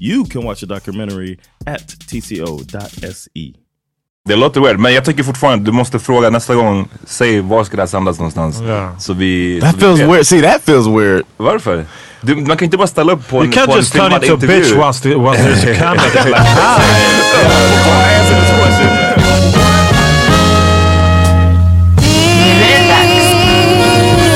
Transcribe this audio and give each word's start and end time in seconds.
You 0.00 0.24
can 0.24 0.44
watch 0.44 0.60
the 0.60 0.66
documentary 0.66 1.38
at 1.66 1.88
tco.se. 1.88 3.52
Det 4.28 4.36
låter 4.36 4.60
weird, 4.60 4.78
men 4.78 4.94
jag 4.94 5.04
tycker 5.04 5.22
fortfarande 5.22 5.64
du 5.64 5.72
måste 5.72 5.98
fråga 5.98 6.30
nästa 6.30 6.54
gång. 6.54 6.88
Säg 7.04 7.40
var 7.40 7.64
ska 7.64 7.76
det 7.76 7.82
här 7.82 7.86
sändas 7.86 8.18
någonstans? 8.18 8.60
Ja. 8.60 8.96
Så 8.98 9.12
vi... 9.12 9.60
That 9.60 9.74
så 9.74 9.80
feels 9.80 10.00
vi 10.00 10.04
weird. 10.04 10.26
See, 10.26 10.42
that 10.42 10.62
feels 10.62 10.86
weird. 10.86 11.22
Varför? 11.36 11.84
Du, 12.20 12.36
man 12.36 12.56
kan 12.56 12.64
inte 12.64 12.76
bara 12.76 12.86
ställa 12.86 13.12
upp 13.12 13.28
på 13.28 13.36
You 13.36 13.44
en, 13.44 13.52
can't 13.52 13.66
på 13.66 13.72
en 13.72 13.78
just 13.78 13.92
turn 13.92 14.12
into 14.12 14.16
a 14.16 14.34
intervju. 14.34 14.60
bitch 14.60 14.76
once, 14.76 15.02
the, 15.02 15.14
once 15.14 15.42
there's 15.42 15.72
a 15.72 15.74
camera. 15.78 16.02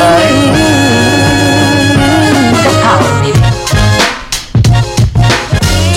Like, 0.01 0.31
Nu 0.31 0.37
är 0.37 0.40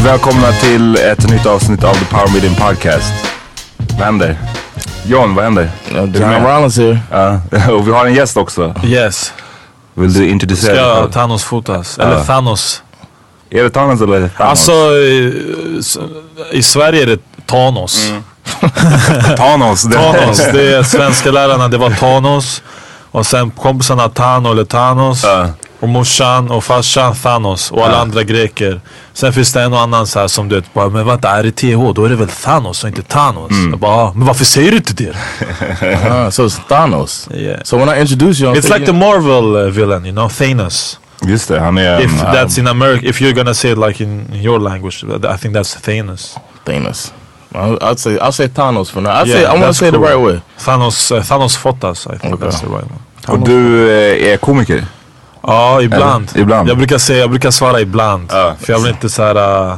Välkomna 0.04 0.52
till 0.52 0.96
ett 0.96 1.30
nytt 1.30 1.46
avsnitt 1.46 1.84
av 1.84 1.94
The 1.94 2.06
Power 2.06 2.32
Meeting 2.34 2.56
Podcast. 2.56 3.14
Vad 3.78 4.02
händer? 4.06 4.38
John, 5.06 5.36
vad 5.36 5.44
händer? 5.44 5.70
Är 5.96 6.08
du 6.08 6.20
John? 6.20 6.46
Rollins 6.46 6.78
here. 6.78 7.00
Ja, 7.12 7.40
och 7.74 7.88
vi 7.88 7.92
har 7.92 8.06
en 8.06 8.14
gäst 8.14 8.38
också. 8.38 8.76
Yes. 8.84 9.34
Vill 9.94 10.14
du 10.14 10.30
introducera 10.30 10.74
dig 10.74 11.04
Ska? 11.04 11.12
Thanos 11.12 11.44
fotas? 11.44 11.98
Eller. 11.98 12.24
Thanos? 12.24 12.84
Är 13.50 13.64
det 13.64 13.70
Thanos 13.70 14.02
eller 14.02 14.30
Thanos? 14.30 14.50
Alltså 14.50 14.72
i, 14.92 15.44
i 16.52 16.64
Sverige 16.64 17.04
är 17.04 17.08
det 17.08 17.20
Thanos. 17.46 18.12
Thanos. 19.38 19.84
Det 19.84 19.98
Thanos. 19.98 20.38
Det 20.38 20.76
är 20.76 20.84
svenska 20.84 21.32
lärarna, 21.32 21.68
det 21.68 21.78
var 21.78 21.90
Thanos. 21.90 22.64
Och 23.12 23.26
sen 23.26 23.52
kompisarna 23.52 24.10
Tano 24.10 24.52
eller 24.52 24.66
Thanos. 24.66 25.24
Ja. 25.24 25.50
Och 25.84 25.90
morsan 25.90 26.52
och 26.52 26.64
farsan 26.64 27.16
Thanos. 27.16 27.72
Och 27.72 27.86
alla 27.86 27.98
andra 27.98 28.24
greker. 28.24 28.82
Sen 29.14 29.34
finns 29.34 29.54
det 29.54 29.62
en 29.62 29.74
och 29.74 29.80
annan 29.80 30.08
så 30.08 30.20
här 30.20 30.28
som 30.28 30.50
du 30.50 30.56
vet, 30.56 30.74
bara, 30.74 30.90
men 30.90 31.06
vänta 31.06 31.30
är 31.30 31.44
det 31.44 31.52
TH 31.52 31.94
då 31.96 32.06
är 32.06 32.10
det 32.10 32.16
väl 32.16 32.28
Thanos 32.28 32.84
och 32.84 32.90
inte 32.90 33.02
Thanos. 33.02 33.52
Jag 33.72 33.80
bara, 33.80 33.92
ah, 33.96 34.14
men 34.16 34.28
varför 34.28 34.46
säger 34.46 34.72
du 34.72 34.78
inte 34.78 34.94
det? 34.94 35.14
Ah, 36.12 36.32
so 36.32 36.46
it's 36.48 36.60
Thanos. 36.70 37.30
Yeah. 37.34 37.62
So 37.64 37.78
when 37.78 37.90
I 37.98 38.02
introduce 38.02 38.42
you, 38.44 38.54
I'm 38.54 38.58
It's 38.60 38.74
like 38.74 38.86
the 38.86 38.94
Marvel 38.94 39.56
uh, 39.56 39.70
villain, 39.72 40.06
you 40.06 40.12
know, 40.16 40.30
Thanos. 40.30 41.00
Just 41.26 41.48
det, 41.48 41.60
han 41.60 41.78
är... 41.78 42.00
If 42.02 42.24
en- 42.24 42.36
that's 42.36 42.60
in 42.60 42.68
America, 42.68 43.06
if 43.08 43.22
you're 43.22 43.34
gonna 43.36 43.54
say 43.54 43.72
it 43.72 43.78
like 43.78 44.04
in 44.04 44.26
your 44.34 44.60
language, 44.60 45.04
I 45.34 45.38
think 45.38 45.56
that's 45.56 45.76
Thanos. 45.86 46.38
Thanos. 46.66 47.14
I'll 47.56 47.96
say 47.98 48.18
I'll 48.18 48.32
say 48.32 48.48
Thanos 48.48 48.92
for 48.92 49.02
now. 49.02 49.10
I 49.12 49.24
Yeah, 49.26 49.26
say 49.26 49.46
I 49.46 49.54
want 49.62 49.64
to 49.66 49.74
say 49.74 49.92
cool. 49.92 50.02
the 50.02 50.08
right 50.08 50.20
way. 50.26 50.42
Thanos, 50.66 51.12
uh, 51.12 51.22
Thanos 51.24 51.58
Fotas, 51.58 52.08
I 52.08 52.18
think 52.18 52.34
Okay. 52.34 52.46
that's 52.48 52.62
the 52.62 52.68
right 52.68 52.86
one. 52.86 53.00
Och 53.28 53.40
du 53.40 53.90
eh, 53.92 54.34
är 54.34 54.38
komiker? 54.38 54.86
Ja, 55.48 55.82
ibland. 55.82 56.30
Eller, 56.34 56.42
ibland. 56.42 56.70
Jag 56.70 56.78
brukar 56.78 56.98
säga, 56.98 57.20
jag 57.20 57.30
brukar 57.30 57.52
svara 57.52 57.82
ibland. 57.82 58.30
Ja. 58.32 58.56
För 58.60 58.74
jag 58.74 58.80
vill 58.80 58.92
inte 58.92 59.10
såhär, 59.10 59.68
uh, 59.72 59.78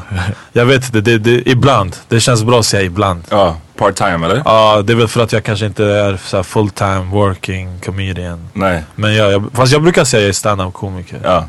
jag 0.54 0.66
vet 0.66 0.86
inte, 0.86 1.02
det, 1.02 1.18
det, 1.18 1.50
ibland. 1.50 1.96
Det 2.08 2.20
känns 2.20 2.44
bra 2.44 2.60
att 2.60 2.66
säga 2.66 2.84
ibland. 2.84 3.24
Ja, 3.30 3.56
part-time 3.78 4.26
eller? 4.26 4.42
Ja, 4.46 4.82
det 4.82 4.94
är 4.94 4.98
väl 4.98 5.08
för 5.08 5.24
att 5.24 5.32
jag 5.34 5.44
kanske 5.44 5.66
inte 5.66 5.86
är 5.86 6.18
så 6.18 6.44
full 6.44 6.70
time 6.70 7.04
working 7.12 7.80
comedian. 7.86 8.50
Nej. 8.54 8.84
Men 8.96 9.16
jag, 9.16 9.32
jag, 9.32 9.46
fast 9.54 9.74
jag 9.74 9.82
brukar 9.82 10.04
säga 10.04 10.22
jag 10.22 10.30
är 10.30 10.34
stand-up 10.34 10.74
komiker. 10.74 11.20
Ja. 11.24 11.46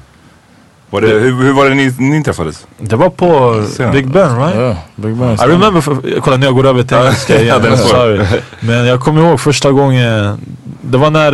Var 0.91 1.01
det, 1.01 1.09
hur, 1.09 1.43
hur 1.43 1.53
var 1.53 1.69
det 1.69 1.75
ni, 1.75 1.95
ni 1.99 2.25
träffades? 2.25 2.67
Det 2.79 2.97
var 2.97 3.11
på 3.11 3.63
Sen. 3.77 3.93
Big 3.93 4.11
Ben 4.11 4.39
right? 4.39 4.57
Yeah, 4.57 4.77
Big 4.97 5.17
Ben. 5.17 5.33
I 5.33 5.37
remember, 5.37 5.81
för, 5.81 6.21
kolla 6.21 6.37
nu 6.37 6.47
jag 6.47 6.55
går 6.55 6.67
över 6.67 6.83
till 6.83 6.97
engelska 6.97 7.41
igen. 7.43 7.79
Sorry. 7.79 8.27
Men 8.61 8.87
jag 8.87 9.01
kommer 9.01 9.23
ihåg 9.23 9.41
första 9.41 9.71
gången, 9.71 10.41
det 10.81 10.99
var 10.99 11.11
när, 11.11 11.31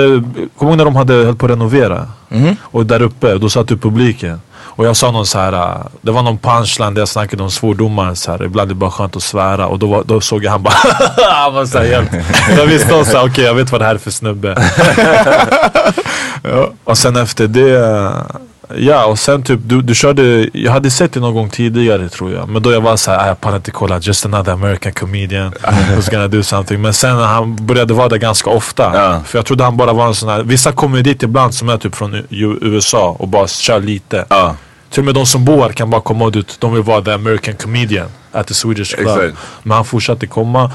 kommer 0.58 0.72
ihåg 0.72 0.76
när 0.76 0.84
de 0.84 0.96
hade 0.96 1.14
höll 1.14 1.36
på 1.36 1.46
att 1.46 1.52
renovera? 1.52 2.06
Mhm. 2.28 2.56
Och 2.62 2.86
där 2.86 3.02
uppe, 3.02 3.38
då 3.38 3.48
satt 3.48 3.68
du 3.68 3.74
i 3.74 3.78
publiken. 3.78 4.40
Och 4.74 4.86
jag 4.86 4.96
sa 4.96 5.10
någon 5.10 5.26
så 5.26 5.38
här, 5.38 5.78
det 6.02 6.10
var 6.10 6.22
någon 6.22 6.38
punchline 6.38 6.94
där 6.94 7.00
jag 7.00 7.08
snackade 7.08 7.42
om 7.42 7.50
svordomar 7.50 8.14
så 8.14 8.30
här. 8.30 8.44
Ibland 8.44 8.70
är 8.70 8.74
det 8.74 8.78
bara 8.78 8.90
skönt 8.90 9.16
att 9.16 9.22
svära. 9.22 9.66
Och 9.66 9.78
då, 9.78 9.86
var, 9.86 10.04
då 10.04 10.20
såg 10.20 10.44
jag 10.44 10.50
han 10.50 10.62
bara 10.62 10.74
han 11.32 11.54
var 11.54 11.66
så 11.66 11.78
här 11.78 11.86
helt. 11.86 12.10
Jag 12.58 12.66
visste 12.66 12.94
också, 12.94 13.16
okej 13.16 13.30
okay, 13.30 13.44
jag 13.44 13.54
vet 13.54 13.72
vad 13.72 13.80
det 13.80 13.84
här 13.84 13.94
är 13.94 13.98
för 13.98 14.10
snubbe. 14.10 14.70
ja. 16.42 16.70
Och 16.84 16.98
sen 16.98 17.16
efter 17.16 17.46
det 17.46 18.12
Ja 18.78 19.04
och 19.06 19.18
sen 19.18 19.42
typ 19.42 19.60
du, 19.64 19.82
du 19.82 19.94
körde, 19.94 20.48
jag 20.52 20.72
hade 20.72 20.90
sett 20.90 21.12
det 21.12 21.20
någon 21.20 21.34
gång 21.34 21.48
tidigare 21.50 22.08
tror 22.08 22.32
jag. 22.32 22.48
Men 22.48 22.62
då 22.62 22.72
jag 22.72 22.80
var 22.80 22.96
såhär, 22.96 23.28
jag 23.28 23.40
pallar 23.40 23.56
inte 23.56 23.70
kolla, 23.70 23.98
just 23.98 24.26
another 24.26 24.52
American 24.52 24.92
comedian 24.92 25.52
who's 25.62 26.10
gonna 26.10 26.28
do 26.28 26.42
something. 26.42 26.80
Men 26.82 26.94
sen 26.94 27.16
när 27.16 27.26
han 27.26 27.66
började 27.66 27.94
vara 27.94 28.08
där 28.08 28.16
ganska 28.16 28.50
ofta. 28.50 28.82
Ja. 28.94 29.20
För 29.26 29.38
jag 29.38 29.46
trodde 29.46 29.64
han 29.64 29.76
bara 29.76 29.92
var 29.92 30.06
en 30.06 30.14
sån 30.14 30.28
här, 30.28 30.42
vissa 30.42 30.72
kommer 30.72 30.96
ju 30.96 31.02
dit 31.02 31.22
ibland 31.22 31.54
som 31.54 31.68
är 31.68 31.76
typ 31.78 31.94
från 31.94 32.14
U- 32.14 32.58
USA 32.60 33.16
och 33.18 33.28
bara 33.28 33.48
kör 33.48 33.80
lite. 33.80 34.24
Ja. 34.28 34.56
Till 34.90 35.00
och 35.00 35.04
med 35.04 35.14
de 35.14 35.26
som 35.26 35.44
bor 35.44 35.62
här 35.62 35.68
kan 35.72 35.90
bara 35.90 36.00
komma 36.00 36.28
ut, 36.34 36.56
de 36.60 36.72
vill 36.74 36.82
vara 36.82 37.02
the 37.02 37.12
American 37.12 37.54
comedian 37.54 38.08
at 38.32 38.46
the 38.46 38.54
Swedish 38.54 38.94
club. 38.96 39.08
Exakt. 39.18 39.36
Men 39.62 39.74
han 39.76 39.84
fortsatte 39.84 40.26
komma. 40.26 40.70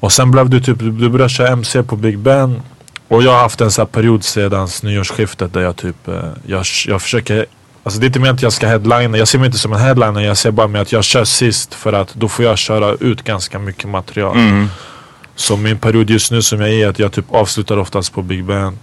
Och 0.00 0.12
sen 0.12 0.30
blev 0.30 0.50
du 0.50 0.60
typ, 0.60 0.78
du 0.78 1.08
började 1.08 1.28
köra 1.28 1.48
MC 1.48 1.82
på 1.82 1.96
Big 1.96 2.18
Ben. 2.18 2.62
Och 3.08 3.22
jag 3.22 3.32
har 3.32 3.38
haft 3.38 3.60
en 3.60 3.70
sån 3.70 3.82
här 3.82 3.86
period 3.86 4.24
sedan 4.24 4.68
nyårsskiftet 4.82 5.52
där 5.52 5.60
jag 5.60 5.76
typ, 5.76 6.08
eh, 6.08 6.14
jag, 6.46 6.64
jag 6.86 7.02
försöker 7.02 7.46
Alltså 7.82 8.00
det 8.00 8.04
är 8.04 8.08
inte 8.08 8.20
mer 8.20 8.30
att 8.30 8.42
jag 8.42 8.52
ska 8.52 8.66
headlina, 8.66 9.18
jag 9.18 9.28
ser 9.28 9.38
mig 9.38 9.46
inte 9.46 9.58
som 9.58 9.72
en 9.72 9.78
headliner, 9.78 10.20
jag 10.20 10.36
ser 10.36 10.50
bara 10.50 10.66
med 10.66 10.80
att 10.80 10.92
jag 10.92 11.04
kör 11.04 11.24
sist 11.24 11.74
för 11.74 11.92
att 11.92 12.14
då 12.14 12.28
får 12.28 12.44
jag 12.44 12.58
köra 12.58 12.92
ut 13.00 13.24
ganska 13.24 13.58
mycket 13.58 13.88
material. 13.88 14.36
Så 15.34 15.56
min 15.56 15.78
period 15.78 16.10
just 16.10 16.32
nu 16.32 16.42
som 16.42 16.60
jag 16.60 16.70
är, 16.70 16.88
att 16.88 16.98
jag 16.98 17.12
typ 17.12 17.34
avslutar 17.34 17.76
oftast 17.76 18.12
på 18.12 18.22
Big 18.22 18.44
Ben. 18.44 18.78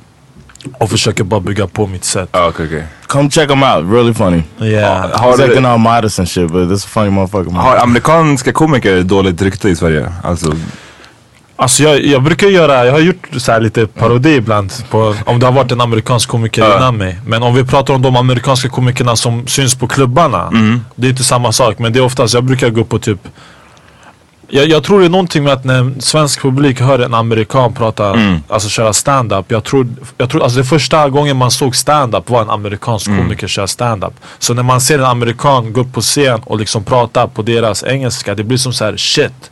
Och 0.74 0.89
försöker 0.89 1.24
bara 1.24 1.39
bygga 1.39 1.68
på 1.68 1.88
mitt 1.88 2.04
sätt. 2.04 2.30
Ja, 2.31 2.48
okej, 2.48 2.66
okej. 2.66 2.83
Come 3.07 3.30
check 3.30 3.50
him 3.50 3.63
out, 3.63 3.94
really 3.94 4.13
funny. 4.13 4.44
Yeah. 4.62 5.19
Har, 5.19 5.31
He's 5.31 5.38
du, 5.38 5.44
acting 5.44 5.66
all 5.66 5.78
modest 5.78 6.19
and 6.19 6.30
shit, 6.30 6.51
but 6.51 6.69
this 6.69 6.86
a 6.86 6.88
funny 6.88 7.10
motherfucker. 7.10 7.51
Man. 7.51 7.66
har 7.66 7.78
amerikanska 7.78 8.51
komiker 8.51 9.01
dåligt 9.01 9.42
rykte 9.42 9.69
i 9.69 9.75
Sverige? 9.75 10.12
Alltså, 10.24 10.56
Alltså 11.57 11.84
jag, 11.84 12.06
jag 12.06 12.24
brukar 12.24 12.48
göra, 12.48 12.86
jag 12.86 12.92
har 12.94 13.00
gjort 13.00 13.28
så 13.38 13.52
här 13.52 13.62
lite 13.62 13.88
parodi 13.88 14.36
ibland 14.36 14.74
på 14.90 15.16
om 15.25 15.40
det 15.40 15.46
har 15.46 15.54
varit 15.54 15.72
en 15.72 15.81
amerikansk 15.81 16.30
komiker 16.30 16.62
Ja. 16.63 16.78
innan 16.78 16.98
mig. 16.98 17.19
Men 17.25 17.44
om 17.44 17.56
vi 17.56 17.63
pratar 17.66 17.94
om 17.94 18.02
de 18.02 18.16
amerikanska 18.16 18.69
komikerna 18.69 19.16
som 19.16 19.48
syns 19.48 19.75
på 19.75 19.88
klubbarna. 19.88 20.52
Det 20.96 21.07
är 21.07 21.12
inte 21.12 21.24
samma 21.24 21.52
sak 21.52 21.80
men 21.80 21.94
det 21.94 22.00
är 22.00 22.04
oftast, 22.04 22.34
jag 22.34 22.44
brukar 22.44 22.69
gå 22.69 22.84
på 22.84 23.00
typ 23.00 23.19
jag, 24.50 24.68
jag 24.68 24.84
tror 24.84 25.00
det 25.00 25.06
är 25.06 25.10
någonting 25.10 25.44
med 25.44 25.54
att 25.54 25.63
när 25.63 25.80
en 25.80 26.02
svensk 26.02 26.42
publik 26.42 26.81
hör 26.81 27.00
en 27.00 27.13
amerikan 27.13 27.74
prata, 27.74 28.16
alltså 28.50 28.69
köra 28.69 28.94
stand-up. 28.94 29.46
Jag 29.52 29.63
tror, 29.63 29.88
jag 30.18 30.30
tror, 30.30 30.44
alltså 30.44 30.57
det 30.60 30.66
första 30.66 31.10
gången 31.10 31.38
man 31.38 31.52
såg 31.52 31.75
stand-up 31.75 32.30
var 32.30 32.42
en 32.42 32.50
amerikansk 32.50 33.06
komiker 33.06 33.48
köra 33.48 33.68
stand-up. 33.68 34.13
Så 34.40 34.54
när 34.54 34.63
man 34.63 34.81
ser 34.81 35.00
en 35.00 35.06
amerikan 35.06 35.74
gå 35.74 35.81
upp 35.81 35.94
på 35.94 36.02
scen 36.02 36.40
och 36.46 36.60
liksom 36.60 36.84
prata 36.84 37.28
på 37.28 37.42
deras 37.42 37.84
engelska, 37.84 38.36
det 38.36 38.44
blir 38.44 38.57
som 38.57 38.74
så 38.74 38.86
här 38.86 38.98
shit. 38.98 39.52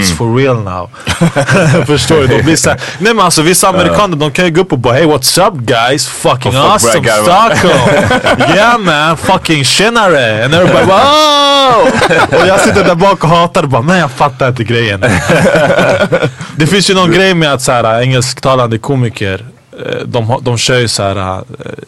It's 0.00 0.16
for 0.16 0.36
real 0.36 0.56
now. 0.56 0.90
Förstår 1.86 2.16
du? 2.16 2.26
De 2.26 2.42
blir 2.42 2.56
såhär, 2.56 2.80
nej 2.98 3.14
men 3.14 3.24
alltså 3.24 3.42
vissa 3.42 3.68
amerikaner 3.68 4.16
de 4.16 4.30
kan 4.30 4.44
ju 4.44 4.50
gå 4.50 4.60
upp 4.60 4.72
och 4.72 4.78
bara 4.78 4.94
Hey 4.94 5.04
what's 5.04 5.48
up 5.48 5.54
guys? 5.54 6.08
Fucking 6.08 6.56
Och 6.58 6.80
folk 6.80 7.06
awesome. 7.06 7.08
Stockholm! 7.22 8.38
yeah 8.54 8.78
man, 8.78 9.16
fucking 9.16 9.64
tjenare! 9.64 10.44
And 10.44 10.54
everybody 10.54 10.86
bara 10.86 11.02
oh! 11.02 11.86
Och 12.40 12.46
jag 12.46 12.60
sitter 12.60 12.84
där 12.84 12.94
bak 12.94 13.24
och 13.24 13.30
hatar 13.30 13.62
och 13.62 13.68
bara 13.68 13.82
men 13.82 13.98
jag 13.98 14.10
fattar 14.10 14.48
inte 14.48 14.64
grejen. 14.64 15.04
det 16.56 16.66
finns 16.66 16.90
ju 16.90 16.94
någon 16.94 17.10
grej 17.10 17.34
med 17.34 17.52
att 17.52 17.62
såhär 17.62 18.00
engelsktalande 18.00 18.78
komiker 18.78 19.46
de, 20.06 20.26
har- 20.30 20.40
de 20.40 20.58
kör 20.58 20.78
ju 20.78 20.88
såhär, 20.88 21.16
eh, 21.16 21.42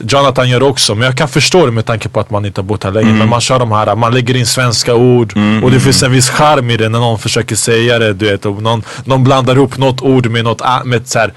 Jonathan 0.08 0.48
gör 0.50 0.62
också, 0.62 0.94
men 0.94 1.04
jag 1.06 1.16
kan 1.16 1.28
förstå 1.28 1.66
det 1.66 1.72
med 1.72 1.84
tanke 1.86 2.08
på 2.08 2.20
att 2.20 2.30
man 2.30 2.44
inte 2.46 2.60
har 2.60 2.64
bott 2.66 2.84
här 2.84 2.90
länge. 2.90 3.12
Men 3.18 3.28
man 3.28 3.40
kör 3.40 3.58
de 3.58 3.72
här, 3.72 3.96
man 3.96 4.14
lägger 4.14 4.36
in 4.36 4.46
svenska 4.46 4.94
ord 4.94 5.32
och 5.62 5.70
det 5.70 5.80
finns 5.80 6.02
en 6.02 6.12
viss 6.12 6.30
charm 6.30 6.70
i 6.70 6.76
det 6.76 6.88
när 6.88 6.98
någon 6.98 7.18
försöker 7.18 7.56
säga 7.56 7.98
det, 7.98 8.12
du 8.12 8.30
vet. 8.30 8.46
Och 8.46 8.62
någon, 8.62 8.82
någon 9.04 9.24
blandar 9.24 9.54
ihop 9.56 9.78
något 9.78 10.02
ord 10.02 10.26
med 10.30 10.44
något, 10.44 10.62
med 10.84 11.08
såhär 11.08 11.32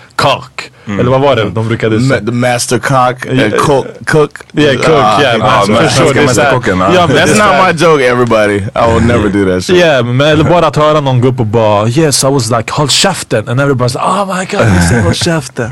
cock. 0.88 1.00
Eller 1.00 1.12
vad 1.12 1.22
var 1.22 1.36
det 1.36 1.50
de 1.50 1.68
brukade 1.68 2.02
säga? 2.02 2.20
The 2.26 2.32
master 2.32 2.80
cock, 2.80 3.26
Yeah. 3.32 3.52
cook, 3.52 3.86
cook. 4.06 4.32
Yeah, 4.54 4.76
cook, 4.76 4.96
Ah, 5.04 5.22
yeah. 5.22 5.62
förstår 5.62 5.88
svenska 5.90 6.04
du? 6.06 6.14
Så 6.14 6.14
här- 6.14 6.26
mästerkocken, 6.26 6.80
det 6.80 6.86
är 6.86 7.26
That's 7.26 7.38
not 7.38 7.66
my 7.80 7.86
joke, 7.86 8.04
everybody. 8.08 8.56
I 8.56 8.94
will 8.94 9.04
never 9.08 9.30
do 9.30 9.54
that 9.54 9.64
shit. 9.66 9.76
Yeah, 9.76 10.06
men 10.06 10.28
eller 10.28 10.44
bara 10.44 10.68
att 10.68 10.76
höra 10.76 11.00
någon 11.02 11.22
gå 11.22 11.28
upp 11.28 11.40
och 11.40 11.46
bara 11.46 11.88
Yes 11.88 12.24
I 12.24 12.28
was 12.28 12.50
like 12.52 12.72
håll 12.74 12.90
käften 12.90 13.50
and 13.50 13.62
everybody's 13.62 13.88
like 13.94 14.00
Oh 14.00 14.38
my 14.38 14.46
god 14.46 14.62
you 14.76 14.82
said 14.90 15.04
håll 15.04 15.14
käften. 15.14 15.72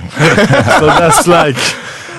so 0.80 0.86
that's 0.86 1.46
like 1.48 1.60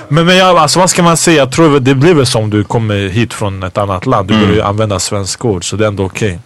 men, 0.09 0.27
men 0.27 0.37
jag, 0.37 0.57
alltså 0.57 0.79
vad 0.79 0.91
ska 0.91 1.03
man 1.03 1.17
säga? 1.17 1.37
Jag 1.39 1.53
tror 1.53 1.81
det 1.81 1.95
blir 1.95 2.15
väl 2.15 2.27
som 2.27 2.51
du 2.51 2.65
kommer 2.65 3.09
hit 3.09 3.35
från 3.35 3.63
ett 3.63 3.79
annat 3.79 4.07
land. 4.07 4.29
Du 4.29 4.35
börjar 4.35 4.53
ju 4.55 4.63
använda 4.63 4.99
svenska 4.99 5.49
ord 5.49 5.65
så 5.71 5.77
det 5.77 5.85
är 5.85 5.89
ändå 5.89 6.05
okej. 6.05 6.39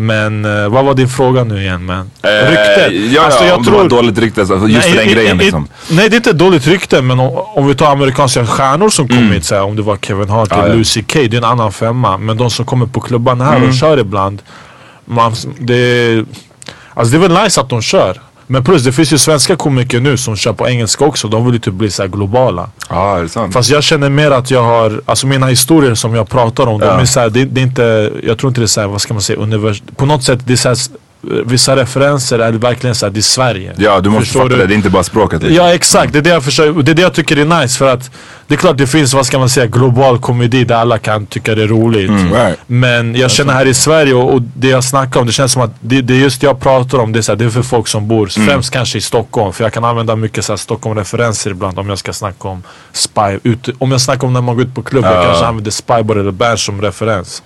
Men 0.00 0.44
eh, 0.44 0.68
vad 0.68 0.84
var 0.84 0.94
din 0.94 1.08
fråga 1.08 1.44
nu 1.44 1.60
igen 1.62 1.84
man? 1.84 2.10
Rykte? 2.22 2.86
Eh, 2.86 3.14
ja, 3.14 3.22
Alltså, 3.24 3.40
ja, 3.44 3.48
jag 3.48 3.56
om 3.58 3.62
det 3.64 3.70
tror- 3.70 3.78
var 3.82 3.88
dåligt 3.88 4.18
rykte, 4.18 4.40
alltså, 4.40 4.68
just 4.68 4.88
för 4.88 4.96
den 4.96 5.08
i- 5.08 5.12
grejen 5.12 5.40
i- 5.40 5.44
liksom. 5.44 5.68
Nej 5.90 6.08
det 6.08 6.14
är 6.14 6.16
inte 6.16 6.32
dåligt 6.32 6.66
rykte 6.66 7.02
men 7.02 7.20
om, 7.20 7.28
om 7.36 7.66
vi 7.66 7.74
tar 7.74 7.92
amerikanska 7.92 8.46
stjärnor 8.46 8.88
som 8.88 9.08
kommer 9.08 9.32
hit, 9.34 9.44
så 9.44 9.54
här, 9.54 9.62
om 9.62 9.76
det 9.76 9.82
var 9.82 9.96
Kevin 9.96 10.28
Hart 10.28 10.52
eller 10.52 10.68
ja. 10.68 10.74
Lucy 10.74 11.02
K, 11.02 11.18
det 11.18 11.34
är 11.34 11.38
en 11.38 11.44
annan 11.44 11.72
femma. 11.72 12.18
Men 12.18 12.36
de 12.36 12.50
som 12.50 12.64
kommer 12.66 12.86
på 12.86 13.00
klubbarna 13.00 13.44
här 13.44 13.56
Mm. 13.56 13.68
och 13.68 13.74
kör 13.74 13.98
ibland. 13.98 14.42
Man, 15.04 15.34
det, 15.58 16.24
alltså 16.94 17.10
det 17.18 17.24
är 17.24 17.28
väl 17.28 17.42
nice 17.44 17.60
att 17.60 17.68
de 17.68 17.82
kör. 17.82 18.20
Men 18.50 18.64
plus 18.64 18.82
det 18.84 18.92
finns 18.92 19.12
ju 19.12 19.18
svenska 19.18 19.56
komiker 19.56 20.00
nu 20.00 20.16
som 20.16 20.36
kör 20.36 20.52
på 20.52 20.68
engelska 20.68 21.04
också. 21.04 21.28
De 21.28 21.44
vill 21.44 21.54
ju 21.54 21.60
typ 21.60 21.74
bli 21.74 21.90
så 21.90 22.06
globala. 22.06 22.70
Ja, 22.90 23.18
är 23.18 23.22
det 23.22 23.28
sant? 23.28 23.52
Fast 23.54 23.70
jag 23.70 23.82
känner 23.84 24.08
mer 24.10 24.30
att 24.30 24.50
jag 24.50 24.62
har, 24.62 25.00
alltså 25.06 25.26
mina 25.26 25.46
historier 25.46 25.94
som 25.94 26.14
jag 26.14 26.28
pratar 26.28 26.66
om, 26.66 26.80
de 26.80 26.86
Ja. 26.86 27.00
är 27.00 27.04
så 27.04 27.20
här, 27.20 27.30
det, 27.30 27.44
det 27.44 27.60
är 27.60 27.62
inte, 27.62 28.12
jag 28.24 28.38
tror 28.38 28.50
inte 28.50 28.60
det 28.60 28.64
är 28.64 28.66
så 28.66 28.80
här, 28.80 28.88
vad 28.88 29.00
ska 29.00 29.14
man 29.14 29.20
säga, 29.22 29.38
univers 29.38 29.82
på 29.96 30.06
något 30.06 30.22
sätt, 30.24 30.40
det 30.44 30.52
är 30.52 30.56
så 30.56 30.68
här, 30.68 30.74
s- 30.74 30.90
vissa 31.20 31.76
referenser 31.76 32.38
är 32.38 32.52
verkligen 32.52 32.94
så 32.94 33.06
här, 33.06 33.10
det 33.10 33.20
är 33.20 33.22
Sverige. 33.22 33.74
Ja, 33.76 34.00
du 34.00 34.10
måste 34.10 34.24
Förstår 34.24 34.40
fatta 34.40 34.54
du? 34.54 34.56
det. 34.56 34.66
Det 34.66 34.74
är 34.74 34.76
inte 34.76 34.90
bara 34.90 35.02
språket. 35.02 35.42
Liksom. 35.42 35.56
Ja 35.56 35.74
exakt, 35.74 36.12
det 36.12 36.18
är 36.18 36.22
det 36.22 36.30
jag 36.30 36.44
försöker, 36.44 36.82
det 36.82 36.90
är 36.90 36.94
det 36.94 37.02
jag 37.02 37.14
tycker 37.14 37.36
är 37.36 37.60
nice 37.60 37.78
för 37.78 37.88
att 37.88 38.10
Det 38.46 38.54
är 38.54 38.58
klart 38.58 38.78
det 38.78 38.86
finns, 38.86 39.14
vad 39.14 39.26
ska 39.26 39.38
man 39.38 39.48
säga, 39.48 39.66
global 39.66 40.18
komedi 40.18 40.64
där 40.64 40.74
alla 40.74 40.98
kan 40.98 41.26
tycka 41.26 41.54
det 41.54 41.62
är 41.62 41.66
roligt 41.66 42.10
Right. 42.10 42.58
Men 42.66 43.14
jag 43.14 43.30
känner 43.30 43.52
här 43.52 43.66
i 43.66 43.74
Sverige 43.74 44.14
och, 44.14 44.34
och 44.34 44.42
det 44.42 44.68
jag 44.68 44.84
snackar 44.84 45.20
om, 45.20 45.26
det 45.26 45.32
känns 45.32 45.52
som 45.52 45.62
att 45.62 45.70
det, 45.80 46.00
det 46.00 46.14
är 46.14 46.18
just 46.18 46.42
jag 46.42 46.60
pratar 46.60 46.98
om, 46.98 47.12
det 47.12 47.18
är, 47.18 47.22
så 47.22 47.32
här, 47.32 47.36
det 47.36 47.44
är 47.44 47.50
för 47.50 47.62
folk 47.62 47.88
som 47.88 48.08
bor, 48.08 48.26
främst 48.26 48.70
kanske 48.70 48.98
i 48.98 49.00
Stockholm 49.00 49.52
För 49.52 49.64
jag 49.64 49.72
kan 49.72 49.84
använda 49.84 50.16
mycket 50.16 50.44
så 50.44 50.52
här 50.52 50.56
Stockholm-referenser 50.56 51.50
ibland 51.50 51.78
om 51.78 51.88
jag 51.88 51.98
ska 51.98 52.12
snacka 52.12 52.48
om 52.48 52.62
Spy, 52.92 53.38
ut, 53.42 53.68
om 53.78 53.90
jag 53.92 54.00
snackar 54.00 54.26
om 54.26 54.32
när 54.32 54.40
man 54.40 54.56
går 54.56 54.64
ut 54.64 54.74
på 54.74 54.82
klubb, 54.82 55.04
jag 55.04 55.24
kanske 55.24 55.44
använder 55.44 55.70
Spybar 55.70 56.16
eller 56.16 56.30
Berns 56.30 56.64
som 56.64 56.82
referens 56.82 57.42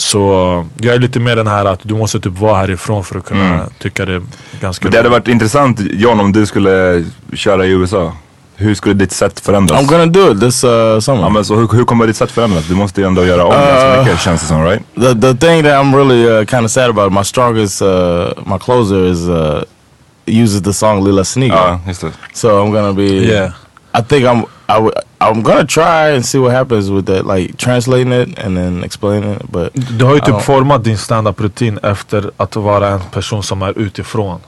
så 0.00 0.66
jag 0.80 0.94
är 0.94 0.98
lite 0.98 1.20
mer 1.20 1.36
den 1.36 1.46
här 1.46 1.64
att 1.64 1.80
du 1.82 1.94
måste 1.94 2.20
typ 2.20 2.38
vara 2.38 2.56
härifrån 2.56 3.04
för 3.04 3.18
att 3.18 3.24
kunna 3.24 3.66
tycka 3.78 4.04
det 4.04 4.22
ganska 4.60 4.84
Men 4.84 4.92
det 4.92 4.98
hade 4.98 5.08
varit 5.08 5.28
intressant 5.28 5.80
John 5.80 6.20
om 6.20 6.32
du 6.32 6.46
skulle 6.46 7.04
köra 7.34 7.66
i 7.66 7.70
USA. 7.70 8.12
Hur 8.56 8.74
skulle 8.74 8.94
ditt 8.94 9.12
sätt 9.12 9.40
förändras? 9.40 9.80
I'm 9.80 9.86
gonna 9.86 10.06
do 10.06 10.32
it 10.32 10.40
this 10.40 10.64
uh, 10.64 11.00
summer. 11.00 11.20
Ja 11.22 11.28
men 11.28 11.44
så 11.44 11.56
hur, 11.56 11.68
hur 11.72 11.84
kommer 11.84 12.06
ditt 12.06 12.16
sätt 12.16 12.30
förändras? 12.30 12.68
Du 12.68 12.74
måste 12.74 13.00
ju 13.00 13.06
ändå 13.06 13.24
göra 13.24 13.44
om 13.44 13.50
ganska 13.52 14.02
mycket 14.02 14.20
känns 14.20 14.40
det 14.40 14.46
som 14.46 14.64
right? 14.64 14.82
the 14.94 15.14
the 15.14 15.34
thing 15.46 15.62
that 15.62 15.72
I'm 15.84 15.96
really 15.96 16.26
uh, 16.40 16.44
kind 16.44 16.64
of 16.64 16.70
sad 16.70 16.90
about, 16.90 17.12
my 17.12 17.24
strongest, 17.24 17.82
uh, 17.82 17.88
my 18.46 18.58
closer 18.58 19.04
is 19.12 19.28
uh, 19.28 19.62
uses 20.26 20.62
the 20.62 20.72
song 20.72 21.04
Lila 21.04 21.24
Sneaker. 21.24 21.56
Ja, 21.56 21.80
just 21.86 22.00
det. 22.00 22.12
So 22.34 22.48
I'm 22.48 22.72
gonna 22.72 22.92
be. 22.92 23.02
Yeah. 23.02 23.52
I 23.98 24.02
think 24.02 24.24
I'm. 24.24 24.38
I 24.68 24.74
w- 24.74 24.92
I'm 25.20 25.42
gonna 25.42 25.66
try 25.66 26.14
and 26.14 26.24
see 26.26 26.38
what 26.38 26.52
happens 26.52 26.90
with 26.90 27.06
that, 27.06 27.26
like 27.36 27.56
translating 27.56 28.12
it 28.12 28.38
and 28.38 28.56
then 28.56 28.84
explaining 28.84 29.32
it. 29.32 29.42
But 29.52 29.70
Du 29.74 30.04
har 30.04 30.14
ju 30.14 30.20
typ 30.20 30.40
format 30.40 30.84
din 30.84 30.98
standup-rutin 30.98 31.78
efter 31.82 32.30
att 32.36 32.56
vara 32.56 32.88
en 32.88 33.00
person 33.12 33.42
som 33.42 33.62
är 33.62 33.78
utifrån. 33.78 34.40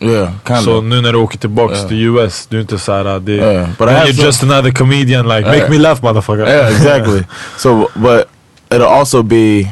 yeah, 0.00 0.28
kind 0.46 0.58
Så 0.64 0.80
nu 0.80 1.00
när 1.00 1.12
du 1.12 1.18
åker 1.18 1.38
tillbaks 1.38 1.78
Ja. 1.82 1.88
till 1.88 2.02
US, 2.02 2.46
du 2.50 2.56
är 2.56 2.60
inte 2.60 2.78
såhär, 2.78 3.20
det, 3.20 3.32
Ja, 3.36 3.66
but 3.78 3.88
you're 3.88 4.06
some- 4.12 4.24
just 4.24 4.42
another 4.42 4.70
comedian 4.70 5.28
like, 5.28 5.46
make 5.48 5.58
Ja. 5.58 5.68
me 5.70 5.78
laugh 5.78 6.02
motherfucker. 6.02 6.46
Yeah, 6.48 6.70
exactly. 6.76 7.22
so, 7.56 7.88
but 7.94 8.24
it'll 8.70 8.86
also 9.00 9.22
be, 9.22 9.70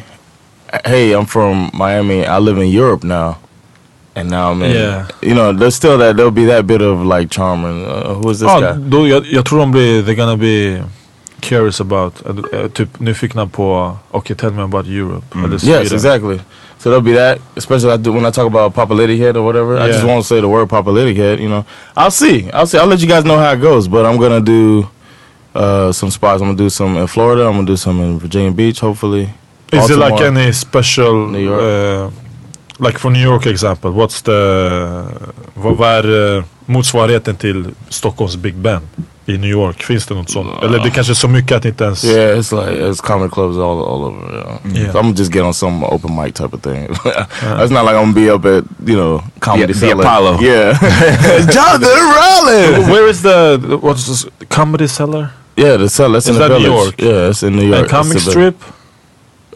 hey, 0.85 1.15
I'm 1.15 1.27
from 1.27 1.71
Miami. 1.73 2.21
I 2.25 2.41
live 2.41 2.65
in 2.65 2.79
Europe 2.81 3.07
now, 3.07 3.35
and 4.14 4.30
now 4.30 4.50
I'm 4.52 4.62
in. 4.62 4.71
Yeah. 4.71 5.06
You 5.23 5.35
know, 5.35 5.52
there's 5.52 5.75
still 5.75 5.99
that. 5.99 6.16
There'll 6.16 6.30
be 6.30 6.47
that 6.47 6.66
bit 6.66 6.80
of 6.83 7.04
like 7.04 7.30
charm 7.30 7.64
and 7.64 7.87
uh, 7.87 8.14
who 8.14 8.30
is 8.30 8.40
this 8.40 8.49
Ja, 8.49 8.61
guy? 8.61 8.75
då, 8.78 9.06
jag, 9.09 9.26
jag 9.26 9.44
tror 9.44 9.59
de 9.61 9.71
blir, 9.73 10.02
they're 10.02 10.14
gonna 10.16 10.37
be 10.37 10.83
curious 11.40 11.80
about, 11.80 12.12
uh, 12.26 12.30
uh, 12.52 12.68
typ 12.68 13.00
nyfikna 13.00 13.47
på, 13.47 13.97
okay 14.12 14.37
tell 14.37 14.50
me 14.50 14.62
about 14.62 14.87
Europe. 14.87 15.25
Eller 15.44 15.59
Yes, 15.64 15.92
exactly. 15.92 16.40
So 16.78 16.90
there'll 16.90 17.00
be 17.00 17.14
that, 17.14 17.38
especially 17.56 17.92
I 17.92 17.97
do, 17.97 18.12
when 18.12 18.26
I 18.26 18.30
talk 18.30 18.47
about 18.47 18.75
Papa 18.75 18.94
head 18.94 19.37
or 19.37 19.42
whatever. 19.42 19.78
I 19.78 19.88
just 19.88 20.04
won't 20.04 20.25
say 20.26 20.40
the 20.40 20.49
word 20.49 20.68
Papa 20.68 20.92
head. 20.92 21.40
You 21.40 21.49
know, 21.49 21.64
I'll 21.97 22.11
see. 22.11 22.50
I'll 22.52 22.66
see. 22.66 22.78
I'll 22.78 22.87
let 22.87 23.00
you 23.00 23.09
guys 23.09 23.25
know 23.25 23.38
how 23.38 23.52
it 23.52 23.61
goes. 23.62 23.88
But 23.88 24.04
I'm 24.04 24.18
gonna 24.18 24.42
do 24.42 24.87
uh, 25.54 25.92
some 25.92 26.11
spots. 26.11 26.42
I'm 26.42 26.49
gonna 26.49 26.59
do 26.59 26.68
some 26.68 26.99
in 26.99 27.06
Florida. 27.06 27.47
I'm 27.47 27.54
gonna 27.54 27.66
do 27.66 27.76
some 27.76 28.00
in 28.02 28.18
Virginia 28.18 28.50
Beach, 28.52 28.80
hopefully. 28.80 29.30
Is 29.73 29.88
it 29.90 29.97
like 29.97 30.21
any 30.21 30.52
special, 30.52 31.26
New 31.28 31.38
York. 31.38 31.62
uh, 31.62 32.24
like 32.78 32.99
for 32.99 33.11
New 33.11 33.23
York 33.23 33.47
example, 33.47 33.90
what's 33.90 34.23
the, 34.23 34.33
vad 35.54 35.76
vad 35.76 35.88
är 35.88 36.37
uh, 36.37 36.45
motsvarigheten 36.66 37.37
till 37.37 37.71
Stockholms 37.88 38.37
Big 38.37 38.54
Ben? 38.54 38.81
i 39.26 39.38
New 39.38 39.50
York? 39.50 39.83
Finns 39.83 40.07
det 40.07 40.14
något 40.14 40.31
sånt? 40.31 40.62
Eller 40.62 40.78
det 40.78 40.90
kanske 40.90 41.12
är 41.12 41.14
så 41.14 41.28
mycket 41.28 41.57
att 41.57 41.64
inte 41.64 41.85
ens... 41.85 42.04
Yeah, 42.04 42.38
it's 42.38 42.52
like 42.66 42.83
it's 42.83 43.00
comedy 43.02 43.31
clubs 43.31 43.57
all 43.57 43.78
all 43.78 44.04
over. 44.04 44.35
Yeah. 44.35 44.76
Yeah. 44.76 44.93
So 44.93 44.99
I'm 45.00 45.14
just 45.19 45.33
get 45.33 45.43
on 45.43 45.54
some 45.54 45.87
open 45.87 46.16
mic 46.16 46.35
type 46.35 46.52
of 46.57 46.62
thing. 46.62 46.88
it's 47.62 47.71
not 47.71 47.85
like 47.85 47.97
I'm 47.97 48.12
gonna 48.12 48.12
be 48.12 48.31
up 48.31 48.45
at 48.45 48.64
you 48.88 48.97
know 48.97 49.23
comedy 49.40 49.66
The- 49.66 49.73
the 49.73 49.87
cellar. 49.87 50.04
Apollo. 50.04 50.40
Yeah, 50.40 50.78
Jonathan 51.57 52.00
Rollins. 52.19 52.88
Where 52.88 53.09
is 53.09 53.23
the, 53.23 53.78
what's 53.83 54.07
this, 54.07 54.26
comedy 54.49 54.87
cellar? 54.87 55.31
Yeah, 55.57 55.78
the 55.78 55.88
cellar. 55.88 56.19
It's 56.19 56.28
Is 56.28 56.37
in 56.37 56.43
the 56.43 56.49
that 56.49 56.59
New 56.61 56.64
village. 56.69 56.85
York? 56.85 57.00
Yeah, 57.00 57.31
it's 57.31 57.43
in 57.43 57.57
New 57.57 57.66
York. 57.66 57.81
And 57.81 57.88
comic 57.90 58.14
the- 58.14 58.31
strip? 58.31 58.57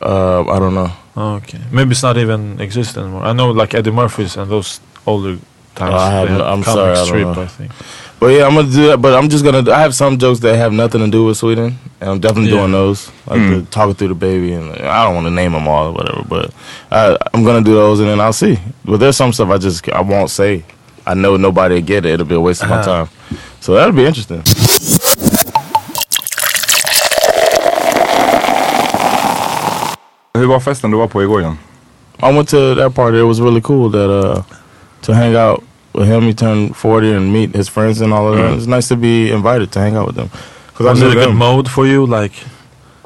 Uh, 0.01 0.41
I 0.43 0.59
don't 0.59 0.75
know. 0.75 0.91
Oh, 1.21 1.35
okay. 1.41 1.59
Maybe 1.73 1.91
it's 1.91 2.03
not 2.05 2.17
even 2.17 2.61
exist 2.61 2.97
anymore. 2.97 3.25
I 3.25 3.33
know 3.33 3.51
like 3.51 3.75
Eddie 3.75 3.91
Murphy's 3.91 4.37
and 4.37 4.49
those 4.49 4.79
older 5.05 5.37
times. 5.75 5.95
I 5.95 6.11
have 6.11 6.29
they 6.29 6.35
no- 6.39 6.45
had 6.45 6.53
I'm 6.53 6.63
comic 6.63 6.79
sorry, 6.79 6.93
I 6.93 6.95
don't 6.95 7.07
strip, 7.07 7.23
know. 7.37 7.43
I 7.43 7.47
think. 7.47 7.73
But 8.21 8.27
yeah, 8.29 8.47
I'm 8.47 8.55
gonna 8.55 8.71
do 8.71 8.87
that. 8.89 8.99
But 9.03 9.15
I'm 9.19 9.29
just 9.29 9.43
gonna. 9.45 9.69
I 9.71 9.81
have 9.81 9.95
some 9.95 10.17
jokes 10.19 10.39
that 10.41 10.55
have 10.57 10.73
nothing 10.73 11.01
to 11.05 11.11
do 11.11 11.25
with 11.25 11.37
Sweden, 11.37 11.77
and 12.01 12.11
I'm 12.11 12.21
definitely 12.21 12.51
Yeah. 12.53 12.59
doing 12.61 12.73
those, 12.73 13.11
like 13.27 13.41
Mm. 13.41 13.51
the 13.65 13.71
talking 13.71 13.95
through 13.95 14.09
the 14.09 14.15
baby, 14.29 14.53
and 14.53 14.71
I 14.73 15.05
don't 15.05 15.15
want 15.17 15.27
to 15.27 15.31
name 15.33 15.53
them 15.53 15.67
all 15.67 15.89
or 15.89 15.93
whatever. 15.93 16.23
But 16.29 16.53
I, 16.91 17.17
I'm 17.35 17.43
gonna 17.45 17.65
do 17.65 17.75
those, 17.75 17.99
and 18.01 18.09
then 18.09 18.21
I'll 18.21 18.33
see. 18.33 18.59
But 18.85 18.99
there's 19.01 19.17
some 19.17 19.33
stuff 19.33 19.51
I 19.51 19.59
just 19.59 19.89
I 19.89 20.01
won't 20.03 20.31
say. 20.31 20.63
I 21.07 21.15
know 21.15 21.37
nobody 21.37 21.77
will 21.77 21.83
get 21.83 22.05
it. 22.07 22.13
It'll 22.15 22.27
be 22.27 22.35
a 22.37 22.41
waste 22.41 22.63
of 22.63 22.69
my 22.71 22.77
Uh-huh. 22.81 23.07
time. 23.07 23.09
So 23.61 23.75
that'll 23.75 23.93
be 23.95 24.05
interesting. 24.05 24.43
Var 30.59 30.65
festen 30.73 30.91
du 30.91 30.99
var 30.99 31.07
på 31.07 31.23
igår 31.23 31.41
igen? 31.41 31.59
I 32.23 32.33
went 32.37 32.49
to 32.49 32.75
that 32.75 32.95
party. 32.95 33.19
It 33.19 33.27
was 33.27 33.41
really 33.41 33.61
cool 33.61 33.91
that 33.91 34.11
uh 34.11 34.43
to 35.03 35.13
hang 35.15 35.37
out 35.37 35.63
with 35.95 36.09
him. 36.09 36.23
He 36.23 36.35
turned 36.35 36.75
40 36.77 37.13
and 37.17 37.33
meet 37.33 37.57
his 37.57 37.69
friends 37.69 38.01
and 38.01 38.13
all 38.13 38.29
of 38.33 38.37
that. 38.39 38.57
It's 38.59 38.67
nice 38.67 38.89
to 38.89 38.97
be 38.97 39.31
invited 39.31 39.71
to 39.73 39.81
hang 39.81 39.97
out 39.97 40.07
with 40.07 40.17
them. 40.17 40.31
Because 40.73 40.87
Was 40.91 41.03
I 41.03 41.07
it 41.07 41.09
a 41.11 41.15
knew 41.15 41.21
good 41.21 41.29
them. 41.31 41.37
mode 41.39 41.69
for 41.71 41.87
you? 41.87 42.07
Like, 42.07 42.33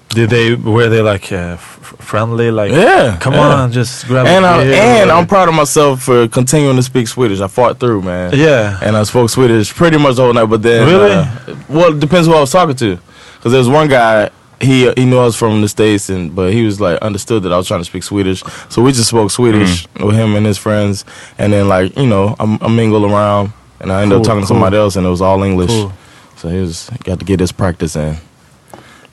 did 0.09 0.29
they, 0.31 0.55
were 0.55 0.89
they 0.91 1.01
like 1.03 1.33
uh, 1.33 1.57
f- 1.57 1.95
friendly? 2.01 2.51
Like, 2.51 2.71
Yeah, 2.73 3.17
come 3.21 3.35
yeah. 3.35 3.63
on, 3.63 3.73
just 3.73 4.07
grab 4.07 4.27
and 4.27 4.45
a 4.45 4.49
I, 4.49 4.65
beer. 4.65 4.83
and 5.03 5.11
I'm 5.11 5.27
proud 5.27 5.49
of 5.49 5.55
myself 5.55 6.03
for 6.03 6.29
continuing 6.29 6.77
to 6.77 6.83
speak 6.83 7.09
Swedish. 7.09 7.41
I 7.41 7.49
fought 7.49 7.79
through, 7.81 8.03
man. 8.03 8.33
Yeah. 8.35 8.79
And 8.83 8.97
I 8.97 9.05
spoke 9.05 9.31
Swedish 9.31 9.75
pretty 9.75 9.99
much 9.99 10.17
the 10.17 10.23
whole 10.23 10.35
night. 10.35 10.49
But 10.51 10.63
then, 10.63 10.87
Really? 10.87 11.13
uh, 11.13 11.27
well, 11.69 11.93
it 11.95 12.01
depends 12.01 12.27
who 12.29 12.35
I 12.35 12.41
was 12.41 12.51
talking 12.51 12.77
to. 12.77 12.99
Because 13.37 13.53
there 13.53 13.59
was 13.59 13.69
one 13.69 13.89
guy. 13.89 14.31
He 14.63 14.93
he 14.97 15.05
knew 15.05 15.19
I 15.19 15.25
was 15.25 15.37
from 15.37 15.61
the 15.61 15.69
states, 15.69 16.09
and 16.11 16.35
but 16.35 16.53
he 16.53 16.65
was 16.67 16.81
like 16.81 16.99
understood 17.03 17.43
that 17.43 17.53
I 17.53 17.57
was 17.57 17.67
trying 17.67 17.81
to 17.81 17.85
speak 17.85 18.03
Swedish. 18.05 18.43
So 18.69 18.83
we 18.83 18.93
just 18.93 19.09
spoke 19.09 19.31
Swedish 19.31 19.87
with 20.01 20.15
him 20.17 20.37
and 20.37 20.47
his 20.47 20.59
friends, 20.59 21.05
and 21.39 21.53
then 21.53 21.69
like 21.69 21.97
you 21.99 22.07
know 22.07 22.37
I, 22.39 22.45
I 22.67 22.69
mingle 22.69 23.05
around, 23.05 23.53
and 23.81 23.91
I 23.93 24.03
ended 24.03 24.17
Cool, 24.17 24.21
up 24.21 24.27
talking 24.27 24.43
to 24.43 24.47
cool. 24.47 24.55
somebody 24.57 24.77
else, 24.77 24.97
and 24.99 25.07
it 25.07 25.11
was 25.11 25.21
all 25.21 25.43
English. 25.43 25.71
Cool. 25.71 25.93
So 26.37 26.49
he 26.49 26.61
was 26.61 26.91
got 27.05 27.19
to 27.19 27.25
get 27.25 27.41
his 27.41 27.53
practice 27.53 27.97
in. 27.97 28.17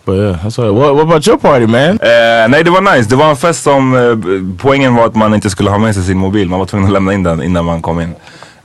But 0.05 0.13
yeah, 0.17 0.39
that's 0.43 0.57
what. 0.57 0.73
What, 0.73 0.95
what 0.95 1.03
about 1.03 1.27
your 1.27 1.37
party, 1.37 1.65
man? 1.67 1.99
Eh, 2.01 2.47
nej 2.49 2.63
det 2.63 2.69
var 2.71 2.81
nice, 2.81 3.09
det 3.09 3.15
var 3.15 3.29
en 3.29 3.35
fest 3.37 3.63
som 3.63 3.95
eh, 3.95 4.17
poängen 4.57 4.95
var 4.95 5.05
att 5.05 5.15
man 5.15 5.33
inte 5.33 5.49
skulle 5.49 5.69
ha 5.69 5.77
med 5.77 5.93
sig 5.95 6.03
sin 6.03 6.17
mobil. 6.17 6.49
Man 6.49 6.59
var 6.59 6.65
tvungen 6.65 6.87
att 6.87 6.93
lämna 6.93 7.13
in 7.13 7.23
den 7.23 7.41
innan 7.43 7.65
man 7.65 7.81
kom 7.81 7.99
in. 7.99 8.15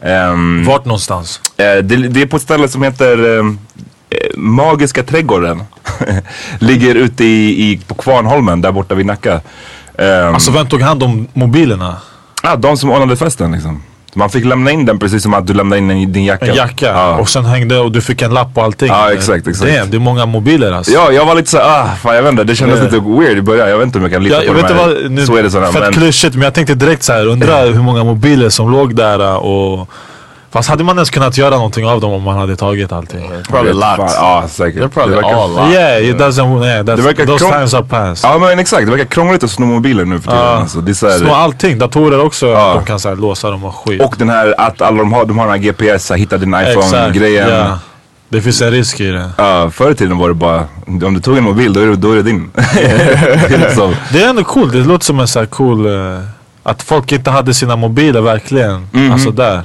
Ehm, 0.02 0.64
Vart 0.64 0.84
någonstans? 0.84 1.40
eh, 1.56 1.64
det, 1.64 1.96
det 2.08 2.22
är 2.22 2.26
på 2.26 2.36
ett 2.36 2.42
ställe 2.42 2.68
som 2.68 2.82
heter 2.82 3.38
eh, 3.38 3.44
Magiska 4.36 5.02
trädgården. 5.02 5.62
Ligger 6.58 6.94
ute 6.94 7.24
i, 7.24 7.70
i, 7.70 7.80
på 7.88 7.94
Kvarnholmen 7.94 8.60
där 8.60 8.72
borta 8.72 8.94
vid 8.94 9.06
Nacka. 9.06 9.40
Ehm, 9.98 10.34
Alltså 10.34 10.50
vem 10.50 10.66
tog 10.66 10.80
hand 10.82 11.02
om 11.02 11.26
mobilerna? 11.32 11.96
ja, 12.42 12.56
de 12.56 12.76
som 12.76 12.90
ordnade 12.90 13.16
festen 13.16 13.52
liksom. 13.52 13.82
Man 14.16 14.30
fick 14.30 14.44
lämna 14.44 14.70
in 14.70 14.86
den 14.86 14.98
precis 14.98 15.22
som 15.22 15.34
att 15.34 15.46
du 15.46 15.54
lämnade 15.54 15.80
in 15.80 16.12
din 16.12 16.24
jacka. 16.24 16.46
En 16.46 16.54
jacka 16.54 16.86
Ja. 16.86 17.16
och 17.16 17.28
sen 17.28 17.44
hängde 17.44 17.78
och 17.78 17.92
du 17.92 18.00
fick 18.00 18.22
en 18.22 18.34
lapp 18.34 18.50
och 18.58 18.64
allting. 18.64 18.88
Ja, 18.88 19.12
exakt, 19.12 19.46
exakt. 19.46 19.74
Damn, 19.76 19.90
det 19.90 19.96
är 19.96 19.98
många 19.98 20.26
mobiler 20.26 20.72
alltså. 20.72 20.92
Ja, 20.92 21.12
jag 21.12 21.26
var 21.26 21.34
lite 21.34 21.50
såhär, 21.50 21.64
ah, 21.82 21.88
fan 22.02 22.14
jag 22.16 22.22
vet 22.22 22.30
inte, 22.32 22.44
det 22.44 22.56
kändes 22.56 22.78
Yeah. 22.80 22.92
lite 22.92 23.04
weird 23.20 23.38
i 23.38 23.42
början. 23.42 23.68
Jag 23.68 23.78
vet 23.78 23.86
inte 23.86 23.98
om 23.98 24.04
jag 24.04 24.12
kan 24.12 24.22
lita 24.22 24.34
Ja, 24.36 24.40
på 24.40 24.46
jag 24.46 24.54
vet 24.62 24.76
här 24.76 24.86
vad, 25.02 25.10
nu, 25.10 25.26
swedisarna. 25.26 25.66
fett 25.66 25.80
Men, 25.82 25.92
klyschigt 25.92 26.34
men 26.34 26.42
jag 26.42 26.54
tänkte 26.54 26.74
direkt 26.74 27.02
så 27.02 27.12
här, 27.12 27.26
undra 27.26 27.56
hur 27.60 27.82
många 27.82 28.04
mobiler 28.04 28.48
som 28.48 28.70
låg 28.70 28.94
där 28.96 29.36
och 29.36 29.88
Fast 30.54 30.68
hade 30.68 30.84
man 30.84 30.96
ens 30.96 31.10
kunnat 31.10 31.38
göra 31.38 31.56
någonting 31.56 31.86
av 31.86 32.00
dem 32.00 32.12
om 32.12 32.22
man 32.22 32.38
hade 32.38 32.56
tagit 32.56 32.92
allting? 32.92 33.30
Probably 33.48 33.70
fan, 33.80 33.98
locked. 33.98 34.14
Ja, 34.16 34.44
säkert. 34.48 34.82
They're 34.82 34.88
probably 34.88 35.14
verkar- 35.16 35.60
all. 35.64 35.72
Yeah, 35.72 36.04
it 36.10 36.16
doesn't, 36.16 36.64
yeah, 36.66 36.84
that's, 36.84 36.96
Det 36.96 37.02
verkar 37.02 37.26
those 37.26 37.44
times 37.44 37.74
are 37.74 37.84
past. 37.84 38.24
Ja 38.24 38.38
men 38.38 38.58
exakt, 38.58 38.84
det 38.86 38.90
verkar 38.90 39.04
krångligt 39.04 39.44
att 39.44 39.50
sno 39.50 39.66
mobiler 39.66 40.04
nu 40.04 40.20
för 40.20 40.30
tiden. 40.30 40.44
Ja. 40.44 40.56
Alltså, 40.56 40.80
det 40.80 40.90
är 41.02 41.18
Snå 41.18 41.34
allting, 41.34 41.78
datorer 41.78 42.20
också, 42.24 42.46
Ja. 42.46 42.74
de 42.74 42.84
kan 42.84 43.00
så 43.00 43.08
här, 43.08 43.16
låsa 43.16 43.50
dem 43.50 43.64
och 43.64 43.74
skit. 43.74 44.02
och 44.02 44.14
den 44.18 44.28
här 44.30 44.54
att 44.60 44.82
alla 44.82 44.98
de 44.98 45.12
har, 45.12 45.24
de 45.24 45.38
har 45.38 45.46
den 45.46 45.54
här 45.54 45.62
GPS, 45.62 46.10
här, 46.10 46.16
hitta 46.16 46.38
din 46.38 46.54
iPhone-grejen. 46.54 47.48
ja. 47.48 47.78
Det 48.28 48.40
finns 48.40 48.62
en 48.62 48.70
risk 48.70 49.00
i 49.00 49.06
det. 49.10 49.30
Ja, 49.38 49.70
förr 49.70 49.90
i 49.90 49.94
tiden 49.94 50.18
var 50.18 50.28
det 50.28 50.34
bara, 50.34 50.64
om 50.86 51.14
du 51.14 51.20
tog 51.20 51.36
en 51.38 51.44
mobil 51.44 51.72
då 51.72 51.80
är 51.80 51.86
det, 51.86 51.96
då 51.96 52.12
är 52.12 52.16
det 52.16 52.22
din. 52.22 52.50
det 54.12 54.22
är 54.22 54.28
ändå 54.28 54.44
coolt, 54.44 54.72
det 54.72 54.78
låter 54.78 55.04
som 55.04 55.20
en 55.20 55.28
så 55.28 55.38
här 55.38 55.46
cool... 55.46 55.86
eh, 55.86 56.18
att 56.66 56.82
folk 56.82 57.12
inte 57.12 57.30
hade 57.30 57.54
sina 57.54 57.76
mobiler 57.76 58.20
verkligen. 58.20 58.88
Mhm. 58.92 59.12
Alltså 59.12 59.30
där. 59.30 59.62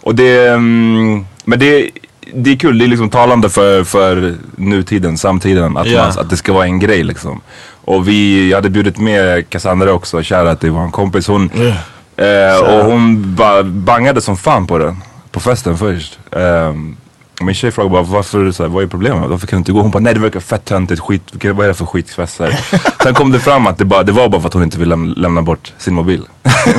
Och 0.00 0.14
det, 0.14 0.48
mm, 0.48 1.26
men 1.44 1.58
det, 1.58 1.90
det 2.34 2.50
är 2.52 2.56
kul, 2.56 2.78
det 2.78 2.84
är 2.84 2.88
liksom 2.88 3.10
talande 3.10 3.48
för, 3.48 3.84
för 3.84 4.34
nutiden, 4.56 5.18
samtiden. 5.18 5.76
Att, 5.76 5.86
Ja. 5.86 6.02
man, 6.02 6.10
att 6.24 6.30
det 6.30 6.36
ska 6.36 6.52
vara 6.52 6.64
en 6.64 6.78
grej 6.78 7.02
liksom. 7.02 7.40
Och 7.84 8.08
vi, 8.08 8.48
jag 8.50 8.56
hade 8.56 8.70
bjudit 8.70 8.98
med 8.98 9.50
Cassandra 9.50 9.92
också, 9.92 10.22
kära 10.22 10.54
till 10.56 10.70
vår 10.70 10.90
kompis. 10.90 11.26
Hon, 11.28 11.50
eh, 12.16 12.58
och 12.78 12.84
hon 12.84 13.34
bara 13.34 13.62
bangade 13.62 14.20
som 14.20 14.36
fan 14.36 14.66
på 14.66 14.78
den. 14.78 14.96
På 15.30 15.40
festen 15.40 15.78
först. 15.78 16.18
Um, 16.30 16.96
min 17.40 17.54
tjej 17.54 17.70
frågade 17.70 17.92
bara 17.92 18.02
varför, 18.02 18.52
så 18.52 18.62
här, 18.62 18.70
vad 18.70 18.82
är 18.82 18.86
problemet? 18.86 19.30
Varför 19.30 19.46
kan 19.46 19.56
du 19.56 19.58
inte 19.58 19.72
gå? 19.72 19.80
Hon 19.82 19.90
bara 19.90 19.98
nej 19.98 20.14
det 20.14 20.20
verkar 20.20 20.40
fett 20.40 20.64
töntigt, 20.64 21.00
skit, 21.00 21.22
vad 21.42 21.64
är 21.64 21.68
det 21.68 21.74
för 21.74 21.86
skitfest? 21.86 22.40
Sen 23.02 23.14
kom 23.14 23.32
det 23.32 23.38
fram 23.40 23.66
att 23.66 23.78
det, 23.78 23.84
bara, 23.84 24.02
det 24.02 24.12
var 24.12 24.28
bara 24.28 24.40
för 24.40 24.48
att 24.48 24.54
hon 24.54 24.62
inte 24.62 24.78
ville 24.78 24.90
läm 24.90 25.14
lämna 25.16 25.42
bort 25.42 25.72
sin 25.78 25.94
mobil. 25.94 26.22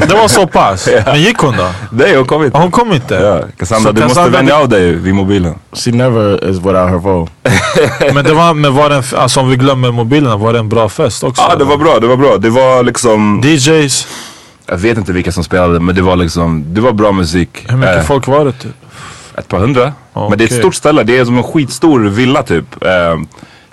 Det 0.08 0.14
var 0.14 0.28
så 0.28 0.48
pass? 0.48 0.90
Men 1.06 1.22
gick 1.22 1.38
hon 1.38 1.58
då? 1.58 1.70
Nej 1.92 2.16
hon 2.16 2.26
kom 2.26 2.44
inte. 2.44 2.58
Ja, 2.58 2.62
Hon 2.62 2.72
kom 2.72 2.94
inte? 2.94 3.14
Ja, 3.16 3.42
Cassandra 3.58 3.90
Så 3.90 3.96
du 3.96 4.02
måste 4.04 4.20
Cassandra- 4.20 4.38
vänja 4.38 4.58
av 4.58 4.70
dig 4.70 4.92
vid 4.96 5.16
mobilen. 5.16 5.56
She 5.74 5.92
never 5.92 6.50
is 6.50 6.58
without 6.58 6.90
her 6.90 7.00
phone. 7.00 7.28
Men 8.14 8.26
det 8.26 8.34
var, 8.34 8.54
men 8.54 8.76
var 8.76 8.90
det 8.90 8.96
en, 8.96 9.02
f- 9.02 9.14
alltså 9.18 9.40
om 9.40 9.50
vi 9.50 9.56
glömmer 9.56 9.92
mobilerna, 9.92 10.38
var 10.38 10.54
det 10.54 10.60
en 10.60 10.70
bra 10.70 10.90
fest 10.90 11.24
också? 11.24 11.42
Ja 11.50 11.56
det 11.56 11.64
var 11.66 11.78
bra, 11.78 12.00
det 12.00 12.08
var 12.08 12.18
bra. 12.18 12.38
Det 12.38 12.50
var 12.50 12.84
liksom, 12.84 13.42
DJs, 13.46 14.08
jag 14.66 14.78
vet 14.78 14.98
inte 14.98 15.14
vilka 15.14 15.32
som 15.32 15.44
spelade 15.44 15.80
men 15.80 15.96
det 15.96 16.02
var 16.02 16.16
liksom, 16.16 16.66
det 16.74 16.82
var 16.82 16.92
bra 16.92 17.12
musik. 17.12 17.66
hur 17.70 17.78
mycket 17.78 17.96
Eh, 17.98 18.04
folk 18.04 18.28
var 18.28 18.46
det 18.46 18.52
typ? 18.52 18.72
Ett 19.40 19.48
par 19.48 19.60
hundra. 19.60 19.94
Men 20.14 20.30
det 20.30 20.44
är 20.44 20.46
ett 20.46 20.52
Okej. 20.52 20.60
stort 20.60 20.76
ställe, 20.76 21.04
det 21.04 21.18
är 21.18 21.26
som 21.26 21.38
en 21.38 21.44
skitstor 21.44 22.00
villa 22.00 22.44
typ. 22.44 22.84
Eh, 22.84 23.20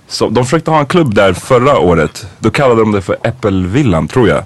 så 0.08 0.28
de 0.28 0.44
försökte 0.44 0.70
ha 0.70 0.78
en 0.78 0.86
klubb 0.86 1.14
där 1.14 1.32
förra 1.32 1.78
året. 1.78 2.26
Då 2.38 2.50
kallade 2.50 2.80
de 2.80 2.92
det 2.92 3.02
för 3.02 3.16
Äppelvillan 3.22 4.08
tror 4.08 4.28
jag. 4.28 4.42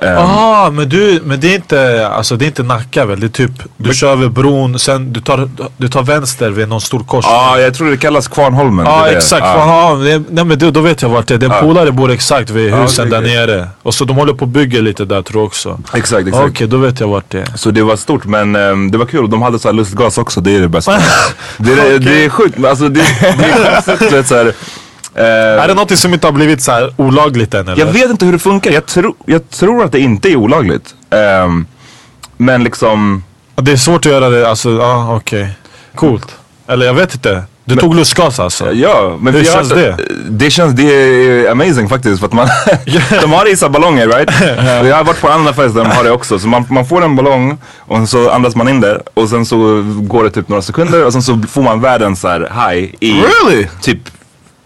Jaha, 0.00 0.70
men 0.70 0.88
du, 0.88 1.20
men 1.24 1.40
det 1.40 1.48
är 1.50 1.54
inte, 1.54 2.08
alltså 2.08 2.36
det 2.36 2.44
är 2.44 2.46
inte 2.46 2.62
Nacka 2.62 3.06
väl? 3.06 3.20
Det 3.20 3.26
är 3.26 3.28
typ, 3.28 3.50
du 3.76 3.94
kör 3.94 4.12
över 4.12 4.28
bron, 4.28 4.78
sen 4.78 5.12
du 5.12 5.20
tar, 5.20 5.48
du 5.76 5.88
tar 5.88 6.02
vänster 6.02 6.50
vid 6.50 6.68
någon 6.68 6.80
stor 6.80 7.00
korsning. 7.04 7.34
Ja, 7.34 7.58
jag 7.58 7.74
tror 7.74 7.90
det 7.90 7.96
kallas 7.96 8.28
Kvarnholmen. 8.28 8.86
Ja 8.86 9.08
exakt, 9.08 9.44
ja. 9.44 9.94
det, 10.04 10.22
nej 10.30 10.44
men 10.44 10.58
då, 10.58 10.70
då 10.70 10.80
vet 10.80 11.02
jag 11.02 11.08
vart 11.08 11.26
det 11.26 11.34
är. 11.34 11.38
Den 11.38 11.50
Ja. 11.50 11.60
polare 11.60 11.92
bor 11.92 12.10
exakt 12.10 12.50
vid 12.50 12.74
husen 12.74 13.10
där 13.10 13.20
nere. 13.20 13.68
Och 13.82 13.94
så 13.94 14.04
de 14.04 14.16
håller 14.16 14.34
på 14.34 14.42
och 14.44 14.48
bygger 14.48 14.82
lite 14.82 15.04
där 15.04 15.22
tror 15.22 15.40
jag 15.40 15.46
också. 15.46 15.78
Exakt, 15.94 16.22
Okej, 16.28 16.28
exakt. 16.28 16.70
då 16.70 16.76
vet 16.76 17.00
jag 17.00 17.08
vart 17.08 17.30
det 17.30 17.38
är. 17.40 17.56
Så 17.56 17.70
det 17.70 17.82
var 17.82 17.96
stort 17.96 18.24
men 18.24 18.56
ehm, 18.56 18.90
det 18.90 18.98
var 18.98 19.06
kul. 19.06 19.30
De 19.30 19.42
hade 19.42 19.58
så 19.58 19.68
här 19.68 19.72
lustgas 19.72 20.18
också, 20.18 20.40
det 20.40 20.56
är 20.56 20.60
det 20.60 20.68
bästa. 20.68 20.92
det, 21.56 21.72
är, 21.72 21.98
det 21.98 22.24
är 22.24 22.28
sjukt, 22.28 22.58
men 22.58 22.70
alltså 22.70 22.88
det, 22.88 23.00
det 23.20 23.44
är 23.44 23.74
konstigt. 23.74 24.10
du 24.30 24.52
vet, 25.14 25.24
eh, 25.24 25.62
Är 25.62 25.68
det 25.68 25.74
någonting 25.74 25.96
som 25.96 26.14
inte 26.14 26.26
har 26.26 26.32
blivit 26.32 26.62
så 26.62 26.72
här 26.72 26.94
olagligt 26.96 27.54
än 27.54 27.68
eller? 27.68 27.86
Jag 27.86 27.92
vet 27.92 28.10
inte 28.10 28.24
hur 28.24 28.32
det 28.32 28.38
funkar. 28.38 28.70
Jag, 28.70 28.86
tro, 28.86 29.16
jag 29.26 29.50
tror 29.50 29.84
att 29.84 29.92
det 29.92 30.00
inte 30.00 30.28
är 30.28 30.36
olagligt. 30.36 30.94
Ehm, 31.10 31.66
men 32.36 32.64
liksom... 32.64 33.24
Det 33.56 33.72
är 33.72 33.76
svårt 33.76 34.06
att 34.06 34.12
göra 34.12 34.30
det, 34.30 34.48
alltså 34.48 34.70
ja 34.70 35.16
okej. 35.16 35.48
Coolt. 35.94 36.36
Eller 36.66 36.86
jag 36.86 36.94
jag 36.94 37.14
inte. 37.14 37.42
Du 37.66 37.76
tog 37.76 37.94
lustgas 37.94 38.40
alltså? 38.40 38.72
Ja, 38.72 39.16
men 39.20 39.34
Hur 39.34 39.44
känns 39.44 39.68
det? 39.68 39.96
Det 40.28 40.50
känns, 40.50 40.74
det 40.74 40.82
är 40.82 41.50
amazing 41.50 41.88
faktiskt 41.88 42.20
för 42.20 42.26
att 42.26 42.32
man, 42.32 42.48
de 43.20 43.32
har 43.32 43.44
det 43.44 43.50
i 43.50 43.56
så 43.56 43.68
ballonger 43.68 44.08
right? 44.08 44.28
Och 44.80 44.86
Jag 44.86 44.96
har 44.96 45.04
varit 45.04 45.20
på 45.20 45.28
andra 45.28 45.52
fester 45.52 45.74
där 45.82 45.90
de 45.90 45.96
har 45.96 46.04
det 46.04 46.10
också. 46.10 46.38
Så 46.38 46.48
man, 46.48 46.64
man 46.70 46.86
får 46.86 47.04
en 47.04 47.16
ballong 47.16 47.58
och 47.78 48.08
så 48.08 48.30
andas 48.30 48.56
man 48.56 48.68
in 48.68 48.80
det 48.80 49.02
och 49.14 49.28
sen 49.28 49.46
så 49.46 49.82
går 50.00 50.24
det 50.24 50.30
typ 50.30 50.48
några 50.48 50.62
sekunder 50.62 51.04
och 51.04 51.12
sen 51.12 51.22
så 51.22 51.42
får 51.48 51.62
man 51.62 51.80
världens 51.80 52.20
så 52.20 52.28
här 52.28 52.40
high 52.40 52.94
i 53.00 53.12
Really? 53.12 53.66
typ 53.80 53.98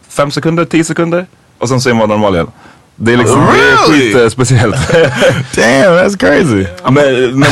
fem 0.09 0.31
sekunder, 0.31 0.65
tio 0.65 0.85
sekunder 0.85 1.27
och 1.59 1.69
sen 1.69 1.81
så 1.81 1.91
är 1.91 1.95
man 1.95 2.09
normal 2.09 2.35
igen. 2.35 2.51
Det 3.01 3.13
är 3.13 3.17
liksom, 3.17 3.47
Really? 3.47 3.61
det 3.61 3.73
är 3.73 3.77
skit 3.77 4.17
eh, 4.17 4.29
speciellt. 4.29 4.93
Damn, 5.55 5.95
that's 5.95 6.17
crazy. 6.17 6.67
men, 6.91 7.39
men, 7.39 7.49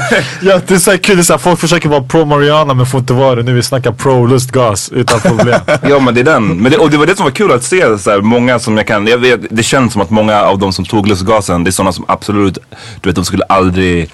Ja, 0.42 0.60
det 0.66 0.74
är 0.74 0.78
så 0.78 0.90
här 0.90 0.98
kul, 0.98 1.16
det 1.16 1.20
är 1.20 1.24
så 1.24 1.32
här, 1.32 1.38
folk 1.38 1.60
försöker 1.60 1.88
vara 1.88 2.02
pro 2.02 2.24
Mariana 2.24 2.74
men 2.74 2.86
får 2.86 3.00
inte 3.00 3.12
vara 3.12 3.34
det. 3.34 3.42
Nu 3.42 3.54
vi 3.54 3.62
snackar 3.62 3.92
pro 3.92 4.26
lustgas 4.26 4.88
utan 4.88 5.20
problem. 5.20 5.60
Ja 5.82 5.98
men 5.98 6.14
det 6.14 6.20
är 6.20 6.24
den. 6.24 6.56
Men 6.62 6.72
det, 6.72 6.78
och 6.78 6.90
det 6.90 6.96
var 6.96 7.06
det 7.06 7.16
som 7.16 7.24
var 7.24 7.30
kul 7.30 7.52
att 7.52 7.62
se 7.62 7.98
så 7.98 8.10
här, 8.10 8.20
många 8.20 8.58
som 8.58 8.76
jag 8.76 8.86
kan, 8.86 9.06
jag 9.06 9.18
vet, 9.18 9.40
det 9.50 9.62
känns 9.62 9.92
som 9.92 10.02
att 10.02 10.10
många 10.10 10.42
av 10.42 10.58
de 10.58 10.72
som 10.72 10.84
tog 10.84 11.08
lustgasen, 11.08 11.64
det 11.64 11.70
är 11.70 11.72
sådana 11.72 11.92
som 11.92 12.04
absolut, 12.08 12.58
du 13.00 13.08
vet 13.08 13.16
de 13.16 13.24
skulle 13.24 13.44
aldrig 13.44 14.10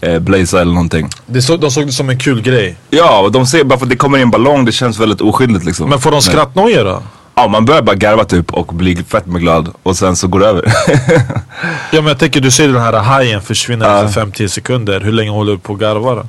eh, 0.00 0.18
blaza 0.18 0.60
eller 0.60 0.72
någonting. 0.72 1.08
Det 1.26 1.42
så, 1.42 1.56
de 1.56 1.70
såg 1.70 1.86
det 1.86 1.92
som 1.92 2.10
en 2.10 2.18
kul 2.18 2.42
grej. 2.42 2.76
Ja, 2.90 3.28
de 3.32 3.46
ser 3.46 3.64
bara 3.64 3.78
för 3.78 3.86
att 3.86 3.90
det 3.90 3.96
kommer 3.96 4.18
i 4.18 4.22
en 4.22 4.30
ballong, 4.30 4.64
det 4.64 4.72
känns 4.72 5.00
väldigt 5.00 5.20
oskyldigt 5.20 5.64
liksom. 5.64 5.90
Men 5.90 5.98
får 6.00 6.10
de 6.10 6.22
skrattnojor 6.22 6.84
då? 6.84 7.02
Ja, 7.34 7.48
man 7.48 7.64
börjar 7.64 7.82
bara 7.82 7.96
garva 7.96 8.24
typ 8.24 8.52
och 8.52 8.66
bli 8.66 8.96
fett 8.96 9.26
med 9.26 9.40
glad 9.40 9.68
och 9.82 9.96
sen 9.96 10.16
så 10.16 10.28
går 10.28 10.40
det 10.40 10.46
över. 10.46 10.64
Ja 11.92 12.00
men 12.00 12.06
jag 12.06 12.18
tänker 12.18 12.40
du 12.40 12.50
ser 12.50 12.68
den 12.68 12.80
här 12.82 12.92
hajen 12.92 13.42
försvinna 13.42 14.02
efter 14.04 14.20
5-10 14.24 14.48
sekunder. 14.48 15.00
Hur 15.00 15.12
länge 15.12 15.30
håller 15.30 15.52
du 15.52 15.58
på 15.58 15.72
att 15.72 15.78
garva 15.78 16.14
då? 16.14 16.26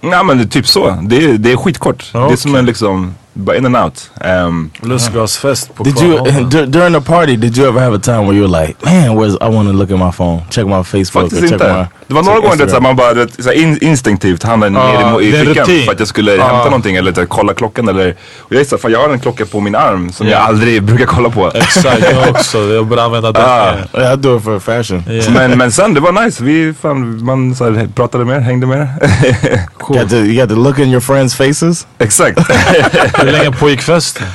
Nej 0.00 0.24
men 0.24 0.38
det 0.38 0.44
är 0.44 0.48
typ 0.48 0.66
så. 0.68 0.98
Det 1.02 1.24
är, 1.24 1.32
det 1.38 1.52
är 1.52 1.56
skitkort. 1.56 2.10
Ja, 2.14 2.26
Det 2.26 2.32
är 2.32 2.36
som 2.36 2.54
en 2.54 2.66
liksom, 2.66 3.14
bara 3.40 3.56
in 3.56 3.66
and 3.66 3.76
out. 3.76 4.10
Um, 4.46 4.70
Lustgasfest 4.82 5.74
på 5.74 5.84
Did 5.84 6.00
you 6.02 6.18
during 6.66 6.92
the 6.94 7.00
party? 7.00 7.36
Did 7.36 7.58
you 7.58 7.68
ever 7.68 7.80
have 7.80 7.94
a 7.96 7.98
time 7.98 8.18
where 8.26 8.34
you 8.38 8.48
were 8.48 8.60
like, 8.66 8.74
man, 8.84 9.08
where's 9.16 9.34
I 9.40 9.54
want 9.54 9.68
to 9.68 9.72
look 9.72 9.90
at 9.90 9.98
my 9.98 10.12
phone, 10.12 10.42
check 10.50 10.66
my 10.66 10.82
Facebook, 10.82 11.12
Faktiskt 11.30 11.42
or 11.42 11.46
check 11.48 11.52
inte. 11.60 11.72
my 11.72 11.84
Det 12.06 12.14
var 12.14 12.22
några 12.22 12.36
check 12.36 12.44
gånger 12.44 12.56
det, 12.56 12.62
Instagram? 12.62 12.82
man 12.82 12.96
bara 12.96 13.14
du 13.14 13.20
vet, 13.24 13.44
så 13.44 13.52
in, 13.52 13.78
instinktivt 13.80 14.44
Ja, 14.44 14.56
ner 14.56 14.66
i, 15.20 15.30
det 15.30 15.38
är 15.38 15.42
i 15.42 15.46
fickan 15.46 15.64
rutin. 15.66 15.84
för 15.84 15.92
att 15.92 15.98
jag 15.98 16.08
skulle 16.08 16.34
Ja. 16.34 16.42
hämta 16.44 16.64
någonting 16.64 16.96
eller 16.96 17.12
så 17.12 17.26
kolla 17.26 17.54
klockan 17.54 17.88
eller 17.88 18.10
och 18.38 18.52
jag 18.52 18.60
är 18.60 18.64
så 18.64 18.76
här, 18.76 18.80
fan, 18.80 18.92
jag 18.92 19.00
har 19.00 19.08
en 19.08 19.20
klocka 19.20 19.46
på 19.46 19.60
min 19.60 19.74
arm 19.74 20.12
som 20.12 20.26
Ja. 20.26 20.32
jag 20.32 20.40
aldrig 20.42 20.82
brukar 20.82 21.06
kolla 21.06 21.30
på. 21.30 21.50
Exakt, 21.54 22.02
jag 22.12 22.30
också. 22.30 22.58
Jag 22.58 22.86
börjar 22.86 23.04
använda 23.04 23.32
den. 23.32 23.42
Ah. 23.44 23.74
Yeah, 23.98 24.14
I 24.14 24.16
do 24.16 24.36
it 24.36 24.44
for 24.44 24.58
fashion. 24.60 25.02
Yeah. 25.08 25.32
Men, 25.32 25.58
men 25.58 25.72
sen 25.72 25.94
det 25.94 26.00
var 26.00 26.24
nice, 26.24 26.44
vi 26.44 26.74
fan, 26.82 27.24
man 27.24 27.54
så 27.54 27.70
här, 27.70 27.88
pratade 27.94 28.24
mer, 28.24 28.40
hängde 28.40 28.66
mer. 28.66 28.88
You, 29.90 29.98
got 29.98 30.10
to, 30.10 30.16
you 30.16 30.40
got 30.40 30.48
to 30.48 30.54
look 30.62 30.78
in 30.78 30.88
your 30.90 31.00
friends' 31.00 31.36
faces. 31.36 31.86
Exakt. 31.98 32.38
Hur 33.30 33.38
länge 33.44 33.56
pågick 33.56 33.82
festen? 33.82 34.26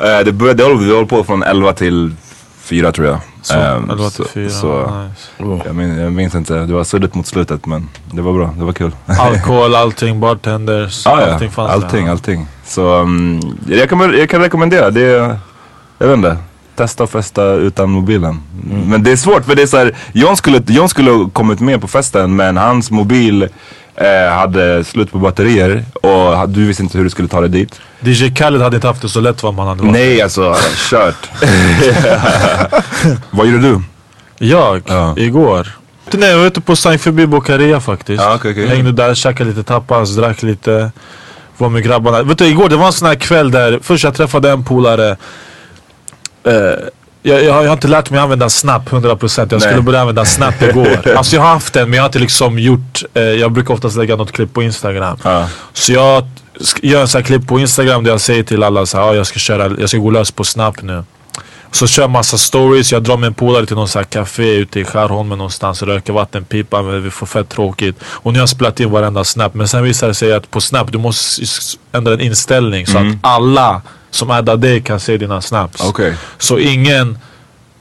Eh, 0.00 0.18
det 0.24 0.32
började, 0.32 0.62
det 0.62 0.92
höll- 0.94 1.06
på 1.06 1.24
från 1.24 1.42
11 1.42 1.72
till 1.72 2.14
4 2.62 2.92
tror 2.92 3.06
jag. 3.06 3.18
Så, 3.42 3.54
Ehm, 3.54 3.90
11 3.90 4.10
till 4.10 4.24
så- 4.24 4.30
4. 4.34 4.50
så- 4.50 5.06
Nice. 5.48 5.62
Jag, 5.66 5.74
min, 5.76 5.98
jag 5.98 6.12
minns 6.12 6.34
inte, 6.34 6.54
det 6.54 6.72
var 6.74 6.84
suddigt 6.84 7.14
mot 7.14 7.26
slutet 7.26 7.66
men 7.66 7.88
det 8.12 8.22
var 8.22 8.32
bra, 8.32 8.54
det 8.58 8.64
var 8.64 8.72
kul. 8.72 8.90
Alkohol, 9.06 9.74
allting, 9.74 10.20
bartenders. 10.20 11.02
Ja. 11.06 11.10
allting 11.32 11.50
fanns 11.50 11.70
allting, 11.70 12.04
där. 12.04 12.12
allting. 12.12 12.46
Så 12.66 12.94
um, 13.00 13.40
jag, 13.68 13.90
kan, 13.90 14.00
jag 14.18 14.30
kan 14.30 14.40
rekommendera, 14.40 14.90
det 14.90 15.02
är, 15.02 15.38
jag 15.98 16.06
vet 16.08 16.16
inte. 16.16 16.36
Testa 16.76 17.04
att 17.04 17.10
festa 17.10 17.44
utan 17.44 17.90
mobilen. 17.90 18.42
Men 18.86 19.02
det 19.02 19.12
är 19.12 19.16
svårt 19.16 19.44
för 19.44 19.54
det 19.54 19.62
är 19.62 19.66
så 19.66 19.76
här, 19.76 19.96
John 20.12 20.36
skulle, 20.36 20.62
John 20.66 20.88
skulle 20.88 21.30
kommit 21.32 21.60
med 21.60 21.80
på 21.80 21.88
festen 21.88 22.36
men 22.36 22.56
hans 22.56 22.90
mobil 22.90 23.48
eh, 23.96 24.34
hade 24.34 24.84
slut 24.84 25.12
på 25.12 25.18
batterier 25.18 25.84
och 26.02 26.48
du 26.48 26.66
visste 26.66 26.82
inte 26.82 26.98
hur 26.98 27.04
du 27.04 27.10
skulle 27.10 27.28
ta 27.28 27.40
dig 27.40 27.50
dit. 27.50 27.80
DJ 28.00 28.34
Khaled 28.34 28.62
hade 28.62 28.76
inte 28.76 28.86
haft 28.86 29.02
det 29.02 29.08
så 29.08 29.20
lätt 29.20 29.42
vad 29.42 29.54
man 29.54 29.68
hade 29.68 29.82
varit. 29.82 29.92
Nej 29.92 30.22
alltså, 30.22 30.56
kört. 30.90 31.30
Vad 33.30 33.46
gjorde 33.46 33.62
du? 33.62 33.80
Jag? 34.38 34.82
Ja. 34.86 35.14
Igår? 35.16 35.68
Nej, 36.10 36.30
jag 36.30 36.38
var 36.38 36.46
ute 36.46 36.60
på 36.60 36.76
Sankt 36.76 37.04
förbi 37.04 37.26
Bokaria 37.26 37.80
faktiskt. 37.80 38.22
Ja, 38.22 38.34
okej, 38.34 38.50
okej. 38.50 38.66
Hängde 38.66 38.92
där, 38.92 39.14
käkade 39.14 39.50
lite 39.50 39.62
tapas, 39.62 40.16
drack 40.16 40.42
lite. 40.42 40.90
Var 41.58 41.68
med 41.68 41.82
grabbarna. 41.82 42.22
Vet 42.22 42.38
du, 42.38 42.46
igår 42.46 42.68
det 42.68 42.76
var 42.76 42.86
en 42.86 42.92
sån 42.92 43.08
här 43.08 43.14
kväll 43.14 43.50
där 43.50 43.78
först 43.82 44.04
jag 44.04 44.14
träffade 44.14 44.50
en 44.50 44.64
polare. 44.64 45.16
Eh, 46.44 46.52
jag, 47.26 47.44
jag, 47.44 47.52
har- 47.54 47.62
jag 47.64 47.72
inte 47.72 47.88
lärt 47.88 48.10
mig 48.10 48.20
använda 48.20 48.48
Snap 48.48 48.88
100% 48.90 49.48
Jag 49.50 49.60
skulle 49.60 49.74
Nej. 49.76 49.82
börja 49.84 50.00
använda 50.00 50.24
Snap 50.24 50.62
igår. 50.62 51.00
alltså 51.16 51.36
jag 51.36 51.42
har 51.42 51.48
haft 51.48 51.74
den 51.74 51.90
men 51.90 51.96
jag 51.96 52.02
har 52.02 52.08
inte 52.08 52.18
liksom 52.18 52.58
gjort 52.58 53.02
eh, 53.14 53.22
Jag 53.22 53.52
brukar 53.52 53.74
oftast 53.74 53.96
lägga 53.96 54.16
något 54.16 54.32
klipp 54.32 54.52
på 54.54 54.62
Instagram. 54.62 55.16
Ja. 55.22 55.48
Så 55.72 55.92
jag 55.92 56.26
gör 56.82 57.00
en 57.00 57.08
sån 57.08 57.18
här 57.18 57.26
klipp 57.26 57.46
på 57.48 57.60
Instagram 57.60 58.04
där 58.04 58.10
jag 58.10 58.20
säger 58.20 58.42
till 58.42 58.62
alla 58.62 58.86
så 58.86 58.98
här, 58.98 59.04
"Ja, 59.06 59.14
jag 59.14 59.26
ska 59.26 59.38
köra, 59.38 59.72
jag 59.80 59.88
ska 59.88 59.98
gå 59.98 60.10
lös 60.10 60.30
på 60.30 60.44
Snap 60.44 60.82
nu. 60.82 61.04
Så 61.70 61.86
kör 61.86 62.08
massa 62.08 62.38
stories, 62.38 62.92
jag 62.92 63.02
drar 63.02 63.16
med 63.16 63.26
en 63.26 63.34
polare 63.34 63.66
till 63.66 63.76
någon 63.76 63.88
sån 63.88 64.00
här 64.00 64.04
café 64.04 64.54
ute 64.54 64.80
i 64.80 64.84
Skärholmen 64.84 65.38
någonstans, 65.38 65.82
röker 65.82 66.12
vattenpipa 66.12 66.82
men 66.82 67.02
vi 67.02 67.10
får 67.10 67.26
fett 67.26 67.48
tråkigt. 67.48 67.96
Och 68.04 68.32
nu 68.32 68.38
har 68.38 68.42
jag 68.42 68.48
spelat 68.48 68.80
in 68.80 68.90
varenda 68.90 69.24
snap 69.24 69.54
men 69.54 69.68
sen 69.68 69.82
visar 69.82 70.08
det 70.08 70.14
sig 70.14 70.32
att 70.32 70.50
på 70.50 70.60
snap 70.60 70.92
du 70.92 70.98
måste 70.98 71.42
ändra 71.92 72.12
en 72.12 72.20
inställning 72.20 72.86
så 72.86 72.98
att 72.98 73.04
alla 73.20 73.82
som 74.16 74.30
addar 74.30 74.56
dig 74.56 74.82
kan 74.82 75.00
se 75.00 75.16
dina 75.16 75.40
snaps. 75.40 75.80
Okej. 75.84 76.14
Så 76.38 76.58
ingen, 76.58 77.18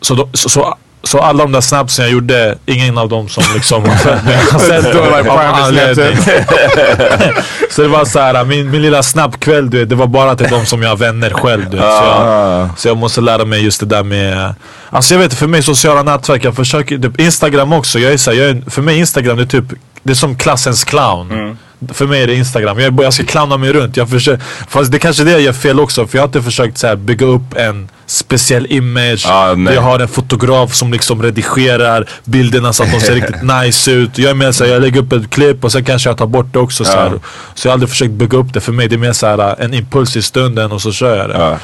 så, 0.02 0.14
då, 0.14 0.30
så, 0.34 0.50
så, 0.50 0.76
så 1.04 1.20
alla 1.20 1.44
de 1.44 1.52
där 1.52 1.62
snapsen 1.62 2.06
jag 2.06 2.12
gjorde, 2.12 2.58
ingen 2.66 2.98
av 2.98 3.10
dem 3.10 3.30
som 3.30 3.44
liksom 3.54 3.84
har 3.84 4.60
sett 4.60 4.96
av 5.30 5.40
anledning. 5.40 6.18
Så 7.72 7.82
det 7.82 7.88
var 7.88 8.06
så 8.06 8.20
här, 8.20 8.46
min, 8.46 8.72
min 8.72 8.82
lilla 8.82 9.04
snapkväll 9.04 9.70
du 9.70 9.80
vet, 9.80 9.90
det 9.90 9.96
var 9.96 10.08
bara 10.08 10.36
till 10.36 10.50
de 10.50 10.66
som 10.66 10.82
jag 10.82 10.90
har 10.90 10.98
vänner 10.98 11.30
själv 11.30 11.70
du 11.70 11.78
vet. 11.78 11.86
Så 11.86 12.04
jag, 12.04 12.70
så 12.78 12.88
jag 12.88 12.98
måste 12.98 13.22
lära 13.22 13.46
mig 13.46 13.64
just 13.64 13.80
det 13.80 13.86
där 13.86 14.04
med 14.04 14.56
Alltså 14.90 15.14
jag 15.14 15.22
vet 15.22 15.34
för 15.34 15.48
mig 15.48 15.64
sociala 15.64 16.04
nätverk, 16.04 16.44
jag 16.44 16.56
försöker, 16.56 16.98
typ 16.98 17.20
Instagram 17.20 17.74
också, 17.74 18.00
jag 18.00 18.14
är 18.14 18.18
så 18.18 18.32
här, 18.32 18.38
jag 18.38 18.50
är, 18.50 18.70
för 18.70 18.82
mig 18.82 18.98
Instagram 18.98 19.38
det 19.38 19.44
är 19.44 19.48
typ 19.48 19.66
Det 20.04 20.12
är 20.12 20.16
som 20.16 20.38
klassens 20.38 20.84
clown 20.84 21.58
För 21.94 22.08
mig 22.08 22.24
är 22.24 22.28
det 22.28 22.36
Instagram, 22.36 22.80
jag, 22.80 23.00
jag 23.04 23.14
ska 23.14 23.24
clowna 23.24 23.58
mig 23.58 23.74
runt. 23.74 23.98
Jag 23.98 24.10
försöker, 24.10 24.44
Fast 24.68 24.92
det 24.92 25.00
kanske 25.00 25.24
är 25.24 25.26
det 25.26 25.32
jag 25.32 25.42
gör 25.42 25.54
fel 25.54 25.80
också 25.80 26.08
för 26.08 26.18
jag 26.18 26.24
har 26.24 26.28
inte 26.28 26.42
försökt 26.42 26.78
så 26.78 26.88
här, 26.88 26.96
bygga 26.96 27.26
upp 27.26 27.54
en 27.56 27.90
speciell 28.06 28.68
image. 28.70 29.26
Ah, 29.30 29.56
Jag 29.56 29.82
har 29.82 30.00
en 30.00 30.08
fotograf 30.08 30.74
som 30.74 30.92
liksom 30.92 31.24
redigerar 31.24 32.10
bilderna 32.24 32.74
så 32.74 32.84
att 32.84 32.92
de 32.92 33.00
ser 33.00 33.14
riktigt 33.22 33.42
nice 33.44 33.92
ut. 33.92 34.18
Jag 34.18 34.30
är 34.30 34.36
mer 34.36 34.52
såhär, 34.52 34.72
jag 34.72 34.82
lägger 34.82 35.02
upp 35.02 35.14
ett 35.14 35.30
klipp 35.30 35.64
och 35.64 35.72
sen 35.72 35.84
kanske 35.86 36.10
jag 36.10 36.18
tar 36.18 36.28
bort 36.28 36.54
det 36.54 36.60
också 36.60 36.86
så, 36.86 36.92
här. 36.98 37.12
så 37.56 37.68
jag 37.68 37.72
har 37.72 37.74
aldrig 37.74 37.90
försökt 37.90 38.12
bygga 38.12 38.38
upp 38.38 38.54
det, 38.54 38.60
för 38.62 38.72
mig. 38.72 38.88
Det 38.88 38.96
är 38.96 38.98
mer 38.98 39.14
såhär 39.14 39.56
en 39.62 39.74
impuls 39.74 40.16
i 40.16 40.22
stunden 40.22 40.72
och 40.72 40.82
så 40.82 40.92
kör 40.92 41.18
jag 41.18 41.30
det. 41.30 41.36
Ja. 41.38 41.58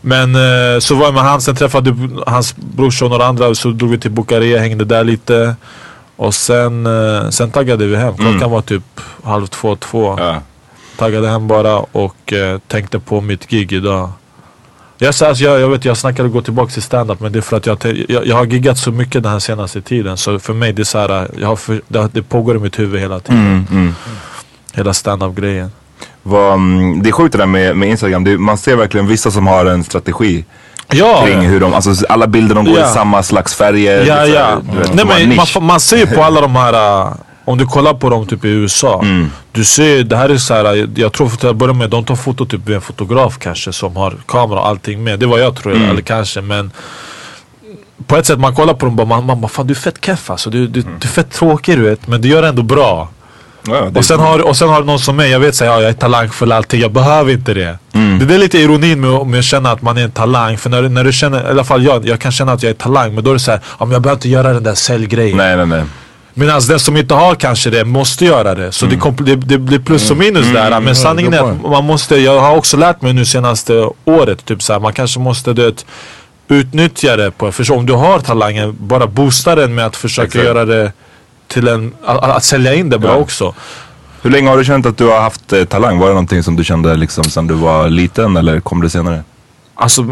men 0.00 0.34
eh, 0.34 0.78
så 0.78 0.94
var 0.94 1.04
jag 1.04 1.14
med 1.14 1.22
han, 1.22 1.40
sen 1.40 1.56
träffade 1.56 1.96
hans 2.26 2.54
brorsa 2.56 3.04
och 3.04 3.10
några 3.10 3.26
andra 3.26 3.54
så 3.54 3.68
drog 3.68 3.90
vi 3.90 3.98
till 3.98 4.10
Bukaria, 4.10 4.58
hängde 4.58 4.84
där 4.84 5.04
lite. 5.04 5.54
Och 6.20 6.34
sen, 6.34 6.86
eh, 6.86 7.30
sen 7.30 7.50
taggade 7.50 7.86
vi 7.86 7.96
hem. 7.96 8.16
Klockan 8.16 8.50
var 8.50 8.62
typ 8.62 9.00
halv 9.24 9.46
två, 9.46 9.76
två. 9.76 10.16
Ja. 10.18 10.42
Taggade 10.96 11.28
hem 11.28 11.48
bara 11.48 11.78
och 11.78 12.32
eh, 12.32 12.58
tänkte 12.58 12.98
på 12.98 13.20
mitt 13.20 13.48
gig 13.48 13.72
idag. 13.72 14.10
Jag, 14.98 15.14
så, 15.14 15.26
alltså, 15.26 15.44
jag, 15.44 15.60
jag 15.60 15.68
vet 15.68 15.84
jag 15.84 15.96
snackade 15.96 16.28
gå 16.28 16.42
tillbaka 16.42 16.72
till 16.72 16.82
stand-up 16.82 17.20
men 17.20 17.32
det 17.32 17.38
är 17.38 17.40
för 17.40 17.56
att 17.56 17.66
jag, 17.66 18.04
jag, 18.08 18.26
jag 18.26 18.36
har 18.36 18.44
giggat 18.44 18.78
så 18.78 18.92
mycket 18.92 19.22
den 19.22 19.32
här 19.32 19.38
senaste 19.38 19.82
tiden. 19.82 20.16
Så 20.16 20.38
för 20.38 20.54
mig 20.54 20.72
det 20.72 20.82
är 20.82 20.84
så 20.84 20.98
här, 20.98 21.28
jag 21.38 21.48
har 21.48 21.56
för, 21.56 21.80
det, 21.88 22.08
det 22.12 22.22
pågår 22.22 22.56
i 22.56 22.58
mitt 22.58 22.78
huvud 22.78 23.00
hela 23.00 23.20
tiden. 23.20 23.46
Mm, 23.46 23.66
mm. 23.70 23.94
Hela 24.72 24.94
stand-up 24.94 25.34
grejen. 25.34 25.70
Vad, 26.22 26.52
mm, 26.52 27.02
det 27.02 27.10
är 27.10 27.12
sjukt 27.12 27.32
det 27.32 27.38
där 27.38 27.46
med, 27.46 27.76
med 27.76 27.88
Instagram, 27.88 28.24
det, 28.24 28.38
man 28.38 28.58
ser 28.58 28.76
verkligen 28.76 29.06
vissa 29.06 29.30
som 29.30 29.46
har 29.46 29.66
en 29.66 29.84
strategi 29.84 30.44
Ja! 30.92 31.22
kring 31.26 31.40
hur 31.40 31.60
de, 31.60 31.74
alltså 31.74 32.06
alla 32.08 32.26
bilder 32.26 32.54
de 32.54 32.64
går 32.64 32.78
Ja. 32.78 32.90
i 32.90 32.94
samma 32.94 33.22
slags 33.22 33.54
färger. 33.54 34.04
Ja, 34.04 34.26
ja. 34.26 34.44
här, 34.44 34.58
Nej, 34.94 35.04
men 35.26 35.36
man, 35.36 35.46
man 35.66 35.80
ser 35.80 36.06
på 36.06 36.22
alla 36.24 36.40
de 36.40 36.56
här, 36.56 37.02
äh, 37.02 37.12
om 37.44 37.58
du 37.58 37.66
kollar 37.66 37.94
på 37.94 38.10
dem 38.10 38.26
typ 38.26 38.44
i 38.44 38.48
USA. 38.48 39.00
Mm. 39.02 39.30
Du 39.52 39.64
ser, 39.64 40.02
det 40.04 40.16
här 40.16 40.28
är 40.28 40.36
så 40.36 40.54
här, 40.54 40.64
jag- 40.64 40.98
jag 40.98 41.12
tror 41.12 41.28
för 41.28 41.50
att 41.50 41.56
börja 41.56 41.72
med, 41.74 41.90
de 41.90 42.04
tar 42.04 42.16
foto 42.16 42.46
typ 42.46 42.66
med 42.66 42.74
en 42.74 42.80
fotograf 42.80 43.38
kanske 43.38 43.72
som 43.72 43.96
har 43.96 44.14
kamera 44.26 44.60
och 44.60 44.66
allting 44.68 45.04
med. 45.04 45.18
Det 45.18 45.26
var 45.26 45.38
jag 45.38 45.56
tror, 45.56 45.72
Mm. 45.76 45.90
eller 45.90 46.02
kanske 46.02 46.40
men 46.40 46.70
på 48.06 48.16
ett 48.16 48.26
sätt 48.26 48.38
man 48.40 48.54
kollar 48.54 48.74
på 48.74 48.86
dem 48.86 48.96
bara, 48.96 49.06
man, 49.06 49.40
man 49.40 49.48
fan 49.48 49.66
du 49.66 49.72
är 49.72 49.78
fett 49.78 50.04
keff 50.04 50.30
alltså. 50.30 50.50
Du, 50.50 50.66
du, 50.66 50.82
du 50.82 50.88
är 51.02 51.08
fett 51.08 51.30
tråkig 51.30 51.76
du 51.78 51.82
vet, 51.82 52.06
men 52.08 52.20
du 52.20 52.28
gör 52.28 52.42
det 52.42 52.48
ändå 52.48 52.62
bra. 52.62 53.08
Ja, 53.68 53.80
det, 53.92 53.98
Och 53.98 54.04
sen, 54.04 54.20
har, 54.20 54.38
och 54.48 54.56
sen 54.56 54.68
har 54.68 54.82
någon 54.82 54.98
som 54.98 55.16
mig, 55.16 55.30
jag 55.30 55.40
vet 55.40 55.54
såhär, 55.54 55.72
ja, 55.72 55.80
jag 55.80 55.88
är 55.88 55.92
talangfull 55.94 56.52
allting, 56.52 56.80
jag 56.80 56.92
behöver 56.92 57.32
inte 57.32 57.54
det. 57.54 57.78
Mm. 57.92 58.26
Det 58.28 58.34
är 58.34 58.38
lite 58.38 58.58
ironin 58.58 59.00
med, 59.00 59.26
med 59.26 59.38
att 59.38 59.44
känna 59.44 59.70
att 59.70 59.82
man 59.82 59.98
är 59.98 60.02
en 60.04 60.10
talang, 60.10 60.58
för 60.58 60.70
när, 60.70 60.82
du- 60.82 60.88
när 60.88 61.04
du 61.04 61.12
känner, 61.12 61.46
i 61.46 61.50
alla 61.50 61.64
fall 61.64 61.84
jag, 61.84 62.06
jag 62.06 62.20
kan 62.20 62.32
känna 62.32 62.52
att 62.52 62.62
jag 62.62 62.70
är 62.70 62.74
talang, 62.74 63.14
men 63.14 63.24
då 63.24 63.30
är 63.30 63.34
det 63.34 63.40
såhär, 63.40 63.60
ja, 63.78 63.84
men 63.84 63.92
jag 63.92 64.02
behöver 64.02 64.16
inte 64.16 64.28
göra 64.28 64.52
den 64.52 64.62
där 64.62 64.74
säljgrejen. 64.74 65.36
nej, 65.36 65.56
nej, 65.56 65.66
nej. 65.66 65.82
Medan 66.34 66.60
den 66.68 66.80
som 66.80 66.96
inte 66.96 67.14
har 67.14 67.34
kanske 67.34 67.70
det, 67.70 67.84
måste 67.84 68.24
göra 68.24 68.54
det. 68.54 68.72
Så 68.72 68.86
det, 68.86 68.96
kompl- 68.96 69.24
det, 69.24 69.36
det 69.36 69.58
blir 69.58 69.78
plus 69.78 70.10
och 70.10 70.16
minus 70.16 70.52
där. 70.52 70.80
Men 70.80 70.96
sanningen 70.96 71.34
är 71.34 71.38
att 71.50 71.62
man 71.70 71.84
måste, 71.84 72.16
jag 72.16 72.40
har 72.40 72.56
också 72.56 72.76
lärt 72.76 73.02
mig 73.02 73.12
nu 73.12 73.24
senaste 73.24 73.88
året, 74.04 74.44
typ 74.44 74.62
såhär, 74.62 74.80
man 74.80 74.92
kanske 74.92 75.20
måste 75.20 75.52
du 75.52 75.64
vet, 75.64 75.86
utnyttja 76.48 77.16
det 77.16 77.30
på, 77.30 77.52
för 77.52 77.72
om 77.72 77.86
du 77.86 77.92
har 77.92 78.18
talangen, 78.20 78.76
bara 78.80 79.06
boosta 79.06 79.54
den 79.54 79.74
med 79.74 79.86
att 79.86 79.96
försöka 79.96 80.26
Exakt. 80.26 80.44
göra 80.44 80.64
det 80.64 80.92
till 81.50 81.68
en, 81.68 81.94
att, 82.04 82.22
att 82.22 82.44
sälja 82.44 82.74
in 82.74 82.90
det 82.90 82.98
bra 82.98 83.10
Ja. 83.10 83.16
också. 83.16 83.54
Hur 84.22 84.30
länge 84.30 84.48
har 84.50 84.58
du 84.58 84.64
känt 84.64 84.86
att 84.86 84.98
du 84.98 85.06
har 85.06 85.20
haft 85.20 85.52
eh, 85.52 85.64
talang? 85.64 85.98
Var 85.98 86.06
det 86.06 86.12
någonting 86.12 86.42
som 86.42 86.56
du 86.56 86.64
kände 86.64 86.96
liksom 86.96 87.24
sen 87.24 87.46
du 87.46 87.54
var 87.54 87.88
liten 87.88 88.36
eller 88.36 88.60
kom 88.60 88.82
det 88.82 88.90
senare? 88.90 89.24
Alltså, 89.74 90.06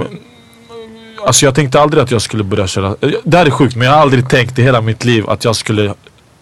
alltså 1.26 1.44
jag 1.44 1.54
tänkte 1.54 1.80
aldrig 1.80 2.02
att 2.02 2.10
jag 2.10 2.22
skulle 2.22 2.44
börja 2.44 2.66
köra. 2.66 2.96
Det 3.24 3.36
här 3.38 3.46
är 3.46 3.50
sjukt 3.50 3.76
men 3.76 3.86
jag 3.86 3.94
har 3.94 4.00
aldrig 4.00 4.28
tänkt 4.28 4.58
i 4.58 4.62
hela 4.62 4.80
mitt 4.80 5.04
liv 5.04 5.30
att 5.30 5.44
jag 5.44 5.56
skulle 5.56 5.94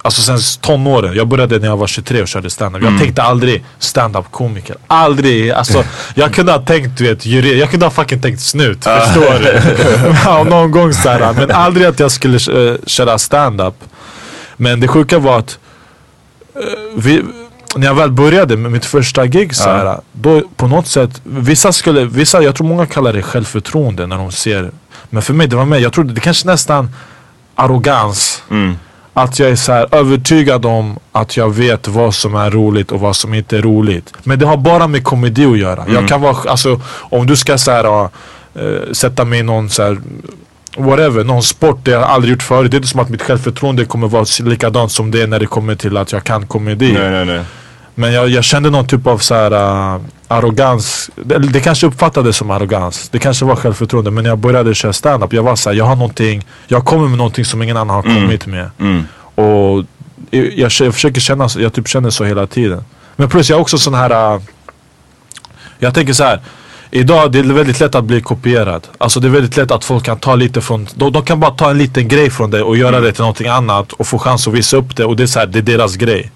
Alltså 0.03 0.23
sen 0.23 0.39
tonåren, 0.61 1.15
jag 1.17 1.29
började 1.29 1.59
när 1.59 1.67
jag 1.67 1.77
var 1.77 1.87
23 1.87 2.23
och 2.23 2.29
körde 2.29 2.51
standup. 2.51 2.83
Jag 2.83 2.99
tänkte 2.99 3.23
aldrig 3.23 3.65
stand-up 3.79 4.25
komiker. 4.31 4.77
Aldrig! 4.87 5.51
Alltså 5.51 5.85
jag 6.15 6.35
kunde 6.35 6.53
ha 6.53 6.59
tänkt 6.59 6.99
du 6.99 7.05
vet, 7.05 7.27
juri, 7.27 7.61
jag 7.61 7.71
kunde 7.71 7.87
ha 7.87 7.91
fucking 7.91 8.21
tänkt 8.21 8.41
snut. 8.41 8.85
Förstår 8.85 9.39
du? 10.45 10.51
någon 10.51 10.71
gång 10.71 10.93
såhär. 10.93 11.33
Men 11.33 11.51
aldrig 11.51 11.87
att 11.87 12.01
jag 12.01 12.11
skulle 12.11 12.39
uh, 12.51 12.77
köra 12.87 13.19
stand-up. 13.19 13.75
Men 14.57 14.81
det 14.81 14.89
sjuka 14.89 15.19
var 15.19 15.39
att 15.39 15.59
eh, 16.55 16.63
vi, 16.97 17.23
när 17.77 17.87
jag 17.87 17.95
väl 17.95 18.11
började 18.11 18.57
med 18.57 18.73
mitt 18.73 18.85
första 18.85 19.27
gig 19.27 19.55
så 19.55 19.71
här, 19.71 20.01
då 20.13 20.43
på 20.57 20.67
något 20.67 20.87
sätt, 20.87 21.21
vissa 21.25 21.73
skulle, 21.73 22.05
vissa, 22.05 22.43
jag 22.43 22.55
tror 22.55 22.67
många 22.67 22.87
kallar 22.87 23.13
det 23.13 23.23
självförtroende 23.23 24.07
när 24.07 24.19
de 24.19 24.33
ser, 24.33 24.71
men 25.11 25.23
för 25.23 25.35
mig 25.35 25.47
det 25.47 25.57
var 25.57 25.65
mer, 25.65 25.79
jag 25.79 25.93
trodde 25.93 26.15
det 26.15 26.21
kanske 26.21 26.47
nästan 26.47 26.91
arrogans. 27.55 28.43
Mm. 28.51 28.77
att 29.13 29.39
jag 29.39 29.51
är 29.51 29.57
så 29.57 29.73
här 29.73 29.95
övertygad 29.95 30.67
om 30.67 30.99
att 31.13 31.37
jag 31.37 31.55
vet 31.55 31.89
vad 31.89 32.15
som 32.15 32.35
är 32.35 32.51
roligt 32.51 32.93
och 32.93 33.01
vad 33.01 33.17
som 33.17 33.35
inte 33.35 33.59
är 33.59 33.63
roligt. 33.63 34.13
Men 34.23 34.39
det 34.39 34.47
har 34.47 34.57
bara 34.57 34.87
med 34.87 35.05
komedi 35.05 35.47
att 35.47 35.59
göra. 35.59 35.85
Jag 35.89 36.09
kan 36.09 36.21
vara, 36.21 36.51
alltså 36.51 36.81
om 36.89 37.27
du 37.27 37.37
ska 37.37 37.59
så 37.59 37.71
här, 37.71 38.05
uh, 38.05 38.93
sätta 38.93 39.25
mig 39.25 39.39
i 39.39 39.43
någon 39.43 39.71
så 39.71 39.83
här, 39.83 39.99
whatever, 40.77 41.25
någon 41.25 41.43
sport 41.43 41.79
det 41.83 41.91
jag 41.91 42.03
aldrig 42.03 42.31
gjort 42.33 42.43
förut. 42.43 42.71
Det 42.71 42.75
är 42.75 42.79
inte 42.79 42.89
som 42.89 43.01
att 43.01 43.09
mitt 43.09 43.23
självförtroende 43.23 43.85
kommer 43.85 44.09
vara 44.09 44.25
likadant 44.43 44.93
som 44.93 45.11
det 45.11 45.23
är 45.23 45.27
när 45.27 45.39
det 45.41 45.47
kommer 45.47 45.75
till 45.75 45.97
att 45.97 46.13
jag 46.13 46.25
kan 46.25 46.47
komedi. 46.47 46.93
Nej, 46.93 47.11
nej, 47.11 47.25
nej. 47.25 47.41
Men 47.95 48.13
jag, 48.13 48.29
jag 48.29 48.45
kände 48.45 48.71
någon 48.71 48.87
typ 48.87 49.07
av 49.07 49.19
så 49.19 49.35
här, 49.35 49.53
uh, 49.53 50.01
arrogans. 50.29 51.11
Det, 51.25 51.39
det 51.39 51.61
kanske 51.61 51.87
uppfattades 51.87 52.37
som 52.37 52.51
arrogans. 52.51 53.09
Det 53.09 53.19
kanske 53.19 53.45
var 53.45 53.57
självförtroende. 53.57 54.11
Men 54.11 54.25
när 54.25 54.31
jag 54.31 54.39
började 54.39 54.75
köra 54.75 54.93
stand-up, 54.93 55.33
jag 55.33 55.43
var 55.43 55.57
så 55.57 55.71
här, 55.71 55.77
jag 55.77 55.85
har 55.85 55.97
någonting. 55.97 56.47
Jag 56.67 56.85
kommer 56.85 57.09
med 57.09 57.19
någonting 57.19 57.45
som 57.45 57.63
ingen 57.63 57.77
annan 57.77 57.97
har 57.97 58.03
kommit 58.03 58.47
med. 58.47 58.71
Och 59.35 59.85
jag, 60.31 60.73
jag, 60.81 60.95
försöker 60.95 61.21
känna, 61.21 61.49
så- 61.49 61.61
jag 61.61 61.73
typ 61.73 61.89
känner 61.89 62.11
så 62.11 62.25
hela 62.25 62.47
tiden. 62.47 62.85
Men 63.17 63.29
plus 63.29 63.51
jag 63.51 63.57
är 63.57 63.61
också 63.61 63.79
sån 63.79 63.95
här. 63.95 64.35
uh, 64.35 64.41
jag 65.79 65.95
tänker 65.95 66.13
så 66.13 66.25
här. 66.25 66.41
Idag 66.91 67.33
det 67.33 67.39
är 67.39 67.43
väldigt 67.43 67.81
lätt 67.81 67.95
att 67.95 68.05
bli 68.05 68.21
kopierad. 68.21 68.87
Alltså 68.99 69.21
det 69.21 69.29
är 69.29 69.31
väldigt 69.31 69.57
lätt 69.57 69.71
att 69.71 69.85
folk 69.85 70.05
kan 70.05 70.19
ta 70.19 70.35
lite 70.35 70.61
från, 70.61 70.89
de, 70.95 71.13
de 71.13 71.23
kan 71.25 71.41
bara 71.41 71.51
ta 71.51 71.71
en 71.71 71.79
liten 71.79 72.09
grej 72.09 72.31
från 72.31 72.51
det 72.51 72.63
och 72.63 72.77
göra 72.77 73.01
det 73.01 73.13
till 73.13 73.21
någonting 73.21 73.47
annat 73.49 73.93
och 73.93 74.07
få 74.07 74.19
chans 74.19 74.49
att 74.49 74.55
visa 74.55 74.77
upp 74.77 74.97
det 74.97 75.05
och 75.05 75.17
det 75.17 75.23
är 75.23 75.27
så 75.27 75.39
här, 75.39 75.47
det 75.47 75.59
är 75.59 75.63
deras 75.63 75.97
grej. 75.97 76.31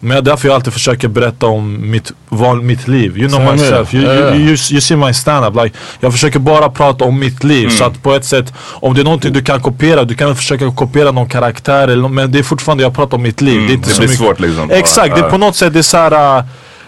Men 0.00 0.14
jag, 0.14 0.24
därför 0.24 0.48
jag 0.48 0.54
alltid 0.54 0.72
försöker 0.72 1.08
berätta 1.08 1.46
om 1.46 1.90
mitt, 1.90 2.12
val, 2.28 2.62
mitt 2.62 2.88
liv. 2.88 3.18
You 3.18 3.28
know 3.28 3.52
myself, 3.52 3.94
you, 3.94 4.04
Ja, 4.04 4.14
you, 4.14 4.34
you, 4.34 4.56
you, 4.70 4.80
see 4.80 4.96
my 4.96 5.14
stand-up. 5.14 5.64
Like, 5.64 5.76
jag 6.00 6.12
försöker 6.12 6.38
bara 6.38 6.68
prata 6.70 7.04
om 7.04 7.18
mitt 7.18 7.44
liv. 7.44 7.68
Så 7.68 7.84
att 7.84 8.02
på 8.02 8.12
ett 8.14 8.24
sätt, 8.24 8.52
om 8.58 8.94
det 8.94 9.00
är 9.00 9.04
någonting 9.04 9.32
du 9.32 9.42
kan 9.42 9.60
kopiera, 9.62 10.04
du 10.04 10.14
kan 10.14 10.36
försöka 10.36 10.70
kopiera 10.70 11.10
någon 11.10 11.28
karaktär. 11.28 11.88
Eller, 11.88 12.08
men 12.08 12.32
det 12.32 12.38
är 12.38 12.42
fortfarande, 12.42 12.84
jag 12.84 12.94
pratar 12.94 13.16
om 13.16 13.22
mitt 13.22 13.40
liv. 13.40 13.60
det 13.66 13.72
är 13.72 13.74
inte 13.74 13.88
det 13.88 13.94
så 13.94 14.00
blir 14.00 14.08
mycket- 14.08 14.24
svårt 14.26 14.40
liksom. 14.40 14.70
Exakt, 14.70 15.14
det 15.16 15.20
är 15.20 15.30
på 15.30 15.38
något 15.38 15.56
sätt 15.56 15.72
det 15.72 15.78
är 15.78 15.82
så 15.82 15.96
här. 15.96 16.44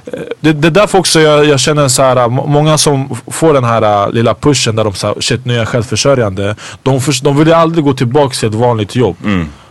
Äh, 0.06 0.12
det, 0.40 0.52
det 0.52 0.68
är 0.68 0.72
därför 0.72 0.98
också 0.98 1.20
jag, 1.20 1.44
jag 1.44 1.60
känner 1.60 1.88
så 1.88 2.02
här, 2.02 2.28
må- 2.28 2.46
många 2.46 2.78
som 2.78 3.16
får 3.26 3.54
den 3.54 3.64
här 3.64 4.06
äh, 4.06 4.12
lilla 4.12 4.34
pushen 4.34 4.76
där 4.76 4.84
de 4.84 4.94
säger 4.94 5.20
shit 5.20 5.44
nu 5.44 5.54
är 5.54 5.58
jag 5.58 5.68
självförsörjande. 5.68 6.56
De, 6.82 7.00
förs- 7.00 7.20
de 7.20 7.36
vill 7.36 7.48
ju 7.48 7.54
aldrig 7.54 7.84
gå 7.84 7.92
tillbaka 7.94 8.34
till 8.34 8.48
ett 8.48 8.54
vanligt 8.54 8.96
jobb. 8.96 9.16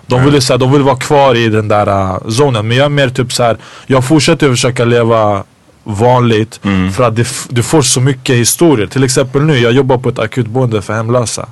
De 0.08 0.26
vill, 0.26 0.42
så 0.42 0.54
här, 0.54 0.58
de 0.58 0.72
vill 0.72 0.82
vara 0.82 0.96
kvar 0.96 1.36
i 1.36 1.50
den 1.50 1.68
där 1.68 1.88
äh, 1.88 2.30
zonen. 2.30 2.68
Men 2.68 2.78
jag 2.78 2.86
är 2.86 2.90
mer 2.90 3.10
typ 3.10 3.34
så 3.34 3.44
här, 3.44 3.58
jag 3.88 4.06
fortsätter 4.08 4.50
försöka 4.50 4.86
leva 4.86 5.44
vanligt 5.84 6.60
för 6.96 7.04
att 7.04 7.16
det, 7.16 7.28
du 7.50 7.64
får 7.64 7.82
så 7.82 8.02
mycket 8.02 8.36
historier. 8.36 8.88
Till 8.88 9.04
exempel 9.04 9.42
nu, 9.42 9.58
jag 9.60 9.72
jobbar 9.72 9.98
på 9.98 10.10
ett 10.10 10.20
akutboende 10.20 10.82
för 10.82 10.94
hemlösa. 10.94 11.48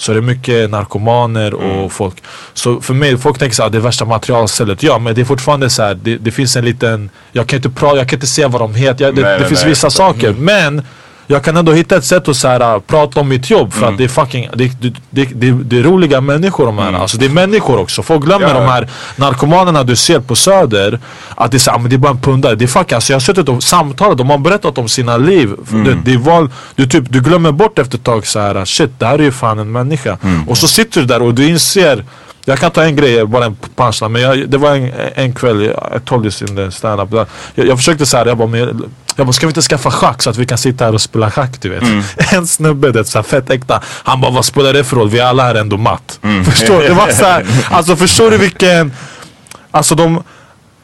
Så 0.00 0.12
det 0.12 0.18
är 0.18 0.22
mycket 0.22 0.70
narkomaner 0.70 1.54
och 1.54 1.92
folk. 1.92 2.14
Så 2.54 2.80
för 2.80 2.94
mig, 2.94 3.18
folk 3.18 3.38
tänker 3.38 3.56
såhär, 3.56 3.70
det 3.70 3.78
är 3.78 3.82
värsta 3.82 4.04
materialstället. 4.04 4.82
Ja 4.82 4.98
men 4.98 5.14
det 5.14 5.20
är 5.20 5.24
fortfarande 5.24 5.70
så 5.70 5.82
här, 5.82 5.94
det, 5.94 6.16
det 6.16 6.30
finns 6.30 6.56
en 6.56 6.64
liten, 6.64 7.10
jag 7.32 7.46
kan 7.46 7.56
inte 7.56 7.70
prata, 7.70 7.96
jag 7.96 8.08
kan 8.08 8.16
inte 8.16 8.26
säga 8.26 8.48
vad 8.48 8.60
de 8.60 8.74
heter. 8.74 9.04
Jag, 9.04 9.14
det 9.14 9.22
Nej, 9.22 9.32
det 9.32 9.38
nej, 9.38 9.48
finns 9.48 9.60
nej, 9.60 9.68
vissa 9.68 9.90
saker. 9.90 10.32
Men 10.32 10.82
jag 11.30 11.44
kan 11.44 11.56
ändå 11.56 11.72
hitta 11.72 11.96
ett 11.96 12.04
sätt 12.04 12.28
att 12.28 12.36
så 12.36 12.48
här, 12.48 12.74
äh, 12.74 12.80
prata 12.80 13.20
om 13.20 13.28
mitt 13.28 13.50
jobb 13.50 13.72
för 13.72 13.86
att 13.88 13.98
det 13.98 14.04
är 14.04 14.08
fucking, 14.08 14.48
det, 14.54 14.70
det, 14.80 14.94
det, 15.10 15.24
det, 15.34 15.50
det 15.50 15.78
är 15.78 15.82
roliga 15.82 16.20
människor 16.20 16.66
de 16.66 16.78
här. 16.78 16.92
Alltså 16.92 17.18
det 17.18 17.26
är 17.26 17.30
människor 17.30 17.78
också. 17.78 18.02
Folk 18.02 18.24
glömmer 18.24 18.48
Ja. 18.48 18.54
de 18.54 18.66
här 18.68 18.88
narkomanerna 19.16 19.82
du 19.84 19.96
ser 19.96 20.20
på 20.20 20.36
söder. 20.36 20.98
Att 21.34 21.50
det 21.50 21.56
är 21.56 21.58
så, 21.58 21.70
här, 21.70 21.78
men 21.78 21.90
det 21.90 21.96
är 21.96 21.98
bara 21.98 22.12
en 22.12 22.20
pundare. 22.20 22.54
Det 22.54 22.64
är 22.64 22.66
fucking, 22.66 22.94
alltså 22.94 23.12
jag 23.12 23.14
har 23.14 23.20
suttit 23.20 23.48
och 23.48 23.62
samtalat, 23.62 24.18
de 24.18 24.30
har 24.30 24.38
berättat 24.38 24.78
om 24.78 24.88
sina 24.88 25.16
liv. 25.16 25.50
Det, 25.70 25.94
det 26.04 26.12
är 26.14 26.18
val, 26.18 26.50
du, 26.74 26.86
typ, 26.86 27.04
du 27.12 27.20
glömmer 27.20 27.52
bort 27.52 27.78
efter 27.78 27.98
ett 27.98 28.04
tag 28.04 28.26
så 28.26 28.40
här, 28.40 28.64
shit 28.64 28.90
det 28.98 29.06
här 29.06 29.18
är 29.18 29.22
ju 29.22 29.32
fan 29.32 29.58
en 29.58 29.72
människa. 29.72 30.18
Och 30.46 30.58
så 30.58 30.68
sitter 30.68 31.00
du 31.00 31.06
där 31.06 31.22
och 31.22 31.34
du 31.34 31.48
inser 31.48 32.04
jag 32.44 32.58
kan 32.58 32.70
ta 32.70 32.84
en 32.84 32.96
grej, 32.96 33.26
bara 33.26 33.44
en 33.44 33.56
punchline. 33.76 34.12
Men 34.12 34.22
jag, 34.22 34.50
det 34.50 34.58
var 34.58 34.76
en, 34.76 34.92
en 35.14 35.32
kväll, 35.32 35.62
jag 35.92 36.04
told 36.04 36.24
this 36.24 36.42
in 36.42 36.56
the 36.56 36.70
stand-up. 36.70 37.08
Jag, 37.54 37.66
jag 37.66 37.78
försökte 37.78 38.06
så 38.06 38.16
här, 38.16 38.26
jag 38.26 38.36
bara, 38.36 38.48
men, 38.48 38.60
jag, 38.60 38.82
jag 39.16 39.26
bara, 39.26 39.32
ska 39.32 39.46
vi 39.46 39.50
inte 39.50 39.62
skaffa 39.62 39.90
schack 39.90 40.22
så 40.22 40.30
att 40.30 40.36
vi 40.36 40.46
kan 40.46 40.58
sitta 40.58 40.84
här 40.84 40.94
och 40.94 41.00
spela 41.00 41.30
schack 41.30 41.60
du 41.60 41.68
vet. 41.68 41.82
En 42.32 42.46
snubbe, 42.46 42.92
det, 42.92 43.04
så 43.04 43.18
här, 43.18 43.22
fett 43.22 43.50
äkta. 43.50 43.82
Han 43.84 44.20
bara, 44.20 44.30
vad 44.30 44.44
spelar 44.44 44.72
det 44.72 44.84
för 44.84 44.96
roll? 44.96 45.08
Vi 45.08 45.20
alla 45.20 45.50
är 45.50 45.54
ändå 45.54 45.76
matt. 45.76 46.18
Förstår 46.44 46.80
du? 46.80 46.88
Det 46.88 46.94
var 46.94 47.08
så 47.08 47.24
här, 47.24 47.46
alltså 47.70 47.96
förstår 47.96 48.30
du 48.30 48.36
vilken, 48.38 48.92
alltså 49.70 49.94
de 49.94 50.22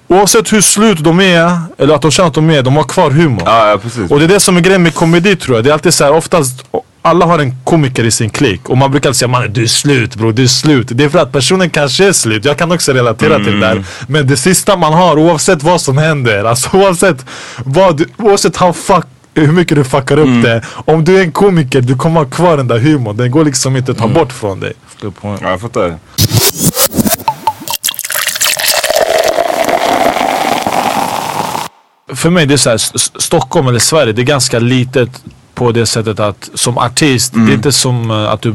Oavsett 0.08 0.52
hur 0.52 0.60
slut 0.60 1.04
de 1.04 1.20
är, 1.20 1.60
eller 1.78 1.94
att 1.94 2.02
de 2.02 2.10
känner 2.10 2.28
att 2.28 2.34
de 2.34 2.50
är, 2.50 2.62
de 2.62 2.76
har 2.76 2.84
kvar 2.84 3.10
humor. 3.10 3.42
Ja, 3.46 3.70
ja, 3.70 3.78
precis. 3.78 4.10
Och 4.10 4.18
det 4.18 4.24
är 4.24 4.28
det 4.28 4.40
som 4.40 4.56
är 4.56 4.60
grejen 4.60 4.82
med 4.82 4.94
komedi 4.94 5.36
tror 5.36 5.56
jag. 5.56 5.64
Det 5.64 5.70
är 5.70 5.72
alltid 5.72 5.94
så 5.94 6.04
här, 6.04 6.12
oftast 6.12 6.64
alla 7.02 7.26
har 7.26 7.38
en 7.38 7.54
komiker 7.64 8.04
i 8.04 8.10
sin 8.10 8.30
klick 8.30 8.68
och 8.68 8.78
man 8.78 8.90
brukar 8.90 9.08
alltid 9.08 9.18
säga 9.18 9.28
man 9.28 9.52
du 9.52 9.62
är 9.62 9.66
slut 9.66 10.16
bro, 10.16 10.32
du 10.32 10.42
är 10.42 10.46
slut. 10.46 10.86
Det 10.90 11.04
är 11.04 11.08
för 11.08 11.18
att 11.18 11.32
personen 11.32 11.70
kanske 11.70 12.04
är 12.08 12.12
slut, 12.12 12.44
jag 12.44 12.56
kan 12.56 12.72
också 12.72 12.92
relatera 12.92 13.36
till 13.36 13.60
det 13.60 13.60
där. 13.60 13.84
Men 14.08 14.26
det 14.26 14.36
sista 14.36 14.76
man 14.76 14.92
har 14.92 15.18
oavsett 15.18 15.62
vad 15.62 15.80
som 15.80 15.98
händer, 15.98 16.44
alltså 16.44 16.76
oavsett 16.76 17.24
vad 17.64 18.04
oavsett 18.16 18.56
how 18.56 18.72
fuck 18.72 19.06
hur 19.34 19.52
mycket 19.52 19.76
du 19.76 19.84
fuckar 19.84 20.18
upp 20.18 20.42
det. 20.42 20.62
Om 20.68 21.04
du 21.04 21.16
är 21.18 21.22
en 21.22 21.32
komiker, 21.32 21.80
du 21.80 21.96
kommer 21.96 22.20
ha 22.20 22.26
kvar 22.30 22.56
den 22.56 22.68
där 22.68 22.78
humorn. 22.78 23.16
Den 23.16 23.30
går 23.30 23.44
liksom 23.44 23.76
inte 23.76 23.92
att 23.92 23.98
ta 23.98 24.08
bort 24.08 24.32
från 24.32 24.60
dig. 24.60 24.72
Good 25.02 25.16
point. 25.16 25.40
Ja, 25.42 25.50
jag 25.50 25.60
fattar. 25.60 25.94
För 32.14 32.30
mig 32.30 32.46
det 32.46 32.54
är 32.54 32.58
så 32.58 32.70
här, 32.70 32.78
Stockholm 33.20 33.68
eller 33.68 33.78
Sverige, 33.78 34.12
det 34.12 34.22
är 34.22 34.26
ganska 34.26 34.58
litet 34.58 35.24
på 35.54 35.72
det 35.72 35.86
sättet 35.86 36.20
att 36.20 36.50
som 36.54 36.78
artist, 36.78 37.32
det 37.34 37.52
är 37.52 37.54
inte 37.54 37.72
som 37.72 38.10
eh, 38.10 38.32
att 38.32 38.42
du 38.42 38.54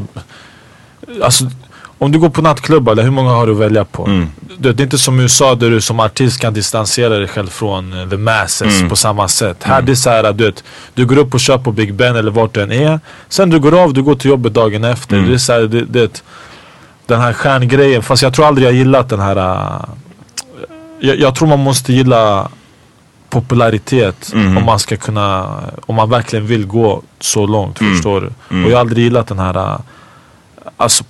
Alltså 1.22 1.44
om 1.98 2.12
du 2.12 2.18
går 2.18 2.30
på 2.30 2.42
nattklubbar, 2.42 2.92
eller 2.92 3.02
hur 3.02 3.10
många 3.10 3.30
har 3.30 3.46
du 3.46 3.52
att 3.52 3.58
välja 3.58 3.84
på? 3.84 4.26
Du, 4.58 4.72
det 4.72 4.82
är 4.82 4.84
inte 4.84 4.98
som 4.98 5.20
i 5.20 5.22
USA 5.22 5.54
där 5.54 5.70
du 5.70 5.80
som 5.80 6.00
artist 6.00 6.40
kan 6.40 6.54
distansera 6.54 7.18
dig 7.18 7.28
själv 7.28 7.48
från 7.48 7.92
eh, 7.92 8.08
the 8.08 8.16
masses 8.16 8.88
på 8.88 8.96
samma 8.96 9.28
sätt. 9.28 9.62
Här 9.62 9.82
det 9.82 9.92
är 9.92 9.96
så 9.96 10.10
här 10.10 10.24
att 10.24 10.38
du, 10.38 10.44
vet, 10.44 10.64
du 10.94 11.06
går 11.06 11.18
upp 11.18 11.34
och 11.34 11.40
kör 11.40 11.58
på 11.58 11.72
Big 11.72 11.94
Ben 11.94 12.16
eller 12.16 12.30
vart 12.30 12.54
du 12.54 12.62
än 12.62 12.72
är. 12.72 13.00
Sen 13.28 13.50
du 13.50 13.60
går 13.60 13.82
av, 13.82 13.94
du 13.94 14.02
går 14.02 14.14
till 14.14 14.30
jobbet 14.30 14.54
dagen 14.54 14.84
efter. 14.84 15.16
Det 15.16 15.34
är 15.34 15.38
så 15.38 15.52
här, 15.52 15.60
det, 15.60 15.84
det, 15.84 16.22
den 17.06 17.20
här 17.20 17.32
stjärngrejen, 17.32 18.02
fast 18.02 18.22
jag 18.22 18.34
tror 18.34 18.46
aldrig 18.46 18.66
jag 18.66 18.74
gillat 18.74 19.08
den 19.08 19.20
här 19.20 19.36
uh, 19.36 19.84
jag, 21.00 21.18
jag 21.18 21.34
tror 21.34 21.48
man 21.48 21.58
måste 21.58 21.92
gilla 21.92 22.48
popularitet 23.32 24.32
om 24.58 24.64
man 24.64 24.78
ska 24.78 24.96
kunna, 24.96 25.60
om 25.86 25.94
man 25.94 26.10
verkligen 26.10 26.46
vill 26.46 26.66
gå 26.66 27.02
så 27.20 27.46
långt, 27.46 27.78
förstår 27.78 28.20
du? 28.20 28.26
Och 28.64 28.70
jag 28.70 28.76
har 28.76 28.80
aldrig 28.80 29.04
gillat 29.04 29.26
den 29.26 29.38
här, 29.38 29.56
äh, 29.56 29.78
alltså, 30.76 31.04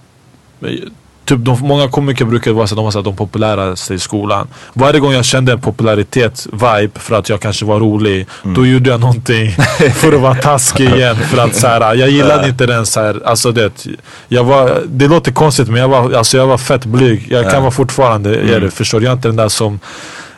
typ 1.25 1.39
de, 1.39 1.61
många 1.61 1.89
komiker 1.89 2.25
brukar 2.25 2.53
vara 2.53 2.67
så 2.67 2.75
de 2.75 2.85
var 2.85 2.91
så 2.91 2.99
att 2.99 3.05
de 3.05 3.17
populäraste 3.17 3.95
i 3.95 3.99
skolan. 3.99 4.49
Varje 4.73 5.01
gång 5.01 5.13
jag 5.13 5.25
kände 5.25 5.53
en 5.53 5.61
popularitet-vibe 5.61 6.99
för 6.99 7.15
att 7.15 7.29
jag 7.29 7.41
kanske 7.41 7.65
var 7.65 7.81
rolig, 7.81 8.27
då 8.43 8.67
gjorde 8.67 8.91
jag 8.91 9.01
någonting 9.01 9.51
för 9.95 10.13
att 10.13 10.21
vara 10.21 10.35
taskig 10.35 10.91
igen. 10.91 11.17
För 11.17 11.39
att 11.39 11.57
så 11.57 11.67
här, 11.67 11.95
jag 11.95 12.11
gillade 12.11 12.49
inte 12.49 12.67
den 12.67 12.87
så 12.87 13.01
här, 13.01 13.23
alltså 13.25 13.53
det, 13.53 13.87
jag 14.29 14.45
var, 14.45 14.83
det 14.87 15.09
låter 15.09 15.33
konstigt 15.33 15.69
men 15.69 15.81
jag 15.81 15.89
var, 15.89 16.13
alltså 16.13 16.37
jag 16.37 16.47
var 16.47 16.59
fett 16.59 16.85
blyg. 16.85 17.27
Jag 17.31 17.51
kan 17.51 17.63
vara 17.63 17.71
fortfarande 17.71 18.37
är 18.37 18.61
det, 18.61 18.71
förstår 18.71 19.01
du? 19.01 19.07
Jag 19.07 19.11
är 19.11 19.17
inte 19.17 19.29
den 19.29 19.37
där 19.37 19.49
som 19.49 19.81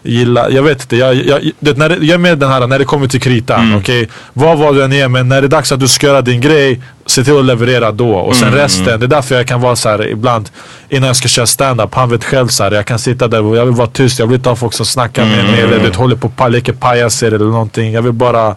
gillar, 0.04 0.50
jag 0.50 0.62
vet 0.62 0.80
inte, 0.80 0.96
jag, 0.96 1.14
jag, 1.14 1.50
det, 1.60 1.78
när 1.78 1.88
det, 1.88 1.94
jag 1.94 2.14
är 2.14 2.18
med 2.18 2.38
den 2.38 2.50
här 2.50 2.66
när 2.66 2.78
det 2.78 2.84
kommer 2.84 3.06
till 3.08 3.20
kritan. 3.20 3.70
Okej, 3.78 4.08
vad 4.32 4.58
var 4.58 4.72
du 4.72 4.84
än 4.84 4.92
är 4.92 5.08
men 5.08 5.28
när 5.28 5.40
det 5.40 5.46
är 5.46 5.48
dags 5.48 5.72
att 5.72 5.80
du 5.80 5.88
ska 5.88 6.06
göra 6.06 6.22
din 6.22 6.40
grej, 6.40 6.80
se 7.06 7.24
till 7.24 7.38
att 7.38 7.44
leverera 7.44 7.92
då. 7.92 8.14
Och 8.14 8.36
sen 8.36 8.52
resten, 8.52 9.00
det 9.00 9.06
är 9.06 9.08
därför 9.08 9.34
jag 9.34 9.46
kan 9.46 9.60
vara 9.60 9.76
så 9.76 9.88
här 9.88 10.06
ibland 10.08 10.50
innan 10.88 11.06
jag 11.06 11.16
ska 11.16 11.28
köra 11.28 11.46
stand-up, 11.46 11.94
han 11.94 12.08
vet 12.10 12.24
själv 12.24 12.48
så 12.48 12.64
här, 12.64 12.72
jag 12.72 12.86
kan 12.86 12.98
sitta 12.98 13.28
där 13.28 13.42
och 13.42 13.56
jag 13.56 13.64
vill 13.64 13.74
vara 13.74 13.88
tyst, 13.88 14.18
jag 14.18 14.26
vill 14.26 14.36
inte 14.36 14.48
ha 14.48 14.56
folk 14.56 14.74
som 14.74 14.86
snackar 14.86 15.24
med 15.24 15.44
mig 15.44 15.60
eller 15.60 15.76
du 15.76 15.82
vet, 15.82 15.96
håller 15.96 16.16
på 16.16 16.30
och 16.36 16.50
leker 16.50 16.72
pajaser 16.72 17.26
eller 17.26 17.46
någonting. 17.46 17.92
Jag 17.92 18.02
vill 18.02 18.12
bara 18.12 18.54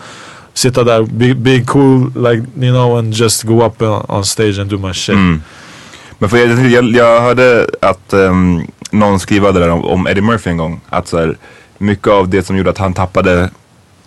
sitta 0.53 0.83
där, 0.83 1.01
be, 1.03 1.35
be 1.35 1.59
cool, 1.65 2.11
like 2.15 2.43
you 2.65 2.71
know 2.73 2.97
and 2.97 3.13
just 3.13 3.43
go 3.43 3.65
up 3.65 3.81
on 4.09 4.25
stage 4.25 4.59
and 4.59 4.69
do 4.69 4.77
my 4.77 4.93
shit. 4.93 5.15
Men 6.17 6.29
för 6.29 6.37
jag, 6.37 6.71
jag, 6.71 6.85
jag 6.85 7.21
hörde 7.21 7.67
att 7.81 8.13
ehm, 8.13 8.67
någon 8.91 9.19
skriva 9.19 9.51
det 9.51 9.59
där 9.59 9.69
om, 9.69 9.85
om 9.85 10.07
Eddie 10.07 10.21
Murphy 10.21 10.49
en 10.49 10.57
gång. 10.57 10.81
Att 10.89 11.07
så 11.07 11.17
här, 11.17 11.37
mycket 11.77 12.07
av 12.07 12.29
det 12.29 12.43
som 12.43 12.57
gjorde 12.57 12.69
att 12.69 12.77
han 12.77 12.93
tappade 12.93 13.49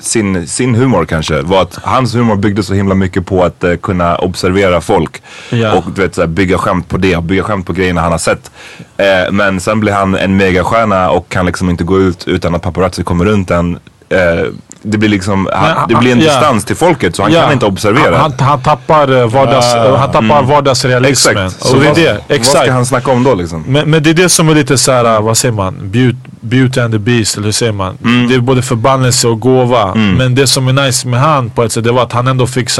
sin, 0.00 0.48
sin 0.48 0.74
humor 0.74 1.04
kanske 1.04 1.42
var 1.42 1.62
att 1.62 1.78
hans 1.82 2.14
humor 2.14 2.36
byggde 2.36 2.62
så 2.62 2.74
himla 2.74 2.94
mycket 2.94 3.26
på 3.26 3.44
att 3.44 3.64
eh, 3.64 3.76
kunna 3.76 4.16
observera 4.16 4.80
folk. 4.80 5.22
Ja. 5.50 5.72
Och 5.72 5.84
du 5.94 6.02
vet, 6.02 6.14
så 6.14 6.20
här, 6.20 6.28
bygga 6.28 6.58
skämt 6.58 6.88
på 6.88 6.96
det, 6.96 7.24
bygga 7.24 7.42
skämt 7.42 7.66
på 7.66 7.72
grejerna 7.72 8.00
han 8.00 8.12
har 8.12 8.18
sett. 8.18 8.50
Eh, 8.96 9.32
men 9.32 9.60
sen 9.60 9.80
blir 9.80 9.92
han 9.92 10.14
en 10.14 10.36
megastjärna 10.36 11.10
och 11.10 11.28
kan 11.28 11.46
liksom 11.46 11.70
inte 11.70 11.84
gå 11.84 12.00
ut 12.00 12.28
utan 12.28 12.54
att 12.54 12.62
paparazzi 12.62 13.02
kommer 13.02 13.24
runt 13.24 13.50
en. 13.50 13.78
Eh, 14.10 14.46
det 14.82 14.98
blir 14.98 15.08
liksom, 15.08 15.48
han, 15.52 15.88
det 15.88 15.94
blir 15.94 16.12
en 16.12 16.20
ja. 16.20 16.24
distans 16.24 16.64
till 16.64 16.76
folket 16.76 17.16
så 17.16 17.22
han 17.22 17.32
Ja, 17.32 17.42
kan 17.42 17.52
inte 17.52 17.66
observera. 17.66 18.18
Han, 18.18 18.32
han, 18.38 18.48
han 18.48 18.62
tappar, 18.62 19.12
eh, 19.20 19.26
vardags, 19.28 19.74
Ah, 19.74 19.96
han 19.96 20.10
tappar 20.12 20.42
vardagsrealismen. 20.42 21.46
Exakt. 21.46 21.64
Så 21.66 21.74
Och 21.76 21.80
det 21.82 21.86
vad, 21.88 21.96
det, 21.96 22.12
vad 22.28 22.36
exakt. 22.36 22.64
ska 22.64 22.72
han 22.72 22.86
snacka 22.86 23.10
om 23.10 23.24
då 23.24 23.34
liksom? 23.34 23.64
Men, 23.66 23.90
men 23.90 24.02
det 24.02 24.10
är 24.10 24.14
det 24.14 24.28
som 24.28 24.48
är 24.48 24.54
lite 24.54 24.78
såhär, 24.78 25.20
vad 25.20 25.36
säger 25.36 25.52
man? 25.52 25.74
Beauty, 25.90 26.16
beauty 26.40 26.80
and 26.80 26.92
the 26.92 26.98
beast, 26.98 27.36
eller 27.36 27.44
hur 27.44 27.52
säger 27.52 27.72
man? 27.72 27.98
Mm. 28.04 28.28
Det 28.28 28.34
är 28.34 28.38
både 28.40 28.62
förbannelse 28.62 29.28
och 29.28 29.40
gåva. 29.40 29.94
Men 29.94 30.34
det 30.34 30.46
som 30.46 30.68
är 30.68 30.72
nice 30.72 31.08
med 31.08 31.20
han 31.20 31.50
på 31.50 31.62
ett 31.62 31.72
sätt, 31.72 31.84
det 31.84 31.92
var 31.92 32.02
att 32.02 32.12
han 32.12 32.28
ändå 32.28 32.46
fick 32.46 32.70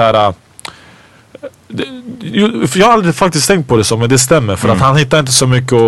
ju- 2.23 2.67
för 2.67 2.79
jag 2.79 2.87
har 2.87 2.93
aldrig 2.93 3.15
faktiskt 3.15 3.49
tänkt 3.49 3.69
på 3.69 3.77
det 3.77 3.85
så, 3.85 3.97
men 3.97 4.09
det 4.09 4.19
stämmer. 4.19 4.57
För 4.57 4.69
Mm. 4.69 4.77
att 4.77 4.83
han 4.87 4.97
hittar 4.97 5.19
inte 5.19 5.33
så 5.33 5.47
mycket 5.47 5.79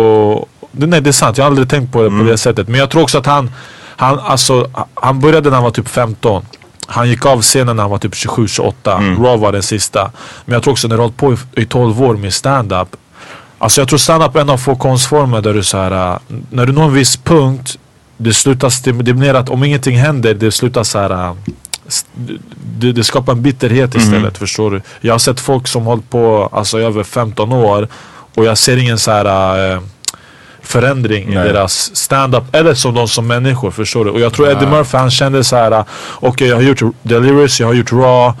det, 0.71 0.85
nej 0.87 1.01
det 1.01 1.09
är 1.09 1.11
sant, 1.11 1.37
jag 1.37 1.45
har 1.45 1.49
aldrig 1.49 1.69
tänkt 1.69 1.91
på 1.93 2.03
det 2.03 2.09
på 2.09 2.15
det 2.23 2.37
sättet. 2.37 2.67
Men 2.67 2.79
jag 2.79 2.89
tror 2.89 3.01
också 3.01 3.17
att 3.17 3.25
han, 3.25 3.51
han, 3.95 4.19
alltså, 4.19 4.69
han 4.93 5.19
började 5.19 5.49
när 5.49 5.55
han 5.55 5.63
var 5.63 5.71
typ 5.71 5.87
15. 5.89 6.45
Han 6.87 7.09
gick 7.09 7.25
av 7.25 7.41
scenen 7.41 7.75
när 7.75 7.83
han 7.83 7.91
var 7.91 7.97
typ 7.97 8.13
27-28. 8.13 8.73
Raw 9.23 9.37
var 9.37 9.51
den 9.51 9.63
sista. 9.63 10.11
Men 10.45 10.53
jag 10.53 10.63
tror 10.63 10.71
också 10.71 10.87
när 10.87 10.95
du 10.95 11.01
hållit 11.01 11.17
på 11.17 11.33
i, 11.33 11.37
i 11.61 11.65
12 11.65 12.01
år 12.03 12.15
med 12.15 12.33
stand-up. 12.33 12.87
Alltså 13.57 13.81
jag 13.81 13.87
tror 13.87 13.97
stand-up 13.99 14.35
är 14.35 14.39
en 14.41 14.49
av 14.49 14.57
få 14.57 14.75
konstformer 14.75 15.41
där 15.41 15.53
du 15.53 15.63
så 15.63 15.77
här, 15.77 16.11
äh, 16.13 16.17
när 16.49 16.65
du 16.65 16.73
når 16.73 16.83
en 16.83 16.93
viss 16.93 17.17
punkt, 17.17 17.77
det 18.17 18.33
slutar 18.33 18.69
stim- 18.69 18.97
det 18.97 19.03
blir 19.03 19.13
mer 19.13 19.33
att 19.33 19.49
om 19.49 19.63
ingenting 19.63 19.97
händer, 19.97 20.33
det 20.33 20.51
slutar 20.51 20.83
så 20.83 20.99
här. 20.99 21.09
äh, 21.27 21.33
Det, 22.79 22.91
det 22.91 23.03
skapar 23.03 23.31
en 23.33 23.41
bitterhet 23.41 23.95
istället, 23.95 24.37
förstår 24.37 24.71
du? 24.71 24.81
Jag 25.01 25.13
har 25.13 25.19
sett 25.19 25.39
folk 25.39 25.67
som 25.67 25.83
hållit 25.83 26.09
på 26.09 26.49
alltså, 26.51 26.79
i 26.79 26.83
över 26.83 27.03
15 27.03 27.53
år 27.53 27.87
och 28.35 28.45
jag 28.45 28.57
ser 28.57 28.77
ingen 28.77 28.99
så 28.99 29.11
här 29.11 29.71
äh, 29.73 29.79
förändring 30.63 31.23
i 31.31 31.35
Nej. 31.35 31.47
deras 31.47 31.95
stand-up 31.95 32.43
eller 32.51 32.73
som 32.73 32.93
de 32.93 33.07
som 33.07 33.27
människor, 33.27 33.71
förstår 33.71 34.05
du? 34.05 34.11
Och 34.11 34.19
jag 34.19 34.33
tror 34.33 34.51
Eddie 34.51 34.67
Murphy 34.67 34.97
han 34.97 35.11
kände 35.11 35.43
så 35.43 35.55
här, 35.55 35.83
okej 36.13 36.47
jag 36.47 36.55
har 36.55 36.63
gjort 36.63 36.95
Delirious, 37.01 37.59
jag 37.59 37.67
har 37.67 37.73
gjort 37.73 37.91
Raw 37.91 38.33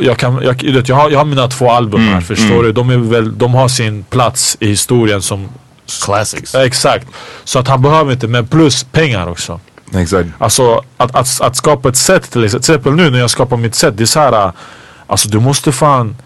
jag, 0.00 0.16
kan, 0.16 0.42
jag, 0.42 0.62
jag, 0.62 0.96
har, 0.96 1.10
jag 1.10 1.18
har 1.18 1.24
mina 1.24 1.48
två 1.48 1.70
album 1.70 2.00
här, 2.00 2.20
förstår 2.20 2.62
du? 2.62 2.72
De, 2.72 2.90
är 2.90 2.96
väl, 2.96 3.38
de 3.38 3.54
har 3.54 3.68
sin 3.68 4.04
plats 4.04 4.56
i 4.60 4.68
historien 4.68 5.22
som 5.22 5.48
Classics. 6.04 6.54
Exakt. 6.54 7.06
Så 7.44 7.58
att 7.58 7.68
han 7.68 7.82
behöver 7.82 8.12
inte, 8.12 8.28
men 8.28 8.46
plus 8.46 8.84
pengar 8.84 9.28
också. 9.28 9.60
Exakt. 9.94 10.28
Alltså 10.38 10.82
att, 10.96 11.16
att, 11.16 11.40
att 11.40 11.56
skapa 11.56 11.88
ett 11.88 11.96
set 11.96 12.30
till 12.30 12.44
exempel. 12.44 12.92
Nu 12.92 13.10
när 13.10 13.18
jag 13.18 13.30
skapar 13.30 13.56
mitt 13.56 13.74
set. 13.74 13.96
Det 13.96 14.04
är 14.04 14.06
så 14.06 14.20
här. 14.20 14.52
Alltså 15.06 15.28
du 15.28 15.40
måste 15.40 15.72
fan. 15.72 16.16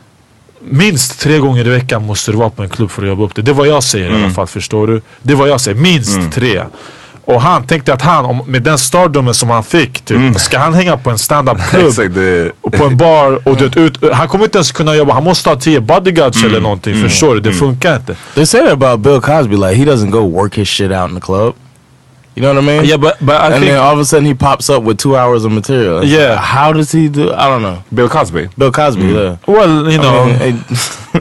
Minst 0.64 1.20
tre 1.20 1.38
gånger 1.38 1.66
i 1.66 1.70
veckan 1.70 2.06
måste 2.06 2.30
du 2.30 2.36
vara 2.36 2.50
på 2.50 2.62
en 2.62 2.68
klubb 2.68 2.90
för 2.90 3.02
att 3.02 3.08
jobba 3.08 3.24
upp 3.24 3.34
det. 3.34 3.42
Det 3.42 3.50
är 3.50 3.54
vad 3.54 3.66
jag 3.66 3.82
säger 3.82 4.10
i 4.10 4.14
alla 4.14 4.30
fall. 4.30 4.46
Förstår 4.46 4.86
du? 4.86 5.02
Det 5.22 5.32
är 5.32 5.36
vad 5.36 5.48
jag 5.48 5.60
säger. 5.60 5.78
Minst 5.80 6.32
tre. 6.32 6.62
Och 7.24 7.42
han 7.42 7.66
tänkte 7.66 7.92
att 7.92 8.02
han, 8.02 8.24
om, 8.24 8.42
med 8.46 8.62
den 8.62 8.78
stardomen 8.78 9.34
som 9.34 9.50
han 9.50 9.64
fick, 9.64 10.00
typ, 10.00 10.40
ska 10.40 10.58
han 10.58 10.74
hänga 10.74 10.96
på 10.96 11.10
en 11.10 11.18
stand-up-klubb 11.18 11.94
det, 12.14 12.52
och 12.60 12.72
på 12.72 12.84
en 12.84 12.96
bar 12.96 13.48
och 13.48 13.56
du 13.56 13.64
vet, 13.64 13.76
ut, 13.76 14.12
han 14.12 14.28
kommer 14.28 14.44
inte 14.44 14.58
ens 14.58 14.72
kunna 14.72 14.94
jobba, 14.94 15.14
han 15.14 15.24
måste 15.24 15.48
ha 15.48 15.56
tio 15.56 15.80
bodyguards 15.80 16.44
eller 16.44 16.60
någonting. 16.60 17.02
Förstår 17.02 17.34
du? 17.34 17.40
Det 17.40 17.52
funkar 17.52 17.96
inte. 17.96 18.16
They 18.34 18.46
say 18.46 18.60
that 18.60 18.72
about 18.72 19.00
Bill 19.00 19.20
Cosby. 19.20 19.56
Like 19.56 19.74
he 19.74 19.84
doesn't 19.84 20.10
go 20.10 20.42
work 20.42 20.58
his 20.58 20.68
shit 20.68 20.90
out 20.90 21.10
in 21.10 21.14
the 21.14 21.20
club. 21.20 21.54
You 22.34 22.40
know 22.42 22.54
what 22.54 22.64
I 22.64 22.66
mean? 22.66 22.84
Yeah, 22.86 22.96
but, 22.96 23.18
but 23.24 23.40
I 23.40 23.46
and 23.46 23.54
think... 23.56 23.66
then 23.66 23.78
all 23.78 23.92
of 23.92 23.98
a 23.98 24.04
sudden 24.06 24.24
he 24.24 24.32
pops 24.34 24.70
up 24.70 24.82
with 24.84 24.98
two 24.98 25.16
hours 25.16 25.44
of 25.44 25.52
material. 25.52 25.98
It's 25.98 26.10
Yeah. 26.10 26.30
like, 26.30 26.38
how 26.38 26.72
does 26.72 26.90
he 26.90 27.08
do? 27.08 27.30
I 27.32 27.46
don't 27.48 27.60
know. 27.62 27.82
Bill 27.92 28.08
Cosby. 28.08 28.48
Bill 28.56 28.72
Cosby. 28.72 29.02
Yeah. 29.04 29.36
Well, 29.46 29.90
you 29.92 29.98
know. 29.98 30.22
I 30.22 30.52
mean, 30.52 30.64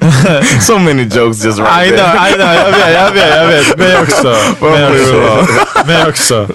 eh, 0.02 0.60
so 0.62 0.80
many 0.80 1.06
jokes 1.06 1.42
just 1.44 1.60
right 1.60 1.88
I 1.88 1.90
know, 1.90 1.98
there. 1.98 2.06
I 2.18 2.32
know, 2.38 2.54
jag 2.54 2.72
vet, 2.72 2.94
jag 2.96 3.12
vet, 3.14 3.36
jag 3.36 3.48
vet. 3.48 3.78
Mig 3.78 4.02
också. 4.02 4.36
Mig 4.62 4.88
också. 4.90 5.86
Mig 5.88 6.08
också. 6.08 6.48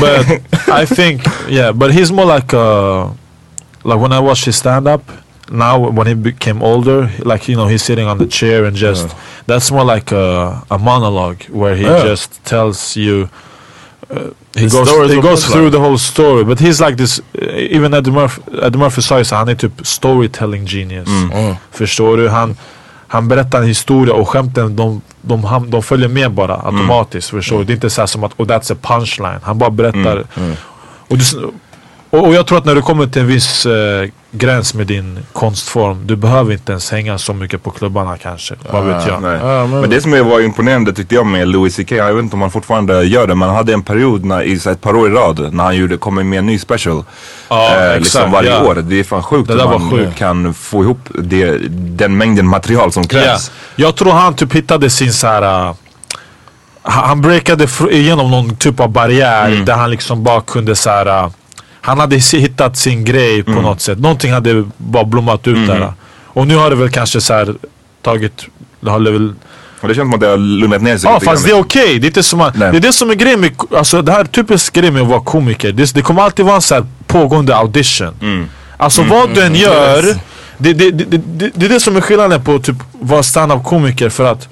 But 0.00 0.42
I 0.68 0.86
think, 0.86 1.22
yeah, 1.48 1.72
but 1.72 1.90
he's 1.92 2.10
more 2.10 2.24
like 2.34 2.54
uh 2.54 3.10
like 3.84 3.98
when 4.00 4.12
I 4.12 4.20
watch 4.20 4.44
his 4.46 4.56
stand 4.56 4.88
up 4.88 5.02
now 5.50 5.78
when 5.90 6.06
he 6.06 6.14
became 6.14 6.62
older, 6.62 7.10
like 7.24 7.48
you 7.48 7.56
know, 7.56 7.66
he's 7.68 7.82
sitting 7.82 8.06
on 8.08 8.18
the 8.18 8.26
chair 8.26 8.64
and 8.64 8.74
just 8.76 9.14
that's 9.46 9.70
more 9.70 9.84
like 9.84 10.12
a, 10.12 10.62
a 10.70 10.78
monologue 10.78 11.42
where 11.50 11.76
he 11.76 11.84
Yeah. 11.84 12.04
just 12.04 12.42
tells 12.44 12.96
you 12.96 13.28
uh, 14.10 14.16
he 14.54 14.68
The 14.68 14.78
goes, 14.78 15.10
he 15.14 15.20
goes 15.20 15.44
through 15.44 15.64
life. 15.64 15.72
the 15.76 15.78
whole 15.78 15.98
story 15.98 16.44
but 16.44 16.60
he's 16.60 16.80
like 16.86 16.96
this 16.96 17.18
uh, 17.18 17.76
even 17.76 17.94
Eddie 17.94 18.10
Murphy, 18.10 18.40
Eddie 18.62 18.78
Murphy 18.78 19.02
sa 19.02 19.18
ju 19.18 19.24
så 19.24 19.36
han 19.36 19.48
är 19.48 19.54
typ 19.54 19.72
storytelling 19.86 20.66
genius 20.66 21.08
Mm. 21.08 21.54
Förstår 21.70 22.16
du? 22.16 22.28
Han, 22.28 22.56
han 23.08 23.28
berättar 23.28 23.58
en 23.58 23.66
historia 23.68 24.14
och 24.14 24.28
skämten 24.28 24.76
de, 24.76 25.00
de, 25.22 25.44
ham- 25.44 25.70
de 25.70 25.82
följer 25.82 26.08
med 26.08 26.30
bara 26.32 26.56
automatiskt. 26.64 27.30
Förstår 27.30 27.58
du? 27.58 27.64
Det 27.64 27.72
är 27.72 27.74
inte 27.74 27.90
så 27.90 28.00
här 28.02 28.06
som 28.06 28.24
att 28.24 28.32
oh, 28.40 28.46
that's 28.46 28.72
a 28.72 28.76
punchline. 28.82 29.40
Han 29.42 29.58
bara 29.58 29.70
berättar. 29.70 30.24
Och, 31.08 31.18
du, 31.18 31.24
och, 32.10 32.26
och 32.26 32.34
jag 32.34 32.46
tror 32.46 32.58
att 32.58 32.64
när 32.64 32.74
du 32.74 32.82
kommer 32.82 33.06
till 33.06 33.22
en 33.22 33.28
viss 33.28 33.66
eh, 33.66 34.08
gräns 34.30 34.74
med 34.74 34.86
din 34.86 35.18
konstform. 35.32 36.06
Du 36.06 36.16
behöver 36.16 36.52
inte 36.52 36.72
ens 36.72 36.90
hänga 36.90 37.18
så 37.18 37.34
mycket 37.34 37.62
på 37.62 37.70
klubbarna 37.70 38.16
kanske. 38.16 38.54
Vad 38.72 38.84
vet 38.84 39.06
jag. 39.06 39.22
Nej. 39.22 39.38
Ja, 39.42 39.66
men- 39.66 39.80
men 39.80 39.90
det 39.90 40.00
som 40.00 40.10
var 40.28 40.40
imponerande 40.40 40.92
tyckte 40.92 41.14
jag 41.14 41.26
med 41.26 41.48
Louis 41.48 41.76
CK, 41.76 41.92
jag 41.92 42.14
vet 42.14 42.22
inte 42.22 42.36
om 42.36 42.42
han 42.42 42.50
fortfarande 42.50 43.02
gör 43.04 43.26
det, 43.26 43.34
men 43.34 43.48
han 43.48 43.56
hade 43.56 43.72
en 43.72 43.82
period 43.82 44.24
när, 44.24 44.42
i 44.42 44.58
så 44.58 44.70
ett 44.70 44.80
par 44.80 44.96
år 44.96 45.08
i 45.10 45.12
rad 45.12 45.54
när 45.54 45.64
han 45.64 45.76
gjorde, 45.76 45.96
kom 45.96 46.14
med 46.14 46.38
en 46.38 46.46
ny 46.46 46.58
special. 46.58 47.04
Ja, 47.48 47.66
eh, 47.76 47.82
exakt, 47.84 48.00
liksom 48.00 48.32
varje 48.32 48.50
ja. 48.50 48.64
år. 48.64 48.74
Det 48.74 49.00
är 49.00 49.04
fan 49.04 49.22
sjukt 49.22 49.50
var 49.50 49.78
man 49.78 49.90
sjukt. 49.90 50.16
kan 50.18 50.54
få 50.54 50.82
ihop 50.82 51.00
det, 51.14 51.58
den 51.70 52.16
mängden 52.16 52.46
material 52.46 52.92
som 52.92 53.02
Ja. 53.02 53.08
krävs. 53.08 53.50
Jag 53.76 53.96
tror 53.96 54.12
han 54.12 54.34
typ 54.34 54.52
hittade 54.54 54.90
sin 54.90 55.12
så 55.12 55.26
här. 55.26 55.68
uh, 55.68 55.74
han 56.82 57.20
breakade 57.20 57.68
igenom 57.90 58.30
någon 58.30 58.56
typ 58.56 58.80
av 58.80 58.88
barriär 58.88 59.50
där 59.66 59.74
han 59.74 59.90
liksom 59.90 60.24
bara 60.24 60.40
kunde 60.40 60.76
så 60.76 60.90
här. 60.90 61.30
Han 61.80 61.98
hade 62.00 62.16
hittat 62.16 62.76
sin 62.76 63.04
grej 63.04 63.42
på 63.42 63.50
något 63.50 63.80
sätt. 63.80 63.98
Någonting 63.98 64.32
hade 64.32 64.64
bara 64.76 65.04
blommat 65.04 65.48
ut 65.48 65.66
där. 65.66 65.92
Och 66.24 66.46
nu 66.46 66.56
har 66.56 66.70
det 66.70 66.76
väl 66.76 66.90
kanske 66.90 67.20
så 67.20 67.34
här 67.34 67.54
tagit, 68.02 68.46
det 68.80 68.90
har 68.90 69.00
väl 69.00 69.34
Och 69.80 69.88
det 69.88 69.94
känns 69.94 70.06
som 70.06 70.14
att 70.14 70.20
det 70.20 70.26
har 70.26 70.36
lugnat 70.36 70.82
ner 70.82 70.98
sig 70.98 71.10
Ja 71.10 71.14
lite 71.14 71.26
fast 71.26 71.44
det 71.44 71.50
är 71.50 71.60
okej, 71.60 71.98
det 71.98 72.06
är 72.06 72.08
inte 72.08 72.22
som 72.22 72.40
att, 72.40 72.56
Nej. 72.56 72.70
Det 72.70 72.76
är 72.76 72.80
det 72.80 72.92
som 72.92 73.10
är 73.10 73.14
grejen 73.14 73.40
med, 73.40 73.52
alltså 73.76 74.02
det 74.02 74.12
här 74.12 74.20
är 74.20 74.24
typiskt 74.24 74.74
grejen 74.74 74.94
med 74.94 75.02
att 75.02 75.08
vara 75.08 75.20
komiker. 75.20 75.72
Det, 75.72 75.94
det 75.94 76.02
kommer 76.02 76.22
alltid 76.22 76.44
vara 76.44 76.56
en 76.56 76.62
så 76.62 76.74
här 76.74 76.86
pågående 77.06 77.56
audition. 77.56 78.48
Alltså 78.76 79.02
vad 79.02 79.34
du 79.34 79.42
än 79.42 79.54
gör, 79.54 80.02
det, 80.58 80.72
det, 80.72 80.90
det, 80.90 81.04
det, 81.16 81.50
det 81.54 81.66
är 81.66 81.70
det 81.70 81.80
som 81.80 81.96
är 81.96 82.00
skillnaden 82.00 82.44
på 82.44 82.58
typ 82.58 82.76
vara 82.92 83.22
standup 83.22 83.64
komiker 83.64 84.08
för 84.08 84.24
att 84.24 84.48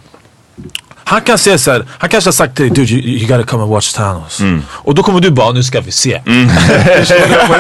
han 1.09 1.21
kan 1.21 1.39
säga 1.39 1.59
såhär, 1.59 1.85
han 1.99 2.11
kanske 2.11 2.29
har 2.29 2.33
sagt 2.33 2.57
till 2.57 2.65
dig 2.65 2.75
dude 2.75 2.93
you, 2.93 3.19
you 3.19 3.27
gotta 3.27 3.43
come 3.43 3.63
and 3.63 3.73
watch 3.73 3.93
Thanos. 3.93 4.41
Och 4.69 4.95
då 4.95 5.03
kommer 5.03 5.21
du 5.21 5.31
bara, 5.31 5.53
nu 5.53 5.63
ska 5.63 5.81
vi 5.81 5.93
se. 5.93 6.21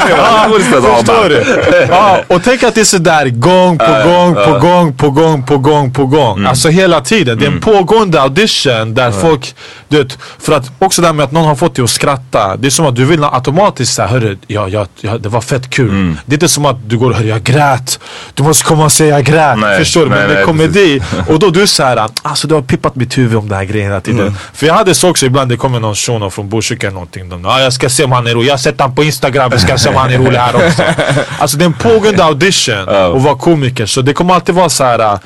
Ja, 0.08 0.48
Förstår 0.60 1.28
du? 1.28 1.44
Ja, 1.90 2.20
och 2.26 2.40
tänk 2.44 2.62
att 2.62 2.74
det 2.74 2.80
är 2.80 2.84
sådär 2.84 3.28
gång 3.28 3.78
på 3.78 4.02
gång 4.04 4.34
på 4.34 4.58
gång 4.58 4.94
på 4.94 5.10
gång 5.10 5.42
på 5.42 5.58
gång 5.58 5.92
på 5.92 6.06
gång. 6.06 6.46
Alltså 6.46 6.68
hela 6.68 7.00
tiden. 7.00 7.38
Det 7.38 7.46
är 7.46 7.50
en 7.50 7.60
pågående 7.60 8.22
audition 8.22 8.94
där 8.94 9.10
folk, 9.10 9.54
du 9.88 10.02
vet, 10.02 10.18
för 10.38 10.52
att 10.52 10.70
också 10.78 11.02
det 11.02 11.08
här 11.08 11.14
med 11.14 11.24
att 11.24 11.32
någon 11.32 11.44
har 11.44 11.54
fått 11.54 11.74
dig 11.74 11.84
att 11.84 11.90
skratta. 11.90 12.56
Det 12.56 12.68
är 12.68 12.70
som 12.70 12.86
att 12.86 12.96
du 12.96 13.04
vill 13.04 13.24
automatiskt 13.24 13.94
säga, 13.94 14.08
hörru, 14.08 14.38
ja, 14.46 14.68
ja, 14.68 14.86
ja, 15.00 15.18
det 15.18 15.28
var 15.28 15.40
fett 15.40 15.70
kul. 15.70 16.16
Det 16.26 16.32
är 16.32 16.36
inte 16.36 16.48
som 16.48 16.66
att 16.66 16.76
du 16.90 16.98
går, 16.98 17.12
hörru 17.12 17.28
jag 17.28 17.42
grät. 17.42 17.98
Du 18.34 18.42
måste 18.42 18.64
komma 18.64 18.84
och 18.84 18.92
säga 18.92 19.14
jag 19.14 19.24
grät. 19.24 19.58
Nej, 19.58 19.78
Förstår 19.78 20.00
du? 20.00 20.10
Men 20.10 20.28
det 20.28 20.34
nej, 20.34 20.58
precis. 20.58 20.72
dit. 20.72 21.02
Och 21.28 21.38
då 21.38 21.50
du 21.50 21.66
såhär, 21.66 22.08
alltså 22.22 22.48
du 22.48 22.54
har 22.54 22.62
pippat 22.62 22.96
mitt 22.96 23.18
huvud 23.18 23.35
om 23.36 23.48
den 23.48 23.58
här 23.58 23.64
grejen 23.64 23.88
hela 23.88 24.00
tiden. 24.00 24.36
För 24.52 24.66
jag 24.66 24.74
hade 24.74 24.94
så 24.94 25.10
också 25.10 25.26
ibland, 25.26 25.50
det 25.50 25.56
kommer 25.56 25.80
någon 25.80 25.94
shuno 25.94 26.30
från 26.30 26.48
Botkyrka 26.48 26.86
eller 26.86 26.94
någonting. 26.94 27.28
De, 27.28 27.46
ah, 27.46 27.60
jag 27.60 27.72
ska 27.72 27.88
se 27.88 28.04
om 28.04 28.12
han 28.12 28.26
är 28.26 28.34
rolig, 28.34 28.48
jag 28.48 28.52
har 28.52 28.58
sett 28.58 28.80
han 28.80 28.94
på 28.94 29.04
Instagram, 29.04 29.48
jag 29.52 29.60
ska 29.60 29.78
se 29.78 29.88
om 29.88 29.94
han 29.94 30.12
är 30.12 30.18
rolig 30.18 30.38
här 30.38 30.56
också. 30.66 30.82
Alltså 31.38 31.56
det 31.56 31.64
är 31.64 31.66
en 31.66 31.72
pågående 31.72 32.24
audition 32.24 32.88
att 32.88 33.22
vara 33.22 33.34
komiker. 33.38 33.86
Så 33.86 34.02
det 34.02 34.12
kommer 34.12 34.34
alltid 34.34 34.54
vara 34.54 34.68
så 34.68 34.84
här. 34.84 35.18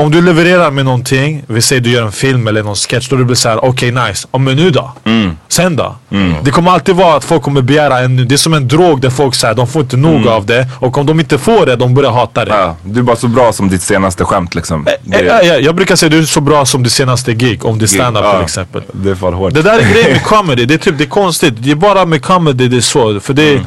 Om 0.00 0.10
du 0.10 0.22
levererar 0.22 0.70
med 0.70 0.84
någonting, 0.84 1.44
vi 1.46 1.62
säger 1.62 1.82
du 1.82 1.90
gör 1.90 2.02
en 2.02 2.12
film 2.12 2.46
eller 2.46 2.62
någon 2.62 2.74
sketch, 2.76 3.08
då 3.08 3.16
du 3.16 3.24
blir 3.24 3.36
såhär, 3.36 3.64
okej 3.64 3.92
nice, 3.92 4.28
ja, 4.32 4.38
men 4.38 4.56
nu 4.56 4.70
då? 4.70 4.92
Sen 5.48 5.76
då? 5.76 5.96
Det 6.42 6.50
kommer 6.50 6.70
alltid 6.70 6.94
vara 6.94 7.16
att 7.16 7.24
folk 7.24 7.42
kommer 7.42 7.62
begära 7.62 7.98
ännu, 7.98 8.24
det 8.24 8.34
är 8.34 8.36
som 8.36 8.54
en 8.54 8.68
drog 8.68 9.00
där 9.00 9.10
folk 9.10 9.34
säger 9.34 9.54
de 9.54 9.66
får 9.66 9.82
inte 9.82 9.96
nog 9.96 10.28
av 10.28 10.46
det 10.46 10.68
och 10.78 10.98
om 10.98 11.06
de 11.06 11.20
inte 11.20 11.38
får 11.38 11.66
det, 11.66 11.76
de 11.76 11.94
börjar 11.94 12.10
hata 12.10 12.44
det. 12.44 12.50
Ja, 12.50 12.76
du 12.82 13.00
är 13.00 13.04
bara 13.04 13.16
så 13.16 13.28
bra 13.28 13.52
som 13.52 13.68
ditt 13.68 13.82
senaste 13.82 14.24
skämt 14.24 14.54
liksom. 14.54 14.86
Eh, 14.86 15.20
ja, 15.20 15.42
ja, 15.42 15.54
jag 15.54 15.74
brukar 15.74 15.96
säga 15.96 16.10
du 16.10 16.18
är 16.18 16.22
så 16.22 16.40
bra 16.40 16.66
som 16.66 16.82
det 16.82 16.90
senaste 16.90 17.34
gig, 17.34 17.64
om 17.64 17.78
det 17.78 17.84
är 17.84 17.86
stand-up 17.86 18.24
Ja, 18.24 18.32
till 18.32 18.44
exempel. 18.44 18.82
Det 18.92 19.10
är 19.10 19.32
hårt. 19.32 19.54
Det 19.54 19.62
där 19.62 19.78
är 19.78 19.92
grejen 19.92 20.12
med 20.12 20.24
comedy, 20.24 20.64
det 20.64 20.74
är 20.74 20.78
typ 20.78 20.98
det 20.98 21.04
är 21.04 21.08
konstigt. 21.08 21.54
Det 21.58 21.70
är 21.70 21.74
bara 21.74 22.04
med 22.04 22.22
comedy 22.22 22.68
det 22.68 22.76
är 22.76 22.80
så. 22.80 23.20
För 23.20 23.34
det 23.34 23.52
är, 23.52 23.64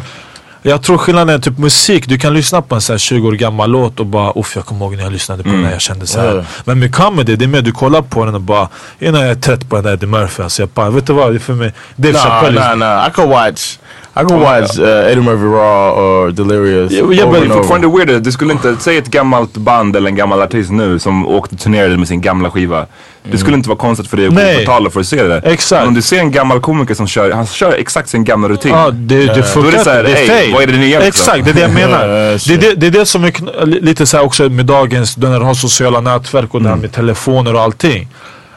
Jag 0.66 0.82
tror 0.82 0.98
skillnaden 0.98 1.36
är 1.36 1.40
typ 1.40 1.58
musik, 1.58 2.08
du 2.08 2.18
kan 2.18 2.34
lyssna 2.34 2.62
på 2.62 2.76
en 2.76 2.82
så 2.82 2.94
här 2.94 2.98
20 2.98 3.28
år 3.28 3.32
gammal 3.32 3.72
låt 3.72 4.00
och 4.00 4.06
bara 4.06 4.34
uff 4.36 4.56
jag 4.56 4.66
kommer 4.66 4.86
ihåg 4.86 4.96
när 4.96 5.04
jag 5.04 5.12
lyssnade 5.12 5.44
på 5.44 5.50
den 5.50 5.66
här, 5.66 5.72
jag 5.72 5.82
kände 5.82 6.08
så 6.08 6.20
här. 6.20 6.46
Men 6.66 6.80
med 6.80 6.96
comedy, 6.96 7.36
det 7.36 7.46
är 7.46 7.48
mer 7.48 7.62
du 7.62 7.72
kollar 7.72 8.02
på 8.02 8.26
den 8.26 8.36
och 8.36 8.42
bara 8.42 8.70
innan 9.00 9.22
jag 9.22 9.30
är 9.30 9.36
trött 9.36 9.70
på 9.70 9.76
den 9.76 9.86
där 9.86 9.94
Eddie 9.94 10.06
Murphy 10.06 10.44
alltså 10.44 10.62
jag 10.62 10.70
bara, 10.70 10.90
vet 10.90 11.08
du 11.08 11.14
vad, 11.14 11.32
det 11.32 11.38
är 11.38 11.40
för 11.40 11.54
mig 11.54 11.74
Dave 11.96 12.14
Nah, 12.14 12.22
Chappelle 12.22 12.60
nah, 12.60 12.78
nah. 12.78 13.08
I 13.08 13.12
could 13.12 13.30
watch. 13.30 13.78
I 14.16 14.20
could 14.20 14.42
watch 14.42 14.80
uh, 14.80 15.12
Eddie 15.12 15.22
Murphy 15.22 15.46
Raw 15.46 16.02
or 16.02 16.32
Delirious. 16.32 16.92
Ja, 16.92 17.04
over 17.04 17.40
men. 17.40 17.50
Fortfarande 17.50 17.88
weird, 17.88 18.24
du 18.24 18.32
skulle 18.32 18.54
inte 18.54 18.76
säga 18.76 19.00
ett 19.00 19.08
gammalt 19.08 19.54
band 19.58 19.96
eller 19.96 20.10
en 20.10 20.16
gammal 20.16 20.42
artist 20.42 20.72
nu 20.72 21.00
som 21.00 21.28
åkte 21.28 21.56
och 21.56 21.62
turnerade 21.62 21.98
med 21.98 22.08
sin 22.08 22.22
gamla 22.22 22.52
skiva. 22.52 22.86
Det 23.32 23.38
skulle 23.38 23.56
inte 23.58 23.70
vara 23.70 23.80
konstigt 23.80 24.08
för 24.10 24.18
dig 24.18 24.28
att 24.28 24.36
gå 24.36 24.60
på 24.60 24.66
tal 24.66 24.92
för 24.92 25.00
att 25.00 25.08
se 25.08 25.24
det. 25.24 25.38
Exakt. 25.46 25.80
Men 25.82 25.88
om 25.88 25.94
du 25.94 26.02
ser 26.02 26.20
en 26.20 26.32
gammal 26.32 26.60
komiker 26.60 26.94
som 26.94 27.08
kör, 27.08 27.32
han 27.32 27.46
kör 27.48 27.72
exakt 27.72 28.10
sin 28.10 28.24
gamla 28.24 28.50
rutin. 28.50 28.72
Ja, 28.72 28.92
det, 28.92 29.26
det 29.26 29.44
funkar 29.44 29.62
Då 29.62 29.68
är 29.68 29.72
det 29.78 29.84
så 29.84 29.90
här, 29.90 30.00
inte. 30.00 30.12
Det 30.12 30.18
är 30.18 30.38
"Ey, 30.38 30.42
fake. 30.42 30.54
vad 30.54 30.64
är 30.64 30.68
det 30.68 30.78
nya 30.78 31.00
liksom?" 31.00 31.08
Exakt, 31.08 31.46
det 31.46 31.52
är 31.52 31.54
det 31.54 31.62
jag 31.62 31.74
menar. 31.74 32.08
Det, 32.08 32.54
är 32.54 32.58
det, 32.58 32.76
det 32.76 32.88
är 32.88 32.92
det 32.92 33.06
som 33.06 33.24
är 33.24 33.66
lite 33.66 34.06
så 34.06 34.18
här 34.18 34.24
också 34.24 34.50
med 34.50 34.66
dagens, 34.66 35.18
när 35.18 35.40
du 35.40 35.46
har 35.46 35.54
sociala 35.54 36.02
nätverk 36.02 36.54
och 36.54 36.62
det 36.62 36.70
här 36.70 36.76
med 36.76 36.92
telefoner 36.92 37.54
och 37.56 37.62
allting. 37.62 38.08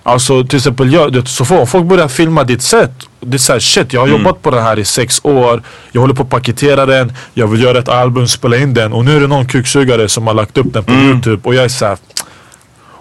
Alltså 0.02 0.44
till 0.44 0.56
exempel, 0.56 0.92
jag, 0.92 1.12
du 1.12 1.18
vet, 1.20 1.28
så 1.28 1.44
får, 1.44 1.66
folk 1.66 1.84
börjar 1.84 2.08
filma 2.08 2.44
ditt 2.44 2.62
sätt. 2.62 2.90
Det 3.20 3.36
är 3.36 3.38
såhär 3.38 3.60
shit, 3.60 3.92
jag 3.92 4.00
har 4.00 4.08
jobbat 4.08 4.42
på 4.42 4.50
det 4.50 4.60
här 4.60 4.78
i 4.78 4.84
sex 4.84 5.20
år. 5.22 5.62
Jag 5.92 6.00
håller 6.00 6.14
på 6.14 6.22
att 6.22 6.30
paketera 6.30 6.86
den. 6.86 7.12
Jag 7.34 7.46
vill 7.46 7.62
göra 7.62 7.78
ett 7.78 7.88
album, 7.88 8.28
spela 8.28 8.56
in 8.56 8.74
den. 8.74 8.92
Och 8.92 9.04
nu 9.04 9.16
är 9.16 9.20
det 9.20 9.26
någon 9.26 9.46
kuksugare 9.46 10.08
som 10.08 10.26
har 10.26 10.34
lagt 10.34 10.58
upp 10.58 10.72
den 10.72 10.84
på 10.84 10.92
youtube. 10.92 11.40
Och 11.48 11.54
jag 11.54 11.64
är 11.64 11.68
såhär. 11.68 11.96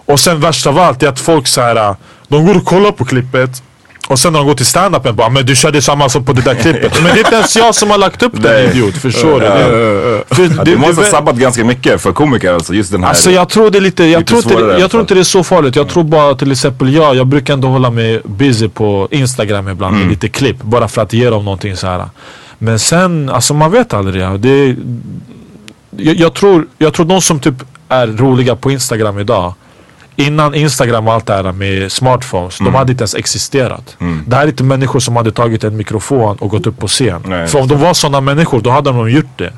Och 0.05 0.19
sen 0.19 0.39
värst 0.39 0.67
av 0.67 0.79
allt 0.79 1.03
är 1.03 1.07
att 1.07 1.19
folk 1.19 1.47
så 1.47 1.61
här, 1.61 1.95
de 2.27 2.45
går 2.45 2.57
och 2.57 2.65
kollar 2.65 2.91
på 2.91 3.05
klippet. 3.05 3.63
Och 4.07 4.19
sen 4.19 4.33
när 4.33 4.39
de 4.39 4.47
går 4.47 4.53
till 4.55 4.65
stand-upen 4.65 5.11
bara 5.15 5.29
men 5.29 5.45
du 5.45 5.55
körde 5.55 5.81
samma 5.81 6.09
som 6.09 6.25
på 6.25 6.33
det 6.33 6.41
där 6.41 6.55
klippet. 6.55 6.93
men 7.03 7.03
det 7.03 7.11
är 7.11 7.17
inte 7.17 7.35
ens 7.35 7.55
jag 7.55 7.75
som 7.75 7.89
har 7.89 7.97
lagt 7.97 8.23
upp 8.23 8.41
den 8.41 8.69
idiot, 8.71 8.93
förstår 8.97 9.39
du? 9.39 9.45
Det, 9.45 10.35
för 10.35 10.43
Ja, 10.57 10.63
det 10.63 10.77
måste 10.77 11.01
ha 11.01 11.09
sabbat 11.11 11.35
ganska 11.35 11.65
mycket 11.65 12.01
för 12.01 12.11
komiker 12.11 12.53
alltså, 12.53 12.73
just 12.73 12.91
den 12.91 13.01
här. 13.03 13.09
Alltså 13.09 13.31
jag 13.31 13.49
tror 13.49 13.69
det 13.69 13.77
är 13.77 13.81
lite, 13.81 14.03
jag, 14.05 14.19
Lite 14.19 14.29
tror 14.41 14.43
inte, 14.43 14.53
jag 14.53 14.77
tror 14.79 14.89
fall. 14.89 14.99
inte 14.99 15.13
det 15.13 15.19
är 15.19 15.23
så 15.23 15.43
farligt. 15.43 15.75
Jag 15.75 15.89
tror 15.89 16.03
bara 16.03 16.35
till 16.35 16.51
exempel 16.51 16.93
jag, 16.93 17.15
jag 17.15 17.27
brukar 17.27 17.53
ändå 17.53 17.67
hålla 17.67 17.89
mig 17.89 18.21
busy 18.25 18.67
på 18.69 19.07
Instagram 19.11 19.67
ibland 19.69 19.95
Mm. 19.95 20.07
med 20.07 20.11
lite 20.13 20.29
klipp. 20.29 20.61
Bara 20.61 20.87
för 20.87 21.01
att 21.01 21.13
ge 21.13 21.29
dem 21.29 21.45
någonting 21.45 21.75
så 21.77 21.87
här. 21.87 22.05
Men 22.57 22.79
sen, 22.79 23.29
alltså 23.29 23.53
man 23.53 23.71
vet 23.71 23.93
aldrig. 23.93 24.39
Det 24.39 24.75
jag, 25.97 26.15
jag, 26.15 26.33
tror, 26.33 26.67
jag 26.77 26.93
tror 26.93 27.05
de 27.05 27.21
som 27.21 27.39
typ 27.39 27.55
är 27.89 28.07
roliga 28.07 28.55
på 28.55 28.71
Instagram 28.71 29.19
idag. 29.19 29.53
Innan 30.15 30.56
Instagram 30.56 31.08
och 31.08 31.13
allt 31.13 31.25
det 31.25 31.34
här 31.34 31.51
med 31.51 31.91
smartphones, 31.91 32.60
Mm. 32.60 32.71
de 32.73 32.78
hade 32.78 32.91
inte 32.91 33.01
ens 33.01 33.15
existerat. 33.15 33.97
Det 34.28 34.36
här 34.36 34.43
är 34.43 34.47
inte 34.47 34.63
människor 34.63 34.99
som 34.99 35.15
hade 35.15 35.32
tagit 35.32 35.63
en 35.63 35.78
mikrofon 35.78 36.36
och 36.39 36.49
gått 36.49 36.67
upp 36.67 36.80
på 36.80 36.88
scen. 36.88 37.21
Nej, 37.25 37.47
För 37.47 37.60
om 37.60 37.67
de 37.67 37.80
var 37.80 37.93
sådana 37.93 38.21
människor, 38.21 38.62
då 38.62 38.69
hade 38.69 38.89
de 38.91 39.10
gjort 39.12 39.38
det. 39.38 39.54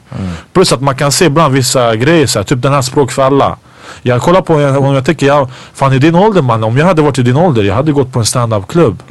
Plus 0.53 0.71
att 0.73 0.81
man 0.81 0.95
kan 0.95 1.11
se 1.11 1.25
ibland 1.25 1.53
vissa 1.53 1.95
grejer, 1.95 2.27
så 2.27 2.39
här, 2.39 2.43
typ 2.43 2.61
den 2.61 2.73
här 2.73 2.81
språk 2.81 3.11
för 3.11 3.21
alla. 3.23 3.57
Jag 4.01 4.21
kollar 4.21 4.41
på, 4.41 4.53
om 4.55 4.93
jag 4.95 5.05
tänker, 5.05 5.27
ja, 5.27 5.49
fan 5.73 5.93
i 5.93 5.99
din 5.99 6.15
ålder 6.15 6.41
man, 6.41 6.63
om 6.63 6.77
jag 6.77 6.85
hade 6.85 7.01
varit 7.01 7.17
i 7.19 7.23
din 7.23 7.37
ålder, 7.37 7.63
jag 7.63 7.75
hade 7.75 7.91
gått 7.91 8.11
på 8.13 8.19
en 8.19 8.25
stand-up 8.25 8.67
klubb. 8.67 9.03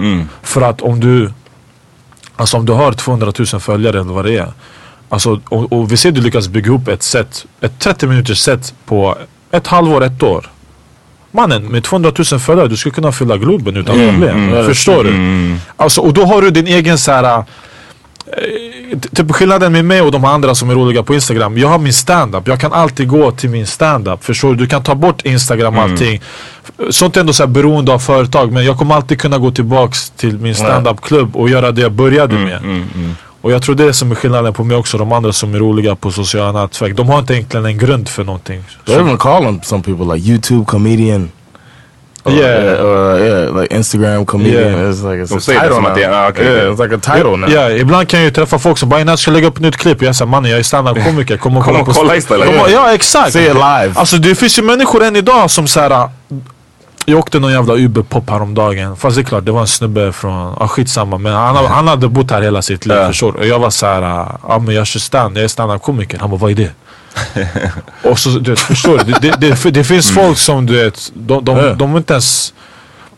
För 0.43 0.63
att 0.63 0.83
om 0.83 1.01
du, 1.01 1.33
alltså 2.37 2.57
om 2.57 2.67
du 2.67 2.73
har 2.73 2.93
200 2.93 3.33
000 3.53 3.61
följare 3.61 4.01
eller 4.01 4.13
vad 4.13 4.25
det 4.25 4.37
är. 4.37 4.53
Alltså, 5.09 5.41
och, 5.49 5.73
och 5.73 5.93
vi 5.93 5.97
ser 5.97 6.13
du 6.13 6.21
lyckas 6.21 6.49
bygga 6.49 6.73
upp 6.73 6.89
ett 6.89 7.03
set, 7.03 7.47
ett 7.61 7.79
30 7.79 8.07
minuters 8.07 8.39
set 8.39 8.75
på 8.87 9.19
ett 9.51 9.67
halvår, 9.67 10.05
ett 10.05 10.23
år. 10.23 10.51
Mannen, 11.37 11.63
med 11.65 11.85
200 11.85 12.13
000 12.33 12.41
följare, 12.41 12.69
du 12.69 12.77
skulle 12.77 12.93
kunna 12.95 13.13
fylla 13.13 13.37
Globen 13.37 13.77
utan 13.77 13.97
problem. 14.13 14.51
Förstår 14.67 15.05
du? 15.05 15.11
Alltså, 15.77 16.01
och 16.01 16.13
då 16.13 16.25
har 16.25 16.43
du 16.43 16.51
din 16.51 16.67
egen 16.67 16.99
så 16.99 17.13
här. 17.13 17.39
eh, 17.39 17.43
Typ 19.15 19.33
skillnaden 19.33 19.73
med 19.73 19.85
mig 19.85 20.01
och 20.01 20.13
de 20.13 20.25
andra 20.25 20.55
som 20.55 20.71
är 20.71 20.75
roliga 20.75 21.03
på 21.03 21.15
Instagram. 21.15 21.59
Jag 21.59 21.69
har 21.69 21.79
min 21.79 21.93
stand-up. 21.93 22.49
Jag 22.49 22.61
kan 22.61 22.73
alltid 22.73 23.09
gå 23.09 23.31
till 23.31 23.51
min 23.51 23.67
stand-up. 23.67 24.25
Förstår 24.25 24.49
du? 24.49 24.55
Du 24.57 24.67
kan 24.67 24.83
ta 24.83 24.95
bort 24.95 25.23
Instagram 25.27 25.77
och 25.79 25.83
allting. 25.83 26.21
Sånt 26.91 27.17
är 27.17 27.21
ändå 27.21 27.33
så 27.33 27.43
här 27.43 27.49
beroende 27.51 27.93
av 27.95 27.99
företag. 27.99 28.53
Men 28.53 28.65
jag 28.65 28.79
kommer 28.79 28.95
alltid 28.95 29.21
kunna 29.21 29.39
gå 29.39 29.51
tillbaks 29.51 30.11
till 30.11 30.39
min 30.39 30.55
stand-up 30.55 31.01
klubb 31.01 31.37
och 31.37 31.49
göra 31.51 31.71
det 31.73 31.81
jag 31.83 31.93
började 31.93 32.35
med. 32.35 32.61
Och 33.47 33.53
jag 33.53 33.63
tror 33.63 33.75
det 33.75 33.85
är 33.85 33.93
som 33.93 34.11
är 34.11 34.15
skillnaden 34.15 34.53
på 34.53 34.65
mig 34.65 34.77
också. 34.77 34.99
De 34.99 35.13
andra 35.13 35.33
som 35.33 35.55
är 35.55 35.59
roliga 35.59 35.97
på 35.97 36.11
sociala 36.11 36.61
nätverk. 36.63 36.97
De 36.97 37.09
har 37.09 37.19
inte 37.19 37.35
egentligen 37.35 37.67
en 37.67 37.79
grund 37.79 38.09
för 38.09 38.25
någonting. 38.25 38.65
They 38.87 38.95
even 38.95 39.17
call 39.19 39.43
them 39.45 39.61
some 39.63 39.83
people 39.83 40.15
like 40.15 40.29
YouTube 40.31 40.65
comedian. 40.65 41.31
Or, 42.25 42.33
Yeah. 42.33 42.85
or, 42.87 43.19
yeah, 43.21 43.61
like 43.63 43.77
Instagram 43.77 44.27
comedian. 44.27 44.63
Yeah. 44.73 44.91
It's 44.91 45.11
like 45.11 45.23
it's 45.25 45.29
De 45.29 45.37
a 45.39 45.41
säger 45.41 45.61
det 45.61 45.67
title 45.67 45.75
som 45.75 45.83
now. 45.83 45.91
att 45.93 45.97
det 45.99 46.03
är- 46.05 46.13
ah, 46.13 46.29
okej, 46.29 46.45
yeah, 46.47 46.73
it's 46.75 46.83
like 46.83 46.95
a 46.95 47.15
title 47.17 47.37
now. 47.37 47.51
Ja, 47.51 47.71
ibland 47.71 48.09
kan 48.09 48.21
jag 48.21 48.25
ju 48.25 48.31
träffa 48.31 48.59
folk 48.59 48.79
som 48.79 48.89
bara 48.89 49.01
innan 49.01 49.13
jag 49.13 49.19
ska 49.19 49.31
lägga 49.31 49.47
upp 49.49 49.57
ett 49.57 49.63
nytt 49.63 49.77
klipp. 49.77 50.03
Jag 50.03 50.17
säger 50.17 50.29
mannen 50.31 50.51
jag 50.51 50.59
är 50.61 50.63
standup-komiker. 50.63 51.37
Kom 51.37 51.57
och 51.57 51.65
Kom 51.65 51.73
kolla 51.75 51.85
på 51.85 51.93
kolla 51.93 52.17
istället. 52.17 52.49
Ja 52.73 52.95
exakt. 52.95 53.33
Say 53.33 53.43
it 53.47 53.55
live. 53.55 53.93
Alltså 53.95 54.17
det 54.17 54.35
finns 54.35 54.59
ju 54.59 54.63
människor 54.63 55.05
än 55.05 55.17
idag 55.17 55.51
som 55.51 55.67
såhär 55.67 56.09
jag 57.07 57.19
åkte 57.19 57.39
någon 57.39 57.53
jävla 57.53 57.75
Uber-pop 57.75 58.31
häromdagen. 58.31 58.97
Fast 58.97 59.17
det 59.17 59.23
är 59.23 59.25
klart, 59.25 59.45
det 59.45 59.53
var 59.53 59.61
en 59.61 59.67
snubbe 59.67 60.13
från, 60.13 60.55
ah, 60.59 60.69
skitsamma. 60.69 61.19
Men 61.19 61.33
han, 61.33 61.57
han 61.67 61.89
hade 61.89 62.09
bott 62.09 62.31
här 62.31 62.43
hela 62.43 62.63
sitt 62.63 62.87
liv, 62.87 62.97
Ja. 62.99 63.07
förstår? 63.09 63.37
Och 63.37 63.47
jag 63.47 63.59
var 63.59 63.71
såhär, 63.71 64.03
ja 64.03 64.39
ah, 64.43 64.59
men 64.59 64.75
jag 64.75 64.87
kör 64.87 65.01
stand, 65.01 65.37
jag 65.37 65.45
är 65.45 65.49
standup-komiker. 65.49 66.19
Han 66.19 66.31
bara, 66.31 66.37
vad 66.37 66.51
är 66.51 66.55
det? 66.55 66.71
och 68.11 68.19
så, 68.19 68.29
du 68.29 68.51
vet, 68.51 68.61
förstår 68.61 68.99
du? 68.99 69.05
Det, 69.05 69.19
det, 69.21 69.63
det, 69.63 69.71
det 69.71 69.85
finns 69.85 70.11
folk 70.11 70.39
som 70.39 70.67
du 70.67 70.85
vet, 70.85 71.11
de, 71.15 71.45
de, 71.45 71.79
de 71.79 71.93
är 71.95 71.99
inte 71.99 72.13
ens 72.13 72.53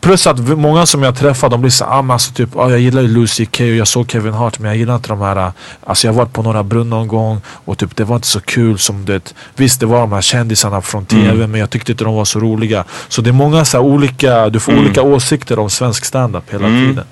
Plus 0.01 0.27
att 0.27 0.39
många 0.39 0.85
som 0.85 1.03
jag 1.03 1.15
träffar 1.15 1.49
de 1.49 1.61
blir 1.61 1.71
såhär, 1.71 1.91
ah, 1.91 2.01
men 2.01 2.11
alltså 2.11 2.33
typ, 2.33 2.55
ah, 2.55 2.69
jag 2.69 2.79
gillar 2.79 3.01
ju 3.01 3.07
Lucy 3.07 3.45
K 3.45 3.63
och 3.63 3.69
jag 3.69 3.87
såg 3.87 4.11
Kevin 4.11 4.33
Hart 4.33 4.59
men 4.59 4.69
jag 4.69 4.77
gillar 4.77 4.95
inte 4.95 5.09
de 5.09 5.21
här 5.21 5.35
ah, 5.35 5.53
Alltså 5.83 6.07
jag 6.07 6.13
har 6.13 6.17
varit 6.17 6.33
på 6.33 6.41
några 6.41 6.63
brunn 6.63 6.89
någon 6.89 7.07
gång 7.07 7.41
och 7.45 7.77
typ 7.77 7.95
det 7.95 8.03
var 8.03 8.15
inte 8.15 8.27
så 8.27 8.39
kul 8.39 8.77
som 8.77 9.05
det 9.05 9.33
Visst 9.55 9.79
det 9.79 9.85
var 9.85 9.99
de 9.99 10.11
här 10.11 10.21
kändisarna 10.21 10.81
från 10.81 11.05
TV 11.05 11.47
men 11.47 11.59
jag 11.59 11.69
tyckte 11.69 11.91
inte 11.91 12.03
de 12.03 12.15
var 12.15 12.25
så 12.25 12.39
roliga. 12.39 12.83
Så 13.07 13.21
det 13.21 13.29
är 13.29 13.33
många 13.33 13.65
så 13.65 13.79
olika, 13.79 14.49
du 14.49 14.59
får 14.59 14.77
olika 14.77 15.01
åsikter 15.01 15.59
om 15.59 15.69
svensk 15.69 16.05
standup 16.05 16.53
hela 16.53 16.67
tiden. 16.67 17.05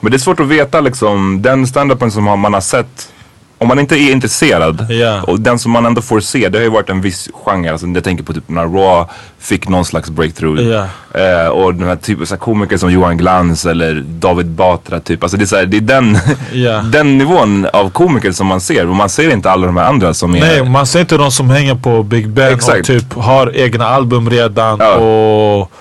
Men 0.00 0.12
det 0.12 0.16
är 0.16 0.18
svårt 0.18 0.40
att 0.40 0.46
veta 0.46 0.80
liksom, 0.80 1.42
den 1.42 1.66
standupen 1.66 2.10
som 2.10 2.24
man 2.24 2.54
har 2.54 2.60
sett 2.60 3.12
om 3.60 3.68
man 3.68 3.78
inte 3.78 3.94
är 3.96 4.12
intresserad 4.12 4.86
Ja. 4.90 5.22
och 5.22 5.40
den 5.40 5.58
som 5.58 5.72
man 5.72 5.86
ändå 5.86 6.02
får 6.02 6.20
se, 6.20 6.48
det 6.48 6.58
har 6.58 6.62
ju 6.62 6.70
varit 6.70 6.90
en 6.90 7.00
viss 7.00 7.28
genre. 7.44 7.70
Alltså, 7.72 7.86
jag 7.86 8.04
tänker 8.04 8.24
på 8.24 8.32
typ 8.32 8.48
när 8.48 8.62
Raw 8.62 9.06
fick 9.38 9.68
någon 9.68 9.84
slags 9.84 10.10
breakthrough. 10.10 10.62
Ja. 10.62 10.86
Eh, 11.20 11.48
och 11.48 11.74
den 11.74 11.88
här 11.88 11.96
typen 11.96 12.26
av 12.32 12.36
komiker 12.36 12.76
som 12.76 12.92
Johan 12.92 13.16
Glans 13.16 13.66
eller 13.66 14.04
David 14.08 14.46
Batra 14.46 15.00
typ. 15.00 15.22
Alltså 15.22 15.36
det 15.38 15.44
är, 15.44 15.46
så 15.46 15.56
här, 15.56 15.66
det 15.66 15.76
är 15.76 15.80
den, 15.80 16.18
Ja. 16.52 16.72
den 16.92 17.18
nivån 17.18 17.66
av 17.72 17.90
komiker 17.90 18.32
som 18.32 18.46
man 18.46 18.60
ser. 18.60 18.88
Och 18.88 18.96
man 18.96 19.08
ser 19.08 19.30
inte 19.32 19.50
alla 19.50 19.66
de 19.66 19.76
här 19.76 19.84
andra 19.84 20.14
som 20.14 20.34
är... 20.34 20.40
Nej 20.40 20.64
man 20.64 20.86
ser 20.86 21.00
inte 21.00 21.16
de 21.16 21.30
som 21.30 21.50
hänger 21.50 21.74
på 21.74 22.02
Big 22.02 22.28
Ben 22.28 22.46
och 22.46 22.52
Exakt. 22.52 22.86
typ 22.86 23.14
har 23.14 23.56
egna 23.56 23.86
album 23.86 24.30
redan 24.30 24.78
Ja. 24.80 24.94
och 24.94 25.72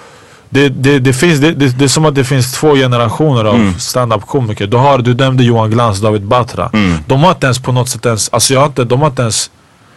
det, 0.50 0.70
det, 0.70 1.00
det, 1.00 1.14
finns, 1.14 1.40
det, 1.40 1.52
det, 1.52 1.78
det 1.80 1.84
är 1.84 1.88
som 1.88 2.06
att 2.06 2.16
det 2.16 2.24
finns 2.24 2.52
två 2.54 2.76
generationer 2.76 3.46
av 3.46 3.56
Mm. 3.56 3.74
stand-up-komiker. 3.80 4.68
Du, 4.68 4.78
har, 4.78 4.98
du 5.00 5.14
nämnde 5.14 5.44
Johan 5.44 5.70
Glans, 5.72 6.00
David 6.02 6.24
Batra. 6.24 6.70
Mm. 6.74 6.98
De 7.08 7.24
har 7.24 7.32
inte 7.32 7.46
ens 7.46 7.60
på 7.60 7.72
något 7.72 7.90
sätt 7.90 8.06
ens, 8.06 8.30
alltså 8.30 8.54
jag 8.54 8.62
har 8.62 8.68
inte, 8.68 8.84
de 8.84 9.00
har 9.02 9.08
inte 9.08 9.22
ens 9.22 9.52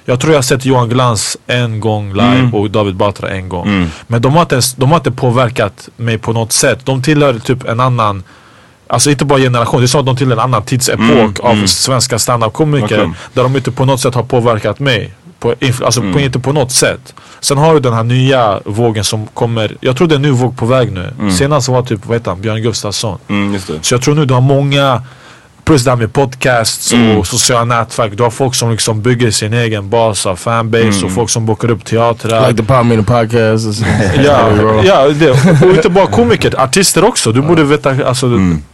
jag 0.04 0.20
tror 0.20 0.32
jag 0.32 0.38
har 0.38 0.42
sett 0.42 0.64
Johan 0.64 0.88
Glans 0.88 1.36
en 1.46 1.80
gång 1.80 2.08
live 2.12 2.26
Mm. 2.38 2.54
och 2.54 2.70
David 2.70 2.96
Batra 2.96 3.28
en 3.30 3.48
gång. 3.48 3.90
Men 4.06 4.22
de 4.22 4.32
har, 4.34 4.42
inte 4.42 4.54
ens, 4.54 4.74
de 4.74 4.90
har 4.90 4.96
inte 4.96 5.10
påverkat 5.10 5.88
mig 5.96 6.18
på 6.18 6.32
något 6.32 6.52
sätt. 6.52 6.78
De 6.84 7.02
tillhör 7.02 7.38
typ 7.38 7.64
en 7.68 7.80
annan 7.80 8.22
Alltså 8.86 9.10
inte 9.10 9.24
bara 9.24 9.38
generation, 9.38 9.80
det 9.80 9.84
är 9.84 9.86
som 9.88 10.00
att 10.00 10.06
de 10.06 10.16
tillhör 10.16 10.36
en 10.36 10.42
annan 10.42 10.62
tidsepok 10.62 11.40
av 11.40 11.66
svenska 11.66 12.18
standup-komiker. 12.18 12.80
Verkligen. 12.88 13.14
Där 13.34 13.42
de 13.42 13.56
inte 13.56 13.70
på 13.72 13.84
något 13.84 14.00
sätt 14.00 14.14
har 14.14 14.22
påverkat 14.22 14.78
mig. 14.80 15.12
På, 15.42 15.54
alltså 15.84 16.00
Mm. 16.00 16.12
på, 16.12 16.20
inte 16.20 16.38
på 16.38 16.52
något 16.52 16.72
sätt. 16.72 17.14
Sen 17.40 17.58
har 17.58 17.74
du 17.74 17.80
den 17.80 17.92
här 17.92 18.02
nya 18.04 18.60
vågen 18.64 19.04
som 19.04 19.26
kommer. 19.26 19.76
Jag 19.80 19.96
tror 19.96 20.08
det 20.08 20.14
är 20.14 20.16
en 20.16 20.22
ny 20.22 20.30
våg 20.30 20.56
på 20.56 20.66
väg 20.66 20.92
nu. 20.92 21.30
Senast 21.38 21.68
var 21.68 21.82
typ, 21.82 22.06
vad 22.06 22.16
heter 22.16 22.30
han, 22.30 22.40
Björn 22.40 22.62
Gustafsson. 22.62 23.18
Mm, 23.28 23.54
just 23.54 23.66
det. 23.66 23.74
Så 23.82 23.94
jag 23.94 24.02
tror 24.02 24.14
nu 24.14 24.24
du 24.24 24.34
har 24.34 24.40
många 24.40 25.02
Plus 25.64 25.84
det 25.84 25.90
här 25.90 25.96
med 25.96 26.12
podcasts 26.12 26.92
Mm. 26.92 27.16
och 27.16 27.26
sociala 27.26 27.64
nätverk. 27.64 28.12
Du 28.16 28.22
har 28.22 28.30
folk 28.30 28.54
som 28.54 28.70
liksom 28.70 29.02
bygger 29.02 29.30
sin 29.30 29.52
egen 29.54 29.90
bas 29.90 30.26
av 30.26 30.36
fanbase 30.36 30.84
Mm. 30.84 31.04
och 31.04 31.12
folk 31.12 31.30
som 31.30 31.46
bokar 31.46 31.70
upp 31.70 31.84
teatrar. 31.84 32.48
Like 32.48 32.62
the 32.62 32.66
Power 32.66 32.82
Meeting 32.82 33.04
Podcast. 33.04 33.82
Ja, 34.24 34.48
ja 34.84 35.08
det, 35.08 35.30
och 35.66 35.74
inte 35.76 35.88
bara 35.88 36.06
komiker, 36.06 36.60
artister 36.60 37.04
också. 37.04 37.32
Du 37.32 37.42
borde 37.42 37.64
veta, 37.64 37.90
alltså, 38.06 38.26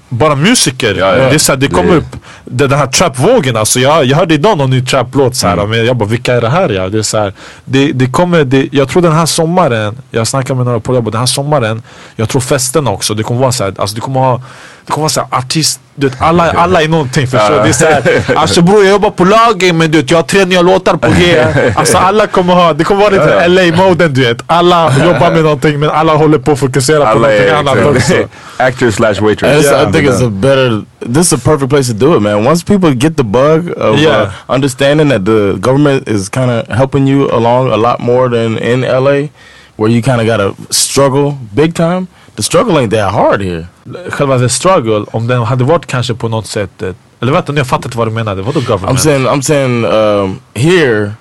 bara 0.08 0.34
musiker. 0.36 0.94
Ja, 0.98 1.16
ja. 1.16 1.24
Det, 1.28 1.34
är 1.34 1.38
så 1.38 1.52
här, 1.52 1.56
det 1.56 1.66
Det- 1.66 1.74
kommer 1.74 1.96
upp, 1.96 2.16
det, 2.44 2.66
den 2.66 2.78
här 2.78 2.86
trapvågen 2.86 3.56
alltså. 3.56 3.80
Jag, 3.80 4.04
jag 4.04 4.16
hörde 4.16 4.34
idag 4.34 4.58
någon 4.58 4.70
ny 4.70 4.82
traplåt 4.84 5.36
så 5.36 5.46
här, 5.46 5.54
Mm. 5.54 5.70
men 5.70 5.86
jag 5.86 5.96
bara 5.96 6.08
vilka 6.08 6.34
är 6.34 6.40
det 6.40 6.48
här 6.48 6.68
ja? 6.68 6.88
Det 6.88 6.98
är 6.98 7.02
så 7.02 7.18
här, 7.18 7.32
det, 7.64 7.92
det 7.92 8.06
kommer, 8.06 8.44
det, 8.44 8.68
jag 8.72 8.88
tror 8.88 9.02
den 9.02 9.12
här 9.12 9.26
sommaren, 9.26 9.98
jag 10.10 10.26
snackar 10.26 10.54
med 10.54 10.66
några 10.66 10.80
på 10.80 10.94
jobbet, 10.94 11.12
den 11.12 11.18
här 11.20 11.26
sommaren, 11.26 11.82
jag 12.16 12.28
tror 12.28 12.40
festerna 12.40 12.90
också, 12.90 13.14
det 13.14 13.22
kommer 13.22 13.40
vara 13.40 13.52
så 13.52 13.64
här, 13.64 13.74
alltså 13.78 13.94
det 13.94 14.00
kommer 14.00 14.20
ha 14.20 14.42
det 14.86 14.92
kommer 14.92 15.02
vara 15.02 15.08
såhär 15.10 15.28
artist, 15.30 15.80
du 15.94 16.08
vet, 16.08 16.22
alla, 16.22 16.50
alla 16.52 16.82
är 16.82 16.88
någonting 16.88 17.26
förstår 17.26 17.54
du? 17.56 17.62
Det 17.62 17.68
är 17.68 17.72
såhär, 17.72 18.22
alltså 18.36 18.62
bror 18.62 18.84
jag 18.84 18.90
jobbar 18.92 19.10
på 19.10 19.24
lager 19.24 19.72
men 19.72 19.90
du 19.90 19.98
vet, 19.98 20.10
jag 20.10 20.18
har 20.18 20.22
tre 20.22 20.44
nya 20.44 20.62
låtar 20.62 20.96
på 20.96 21.08
G 21.18 21.44
Alltså 21.76 21.98
alla 21.98 22.26
kommer 22.26 22.54
ha, 22.54 22.72
det 22.72 22.84
kommer 22.84 23.00
vara 23.00 23.10
lite 23.10 23.48
LA-moden 23.48 24.14
du 24.14 24.20
vet 24.24 24.38
Alla 24.46 24.92
jobbar 25.04 25.30
med 25.30 25.42
någonting 25.42 25.80
men 25.80 25.90
alla 25.90 26.14
håller 26.14 26.38
på 26.38 26.52
att 26.52 26.58
fokusera 26.58 26.98
på 26.98 27.04
Alla 27.10 27.18
någonting 27.20 27.46
är 27.48 27.54
annat 27.54 27.84
också 27.96 28.12
actor 28.56 28.90
slash 28.90 29.14
waitress. 29.20 29.66
It's, 30.06 30.20
Yeah. 30.20 30.26
I 30.26 30.30
think 30.30 30.34
it's 30.34 30.46
a 30.46 30.48
better. 30.48 30.84
This 31.12 31.26
is 31.26 31.32
a 31.32 31.38
perfect 31.50 31.70
place 31.70 31.86
to 31.88 31.94
do 31.94 32.14
it, 32.16 32.20
man. 32.20 32.44
Once 32.44 32.62
people 32.62 32.94
get 32.94 33.16
the 33.16 33.24
bug 33.24 33.70
of 33.76 33.98
Yeah. 33.98 34.22
uh, 34.22 34.30
understanding 34.54 35.08
that 35.08 35.24
the 35.24 35.56
government 35.60 36.08
is 36.08 36.28
kind 36.28 36.50
of 36.50 36.68
helping 36.68 37.06
you 37.08 37.30
along 37.30 37.70
a 37.72 37.76
lot 37.76 38.00
more 38.00 38.28
than 38.28 38.58
in 38.58 38.80
LA, 38.82 39.28
where 39.76 39.90
you 39.90 40.02
kind 40.02 40.20
of 40.20 40.26
got 40.26 40.36
to 40.38 40.54
struggle 40.72 41.38
big 41.54 41.74
time. 41.74 42.06
The 42.36 42.42
struggle 42.42 42.78
ain't 42.78 42.90
that 42.90 43.12
hard 43.12 43.40
here. 43.40 43.66
Själva 44.10 44.38
the 44.38 44.48
struggle, 44.48 45.04
om 45.12 45.26
den 45.26 45.42
hade 45.42 45.64
varit 45.64 45.86
kanske 45.86 46.14
på 46.14 46.28
något 46.28 46.46
sätt 46.46 46.82
eh, 46.82 46.94
Eller 47.20 47.32
vänta 47.32 47.52
nu, 47.52 47.58
jag 47.60 47.66
fattar 47.66 47.88
inte 47.88 47.98
vad 47.98 48.06
du 48.06 48.12
menade, 48.12 48.42
vadå 48.42 48.60
I'm 48.60 48.96
saying, 48.96 49.26
I'm 49.26 49.40
saying, 49.42 49.84
um, 49.84 50.40
here, 50.54 51.12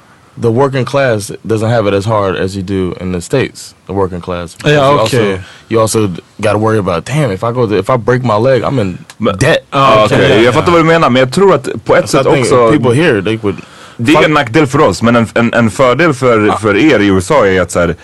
the 0.42 0.52
working 0.52 0.86
class 0.86 1.32
doesn't 1.48 1.70
have 1.70 1.88
it 1.88 1.94
as 1.94 2.06
hard 2.06 2.36
as 2.36 2.56
you 2.56 2.64
do 2.64 2.96
in 3.02 3.12
the 3.14 3.22
states. 3.22 3.76
The 3.88 3.94
working 3.94 4.22
class. 4.22 4.56
Because 4.56 4.74
Yeah, 4.74 4.92
you 4.92 5.00
okay. 5.02 5.32
Also, 5.34 5.44
you 5.70 5.82
also 5.82 6.08
got 6.38 6.52
to 6.54 6.58
worry 6.58 6.78
about, 6.80 7.06
damn, 7.06 7.32
if 7.32 7.44
I 7.44 7.52
go, 7.52 7.68
to, 7.68 7.78
if 7.78 7.90
I 7.90 7.98
break 7.98 8.24
my 8.24 8.38
leg, 8.38 8.64
I'm 8.64 8.80
in 8.82 8.98
Men- 9.18 9.38
debt. 9.38 9.66
Okej, 9.72 10.04
okej. 10.06 10.18
ja, 10.30 10.36
Jag 10.36 10.44
ja. 10.44 10.52
fattar 10.52 10.72
vad 10.72 10.80
du 10.82 10.86
menar 10.86 11.10
men 11.10 11.20
jag 11.20 11.34
tror 11.34 11.56
att 11.56 11.68
på 11.86 11.96
ett 11.96 12.10
So 12.10 12.18
I 12.20 12.24
sätt 12.24 12.40
också 12.40 12.72
people 12.72 12.94
here, 12.96 13.22
they 13.24 13.38
would. 13.38 13.56
Det 13.98 14.14
är 14.14 14.24
en 14.26 14.34
nackdel 14.34 14.68
för 14.68 14.80
oss 14.82 15.02
men 15.02 15.16
en, 15.16 15.28
en, 15.34 15.54
en 15.54 15.70
fördel 15.72 16.14
för, 16.14 16.50
för 16.62 16.78
er 16.78 17.00
i 17.00 17.08
USA 17.08 17.48
är 17.48 17.62
att 17.62 17.72
så 17.72 17.80
här, 17.80 17.96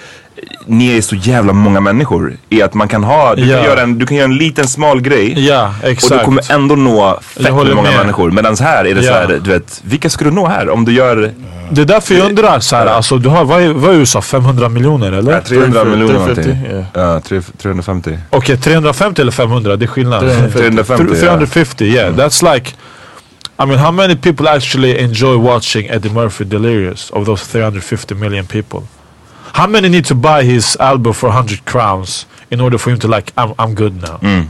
ni 0.66 0.98
är 0.98 1.02
så 1.02 1.16
jävla 1.16 1.54
många 1.54 1.80
människor. 1.80 2.38
Är 2.50 2.64
att 2.64 2.74
man 2.74 2.88
kan 2.88 3.04
ha, 3.04 3.36
du, 3.36 3.46
Ja. 3.46 3.56
kan, 3.58 3.66
göra 3.66 3.82
en, 3.82 4.00
du 4.00 4.06
kan 4.06 4.18
göra 4.18 4.26
en 4.26 4.36
liten 4.38 4.68
smal 4.68 5.02
grej. 5.02 5.48
Ja, 5.48 5.74
Och 5.84 6.10
du 6.10 6.20
kommer 6.20 6.52
ändå 6.52 6.76
nå 6.76 7.20
fett 7.22 7.52
många 7.54 7.82
med. 7.82 7.98
människor. 7.98 8.32
Medan 8.32 8.56
här 8.60 8.86
är 8.86 8.96
det 8.96 9.02
Ja. 9.02 9.12
så 9.12 9.18
här, 9.18 9.40
du 9.44 9.50
vet, 9.52 9.82
vilka 9.84 10.10
ska 10.10 10.26
du 10.26 10.32
nå 10.32 10.48
här? 10.48 10.70
Om 10.70 10.86
du 10.86 10.94
gör 10.94 11.32
Det 11.76 11.82
är 11.82 11.86
därför 11.86 12.16
jag 12.16 12.30
undrar 12.30 12.60
så 12.60 12.76
här, 12.76 12.86
alltså 12.86 13.18
du 13.18 13.30
har, 13.30 13.46
vad 13.46 13.62
är, 13.62 13.74
vad 13.74 13.92
är 13.96 13.96
USA? 13.98 14.22
500 14.22 14.70
miljoner 14.70 15.12
eller? 15.12 15.32
ja, 15.32 15.42
300 15.42 15.84
miljoner 15.84 16.14
350, 16.36 16.50
någonting. 16.50 16.86
Ja, 16.94 17.20
tre- 17.20 17.42
350. 17.58 18.18
Okej, 18.30 18.58
350 18.58 19.22
eller 19.22 19.32
500? 19.32 19.76
Det 19.76 19.86
är 19.86 19.88
skillnad. 19.88 20.20
350 20.54 21.04
ja. 21.14 21.18
350, 21.18 21.86
yeah. 21.86 22.16
That's 22.16 22.54
like... 22.54 22.72
I 23.60 23.66
mean, 23.66 23.80
how 23.80 23.92
many 23.92 24.16
people 24.16 24.50
actually 24.50 25.00
enjoy 25.00 25.38
watching 25.38 25.88
Eddie 25.90 26.10
Murphy 26.10 26.44
Delirious 26.44 27.10
of 27.12 27.26
those 27.26 27.46
350 27.46 28.16
million 28.16 28.46
people? 28.46 28.80
How 29.54 29.68
many 29.68 29.90
need 29.90 30.06
to 30.06 30.16
buy 30.16 30.44
his 30.44 30.76
album 30.80 31.14
for 31.14 31.30
100 31.30 31.64
crowns 31.66 32.26
in 32.50 32.60
order 32.62 32.78
for 32.80 32.92
him 32.92 33.00
to 33.00 33.08
like, 33.08 33.32
I'm, 33.38 33.54
I'm 33.60 33.76
good 33.76 33.94
now? 34.02 34.18
Mm. 34.22 34.48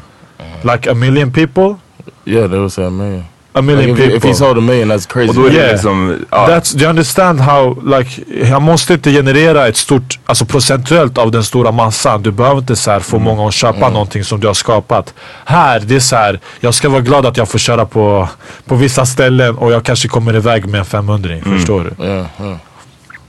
Like 0.64 0.90
a 0.90 0.96
million 0.96 1.32
people? 1.32 1.78
Yeah, 2.26 2.48
they 2.48 2.58
would 2.58 2.72
say 2.72 2.86
a 2.86 2.90
million. 2.92 3.26
A 3.56 3.62
million 3.62 3.90
Like 3.90 3.92
if, 3.92 3.98
people. 4.12 4.18
if 4.18 4.24
he 4.24 4.34
sold 4.34 4.58
a 4.58 4.62
million, 4.62 4.92
that's 4.92 5.08
crazy. 5.14 5.30
Och 5.30 5.36
då 5.36 5.46
är 5.46 5.50
det 5.50 5.56
Yeah. 5.56 5.72
liksom, 5.72 6.26
ja, 6.32 6.48
That's, 6.48 6.74
do 6.76 6.80
you 6.82 6.90
understand 6.90 7.40
how, 7.40 7.82
like, 7.98 8.24
han 8.52 8.64
måste 8.64 8.94
inte 8.94 9.12
generera 9.12 9.68
ett 9.68 9.78
stort, 9.78 10.20
alltså 10.26 10.46
procentuellt 10.46 11.18
av 11.18 11.32
den 11.32 11.44
stora 11.44 11.72
massan. 11.72 12.22
Du 12.24 12.32
behöver 12.32 12.58
inte 12.60 12.76
så 12.76 12.92
här 12.92 13.00
få 13.00 13.16
Mm. 13.18 13.26
många 13.26 13.48
att 13.48 13.54
köpa 13.54 13.90
någonting 13.90 14.24
som 14.24 14.40
du 14.40 14.48
har 14.48 14.54
skapat. 14.54 15.14
Här, 15.46 15.80
det 15.80 15.96
är 15.96 16.00
så 16.00 16.16
här, 16.16 16.40
jag 16.60 16.74
ska 16.74 16.90
vara 16.90 17.02
glad 17.02 17.26
att 17.26 17.38
jag 17.38 17.50
får 17.50 17.60
köra 17.60 17.86
på, 17.86 18.30
på 18.66 18.76
vissa 18.76 19.06
ställen 19.06 19.56
och 19.58 19.72
jag 19.72 19.84
kanske 19.84 20.08
kommer 20.08 20.36
iväg 20.36 20.66
med 20.68 20.80
en 20.80 20.86
500 20.86 21.30
Mm. 21.34 21.58
förstår 21.58 21.94
du? 21.98 22.04
Yeah, 22.06 22.26
yeah. 22.42 22.58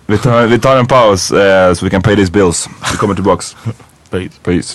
vi, 0.06 0.18
tar, 0.18 0.42
vi 0.46 0.58
tar 0.58 0.76
en 0.76 0.86
paus 0.86 1.30
eh, 1.32 1.74
så 1.74 1.84
vi 1.84 1.90
kan 1.90 2.02
pay 2.02 2.16
these 2.16 2.32
bills. 2.32 2.68
Vi 2.92 2.96
kommer 2.96 3.14
tillbaks. 3.14 3.56
Peace. 4.10 4.28
Peace. 4.44 4.74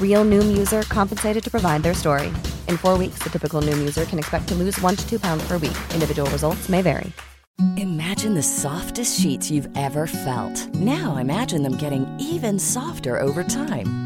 Real 0.00 0.24
Noom 0.24 0.56
user 0.56 0.82
compensated 0.82 1.44
to 1.44 1.50
provide 1.50 1.82
their 1.82 1.92
story. 1.92 2.28
In 2.68 2.78
four 2.78 2.96
weeks, 2.96 3.18
the 3.22 3.28
typical 3.28 3.60
Noom 3.60 3.78
user 3.78 4.06
can 4.06 4.18
expect 4.18 4.48
to 4.48 4.54
lose 4.54 4.80
one 4.80 4.96
to 4.96 5.06
two 5.06 5.20
pounds 5.20 5.46
per 5.46 5.58
week. 5.58 5.76
Individual 5.92 6.30
results 6.30 6.70
may 6.70 6.80
vary. 6.80 7.12
Imagine 7.76 8.34
the 8.34 8.42
softest 8.42 9.18
sheets 9.18 9.50
you've 9.50 9.68
ever 9.76 10.06
felt. 10.06 10.74
Now 10.74 11.16
imagine 11.16 11.62
them 11.62 11.76
getting 11.76 12.06
even 12.20 12.58
softer 12.58 13.18
over 13.18 13.42
time. 13.42 14.05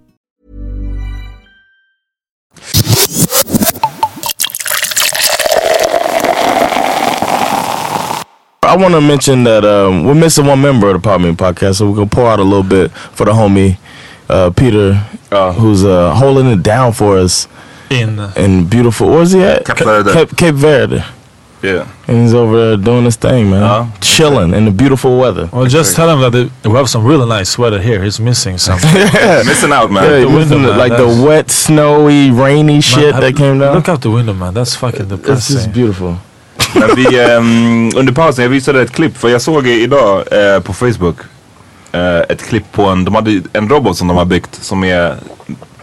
I 8.71 8.77
want 8.77 8.93
to 8.93 9.01
mention 9.01 9.43
that 9.43 9.65
um, 9.65 10.05
we're 10.05 10.13
missing 10.15 10.45
one 10.45 10.61
member 10.61 10.87
of 10.87 10.93
the 10.93 10.99
Pop 11.05 11.19
Me 11.19 11.31
podcast, 11.33 11.75
so 11.79 11.89
we're 11.89 11.95
gonna 11.97 12.09
pour 12.09 12.27
out 12.31 12.39
a 12.39 12.43
little 12.43 12.63
bit 12.63 12.89
for 12.91 13.25
the 13.25 13.31
homie 13.33 13.77
uh, 14.29 14.49
Peter, 14.51 14.93
who's 15.59 15.83
uh, 15.83 16.13
holding 16.15 16.47
it 16.47 16.63
down 16.63 16.93
for 16.93 17.17
us 17.17 17.49
in 17.89 18.17
in 18.37 18.65
beautiful. 18.67 19.09
Where's 19.09 19.33
he 19.33 19.41
at? 19.43 19.65
Cape 19.65 19.79
Verde. 19.79 20.13
Cape, 20.13 20.37
Cape 20.37 20.55
Verde. 20.55 21.03
Yeah. 21.61 21.91
And 22.07 22.21
he's 22.21 22.33
over 22.33 22.55
there 22.69 22.77
doing 22.77 23.03
his 23.03 23.17
thing, 23.17 23.49
man. 23.51 23.91
Chilling 23.99 24.53
in 24.53 24.63
the 24.63 24.71
beautiful 24.71 25.19
weather. 25.19 25.49
Well, 25.51 25.65
just 25.67 25.93
tell 25.95 26.09
him 26.09 26.21
that 26.21 26.31
the, 26.63 26.69
we 26.69 26.75
have 26.77 26.89
some 26.89 27.03
really 27.05 27.27
nice 27.27 27.57
weather 27.57 27.79
here. 27.81 28.01
He's 28.01 28.19
missing 28.21 28.57
something. 28.67 28.89
yeah. 28.95 29.43
Missing 29.45 29.73
out, 29.73 29.91
man. 29.91 30.03
Yeah, 30.05 30.19
The 30.21 30.27
window, 30.29 30.57
man, 30.59 30.77
like 30.77 30.91
that's- 30.93 31.17
the 31.17 31.23
wet, 31.25 31.51
snowy, 31.51 32.31
rainy 32.31 32.79
shit 32.79 33.11
Man, 33.11 33.19
that 33.21 33.35
came 33.35 33.59
down. 33.59 33.75
Look 33.75 33.89
out 33.89 33.99
the 34.01 34.11
window 34.11 34.33
man, 34.33 34.53
that's 34.53 34.75
fucking 34.75 35.01
It's 35.01 35.09
depressing. 35.09 35.55
just 35.57 35.73
beautiful. 35.73 36.17
Men 36.73 36.89
vi, 36.95 37.19
ehm, 37.19 37.91
under 37.95 38.13
pausen, 38.13 38.43
jag 38.43 38.49
visade 38.49 38.81
ett 38.81 38.91
klipp, 38.91 39.17
för 39.17 39.29
jag 39.29 39.41
såg 39.41 39.67
idag 39.67 40.23
eh, 40.31 40.59
på 40.59 40.73
Facebook 40.73 41.15
eh, 41.91 42.19
ett 42.29 42.43
klipp 42.47 42.71
på 42.71 42.85
en, 42.85 43.05
de 43.05 43.15
hade 43.15 43.41
en 43.53 43.69
robot 43.69 43.97
som 43.97 44.07
de 44.07 44.17
har 44.17 44.25
byggt 44.25 44.55
som 44.61 44.83
är 44.83 45.15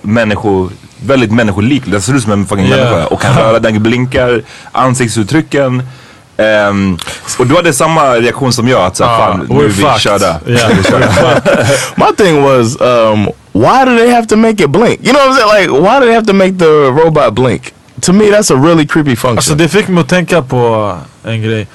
människo, 0.03 0.69
väldigt 1.07 1.33
människolik. 1.33 1.83
Den 1.87 2.03
ser 2.03 2.15
ut 2.17 2.23
som 2.23 2.33
en 2.33 2.47
fucking 2.47 2.67
Yeah. 2.67 2.91
människa 2.91 3.07
och 3.07 3.21
kan 3.21 3.35
röra, 3.37 3.59
den 3.59 3.83
blinkar, 3.83 4.43
ansiktsuttrycken. 4.73 5.83
Ehm, 6.37 6.99
och 7.39 7.47
du 7.47 7.55
hade 7.57 7.73
samma 7.73 8.15
reaktion 8.15 8.53
som 8.53 8.69
jag, 8.69 8.81
att 8.83 8.97
såhär, 8.97 9.13
Ah, 9.15 9.19
fan 9.19 9.47
nu 9.51 9.65
är 9.65 9.69
vi 9.69 9.73
fucked. 9.83 10.01
körda. 10.01 10.37
Yeah. 10.47 10.71
My 11.97 12.07
thing 12.17 12.43
was, 12.43 12.81
um, 12.81 13.25
why 13.53 13.85
do 13.85 13.97
they 13.99 14.11
have 14.11 14.27
to 14.27 14.37
make 14.37 14.65
it 14.65 14.71
blink? 14.71 15.01
You 15.03 15.13
know 15.13 15.27
what 15.27 15.31
I'm 15.31 15.49
saying? 15.51 15.71
Like, 15.71 15.73
why 15.81 16.01
do 16.01 16.07
they 16.07 16.15
have 16.15 16.27
to 16.27 16.33
make 16.33 16.59
the 16.59 16.91
robot 17.05 17.33
blink? 17.35 17.73
To 18.01 18.13
me, 18.13 18.25
that's 18.25 18.55
a 18.55 18.61
really 18.67 18.87
creepy 18.87 19.17
function. 19.17 19.37
Alltså 19.37 19.55
det 19.55 19.69
fick 19.69 19.89
mig 19.89 20.01
att 20.01 20.09
tänka 20.09 20.43
på 20.43 20.95
en 21.25 21.43
grej. 21.43 21.67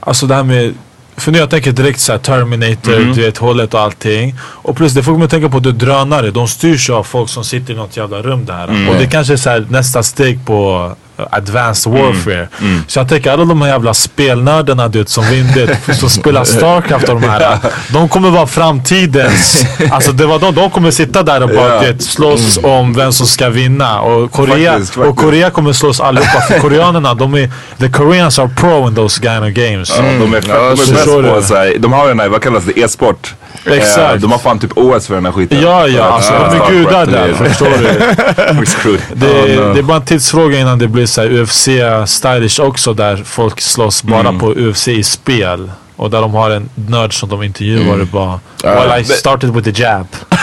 Alltså 0.00 0.26
det 0.26 0.34
här 0.34 0.42
med 0.42 0.74
för 1.18 1.32
nu 1.32 1.38
jag 1.38 1.50
tänker 1.50 1.72
direkt 1.72 2.00
såhär 2.00 2.18
Terminator, 2.18 2.98
Mhm. 3.00 3.14
du 3.14 3.22
vet 3.22 3.38
hållet 3.38 3.74
och 3.74 3.80
allting. 3.80 4.34
Och 4.40 4.76
plus 4.76 4.92
det 4.92 5.02
får 5.02 5.12
mig 5.16 5.24
att 5.24 5.30
tänka 5.30 5.48
på 5.48 5.58
det 5.58 5.72
drönare. 5.72 6.30
De 6.30 6.48
styrs 6.48 6.90
av 6.90 7.02
folk 7.04 7.30
som 7.30 7.44
sitter 7.44 7.72
i 7.74 7.76
något 7.76 7.96
jävla 7.96 8.22
rum 8.22 8.44
där. 8.44 8.68
Mm. 8.68 8.88
Och 8.88 8.94
det 8.94 9.06
kanske 9.06 9.32
är 9.32 9.36
såhär 9.36 9.66
nästa 9.70 10.02
steg 10.02 10.46
på 10.46 10.92
advanced 11.30 11.92
warfare. 11.92 12.48
Mm. 12.60 12.80
Så 12.86 12.98
jag 12.98 13.08
tänker 13.08 13.30
alla 13.32 13.44
de 13.44 13.62
här 13.62 13.68
jävla 13.68 13.94
spelnördarna 13.94 14.88
du 14.88 14.98
vet 14.98 15.08
som 15.08 15.24
vinner, 15.24 15.92
som 15.94 16.10
spelar 16.10 16.44
Starcraft 16.44 17.08
och 17.08 17.20
de 17.20 17.28
här. 17.28 17.58
De 17.92 18.08
kommer 18.08 18.30
vara 18.30 18.46
framtidens, 18.46 19.64
alltså 19.90 20.12
det 20.12 20.26
var 20.26 20.38
de, 20.38 20.54
de 20.54 20.70
kommer 20.70 20.90
sitta 20.90 21.22
där 21.22 21.42
och 21.42 21.48
bara 21.48 21.80
vet, 21.80 22.02
slåss 22.02 22.58
om 22.62 22.94
vem 22.94 23.12
som 23.12 23.26
ska 23.26 23.48
vinna. 23.48 24.00
Och 24.00 24.32
Korea, 24.32 24.72
Faktiskt, 24.72 24.96
och 24.96 25.04
faktiskt. 25.04 25.20
Korea 25.24 25.50
kommer 25.50 25.72
slåss 25.72 26.00
allihopa. 26.00 26.40
För 26.40 26.58
koreanerna, 26.58 27.14
de 27.14 27.34
är, 27.34 27.50
the 27.78 27.88
Koreans 27.88 28.38
are 28.38 28.50
pro 28.56 28.88
in 28.88 28.94
those 28.94 29.22
kind 29.22 29.44
of 29.44 29.50
games. 29.50 29.92
Ja, 29.96 30.02
de 30.02 30.34
är, 30.34 30.40
fett- 30.40 30.48
de 30.48 30.52
är 30.52 30.70
bäst 30.76 31.04
på 31.06 31.20
du? 31.20 31.42
såhär, 31.42 31.74
de 31.78 31.92
har 31.92 32.08
den 32.08 32.20
här, 32.20 32.28
vad 32.28 32.42
kallas 32.42 32.64
det, 32.64 32.80
e-sport. 32.80 33.34
Exakt. 33.64 34.14
Eh, 34.14 34.20
de 34.20 34.32
har 34.32 34.38
fan 34.38 34.58
typ 34.58 34.70
OS 34.76 35.06
för 35.06 35.14
den 35.14 35.24
här 35.24 35.32
skiten. 35.32 35.60
Ja, 35.62 35.86
ja, 35.88 36.04
alltså 36.04 36.32
de 36.32 36.60
är 36.60 36.70
gudar 36.70 37.02
och 37.02 37.08
där, 37.12 37.32
förstår 37.34 37.66
du? 37.66 38.98
Det, 39.14 39.26
det 39.72 39.78
är 39.78 39.82
bara 39.82 39.96
en 39.96 40.04
tidsfråga 40.04 40.58
innan 40.58 40.78
det 40.78 40.88
blir 40.88 41.05
så 41.06 41.20
här 41.22 41.30
UFC 41.42 41.68
stylish 42.06 42.60
också 42.60 42.94
där 42.94 43.16
folk 43.16 43.60
slåss 43.60 44.02
bara 44.02 44.20
Mm. 44.28 44.38
på 44.38 44.50
UFC 44.56 44.88
i 44.88 45.02
spel. 45.02 45.70
Och 45.96 46.10
där 46.10 46.20
de 46.20 46.34
har 46.34 46.50
en 46.50 46.68
nörd 46.88 47.20
som 47.20 47.28
de 47.28 47.42
intervjuar 47.42 47.82
Mm. 47.94 48.00
och 48.00 48.06
bara. 48.06 48.40
Well 48.62 49.00
I 49.00 49.04
started 49.04 49.50
with 49.54 49.70
the 49.70 49.82
jab. 49.82 50.06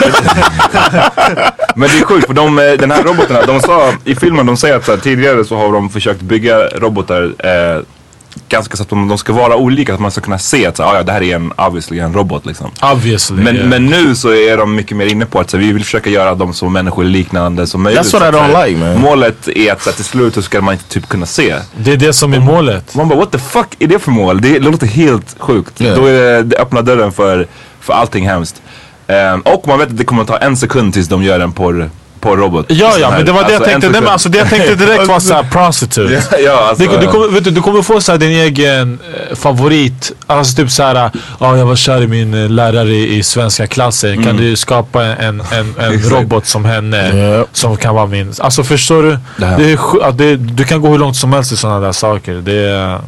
Men 1.76 1.88
det 1.88 1.98
är 1.98 2.04
sjukt 2.04 2.26
för 2.26 2.34
de, 2.34 2.58
eh, 2.58 2.72
den 2.72 2.90
här 2.90 3.02
robotarna, 3.02 3.42
de 3.46 3.60
sa 3.60 3.92
i 4.04 4.14
filmen, 4.14 4.46
de 4.46 4.56
säger 4.56 4.76
att 4.76 4.84
så 4.84 4.90
här, 4.92 4.98
tidigare 4.98 5.44
så 5.44 5.56
har 5.56 5.72
de 5.72 5.90
försökt 5.90 6.20
bygga 6.20 6.58
robotar 6.58 7.22
eh, 7.38 7.82
ganska 8.48 8.76
så 8.76 8.82
att 8.82 8.88
de, 8.88 9.08
de 9.08 9.18
ska 9.18 9.32
vara 9.32 9.56
olika. 9.56 9.94
Att 9.94 10.00
man 10.00 10.10
ska 10.10 10.20
kunna 10.20 10.38
se 10.38 10.66
att 10.66 10.76
så, 10.76 10.82
ah, 10.82 10.96
ja, 10.96 11.02
det 11.02 11.12
här 11.12 11.22
är 11.22 11.36
en, 11.36 11.52
obviously 11.56 11.98
en 11.98 12.14
robot 12.14 12.46
liksom. 12.46 12.70
Obviously. 12.92 13.42
Men, 13.42 13.56
yeah. 13.56 13.68
men 13.68 13.86
nu 13.86 14.14
så 14.14 14.34
är 14.34 14.56
de 14.56 14.74
mycket 14.74 14.96
mer 14.96 15.06
inne 15.06 15.26
på 15.26 15.40
att 15.40 15.50
så, 15.50 15.56
vi 15.56 15.72
vill 15.72 15.84
försöka 15.84 16.10
göra 16.10 16.34
dem 16.34 16.54
så 16.54 16.68
människoliknande 16.68 17.66
som 17.66 17.82
möjligt. 17.82 18.02
That's 18.02 18.12
what 18.12 18.22
Så 18.22 18.28
I 18.28 18.30
don't 18.40 18.52
så 18.52 18.56
här, 18.56 18.66
like, 18.66 18.80
man. 18.80 19.00
Målet 19.00 19.48
är 19.48 19.72
att 19.72 19.82
så, 19.82 19.92
till 19.92 20.04
slut 20.04 20.34
så 20.34 20.42
ska 20.42 20.60
man 20.60 20.74
inte 20.74 20.88
typ 20.88 21.08
kunna 21.08 21.26
se. 21.26 21.56
Det 21.76 21.92
är 21.92 21.96
det 21.96 22.12
som 22.12 22.34
är 22.34 22.40
målet. 22.40 22.94
Man 22.94 23.08
bara 23.08 23.18
what 23.18 23.32
the 23.32 23.38
fuck 23.38 23.76
är 23.78 23.86
det 23.86 23.98
för 23.98 24.10
mål? 24.10 24.40
Det 24.40 24.58
låter 24.58 24.86
helt 24.86 25.36
sjukt. 25.38 25.80
Yeah. 25.80 25.96
Då 25.96 26.06
är 26.06 26.12
det, 26.12 26.42
det 26.42 26.56
öppnar 26.56 26.82
dörren 26.82 27.12
för, 27.12 27.46
för 27.80 27.92
allting 27.92 28.28
hemskt. 28.28 28.62
Ehm, 29.06 29.40
och 29.40 29.68
man 29.68 29.78
vet 29.78 29.88
att 29.88 29.96
det 29.96 30.04
kommer 30.04 30.22
att 30.22 30.28
ta 30.28 30.38
en 30.38 30.56
sekund 30.56 30.92
tills 30.92 31.08
de 31.08 31.22
gör 31.22 31.40
en 31.40 31.52
porr, 31.52 31.90
porrrobot. 32.24 32.66
Ja, 32.68 32.98
ja, 32.98 33.10
men 33.10 33.26
det 33.26 33.32
var 33.32 33.44
det 33.44 33.52
jag 33.52 33.56
Alltså, 33.56 33.74
en 33.74 33.80
tänkte. 33.80 33.88
Nej, 33.88 34.00
men 34.00 34.12
alltså, 34.12 34.28
det 34.28 34.38
jag 34.38 34.48
tänkte 34.48 34.74
direkt 34.74 35.08
var 35.08 35.20
såhär 35.20 35.42
prostitute. 35.50 36.22
Ja, 36.32 36.38
ja, 36.38 36.68
alltså, 36.68 36.84
du, 36.84 36.98
du, 36.98 37.06
kommer, 37.06 37.28
vet 37.28 37.44
du, 37.44 37.50
du 37.50 37.62
kommer 37.62 37.82
få 37.82 38.00
såhär 38.00 38.18
din 38.18 38.30
egen 38.30 38.98
eh, 39.30 39.36
favorit. 39.36 40.12
Alltså 40.26 40.56
typ 40.56 40.70
såhär, 40.70 41.10
ja 41.40 41.56
jag 41.56 41.66
var 41.66 41.76
kär 41.76 42.02
i 42.02 42.06
min 42.06 42.34
eh, 42.34 42.50
lärare 42.50 42.94
i, 42.94 43.22
svenska 43.22 43.66
klassen. 43.66 44.24
Kan 44.24 44.36
du 44.36 44.56
skapa 44.56 45.04
en, 45.04 45.40
en, 45.40 45.74
en, 45.78 45.98
robot 46.10 46.46
som 46.46 46.64
henne? 46.64 47.18
Ja. 47.18 47.46
Som 47.52 47.76
kan 47.76 47.94
vara 47.94 48.06
min. 48.06 48.32
Alltså 48.38 48.64
förstår 48.64 49.02
du? 49.02 49.18
Det 49.36 49.72
är, 49.72 50.12
det, 50.12 50.36
du 50.36 50.64
kan 50.64 50.80
gå 50.80 50.88
hur 50.88 50.98
långt 50.98 51.16
som 51.16 51.32
helst 51.32 51.52
i 51.52 51.56
sådana 51.56 51.80
där 51.80 51.92
saker. 51.92 52.34
Det 52.34 52.52
är, 52.52 53.00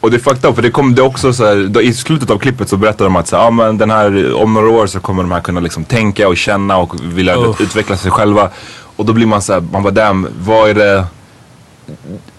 Och 0.00 0.10
det 0.10 0.16
är 0.16 0.18
fucked 0.18 0.50
up 0.50 0.54
för 0.54 0.62
det 0.62 0.70
kom 0.70 0.94
det 0.94 1.02
också 1.02 1.32
så 1.32 1.44
här, 1.46 1.66
då, 1.68 1.82
i 1.82 1.92
slutet 1.94 2.30
av 2.30 2.38
klippet 2.38 2.68
så 2.68 2.76
berättar 2.76 3.04
de 3.04 3.16
att 3.16 3.28
så, 3.28 3.36
här, 3.36 3.46
ah, 3.46 3.50
men 3.50 3.78
den 3.78 3.90
här, 3.90 4.34
om 4.34 4.54
några 4.54 4.68
år 4.68 4.86
så 4.86 5.00
kommer 5.00 5.22
de 5.22 5.32
här 5.32 5.40
kunna 5.40 5.60
liksom 5.60 5.84
tänka 5.84 6.28
och 6.28 6.36
känna 6.36 6.76
och 6.76 6.94
vilja 7.02 7.36
Uff. 7.36 7.60
utveckla 7.60 7.96
sig 7.96 8.10
själva. 8.10 8.50
Och 8.96 9.06
då 9.06 9.12
blir 9.12 9.26
man 9.26 9.42
så 9.42 9.52
här, 9.52 9.60
man 9.60 9.82
bara 9.82 9.90
damn, 9.90 10.28
vad 10.40 10.70
är 10.70 10.74
det? 10.74 11.04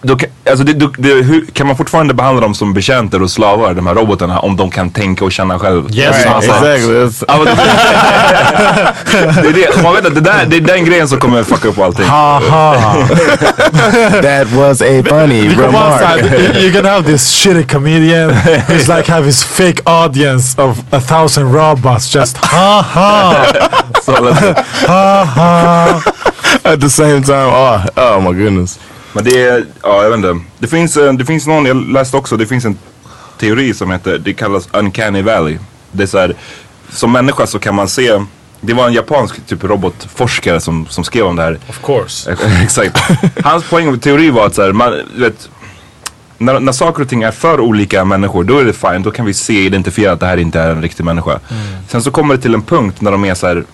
Då 0.04 0.16
kan, 0.16 0.28
alltså 0.50 0.64
det, 0.64 0.72
det, 0.72 0.88
det, 0.98 1.08
hur, 1.08 1.46
kan 1.52 1.66
man 1.66 1.76
fortfarande 1.76 2.14
behandla 2.14 2.40
dem 2.42 2.54
som 2.54 2.74
betjänter 2.74 3.22
och 3.22 3.30
slavar, 3.30 3.74
de 3.74 3.86
här 3.86 3.94
robotarna, 3.94 4.38
om 4.38 4.56
de 4.56 4.70
kan 4.70 4.90
tänka 4.90 5.24
och 5.24 5.32
känna 5.32 5.58
själv? 5.58 5.94
Yes, 5.96 6.26
Alltså, 6.26 6.50
man. 6.50 6.58
alltså, 6.58 6.66
Exactly. 6.66 6.92
Men 9.34 9.44
det, 9.44 9.52
det 9.52 9.64
är 9.64 9.76
det, 9.76 9.82
man 9.82 9.94
vet 9.94 10.06
att 10.06 10.14
det, 10.14 10.20
där, 10.20 10.46
det 10.46 10.56
är 10.56 10.60
den 10.60 10.84
grejen 10.84 11.08
som 11.08 11.18
kommer 11.18 11.42
fucka 11.42 11.68
upp 11.68 11.78
allting. 11.78 12.04
haha. 12.06 12.94
that 14.22 14.46
was 14.52 14.82
a 14.82 15.02
funny 15.08 15.48
remark. 15.48 16.20
you- 16.22 16.52
you're 16.60 16.72
gonna 16.72 16.88
have 16.90 17.04
this 17.06 17.30
shitty 17.30 17.62
comedian 17.62 18.30
who's 18.68 18.96
like 18.96 19.12
have 19.12 19.24
his 19.26 19.44
fake 19.44 19.80
audience 19.86 20.62
of 20.62 20.78
a 20.90 21.00
thousand 21.00 21.52
robots 21.52 22.08
just 22.14 22.36
ha 22.36 22.84
ha 22.94 23.34
alltså, 23.94 24.12
ha 24.86 25.24
ha. 25.24 26.02
At 26.64 26.80
the 26.80 26.90
same 26.90 27.22
time, 27.22 27.48
oh, 27.48 27.80
oh 27.96 28.20
my 28.20 28.32
goodness. 28.32 28.78
Men 29.12 29.24
det 29.24 29.42
är, 29.42 29.66
ja 29.82 30.02
jag 30.02 30.10
vet 30.10 30.16
inte. 30.16 30.44
Det 30.58 30.66
finns, 30.66 30.96
eh, 30.96 31.12
det 31.12 31.24
finns 31.24 31.46
någon, 31.46 31.66
jag 31.66 31.76
läste 31.76 32.16
också, 32.16 32.36
det 32.36 32.46
finns 32.46 32.64
en 32.64 32.78
teori 33.38 33.74
som 33.74 33.90
heter, 33.90 34.18
det 34.18 34.34
kallas 34.34 34.68
Uncanny 34.72 35.22
Valley. 35.22 35.58
Det 35.92 36.02
är 36.02 36.06
så 36.06 36.18
här, 36.18 36.34
som 36.90 37.12
människa 37.12 37.46
så 37.46 37.58
kan 37.58 37.74
man 37.74 37.88
se, 37.88 38.20
det 38.60 38.74
var 38.74 38.86
en 38.86 38.92
japansk 38.92 39.46
typ 39.46 39.64
robotforskare 39.64 40.60
som, 40.60 40.86
som 40.88 41.04
skrev 41.04 41.26
om 41.26 41.36
det 41.36 41.42
här. 41.42 41.58
Of 41.68 41.80
course. 41.84 42.36
Exakt. 42.62 42.98
Hans 43.44 43.64
poäng 43.64 43.90
med 43.90 44.02
teori 44.02 44.30
var 44.30 44.46
att 44.46 44.54
så 44.54 44.62
här, 44.62 44.72
man, 44.72 44.94
vet, 45.16 45.48
när, 46.38 46.60
när 46.60 46.72
saker 46.72 47.02
och 47.02 47.08
ting 47.08 47.22
är 47.22 47.30
för 47.30 47.60
olika 47.60 48.04
människor, 48.04 48.44
då 48.44 48.58
är 48.58 48.64
det 48.64 48.72
fine. 48.72 49.02
Då 49.02 49.10
kan 49.10 49.26
vi 49.26 49.34
se, 49.34 49.64
identifiera 49.64 50.12
att 50.12 50.20
det 50.20 50.26
här 50.26 50.36
inte 50.36 50.60
är 50.60 50.70
en 50.70 50.82
riktig 50.82 51.04
människa. 51.04 51.40
Sen 51.88 52.02
så 52.02 52.10
kommer 52.10 52.36
det 52.36 52.42
till 52.42 52.54
en 52.54 52.62
punkt 52.62 53.00
när 53.00 53.10
de 53.10 53.24
är 53.24 53.34
så 53.34 53.46
här, 53.46 53.64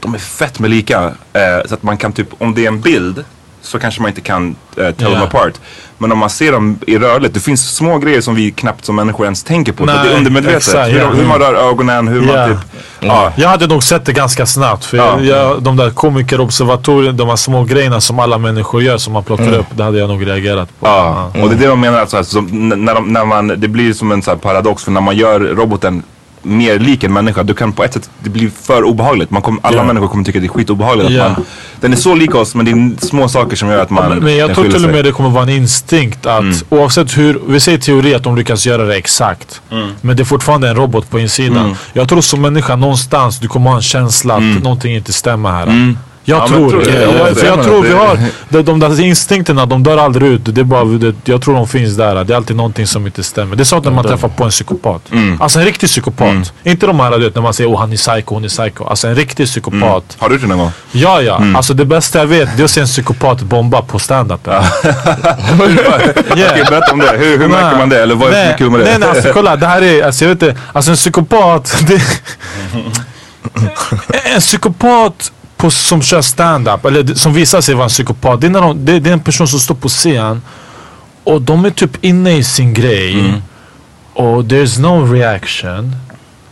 de 0.00 0.14
är 0.14 0.18
fett 0.18 0.58
med 0.58 0.70
lika. 0.70 1.04
Eh, 1.32 1.66
så 1.66 1.74
att 1.74 1.82
man 1.82 1.96
kan 1.96 2.12
typ, 2.12 2.28
om 2.38 2.54
det 2.54 2.64
är 2.64 2.68
en 2.68 2.80
bild 2.80 3.24
så 3.68 3.78
kanske 3.78 4.02
man 4.02 4.08
inte 4.08 4.20
kan 4.20 4.56
eh, 4.76 4.84
tell 4.84 4.94
Ja. 4.98 5.08
them 5.08 5.22
apart. 5.22 5.52
Men 5.98 6.12
om 6.12 6.18
man 6.18 6.30
ser 6.30 6.52
dem 6.52 6.78
i 6.86 6.98
rörligt, 6.98 7.34
det 7.34 7.40
finns 7.40 7.74
små 7.76 7.98
grejer 7.98 8.20
som 8.20 8.34
vi 8.34 8.50
knappt 8.50 8.84
som 8.84 8.96
människor 8.96 9.24
ens 9.26 9.42
tänker 9.44 9.72
på. 9.72 9.84
Nej, 9.84 9.96
det 10.04 10.12
är 10.12 10.16
undermedvetet. 10.18 10.56
exakt, 10.58 10.92
hur, 10.92 11.00
de, 11.00 11.16
hur 11.16 11.26
man 11.26 11.38
rör 11.38 11.54
ögonen, 11.70 12.08
hur 12.08 12.26
Ja. 12.26 12.36
man 12.46 12.48
typ... 12.48 12.58
Ja. 13.00 13.32
Jag 13.36 13.48
hade 13.48 13.66
nog 13.66 13.82
sett 13.82 14.04
det 14.04 14.12
ganska 14.12 14.46
snabbt 14.46 14.84
för 14.84 14.96
Ja. 14.96 15.20
jag, 15.20 15.62
de 15.62 15.76
där 15.76 15.90
komikerobservatorierna, 15.90 17.18
de 17.18 17.28
här 17.28 17.36
små 17.36 17.64
grejerna 17.64 18.00
som 18.00 18.18
alla 18.18 18.38
människor 18.38 18.82
gör 18.82 18.98
som 18.98 19.12
man 19.12 19.24
plockar 19.24 19.52
upp, 19.52 19.66
det 19.70 19.82
hade 19.84 19.98
jag 19.98 20.08
nog 20.08 20.26
reagerat 20.26 20.68
på. 20.80 20.86
Ja, 20.86 21.30
och 21.42 21.48
det 21.48 21.54
är 21.54 21.58
det 21.58 21.66
de 21.66 21.80
menar. 21.80 22.00
Alltså, 22.00 22.38
n- 22.38 22.72
när, 22.76 22.94
de, 22.94 23.12
när 23.12 23.24
man, 23.24 23.48
det 23.56 23.68
blir 23.68 23.92
som 23.92 24.12
en 24.12 24.22
så 24.22 24.30
här 24.30 24.38
paradox 24.38 24.84
för 24.84 24.90
när 24.90 25.00
man 25.00 25.16
gör 25.16 25.40
roboten 25.40 26.02
mer 26.42 26.78
lik 26.78 27.04
en 27.04 27.12
människa, 27.12 27.42
du 27.42 27.54
kan 27.54 27.72
på 27.72 27.84
ett 27.84 27.92
sätt, 27.94 28.10
det 28.18 28.30
blir 28.30 28.50
för 28.62 28.82
obehagligt. 28.84 29.30
Man 29.30 29.42
kommer, 29.42 29.60
alla 29.62 29.76
Ja. 29.76 29.84
människor 29.84 30.08
kommer 30.08 30.24
tycka 30.24 30.40
det 30.40 30.46
är 30.46 30.48
skitobehagligt. 30.48 31.10
Ja. 31.10 31.24
Att 31.24 31.36
man, 31.36 31.46
den 31.80 31.92
är 31.92 31.96
så 31.96 32.14
lik 32.14 32.34
oss 32.34 32.54
men 32.54 32.64
det 32.66 32.70
är 32.72 33.06
små 33.06 33.28
saker 33.28 33.56
som 33.56 33.68
gör 33.68 33.78
att 33.78 33.90
man 33.90 34.08
Men, 34.08 34.18
men 34.18 34.36
jag 34.36 34.54
tror 34.54 34.64
till 34.64 34.84
och 34.84 34.90
med 34.90 35.04
det 35.04 35.12
kommer 35.12 35.30
vara 35.30 35.42
en 35.42 35.48
instinkt 35.48 36.26
att 36.26 36.64
oavsett 36.68 37.18
hur, 37.18 37.40
vi 37.48 37.60
säger 37.60 37.78
teori 37.78 38.14
att 38.14 38.22
de 38.22 38.36
lyckas 38.36 38.66
göra 38.66 38.84
det 38.84 38.96
exakt. 38.96 39.60
Men 40.00 40.16
det 40.16 40.22
är 40.22 40.24
fortfarande 40.24 40.68
en 40.68 40.76
robot 40.76 41.10
på 41.10 41.18
insidan. 41.20 41.74
Jag 41.92 42.08
tror 42.08 42.20
som 42.20 42.40
människa 42.42 42.76
någonstans 42.76 43.38
du 43.38 43.48
kommer 43.48 43.70
ha 43.70 43.76
en 43.76 43.82
känsla 43.82 44.34
att 44.34 44.62
någonting 44.62 44.94
inte 44.96 45.12
stämmer 45.12 45.50
här. 45.50 45.94
Jag 46.28 46.38
Ja, 46.42 46.48
tror 46.48 46.70
tror 46.70 46.80
det. 46.80 46.90
det. 46.90 47.02
Ja, 47.02 47.28
Ja, 47.28 47.34
för 47.34 47.46
jag 47.46 47.62
tror 47.64 47.82
vi 47.82 47.92
har, 47.92 48.18
de, 48.48 48.62
de 48.62 48.78
där 48.80 49.00
instinkterna 49.00 49.66
de 49.66 49.82
dör 49.82 49.96
aldrig 49.96 50.30
ut. 50.32 50.40
Det 50.44 50.60
är 50.60 50.64
bara, 50.64 50.84
det, 50.84 51.14
jag 51.24 51.42
tror 51.42 51.54
de 51.54 51.68
finns 51.68 51.96
där. 51.96 52.24
Det 52.24 52.32
är 52.32 52.36
alltid 52.36 52.56
någonting 52.56 52.86
som 52.86 53.06
inte 53.06 53.22
stämmer. 53.22 53.56
Det 53.56 53.62
är 53.62 53.64
sånt 53.64 53.84
när 53.84 53.92
man 53.92 54.04
träffar 54.04 54.28
på 54.28 54.44
en 54.44 54.50
psykopat. 54.50 55.02
Alltså 55.40 55.58
en 55.58 55.64
riktig 55.64 55.88
psykopat. 55.88 56.52
Inte 56.64 56.86
de 56.86 57.00
här 57.00 57.10
du 57.10 57.24
vet, 57.24 57.34
när 57.34 57.42
man 57.42 57.54
säger 57.54 57.70
oh 57.70 57.78
han 57.80 57.92
är 57.92 57.96
psycho, 57.96 58.34
hon 58.34 58.44
är 58.44 58.48
psycho. 58.48 58.84
Alltså 58.84 59.08
en 59.08 59.14
riktig 59.14 59.46
psykopat. 59.46 60.16
Har 60.18 60.28
du 60.28 60.34
gjort 60.34 60.42
det 60.42 60.48
någon 60.48 60.58
gång? 60.58 60.70
Ja, 60.92 61.20
ja. 61.22 61.42
Alltså 61.56 61.74
det 61.74 61.84
bästa 61.84 62.18
jag 62.18 62.26
vet 62.26 62.48
det 62.56 62.62
är 62.62 62.64
att 62.64 62.70
se 62.70 62.80
en 62.80 62.86
psykopat 62.86 63.40
bomba 63.42 63.82
på 63.82 63.98
stand-up. 63.98 64.48
Okej, 66.30 66.64
berätta 66.68 66.92
om 66.92 66.98
det. 66.98 67.16
Hur, 67.18 67.38
hur 67.38 67.48
märker 67.48 67.78
man 67.78 67.88
det? 67.88 68.02
Eller 68.02 68.14
vad 68.14 68.32
är 68.32 68.48
det 68.48 68.54
kul 68.58 68.70
med 68.70 68.80
det? 68.80 68.84
Nej, 68.84 68.98
nej, 68.98 69.08
alltså 69.08 69.32
kolla. 69.32 69.56
Det 69.56 69.66
här 69.66 69.82
är, 69.82 70.04
alltså 70.04 70.24
jag 70.24 70.34
vet 70.34 70.42
inte. 70.42 70.60
Alltså 70.72 70.90
en 70.90 70.96
psykopat. 70.96 71.76
Det, 71.86 72.00
en 74.34 74.40
psykopat 74.40 75.32
på, 75.58 75.70
som 75.70 76.02
kör 76.02 76.22
stand-up, 76.22 76.84
eller 76.84 77.14
som 77.14 77.32
visar 77.32 77.60
sig 77.60 77.74
vara 77.74 77.84
en 77.84 77.88
psykopat. 77.88 78.40
Det 78.40 78.46
är, 78.46 78.50
när 78.50 78.60
de, 78.60 78.84
det, 78.84 79.00
det 79.00 79.10
är 79.10 79.12
en 79.12 79.20
person 79.20 79.48
som 79.48 79.60
står 79.60 79.74
på 79.74 79.88
scen 79.88 80.42
och 81.24 81.42
de 81.42 81.64
är 81.64 81.70
typ 81.70 82.04
inne 82.04 82.36
i 82.36 82.44
sin 82.44 82.74
grej. 82.74 83.34
Och 84.12 84.42
there's 84.42 84.80
no 84.80 85.12
reaction. 85.12 85.96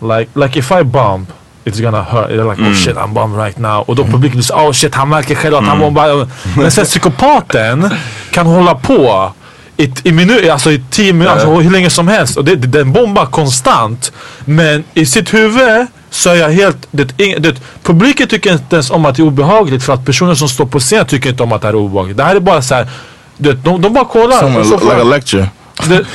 Like, 0.00 0.30
like 0.34 0.58
if 0.58 0.70
I 0.70 0.84
bump 0.84 1.28
It's 1.66 1.80
gonna 1.80 2.02
hurt. 2.02 2.30
They're 2.30 2.50
like 2.50 2.62
oh 2.62 2.74
shit 2.74 2.96
I'm 2.96 3.12
bummed 3.12 3.38
right 3.38 3.58
now. 3.58 3.84
Och 3.86 3.96
då 3.96 4.04
publiken 4.04 4.42
säger 4.42 4.60
oh 4.60 4.72
shit 4.72 4.94
han 4.94 5.08
märker 5.08 5.34
själv 5.34 5.54
att 5.54 5.64
han 5.64 5.78
bombar. 5.78 6.28
Men 6.56 6.70
sen 6.70 6.84
psykopaten 6.84 7.90
kan 8.30 8.46
hålla 8.46 8.74
på 8.74 9.32
i, 9.76 9.92
i 10.02 10.12
minuter, 10.12 10.50
alltså 10.50 10.72
i 10.72 10.82
tio 10.90 11.12
minuter, 11.12 11.32
alltså 11.32 11.54
hur 11.54 11.70
länge 11.70 11.90
som 11.90 12.08
helst. 12.08 12.36
Och 12.36 12.44
det, 12.44 12.54
den 12.56 12.92
bombar 12.92 13.26
konstant. 13.26 14.12
Men 14.44 14.84
i 14.94 15.06
sitt 15.06 15.34
huvud 15.34 15.86
så 16.16 16.30
är 16.30 16.34
jag 16.34 16.50
helt, 16.50 16.76
det, 16.90 17.04
det, 17.38 17.56
publiken 17.82 18.28
tycker 18.28 18.52
inte 18.52 18.76
ens 18.76 18.90
om 18.90 19.04
att 19.04 19.16
det 19.16 19.22
är 19.22 19.24
obehagligt 19.24 19.82
för 19.82 19.92
att 19.92 20.04
personer 20.04 20.34
som 20.34 20.48
står 20.48 20.66
på 20.66 20.80
scen 20.80 21.06
tycker 21.06 21.30
inte 21.30 21.42
om 21.42 21.52
att 21.52 21.60
det 21.60 21.66
här 21.68 21.74
är 21.74 21.78
obehagligt. 21.78 22.16
Det 22.16 22.24
här 22.24 22.36
är 22.36 22.40
bara 22.40 22.62
så 22.62 22.74
här, 22.74 22.88
det, 23.36 23.52
de, 23.52 23.82
de 23.82 23.92
bara 23.92 24.04
kollar. 24.04 24.40
Someone, 24.40 24.64
så 24.64 24.78
like 24.78 25.00
a 25.00 25.04
lecture. 25.04 25.48
the, 25.88 26.06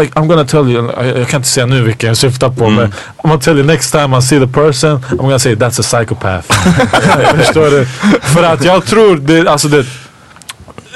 like 0.00 0.14
I'm 0.14 0.26
gonna 0.26 0.44
tell 0.44 0.68
you, 0.68 0.90
I, 0.90 1.18
jag 1.18 1.28
kan 1.28 1.38
inte 1.38 1.48
säga 1.48 1.66
nu 1.66 1.82
vilken 1.82 2.08
jag 2.08 2.16
syftar 2.16 2.48
på 2.50 2.70
men 2.70 2.92
I'm 2.92 3.28
gonna 3.28 3.40
tell 3.40 3.58
you 3.58 3.66
next 3.66 3.92
time 3.92 4.18
I 4.18 4.22
see 4.22 4.40
the 4.40 4.46
person 4.46 4.98
I'm 5.10 5.16
gonna 5.16 5.38
say 5.38 5.54
that's 5.54 5.80
a 5.80 5.82
psychopath. 5.82 6.46
Förstår 7.36 7.70
du? 7.70 7.86
För 8.20 8.42
att 8.42 8.64
jag 8.64 8.84
tror 8.84 9.16
det, 9.16 9.48
alltså 9.48 9.68
det 9.68 9.86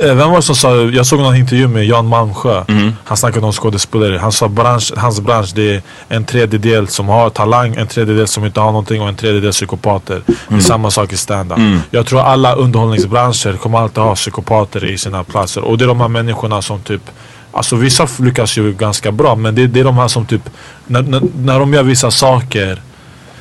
vem 0.01 0.31
var 0.31 0.37
det 0.37 0.43
som 0.43 0.55
sa, 0.55 0.77
jag 0.77 1.07
såg 1.07 1.21
någon 1.21 1.37
intervju 1.37 1.69
med 1.69 1.85
Jan 1.87 2.07
Malmsjö. 2.07 2.65
Han 3.05 3.17
snackade 3.17 3.47
om 3.47 3.53
skådespeleri. 3.53 4.19
Han 4.19 4.33
sa 4.33 4.49
bransch, 4.49 4.93
hans 4.97 5.21
bransch 5.21 5.53
det 5.55 5.75
är 5.75 5.83
en 6.09 6.25
tredjedel 6.25 6.89
som 6.89 7.09
har 7.09 7.31
talang, 7.31 7.75
en 7.77 7.87
tredjedel 7.87 8.27
som 8.27 8.45
inte 8.45 8.61
har 8.61 8.67
någonting 8.73 9.03
och 9.03 9.09
en 9.09 9.17
tredjedel 9.17 9.53
psykopater. 9.53 10.23
Det 10.49 10.55
är 10.55 10.61
samma 10.61 10.91
sak 10.91 11.13
i 11.13 11.17
stand-up. 11.17 11.59
Jag 11.91 12.07
tror 12.07 12.21
alla 12.21 12.55
underhållningsbranscher 12.55 13.57
kommer 13.57 13.79
alltid 13.79 14.03
ha 14.03 14.15
psykopater 14.15 14.85
i 14.85 14.99
sina 14.99 15.25
platser. 15.25 15.65
Och 15.65 15.79
det 15.79 15.85
är 15.85 15.89
de 15.89 16.01
här 16.01 16.09
människorna 16.09 16.63
som 16.63 16.81
typ 16.81 17.03
Alltså 17.53 17.77
vissa 17.77 18.07
lyckas 18.19 18.59
ju 18.59 18.73
ganska 18.73 19.13
bra 19.13 19.35
men 19.35 19.55
det, 19.55 19.67
det 19.67 19.81
är 19.81 19.85
de 19.85 19.97
här 19.97 20.09
som 20.09 20.27
typ 20.27 20.51
när, 20.87 21.03
när, 21.03 21.23
när 21.37 21.59
de 21.59 21.75
gör 21.75 21.83
vissa 21.83 22.11
saker 22.11 22.81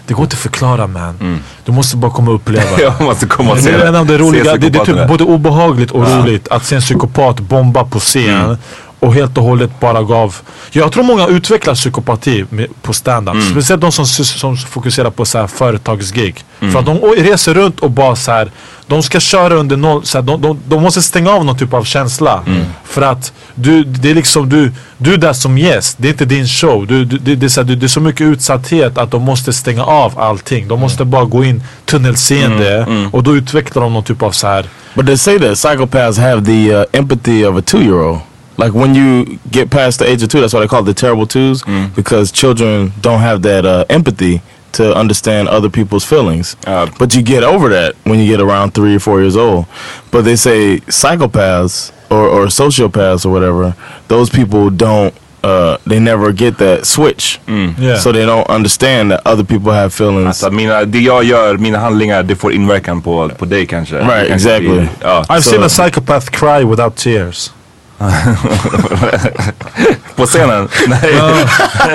Det 0.09 0.15
går 0.15 0.23
inte 0.23 0.33
att 0.33 0.39
förklara 0.39 0.87
man. 0.87 1.41
Du 1.65 1.71
måste 1.71 1.97
bara 1.97 2.11
komma 2.11 2.31
och 2.31 2.35
uppleva. 2.35 2.63
Det. 2.77 2.81
Jag 2.83 3.01
måste 3.01 3.25
komma 3.25 3.51
och 3.51 3.57
Det 3.57 3.63
se 3.63 3.71
är 3.71 4.05
det 4.05 4.17
roliga, 4.17 4.57
det, 4.57 4.69
det 4.69 4.79
är 4.79 4.85
typ 4.85 5.07
både 5.07 5.23
obehagligt 5.23 5.91
och 5.91 6.07
roligt 6.07 6.47
att 6.47 6.65
se 6.65 6.75
en 6.75 6.81
psykopat 6.81 7.39
bomba 7.39 7.83
på 7.83 7.99
scen 7.99 8.57
och 8.99 9.13
helt 9.13 9.37
och 9.37 9.43
hållet 9.43 9.79
bara 9.79 10.03
gav 10.03 10.35
Jag 10.71 10.91
tror 10.91 11.03
många 11.03 11.27
utvecklar 11.27 11.75
psykopati 11.75 12.45
med, 12.49 12.67
på 12.81 12.93
stand-up 12.93 13.35
Speciellt 13.51 13.81
de 13.81 13.91
som, 13.91 14.05
som 14.05 14.57
fokuserar 14.57 15.09
på 15.09 15.25
så 15.25 15.37
här 15.37 15.47
företagsgig. 15.47 16.43
För 16.59 16.79
att 16.79 16.85
de 16.85 16.97
reser 17.17 17.53
runt 17.53 17.79
och 17.79 17.91
bara 17.91 18.15
så 18.15 18.31
här 18.31 18.51
De 18.87 19.03
ska 19.03 19.19
köra 19.19 19.53
under 19.53 19.77
noll, 19.77 20.05
så 20.05 20.17
här, 20.17 20.25
de, 20.25 20.41
de, 20.41 20.59
de 20.67 20.83
måste 20.83 21.01
stänga 21.01 21.31
av 21.31 21.45
någon 21.45 21.57
typ 21.57 21.73
av 21.73 21.83
känsla. 21.83 22.43
För 22.83 23.01
att 23.01 23.33
du, 23.55 23.83
det 23.83 24.09
är 24.11 24.15
liksom 24.15 24.49
du, 24.49 24.71
du 24.97 25.13
är 25.13 25.17
där 25.17 25.33
som 25.33 25.57
gäst, 25.57 25.95
det 25.99 26.07
är 26.07 26.11
inte 26.11 26.25
din 26.25 26.47
show. 26.47 26.87
Du, 26.87 27.05
du, 27.05 27.17
det, 27.17 27.35
det, 27.35 27.45
är 27.45 27.49
så 27.49 27.61
här, 27.61 27.67
du, 27.67 27.75
det 27.75 27.85
är 27.85 27.87
så 27.87 27.99
mycket 28.01 28.21
utsatthet 28.21 28.97
att 28.97 29.11
de 29.11 29.21
måste 29.21 29.53
stänga 29.53 29.83
av 29.83 30.19
allting. 30.19 30.67
De 30.67 30.79
måste 30.79 31.05
bara 31.05 31.25
gå 31.25 31.43
in 31.43 31.63
tunnelseende 31.85 32.85
och 33.11 33.23
då 33.23 33.35
utvecklar 33.35 33.83
de 33.83 33.93
någon 33.93 34.03
typ 34.03 34.23
av 34.23 34.31
så 34.31 34.47
här 34.47 34.65
But 34.95 35.05
they 35.05 35.17
say 35.17 35.39
that 35.39 35.55
psychopaths 35.55 36.17
have 36.17 36.45
the 36.45 36.73
uh, 36.75 36.85
empathy 36.93 37.45
of 37.45 37.57
a 37.57 37.61
two-year-old. 37.61 38.19
Like 38.59 38.73
when 38.73 38.93
you 38.95 39.39
get 39.51 39.69
past 39.69 39.99
the 39.99 40.05
age 40.11 40.21
of 40.23 40.29
two, 40.29 40.41
that's 40.41 40.53
why 40.53 40.59
they 40.59 40.67
call 40.67 40.81
it 40.81 40.85
the 40.85 40.93
terrible 40.93 41.25
twos, 41.27 41.63
because 41.95 42.31
children 42.31 42.91
don't 43.01 43.21
have 43.21 43.41
that 43.43 43.65
uh, 43.65 43.85
empathy 43.89 44.41
to 44.71 44.93
understand 44.95 45.47
other 45.47 45.69
people's 45.69 46.05
feelings. 46.05 46.55
but 46.99 47.15
you 47.15 47.21
get 47.23 47.43
over 47.43 47.69
that 47.69 47.95
when 48.03 48.19
you 48.19 48.27
get 48.27 48.39
around 48.41 48.71
three 48.73 48.95
or 48.95 48.99
four 48.99 49.19
years 49.21 49.35
old. 49.35 49.65
But 50.11 50.21
they 50.25 50.35
say 50.35 50.79
psychopaths 51.23 51.91
or, 52.09 52.27
or 52.27 52.47
sociopaths 52.49 53.25
or 53.25 53.29
whatever, 53.31 53.73
those 54.07 54.29
people 54.29 54.69
don't. 54.69 55.13
Uh, 55.41 55.77
they 55.87 55.99
never 55.99 56.33
get 56.33 56.57
that 56.57 56.85
switch, 56.85 57.39
Yeah. 57.47 57.97
so 57.97 58.11
they 58.11 58.25
don't 58.25 58.49
understand 58.49 59.11
that 59.11 59.21
other 59.25 59.45
people 59.45 59.71
have 59.71 59.93
feelings. 59.93 60.27
Alltså 60.27 60.51
mina, 60.51 60.83
det 60.85 60.99
jag 60.99 61.23
gör, 61.23 61.57
mina 61.57 61.79
handlingar, 61.79 62.23
det 62.23 62.35
får 62.35 62.51
inverkan 62.53 63.01
på, 63.01 63.29
på 63.37 63.45
dig 63.45 63.65
kanske. 63.65 63.95
Right, 63.95 64.07
Det 64.07 64.27
kanske 64.27 64.33
exactly. 64.33 64.69
blir- 64.69 64.87
ja. 65.01 65.23
I've 65.29 65.37
So- 65.41 65.41
seen 65.51 65.63
a 65.63 65.67
psychopath 65.69 66.29
cry 66.29 66.63
without 66.65 66.95
tears. 66.95 67.51
på 70.15 70.27
scenen? 70.27 70.67
Nej. 70.87 71.13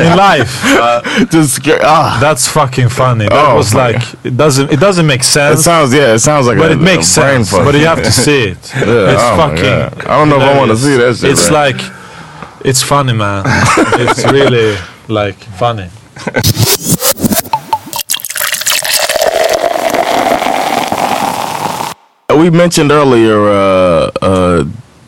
In 0.07 0.16
life. 0.16 0.50
Just 1.30 1.59
ah. 1.84 2.18
That's 2.20 2.48
fucking 2.48 2.88
funny. 2.90 3.28
That 3.28 3.44
Oh 3.48 3.57
was 3.57 3.74
like 3.74 4.00
it 4.22 4.36
doesn't 4.36 4.72
it 4.72 4.80
doesn't 4.80 5.07
make 5.07 5.24
sense. 5.24 5.61
It 5.61 5.62
sounds 5.62 5.94
yeah, 5.94 6.14
it 6.14 6.18
sounds 6.20 6.46
like 6.46 6.59
but 6.59 6.70
a, 6.70 6.72
it 6.72 6.80
makes 6.80 7.07
sense. 7.07 7.50
fuck. 7.50 7.64
But 7.64 7.74
you 7.74 7.86
have 7.86 8.02
to 8.02 8.12
see 8.12 8.44
it. 8.50 8.72
Yeah, 8.74 9.12
it's 9.12 9.22
oh 9.22 9.36
fucking. 9.36 10.09
I 10.11 10.16
don't 10.18 10.28
know 10.28 10.36
if 10.36 10.42
I 10.42 10.59
wanna 10.59 10.76
see 10.76 10.96
that 10.96 11.16
shit, 11.16 11.30
It's 11.30 11.50
right? 11.50 11.74
like, 11.74 11.82
it's 12.64 12.82
funny, 12.82 13.12
man. 13.14 13.42
it's 13.98 14.24
really 14.32 14.76
like 15.09 15.36
funny. 15.59 15.88
We 22.36 22.50
mentioned 22.50 22.90
earlier 22.90 23.48
uh, 23.48 24.11
uh, 24.20 24.64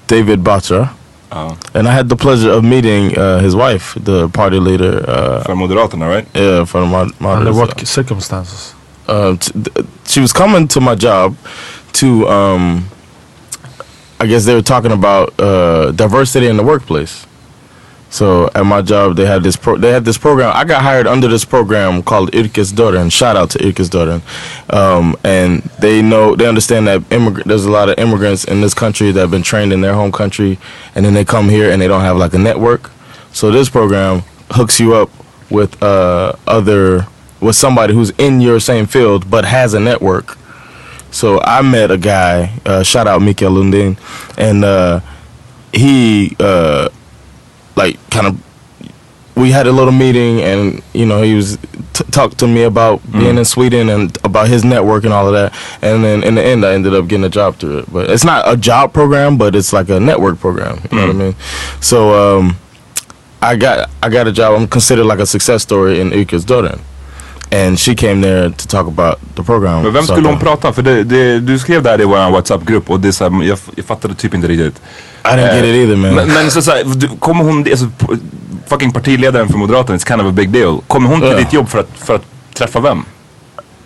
David 0.07 0.41
Batra. 0.45 0.89
Ja. 1.31 1.57
And 1.75 1.89
I 1.89 1.91
had 1.93 2.09
the 2.09 2.17
pleasure 2.17 2.51
of 2.53 2.63
meeting 2.65 3.17
uh, 3.19 3.39
his 3.41 3.55
wife, 3.55 3.95
the 4.05 4.29
party 4.29 4.59
leader. 4.61 5.05
Uh, 5.09 5.43
För 5.45 5.55
Moderaterna, 5.55 6.07
right? 6.09 6.27
Yeah, 6.35 6.65
from 6.67 6.81
the 6.83 6.87
mod- 6.87 7.13
Under 7.39 7.53
what 7.53 7.87
circumstances? 7.87 8.75
Uh, 9.09 9.37
t- 9.37 9.53
th- 9.53 9.87
she 10.05 10.21
was 10.21 10.33
coming 10.33 10.69
to 10.69 10.81
my 10.81 10.95
job 10.95 11.35
to, 11.93 12.29
um, 12.29 12.85
I 14.21 14.27
guess 14.27 14.45
they 14.45 14.55
were 14.55 14.63
talking 14.63 14.93
about 14.93 15.33
uh, 15.41 15.91
diversity 15.93 16.47
in 16.49 16.57
the 16.57 16.63
workplace. 16.65 17.26
So 18.09 18.49
at 18.55 18.65
my 18.65 18.83
job, 18.83 19.17
they 19.17 19.27
had 19.27 19.43
this 19.43 19.57
pro- 19.57 19.77
they 19.79 19.91
had 19.91 20.05
this 20.05 20.17
program. 20.17 20.53
I 20.55 20.65
got 20.65 20.83
hired 20.83 21.07
under 21.07 21.29
this 21.29 21.45
program 21.45 22.03
called 22.03 22.31
Yrkesdörren. 22.33 23.11
Shout 23.13 23.37
out 23.37 23.51
to 23.51 23.59
Yrkesdörren. 23.59 24.23
Um, 24.73 25.17
and 25.25 25.63
they 25.81 26.03
know 26.03 26.37
they 26.37 26.47
understand 26.47 26.87
that 26.87 27.01
immig- 27.11 27.45
there's 27.45 27.65
a 27.67 27.71
lot 27.71 27.89
of 27.89 27.99
immigrants 27.99 28.45
in 28.45 28.61
this 28.61 28.75
country 28.75 29.11
that 29.11 29.21
have 29.21 29.31
been 29.31 29.43
trained 29.43 29.73
in 29.73 29.81
their 29.81 29.95
home 29.95 30.13
country, 30.13 30.59
and 30.95 31.05
then 31.05 31.15
they 31.15 31.25
come 31.25 31.49
here 31.49 31.71
and 31.71 31.83
they 31.83 31.89
don't 31.89 32.03
have 32.03 32.17
like 32.17 32.33
a 32.33 32.39
network. 32.39 32.91
So 33.33 33.51
this 33.51 33.69
program 33.69 34.23
hooks 34.53 34.79
you 34.81 34.95
up 34.95 35.11
with 35.51 35.83
uh, 35.83 36.33
other 36.47 37.07
with 37.41 37.57
somebody 37.57 37.93
who's 37.93 38.11
in 38.11 38.41
your 38.41 38.61
same 38.61 38.87
field 38.87 39.29
but 39.31 39.45
has 39.45 39.75
a 39.75 39.81
network. 39.81 40.39
So 41.11 41.41
I 41.43 41.61
met 41.63 41.91
a 41.91 41.99
guy, 41.99 42.53
uh, 42.65 42.83
shout 42.83 43.07
out 43.07 43.21
Mikael 43.21 43.51
Lundin, 43.53 43.99
and 44.39 44.65
uh, 44.65 45.01
he 45.73 46.35
uh, 46.41 46.89
like 47.77 47.99
kind 48.11 48.27
of 48.27 48.43
we 49.37 49.51
had 49.51 49.67
a 49.67 49.73
little 49.73 49.93
meeting, 49.93 50.41
and 50.41 50.83
you 50.95 51.05
know 51.05 51.23
he 51.23 51.35
was 51.35 51.59
t- 51.93 52.05
talked 52.11 52.39
to 52.39 52.47
me 52.47 52.63
about 52.63 53.01
being 53.13 53.37
in 53.37 53.45
Sweden 53.45 53.91
and 53.91 54.17
about 54.25 54.49
his 54.49 54.65
network 54.65 55.05
and 55.05 55.13
all 55.13 55.27
of 55.27 55.35
that. 55.35 55.53
And 55.83 56.03
then 56.03 56.23
in 56.23 56.35
the 56.37 56.43
end, 56.43 56.65
I 56.65 56.73
ended 56.73 56.95
up 56.95 57.07
getting 57.07 57.25
a 57.25 57.29
job 57.29 57.57
through 57.57 57.79
it. 57.81 57.93
But 57.93 58.11
it's 58.11 58.25
not 58.25 58.51
a 58.51 58.57
job 58.57 58.95
program, 58.95 59.37
but 59.37 59.55
it's 59.55 59.73
like 59.75 59.91
a 59.91 60.01
network 60.01 60.41
program. 60.41 60.81
You 60.91 60.97
know 60.97 61.07
what 61.07 61.17
I 61.17 61.19
mean? 61.19 61.37
So 61.81 62.39
um, 62.39 62.57
I 63.43 63.57
got 63.57 63.91
I 64.03 64.09
got 64.09 64.27
a 64.27 64.33
job. 64.33 64.59
I'm 64.59 64.67
considered 64.67 65.05
like 65.05 65.19
a 65.19 65.27
success 65.27 65.63
story 65.63 66.01
in 66.01 66.11
Yrkesdörren. 66.11 66.81
And 67.51 67.79
she 67.79 67.95
came 67.95 68.23
there 68.23 68.51
to 68.51 68.69
talk 68.69 68.87
about 68.89 69.19
the 69.37 69.43
program. 69.43 69.83
Men 69.83 69.93
vem 69.93 70.07
So 70.07 70.13
skulle 70.13 70.29
hon 70.29 70.39
prata? 70.39 70.73
För 70.73 70.83
det, 70.83 71.05
det, 71.05 71.41
du 71.41 71.59
skrev 71.59 71.83
där 71.83 72.01
i 72.01 72.05
vår 72.05 72.31
WhatsApp-grupp 72.31 72.91
och 72.91 73.01
det 73.01 73.13
så 73.13 73.29
här, 73.29 73.45
jag, 73.45 73.59
jag 73.75 73.85
fattade 73.85 74.15
typ 74.15 74.35
inte 74.35 74.49
riktigt. 74.49 74.83
I 75.25 75.29
didn't 75.29 75.55
get 75.55 75.65
it 75.65 75.75
either, 75.75 75.97
man. 75.97 76.15
Men, 76.15 76.29
men 76.29 76.51
så, 76.51 76.63
så 76.63 76.71
här, 76.71 77.19
kommer 77.19 77.45
hon, 77.45 77.59
alltså, 77.59 77.87
fucking 78.67 78.93
partiledaren 78.93 79.49
för 79.49 79.59
Moderaterna, 79.59 79.99
it's 79.99 80.09
kind 80.09 80.21
of 80.21 80.27
a 80.27 80.33
big 80.33 80.51
deal. 80.51 80.81
Kommer 80.87 81.09
hon 81.09 81.21
till 81.21 81.29
Yeah. 81.29 81.41
ditt 81.41 81.53
jobb 81.53 81.69
för 81.69 81.79
att, 81.79 81.89
för 81.99 82.15
att 82.15 82.23
träffa 82.55 82.81
vem? 82.81 83.05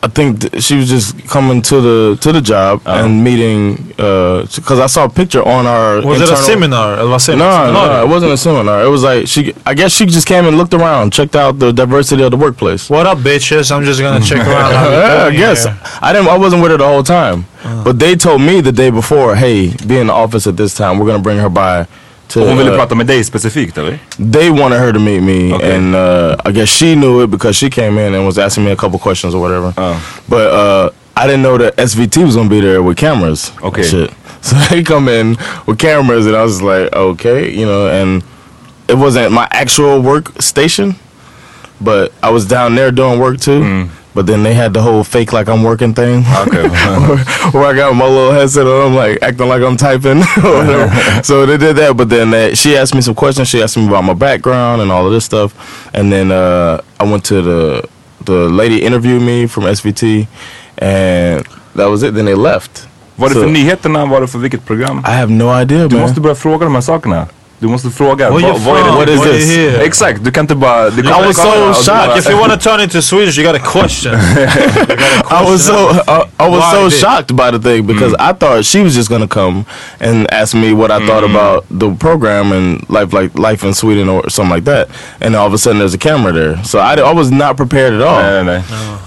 I 0.02 0.08
think 0.08 0.40
th- 0.40 0.62
she 0.62 0.76
was 0.76 0.88
just 0.88 1.28
coming 1.28 1.60
to 1.62 1.80
the 1.80 2.18
to 2.22 2.32
the 2.32 2.40
job 2.40 2.80
oh. 2.86 3.04
and 3.04 3.22
meeting 3.22 3.92
uh, 3.98 4.46
because 4.54 4.78
I 4.78 4.86
saw 4.86 5.04
a 5.04 5.10
picture 5.10 5.46
on 5.46 5.66
our. 5.66 6.00
Was 6.00 6.22
it 6.22 6.30
a 6.30 6.36
seminar? 6.36 6.96
Säger 6.96 7.36
No, 7.36 7.72
no, 7.72 8.04
it 8.04 8.08
wasn't 8.08 8.32
a 8.32 8.36
seminar. 8.38 8.82
It 8.82 8.88
was 8.88 9.02
like 9.02 9.26
she. 9.26 9.54
I 9.66 9.74
guess 9.74 9.92
she 9.92 10.06
just 10.06 10.26
came 10.26 10.46
and 10.46 10.56
looked 10.56 10.72
around, 10.72 11.12
checked 11.12 11.36
out 11.36 11.58
the 11.58 11.70
diversity 11.70 12.22
of 12.22 12.30
the 12.30 12.38
workplace. 12.38 12.88
What 12.88 13.06
up, 13.06 13.18
bitches? 13.18 13.70
I'm 13.70 13.84
just 13.84 14.00
gonna 14.00 14.24
check 14.24 14.38
around. 14.38 14.72
yeah, 14.72 15.24
I 15.28 15.32
guess 15.32 15.64
here. 15.64 15.78
I 16.00 16.14
didn't. 16.14 16.28
I 16.28 16.38
wasn't 16.38 16.62
with 16.62 16.70
her 16.70 16.78
the 16.78 16.88
whole 16.88 17.02
time, 17.02 17.44
uh. 17.62 17.84
but 17.84 17.98
they 17.98 18.16
told 18.16 18.40
me 18.40 18.62
the 18.62 18.72
day 18.72 18.88
before, 18.88 19.36
"Hey, 19.36 19.74
be 19.86 19.98
in 19.98 20.06
the 20.06 20.14
office 20.14 20.46
at 20.46 20.56
this 20.56 20.74
time. 20.74 20.98
We're 20.98 21.06
gonna 21.06 21.22
bring 21.22 21.38
her 21.38 21.50
by." 21.50 21.86
To, 22.32 22.40
hon 22.40 22.56
ville 22.58 22.70
uh, 22.70 22.76
prata 22.76 22.94
med 22.94 23.06
dig 23.06 23.24
specifikt 23.26 23.78
eller? 23.78 23.98
they 24.32 24.50
wanted 24.50 24.78
her 24.80 24.92
to 24.92 24.98
meet 25.00 25.22
me, 25.22 25.54
Okay. 25.54 25.76
and 25.76 25.94
uh, 25.94 26.36
I 26.44 26.52
guess 26.52 26.68
she 26.68 26.94
knew 26.94 27.22
it 27.24 27.30
because 27.30 27.56
she 27.56 27.70
came 27.70 27.98
in 28.06 28.14
and 28.14 28.24
was 28.26 28.38
asking 28.38 28.64
me 28.64 28.70
a 28.72 28.76
couple 28.76 28.98
questions 28.98 29.34
or 29.34 29.40
whatever. 29.40 29.72
Oh. 29.76 29.96
But 30.28 30.46
uh, 30.54 30.90
I 31.16 31.26
didn't 31.26 31.42
know 31.42 31.58
that 31.58 31.76
SVT 31.76 32.24
was 32.24 32.34
gonna 32.36 32.48
be 32.48 32.60
there 32.60 32.82
with 32.82 32.96
cameras. 32.96 33.52
Okay. 33.62 33.82
shit. 33.82 34.10
So 34.42 34.56
they 34.70 34.82
come 34.82 35.08
in 35.20 35.36
with 35.66 35.78
cameras, 35.78 36.26
and 36.26 36.34
I 36.34 36.42
was 36.42 36.62
like, 36.62 36.90
okay, 36.96 37.50
you 37.52 37.66
know, 37.66 37.88
and 37.88 38.22
it 38.88 38.96
wasn't 38.96 39.32
my 39.32 39.46
actual 39.50 40.00
workstation, 40.02 40.94
but 41.80 42.10
I 42.22 42.30
was 42.30 42.46
down 42.46 42.74
there 42.74 42.90
doing 42.90 43.20
work 43.20 43.38
too. 43.40 43.88
But 44.14 44.26
then 44.26 44.42
they 44.42 44.54
had 44.54 44.72
the 44.74 44.82
whole 44.82 45.04
fake 45.04 45.32
like 45.32 45.48
I'm 45.48 45.62
working 45.62 45.94
thing. 45.94 46.24
Okay. 46.46 46.68
where 47.52 47.66
I 47.66 47.74
got 47.76 47.94
my 47.94 48.06
little 48.06 48.32
headset 48.32 48.66
on, 48.66 48.88
I'm 48.88 48.94
like 48.94 49.22
acting 49.22 49.48
like 49.48 49.62
I'm 49.62 49.76
typing. 49.76 50.22
so 51.22 51.46
they 51.46 51.56
did 51.56 51.76
that, 51.76 51.96
but 51.96 52.08
then 52.08 52.54
she 52.54 52.76
asked 52.76 52.94
me 52.94 53.02
some 53.02 53.14
questions. 53.14 53.48
She 53.48 53.62
asked 53.62 53.76
me 53.76 53.86
about 53.86 54.02
my 54.04 54.14
background 54.14 54.82
and 54.82 54.90
all 54.90 55.06
of 55.06 55.12
this 55.12 55.24
stuff, 55.24 55.54
and 55.94 56.10
then 56.12 56.32
uh, 56.32 56.80
I 56.98 57.04
went 57.04 57.24
to 57.26 57.40
the 57.42 57.82
the 58.24 58.48
lady 58.48 58.82
interviewed 58.84 59.22
me 59.22 59.46
from 59.46 59.64
SVT, 59.64 60.26
and 60.78 61.44
that 61.76 61.86
was 61.88 62.02
it. 62.02 62.14
Then 62.14 62.24
they 62.24 62.34
left. 62.34 62.88
Var 63.16 63.28
det 63.28 63.34
So- 63.34 63.42
för 63.42 63.50
nyheterna? 63.50 64.06
Var 64.06 64.20
det 64.20 64.28
för 64.28 64.38
vilket 64.38 64.66
program? 64.66 64.98
I 65.08 65.10
have 65.10 65.32
no 65.32 65.60
idea, 65.60 65.88
Du 65.88 65.96
man. 65.96 66.02
måste 66.02 66.20
börja 66.20 66.34
fråga 66.34 66.64
de 66.64 66.74
här 66.74 66.80
sakerna. 66.82 67.26
Du 67.60 67.68
måste 67.68 67.90
fråga. 67.90 68.30
Vad- 68.30 68.42
vad 68.42 68.80
är 68.80 68.84
det-? 68.84 68.90
What 68.90 69.08
is 69.08 69.22
this? 69.22 69.56
you 69.56 69.70
here? 69.70 69.84
Exakt, 69.84 70.24
du 70.24 70.30
kan 70.30 70.44
inte 70.44 70.54
bara... 70.54 70.90
Du 70.90 71.02
I 71.02 71.04
was 71.26 71.36
so 71.36 71.42
kolla 71.42 71.68
och 71.68 71.74
du 71.76 71.84
shocked. 71.84 72.18
If 72.18 72.30
you 72.30 72.38
want 72.40 72.52
to 72.52 72.58
turn 72.70 72.80
into 72.80 73.02
Swedish, 73.02 73.38
you 73.38 73.52
got 73.52 73.56
a 73.62 73.64
question. 73.72 74.14
I 75.30 75.44
was 75.50 75.66
so 75.66 75.74
I, 76.08 76.24
I 76.38 76.48
was 76.48 76.64
so 76.72 76.90
shocked 76.90 77.32
by 77.36 77.50
the 77.50 77.58
thing 77.58 77.86
because 77.86 78.14
I 78.18 78.32
thought 78.32 78.64
she 78.64 78.82
was 78.82 78.94
just 78.96 79.08
gonna 79.10 79.28
come 79.28 79.64
and 80.00 80.26
ask 80.32 80.54
me 80.54 80.72
what 80.72 80.90
I 80.90 81.06
thought 81.06 81.24
about 81.24 81.64
the 81.70 81.90
program 81.98 82.52
and 82.52 82.88
life 82.88 83.12
like 83.12 83.38
life 83.38 83.66
in 83.66 83.74
Sweden 83.74 84.08
or 84.08 84.30
something 84.30 84.54
like 84.56 84.64
that. 84.64 84.88
And 85.20 85.36
all 85.36 85.46
of 85.46 85.52
a 85.54 85.58
sudden 85.58 85.78
there's 85.78 85.94
a 85.94 85.98
camera 85.98 86.32
there, 86.32 86.64
so 86.64 86.78
I, 86.78 86.94
I 86.94 87.12
was 87.14 87.30
not 87.30 87.56
prepared 87.56 87.92
at 87.94 88.02
all. 88.02 88.20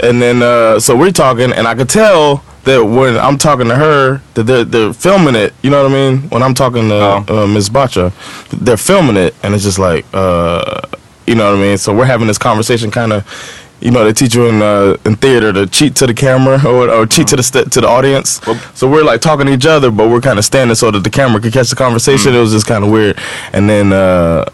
And 0.04 0.22
then 0.22 0.42
uh, 0.44 0.80
so 0.80 0.96
we're 0.96 1.12
talking, 1.12 1.52
and 1.54 1.68
I 1.68 1.76
could 1.76 1.90
tell 1.90 2.44
that 2.64 2.84
when 2.84 3.18
I'm 3.18 3.38
talking 3.38 3.68
to 3.68 3.76
her, 3.76 4.22
that 4.36 4.44
they're, 4.44 4.64
they're 4.64 4.94
filming 4.94 5.36
it. 5.36 5.54
You 5.62 5.70
know 5.70 5.84
what 5.84 5.92
I 5.92 5.94
mean? 5.94 6.30
When 6.30 6.42
I'm 6.42 6.54
talking 6.54 6.90
to 6.90 6.96
uh, 6.96 7.48
Ms. 7.48 7.70
Bacha, 7.70 8.14
they're 8.52 8.78
filming 8.78 9.18
it, 9.18 9.36
and 9.44 9.54
it's 9.54 9.64
just 9.64 9.80
like, 9.80 10.06
uh, 10.14 10.82
you 11.28 11.36
know 11.36 11.52
what 11.52 11.60
I 11.60 11.62
mean? 11.62 11.78
So 11.78 11.94
we're 11.96 12.06
having 12.06 12.28
this 12.28 12.38
conversation, 12.38 12.92
kind 12.92 13.14
of. 13.14 13.60
You 13.82 13.92
know, 13.92 14.06
they 14.06 14.14
teach 14.14 14.34
you 14.34 14.46
in 14.48 14.62
uh, 14.62 14.96
in 15.04 15.18
theater 15.18 15.52
to 15.52 15.68
cheat 15.68 15.94
to 15.98 16.08
the 16.08 16.14
camera 16.14 16.58
or, 16.66 16.90
or 16.90 17.06
cheat 17.06 17.28
to 17.28 17.36
the 17.36 17.68
to 17.70 17.82
the 17.82 17.88
audience. 17.88 18.40
So 18.76 18.90
we're 18.90 19.04
like 19.04 19.20
talking 19.20 19.48
to 19.48 19.52
each 19.52 19.66
other, 19.66 19.92
but 19.92 20.10
we're 20.10 20.22
kind 20.22 20.40
of 20.40 20.46
standing 20.46 20.76
so 20.76 20.90
that 20.92 21.04
the 21.04 21.10
camera 21.10 21.42
could 21.42 21.52
catch 21.52 21.70
the 21.70 21.76
conversation. 21.76 22.34
It 22.34 22.40
was 22.40 22.54
just 22.54 22.66
kind 22.66 22.86
of 22.86 22.92
weird. 22.92 23.20
And 23.52 23.70
then 23.70 23.92
uh, 23.92 24.50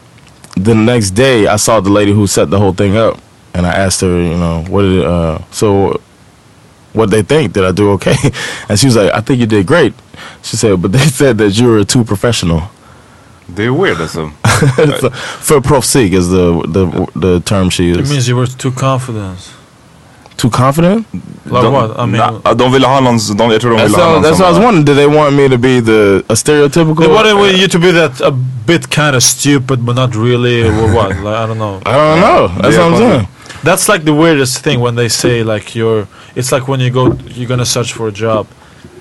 the 0.58 0.74
next 0.74 1.12
day, 1.12 1.46
I 1.46 1.58
saw 1.58 1.80
the 1.80 1.92
lady 1.92 2.12
who 2.12 2.26
set 2.26 2.50
the 2.50 2.58
whole 2.58 2.74
thing 2.74 2.98
up, 2.98 3.20
and 3.54 3.68
I 3.68 3.72
asked 3.72 4.02
her, 4.02 4.20
you 4.20 4.36
know, 4.36 4.64
what 4.68 4.82
did 4.82 5.06
uh, 5.06 5.40
so 5.52 6.02
what 7.00 7.10
they 7.12 7.24
think 7.24 7.54
did 7.54 7.64
I 7.64 7.72
do 7.72 7.92
okay? 7.94 8.16
And 8.70 8.80
she 8.80 8.88
was 8.88 8.96
like, 8.96 9.12
I 9.14 9.22
think 9.22 9.40
you 9.40 9.46
did 9.48 9.66
great. 9.66 9.94
She 10.44 10.58
said, 10.58 10.82
but 10.82 10.92
they 10.92 11.00
said 11.22 11.38
that 11.38 11.52
you 11.60 11.68
were 11.72 11.84
too 11.86 12.04
professional. 12.04 12.62
Det 13.56 13.64
är 13.66 13.70
weird 13.82 14.02
alltså. 14.02 14.32
So, 15.02 15.10
for 15.40 15.60
proffsig 15.62 16.14
is 16.14 16.30
the 16.30 16.62
the 16.74 17.06
the 17.20 17.40
term 17.40 17.70
she 17.70 17.84
used. 17.84 18.00
It 18.02 18.10
means 18.10 18.28
you 18.30 18.36
were 18.38 18.48
too 18.48 18.72
confident. 18.72 19.40
Too 20.38 20.50
confident? 20.50 21.08
Like 21.46 21.64
de, 21.64 21.70
what? 21.72 22.00
I 22.00 22.06
mean, 22.06 22.42
na, 22.46 22.54
de 22.54 22.70
ville 22.72 22.88
ha 22.88 23.00
någon, 23.00 23.18
de, 23.38 23.52
jag 23.52 23.62
tror 23.62 23.72
de 23.72 23.78
That's, 23.78 23.90
ville 23.92 24.04
ha 24.04 24.12
någon 24.12 24.24
that's 24.24 24.40
what 24.40 24.48
I 24.50 24.52
was 24.52 24.60
wondering. 24.60 24.86
Did 24.86 24.96
they 24.98 25.08
want 25.08 25.36
me 25.36 25.50
to 25.50 25.58
be 25.58 25.82
the 25.82 26.24
a 26.30 26.36
stereotypical? 26.36 26.96
they 27.24 27.34
wanted 27.34 27.58
you 27.60 27.68
to 27.68 27.80
be 27.80 27.92
that 27.92 28.22
a 28.22 28.32
bit 28.66 28.90
kind 28.90 29.16
of 29.16 29.24
stupid, 29.24 29.86
but 29.86 29.96
not 29.96 30.16
really, 30.16 30.64
or 30.64 30.94
what? 30.96 31.10
Like 31.26 31.36
I 31.44 31.46
don't 31.48 31.58
know. 31.58 31.82
I 31.86 31.96
don't 31.98 32.22
know. 32.22 32.48
That's 32.62 32.76
Yeah, 32.76 32.86
what 32.86 32.94
I'm 32.94 33.00
but- 33.00 33.00
saying. 33.00 33.28
That's 33.64 33.88
like 33.90 34.04
the 34.06 34.14
weirdest 34.14 34.64
thing 34.64 34.80
when 34.80 34.96
they 34.96 35.10
say 35.10 35.44
like 35.44 35.76
you're. 35.76 36.08
It's 36.36 36.52
like 36.52 36.68
when 36.68 36.80
you 36.80 36.90
go, 36.92 37.14
you're 37.36 37.48
gonna 37.50 37.66
search 37.66 37.92
for 37.94 38.08
a 38.08 38.12
job, 38.12 38.46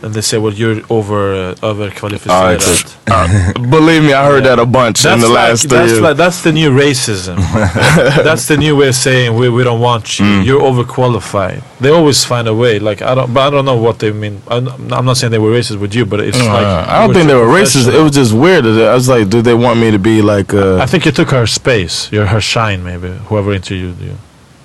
And 0.02 0.12
they 0.14 0.22
say 0.22 0.38
well 0.38 0.52
you're 0.54 0.80
over, 0.90 1.20
uh, 1.34 1.54
överkvalificerad. 1.70 2.54
exakt. 2.54 2.94
Believe 3.70 4.02
me, 4.02 4.12
I 4.12 4.24
heard 4.30 4.44
that 4.44 4.58
a 4.58 4.66
bunch 4.66 5.04
in 5.04 5.20
the 5.20 5.26
like, 5.28 5.48
last 5.48 5.60
three 5.68 5.78
that's 5.78 5.90
years. 5.90 6.00
like 6.06 6.16
that's 6.16 6.40
the 6.42 6.52
new 6.52 6.70
racism. 6.70 7.36
that's 8.28 8.46
the 8.46 8.56
new 8.56 8.76
way 8.76 8.88
of 8.88 8.94
saying 8.94 9.34
we, 9.40 9.48
we 9.48 9.62
don't 9.64 9.80
want 9.80 10.18
you. 10.18 10.26
Mm. 10.26 10.44
You're 10.46 10.60
overqualified. 10.70 11.62
They 11.80 11.90
always 11.90 12.24
find 12.24 12.46
a 12.48 12.54
way. 12.54 12.78
Like 12.78 13.02
I 13.02 13.14
don't, 13.16 13.32
but 13.34 13.40
I 13.46 13.50
don't 13.50 13.64
know 13.64 13.76
what 13.86 13.98
they 13.98 14.12
mean. 14.12 14.40
I'm, 14.48 14.68
I'm 14.92 15.04
not 15.04 15.16
saying 15.16 15.32
they 15.32 15.38
were 15.46 15.52
racist 15.60 15.78
with 15.80 15.94
you, 15.94 16.04
but 16.06 16.20
it's 16.20 16.38
Uh, 16.40 16.44
like 16.56 16.66
I 16.94 16.96
don't 17.06 17.14
think 17.14 17.26
they 17.28 17.34
were 17.44 17.52
racist. 17.60 17.86
It 17.98 18.02
was 18.02 18.12
just 18.20 18.32
weird. 18.44 18.64
I 18.66 18.94
was 18.94 19.08
like, 19.08 19.28
do 19.34 19.42
they 19.42 19.54
want 19.54 19.76
me 19.80 19.90
to 19.90 19.98
be 19.98 20.16
like? 20.22 20.50
Uh, 20.54 20.78
I 20.84 20.86
think 20.86 21.04
you 21.06 21.12
took 21.12 21.30
her 21.30 21.46
space. 21.46 21.94
You're 22.12 22.26
her 22.26 22.40
shine, 22.40 22.80
maybe. 22.84 23.08
Whoever 23.28 23.52
interviewed 23.52 23.98
you. 24.00 24.14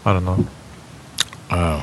I 0.06 0.10
don't 0.10 0.22
know. 0.22 0.46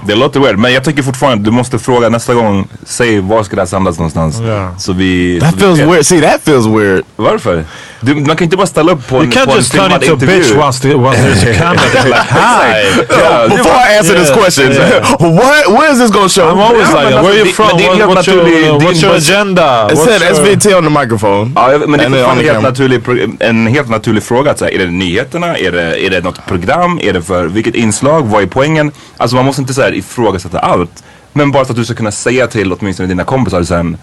Det 0.07 0.15
låter 0.15 0.41
weird, 0.41 0.59
men 0.59 0.73
jag 0.73 0.85
tycker 0.85 1.03
fortfarande 1.03 1.45
du 1.45 1.51
måste 1.51 1.79
fråga 1.79 2.09
nästa 2.09 2.35
gång. 2.35 2.69
Säg 2.87 3.21
var 3.21 3.43
ska 3.43 3.57
det 3.57 3.63
här 3.63 3.67
sändas 3.67 3.99
någonstans? 3.99 4.41
Ja. 4.41 4.75
Så 4.79 4.93
vi... 4.93 5.41
that 5.41 5.51
så 5.53 5.59
feels 5.59 5.79
weird. 5.79 6.07
See, 6.07 6.21
that 6.21 6.43
feels 6.43 6.67
weird. 6.67 7.05
Varför? 7.17 7.65
Du, 8.01 8.15
man 8.15 8.37
kan 8.37 8.45
inte 8.45 8.57
bara 8.57 8.67
ställa 8.67 8.93
upp 8.93 9.09
på 9.09 9.17
You 9.17 9.25
en, 9.25 9.31
can't 9.33 9.45
på 9.45 9.51
en 9.51 9.57
just 9.57 9.73
turn 9.73 9.81
filmad 9.83 10.03
into 10.03 10.13
a 10.13 10.15
intervju. 10.15 10.41
bitch 10.41 10.57
once, 10.65 10.81
the, 10.89 10.95
once 10.95 11.19
there's 11.19 11.51
a 11.51 11.55
camera. 11.59 12.05
like, 12.05 12.23
hi. 12.31 12.83
Det 13.49 13.57
Before 13.57 13.77
I 13.93 13.99
answer 13.99 14.15
this 14.19 14.29
Yeah, 14.29 14.41
question, 14.43 14.73
yeah. 14.73 15.01
what? 15.41 15.79
Where 15.79 15.93
is 15.93 15.99
this 15.99 16.11
gonna 16.11 16.29
show? 16.29 16.49
I'm 16.51 16.61
always 16.61 16.89
like, 16.93 17.15
where 17.23 17.33
are 17.33 17.39
you 17.39 17.53
from? 17.53 17.67
What, 17.67 18.09
what's 18.09 18.27
your, 18.27 18.79
what's 18.81 19.03
your 19.03 19.15
agenda? 19.17 19.89
It 19.93 19.99
said 19.99 20.21
your- 20.23 20.35
SVT 20.35 20.75
on 20.79 20.85
the 20.85 21.01
microphone. 21.01 21.53
Ja, 21.57 21.79
men 21.87 21.99
det 21.99 22.05
är 22.05 22.35
the 22.37 22.43
helt 22.53 22.63
naturlig, 22.63 23.01
en 23.41 23.67
helt 23.67 23.89
naturlig 23.89 24.23
fråga. 24.23 24.51
att 24.51 24.59
säga, 24.59 24.71
Är 24.71 24.79
det 24.87 24.91
nyheterna? 24.91 25.59
Är 25.59 25.73
det, 25.73 26.07
är 26.07 26.11
det 26.11 26.21
något 26.25 26.47
program? 26.47 26.99
Är 27.03 27.13
det 27.13 27.23
för 27.23 27.47
vilket 27.47 27.75
inslag? 27.75 28.27
Vad 28.27 28.43
är 28.43 28.47
poängen? 28.47 28.93
Alltså 29.17 29.37
man 29.37 29.45
måste 29.45 29.63
inte 29.63 29.75
så 29.75 29.83
här, 29.83 29.95
ifrågasätta 29.95 30.59
allt. 30.59 31.03
Men 31.33 31.51
bara 31.53 31.65
så 31.65 31.73
att 31.73 31.77
du 31.77 31.85
ska 31.85 31.95
kunna 31.95 32.11
säga 32.11 32.47
till 32.47 32.73
åtminstone 32.73 33.09
dina 33.09 33.25
kompisar 33.25 33.63
sen. 33.63 33.97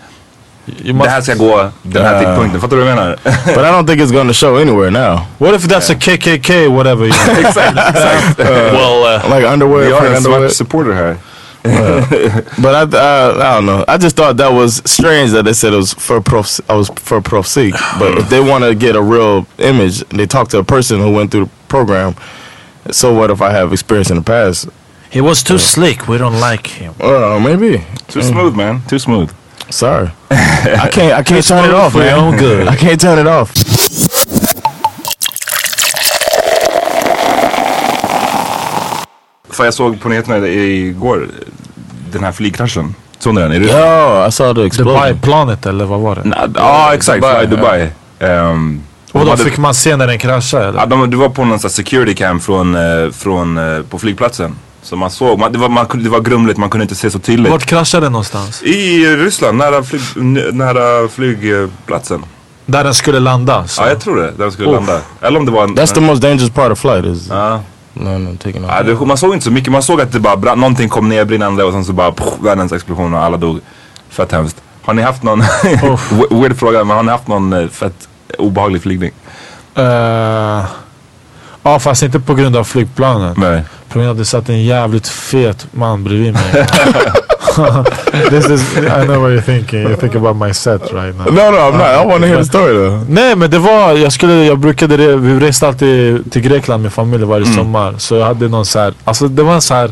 You 0.84 0.94
must, 0.94 1.04
Det 1.06 1.10
här 1.10 1.22
ska 1.22 1.34
gå 1.36 1.72
den 1.84 2.06
här 2.06 2.14
Ja. 2.14 2.20
tidpunkten. 2.20 2.62
Fattar 2.62 2.76
du 2.78 2.82
vad 2.84 2.92
jag 2.92 2.98
menar? 2.98 3.16
But 3.46 3.58
I 3.58 3.70
don't 3.72 3.88
think 3.88 4.02
it's 4.02 4.14
gonna 4.14 4.34
show 4.34 4.58
anywhere 4.62 4.90
now. 4.92 5.20
what 5.38 5.56
if 5.56 5.68
that's 5.68 5.92
a 5.92 5.96
KKK, 5.96 6.68
whatever? 6.68 7.06
You 7.06 7.14
know? 7.14 7.40
exakt, 7.40 7.78
exakt. 7.90 8.40
well, 8.74 9.04
uh, 9.16 9.36
Like 9.36 9.48
underwear, 9.48 9.86
Vi 9.86 9.92
har 9.92 10.00
for 10.00 10.08
en 10.08 10.16
underwear. 10.18 10.50
supporter 10.50 10.94
här. 10.94 11.16
But 12.58 12.74
I, 12.76 12.98
uh, 12.98 13.38
I 13.42 13.56
don't 13.56 13.66
know. 13.66 13.84
I 13.88 13.98
just 13.98 14.16
thought 14.16 14.38
that 14.38 14.54
was 14.54 14.82
strange 14.86 15.32
that 15.34 15.44
they 15.46 15.54
said 15.54 15.74
it 15.74 15.78
was 15.78 15.94
for 15.94 16.22
prof. 16.22 16.60
I 16.70 16.74
was 16.74 16.90
for 17.04 17.22
prof 17.22 17.48
But 18.00 18.18
if 18.18 18.30
they 18.30 18.40
want 18.40 18.64
to 18.64 18.74
get 18.74 18.96
a 18.96 19.02
real 19.02 19.46
image, 19.58 20.04
and 20.10 20.20
they 20.20 20.28
talk 20.28 20.48
to 20.50 20.60
a 20.60 20.64
person 20.64 21.00
who 21.02 21.12
went 21.12 21.32
through 21.32 21.46
the 21.46 21.52
program. 21.68 22.14
So 22.92 23.12
what 23.14 23.30
if 23.32 23.42
I 23.42 23.52
have 23.52 23.74
experience 23.74 24.10
in 24.14 24.16
the 24.18 24.24
past? 24.24 24.70
he 25.10 25.22
was 25.22 25.44
too 25.44 25.58
slick. 25.58 26.08
We 26.08 26.18
don't 26.18 26.40
like 26.40 26.68
him. 26.68 26.94
Uh, 27.02 27.40
maybe. 27.40 27.82
Too 28.08 28.22
smooth 28.22 28.56
man, 28.56 28.82
too 28.88 29.00
smooth. 29.00 29.30
Sorry, 29.70 30.10
I 30.32 30.90
can't. 30.92 31.14
I 31.14 31.24
can't 31.24 31.46
turn 31.48 31.66
it 31.66 31.74
off, 31.74 31.92
for 31.94 32.04
your 32.04 32.16
man. 32.18 32.20
own 32.34 32.38
good. 32.38 32.68
I 32.74 32.76
can't 32.76 33.00
turn 33.00 33.20
it 33.20 33.28
off. 33.28 33.52
För 39.50 39.66
jag 39.66 39.74
såg 39.74 40.02
på 40.02 40.10
nyheterna 40.10 40.48
igår, 40.48 41.28
den 42.12 42.24
här 42.24 42.32
flygkraschen. 42.32 42.96
Såg 43.20 43.36
ni 43.36 43.42
den? 43.42 43.52
Är 43.52 43.60
det? 43.60 44.28
I 44.28 44.32
saw 44.32 44.62
the 44.62 44.68
explosion. 44.68 44.94
Dubai-planet 44.94 45.66
eller 45.66 45.86
vad 45.86 46.00
var 46.00 46.16
det? 46.16 46.50
Ja 46.56 46.94
exakt, 46.94 47.22
Dubai, 47.22 47.46
Dubai. 47.46 47.80
Dubai. 48.20 48.32
Ehm, 48.32 48.82
Och 49.12 49.26
då 49.26 49.30
hade- 49.32 49.44
fick 49.44 49.58
man 49.58 49.74
se 49.74 49.96
när 49.96 50.08
den 50.08 50.18
kraschade 50.20 50.68
eller? 50.68 50.80
Ja, 50.80 50.86
de, 50.86 51.10
det 51.12 51.18
var 51.18 51.30
på 51.30 51.46
någon 51.46 51.60
sån 51.60 51.70
security 51.70 52.16
cam 52.16 52.40
från, 52.40 52.76
eh, 52.76 53.12
från, 53.12 53.58
eh, 53.58 53.82
på 53.90 54.00
flygplatsen. 54.00 54.56
Så 54.88 54.96
man 54.96 55.12
såg, 55.12 55.40
man, 55.40 55.52
det, 55.52 55.58
var, 55.60 55.70
man, 55.70 55.86
det 56.04 56.10
var 56.10 56.20
grumligt, 56.20 56.58
man 56.60 56.70
kunde 56.70 56.84
inte 56.84 56.96
se 56.96 57.10
så 57.12 57.20
tydligt. 57.20 57.52
Vart 57.52 57.66
kraschade 57.66 58.06
den 58.06 58.12
någonstans? 58.12 58.64
I 58.64 59.06
Ryssland, 59.16 59.58
nära, 59.58 59.84
flyg, 59.84 60.02
nära 60.54 61.08
flygplatsen. 61.08 62.26
Där 62.66 62.84
den 62.84 62.94
skulle 62.94 63.20
landa? 63.20 63.68
Så. 63.68 63.82
Ja 63.82 63.90
jag 63.90 64.00
tror 64.00 64.16
det, 64.16 64.32
där 64.32 64.46
de 64.46 64.52
skulle 64.52 64.70
Uff. 64.70 64.76
landa. 64.76 65.02
Eller 65.22 65.40
om 65.40 65.46
det 65.46 65.52
var 65.52 65.64
en... 65.64 65.76
That's 65.78 65.94
the 65.94 66.02
most 66.02 66.22
dangerous 66.22 66.50
part 66.52 66.72
of 66.72 66.80
flight 66.80 67.06
is 67.06 67.28
Ja. 67.30 67.60
no, 67.94 68.10
no, 68.18 68.38
taking 68.44 68.66
off. 68.66 68.72
Ja, 68.78 68.84
det, 68.84 69.06
man 69.06 69.18
såg 69.18 69.34
inte 69.34 69.46
så 69.46 69.52
mycket, 69.52 69.72
man 69.72 69.84
såg 69.84 70.02
att 70.02 70.12
det 70.12 70.20
bara 70.20 70.38
brann, 70.38 70.60
någonting 70.60 70.90
kom 70.90 71.10
ner 71.10 71.26
brinnande 71.26 71.64
och 71.64 71.74
sen 71.74 71.86
så 71.86 71.94
bara 71.94 72.12
pff, 72.12 72.34
världens 72.42 72.72
explosion 72.72 73.14
och 73.14 73.24
alla 73.24 73.38
dog. 73.38 73.60
Fett 74.10 74.32
hemskt. 74.32 74.62
Har 74.82 74.94
ni 74.94 75.02
haft 75.02 75.24
någon, 75.24 75.42
we- 76.12 76.42
weird 76.42 76.58
fråga, 76.60 76.84
men 76.84 76.96
har 76.98 77.04
ni 77.04 77.12
haft 77.12 77.28
någon 77.28 77.54
eh, 77.54 77.68
fett 77.68 78.08
obehaglig 78.38 78.82
flygning? 78.82 79.12
Eh, 79.76 80.64
ja 81.64 81.80
fast 81.80 82.04
inte 82.04 82.20
på 82.20 82.34
grund 82.36 82.56
av 82.56 82.64
flygplanet. 82.64 83.38
Nej. 83.38 83.64
Grund 83.94 84.08
av 84.08 84.12
att 84.12 84.18
det 84.18 84.26
satt 84.26 84.50
en 84.50 84.64
jävligt 84.64 85.08
fet 85.08 85.68
man 85.72 86.04
bredvid 86.04 86.34
mig. 86.34 86.44
This 88.30 88.50
is, 88.50 88.78
I 88.78 89.06
know 89.06 89.22
what 89.22 89.32
you're 89.32 89.42
thinking. 89.42 89.80
You 89.82 89.96
think 89.96 90.16
about 90.16 90.36
my 90.36 90.54
set 90.54 90.82
right 90.94 91.16
now. 91.18 91.26
No, 91.26 91.52
no, 91.52 91.58
I'm 91.58 91.72
not. 91.78 91.82
I 91.82 92.06
want 92.06 92.22
to 92.22 92.28
hear 92.28 92.38
the 92.38 92.46
story 92.46 92.74
though. 92.74 93.04
Nej 93.10 93.36
men 93.36 93.50
det 93.52 93.60
var, 93.60 93.94
jag 93.94 94.14
skulle, 94.14 94.34
jag 94.46 94.60
brukade, 94.60 94.98
re- 94.98 95.16
vi 95.18 95.40
reste 95.48 95.68
alltid 95.68 96.32
till 96.32 96.42
Grekland 96.42 96.84
med 96.84 96.94
familj 96.94 97.24
varje 97.26 97.46
sommar. 97.46 97.94
Så 97.98 98.16
jag 98.16 98.26
hade 98.26 98.48
någon 98.48 98.66
så 98.66 98.80
här, 98.80 98.94
alltså 99.04 99.28
det 99.28 99.44
var 99.44 99.60
så 99.60 99.74
här 99.74 99.92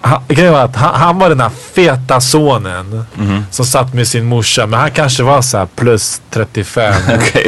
han, 0.00 0.54
att 0.54 0.76
han, 0.76 0.94
han 0.94 1.18
var 1.18 1.28
den 1.28 1.40
här 1.40 1.50
feta 1.74 2.20
sonen 2.20 3.04
som 3.50 3.66
satt 3.66 3.94
med 3.94 4.08
sin 4.08 4.24
morsa. 4.24 4.66
Men 4.66 4.80
han 4.80 4.90
kanske 4.90 5.22
var 5.22 5.42
så 5.42 5.58
här 5.58 5.66
plus 5.76 6.20
35. 6.30 6.94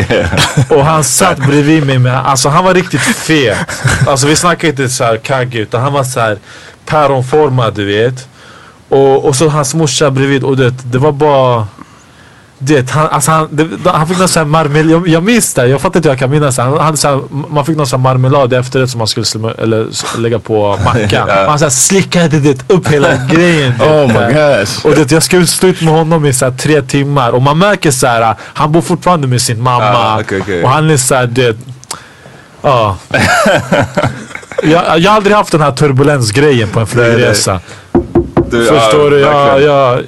Och 0.68 0.84
han 0.84 1.04
satt 1.04 1.38
bredvid 1.38 1.86
mig 1.86 1.98
med, 1.98 2.26
alltså 2.26 2.48
han 2.48 2.64
var 2.64 2.74
riktigt 2.74 3.00
fet. 3.00 3.58
Alltså 4.06 4.26
vi 4.26 4.36
snackar 4.36 4.68
inte 4.68 4.88
så 4.88 5.04
här 5.04 5.16
kaggig 5.16 5.58
utan 5.58 5.82
han 5.82 5.92
var 5.92 6.04
så 6.04 6.20
här 6.20 6.38
päronformad 6.86 7.74
du 7.74 7.84
vet. 7.84 8.28
Och, 8.88 9.24
och 9.24 9.36
så 9.36 9.48
hans 9.48 9.74
morsa 9.74 10.10
bredvid 10.10 10.44
och 10.44 10.56
det, 10.56 10.70
det 10.70 10.98
var 10.98 11.12
bara 11.12 11.66
det, 12.58 12.90
han, 12.90 13.08
alltså 13.08 13.30
han, 13.30 13.48
det, 13.50 13.90
han 13.90 14.08
fick 14.08 14.18
någon 14.18 14.28
sån 14.28 14.40
här 14.40 14.48
marmelad, 14.48 14.90
jag, 14.90 15.08
jag 15.08 15.22
minns 15.22 15.54
det, 15.54 15.66
jag 15.66 15.80
fattar 15.80 15.98
inte 15.98 16.08
hur 16.08 16.12
jag 16.12 16.18
kan 16.18 16.30
minnas 16.30 16.56
det. 16.56 16.62
Han 16.62 16.78
hade 16.78 16.96
så 16.96 17.08
här, 17.08 17.20
man 17.30 17.64
fick 17.64 17.76
någon 17.76 17.86
sån 17.86 18.00
här 18.00 18.02
marmelad 18.02 18.52
efterrätt 18.52 18.90
som 18.90 18.98
man 18.98 19.06
skulle 19.06 19.26
slå, 19.26 19.48
eller, 19.48 19.86
lägga 20.18 20.38
på 20.38 20.78
mackan. 20.84 21.08
Ja. 21.28 21.46
Han 21.48 21.58
så 21.58 21.64
här 21.64 21.70
slickade 21.70 22.40
det 22.40 22.72
upp 22.72 22.88
hela 22.88 23.08
grejen. 23.30 23.74
det. 23.78 23.84
Oh 23.84 24.06
my 24.06 24.34
gosh. 24.34 24.86
Och 24.86 24.94
det, 24.94 25.12
jag 25.12 25.22
skulle 25.22 25.46
stå 25.46 25.66
ut 25.66 25.82
med 25.82 25.94
honom 25.94 26.26
i 26.26 26.32
så 26.32 26.44
här, 26.44 26.52
tre 26.52 26.82
timmar 26.82 27.30
och 27.30 27.42
man 27.42 27.58
märker 27.58 27.90
så 27.90 28.06
här, 28.06 28.34
han 28.40 28.72
bor 28.72 28.80
fortfarande 28.80 29.26
med 29.26 29.42
sin 29.42 29.62
mamma. 29.62 29.84
Ja, 29.84 30.18
okej, 30.20 30.40
okej. 30.40 30.62
Och 30.62 30.70
han 30.70 30.90
är 30.90 30.96
såhär, 30.96 31.26
det, 31.26 31.56
ja. 32.62 32.96
jag, 34.62 34.98
jag 34.98 35.10
har 35.10 35.16
aldrig 35.16 35.36
haft 35.36 35.52
den 35.52 35.60
här 35.60 35.72
turbulensgrejen 35.72 36.68
på 36.68 36.80
en 36.80 36.86
flygresa. 36.86 37.60
Du, 38.50 38.66
Förstår 38.66 39.10
du? 39.10 39.18
Jag, 39.20 39.62
jag, 39.62 40.02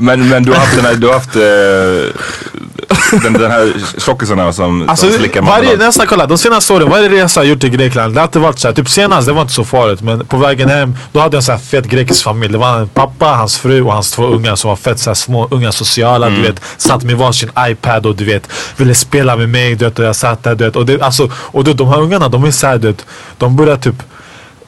Men, 0.00 0.28
men 0.28 0.42
du 0.42 0.52
har 0.52 0.58
haft 0.58 0.76
den 0.76 0.84
här, 0.84 0.94
du 0.94 1.06
har 1.06 1.14
haft 1.14 1.36
eh, 1.36 3.20
den, 3.22 3.32
den 3.32 3.50
här 3.50 3.72
tjockisarna 4.00 4.52
som, 4.52 4.88
Alltså, 4.88 5.06
som 5.06 5.18
slickar 5.18 5.42
varje, 5.42 5.76
nästan 5.76 6.06
kolla, 6.06 6.26
de 6.26 6.38
senaste 6.38 6.72
åren, 6.72 6.90
varje 6.90 7.08
resa 7.08 7.40
jag 7.40 7.50
gjort 7.50 7.60
till 7.60 7.70
Grekland, 7.70 8.14
det 8.14 8.20
har 8.20 8.26
alltid 8.26 8.42
varit 8.42 8.58
såhär, 8.58 8.74
typ 8.74 8.88
senast, 8.88 9.26
det 9.26 9.32
var 9.32 9.42
inte 9.42 9.54
så 9.54 9.64
farligt 9.64 10.00
men 10.02 10.26
på 10.26 10.36
vägen 10.36 10.68
hem, 10.68 10.96
då 11.12 11.20
hade 11.20 11.36
jag 11.36 11.38
en 11.38 11.42
sån 11.42 11.54
här 11.54 11.62
fet 11.62 11.84
grekisk 11.84 12.24
familj. 12.24 12.52
Det 12.52 12.58
var 12.58 12.78
en 12.78 12.88
pappa, 12.88 13.26
hans 13.26 13.58
fru 13.58 13.82
och 13.82 13.92
hans 13.92 14.10
två 14.12 14.26
ungar 14.26 14.56
som 14.56 14.68
var 14.68 14.76
fett 14.76 14.98
såhär 14.98 15.14
små, 15.14 15.48
unga 15.50 15.72
sociala, 15.72 16.30
du 16.30 16.42
vet. 16.42 16.62
Satt 16.76 17.04
med 17.04 17.16
varsin 17.16 17.50
iPad 17.58 18.06
och 18.06 18.16
du 18.16 18.24
vet, 18.24 18.48
ville 18.76 18.94
spela 18.94 19.36
med 19.36 19.48
mig, 19.48 19.74
du 19.74 19.84
vet, 19.84 19.98
och 19.98 20.04
jag 20.04 20.16
satt 20.16 20.42
där, 20.42 20.54
du 20.54 20.64
vet. 20.64 20.76
Och, 20.76 20.86
det, 20.86 21.02
alltså, 21.02 21.30
och 21.34 21.64
du, 21.64 21.72
de 21.72 21.88
här 21.88 22.00
ungarna, 22.00 22.28
de 22.28 22.44
är 22.44 22.50
såhär, 22.50 22.94
de 23.38 23.56
börjar 23.56 23.76
typ 23.76 24.02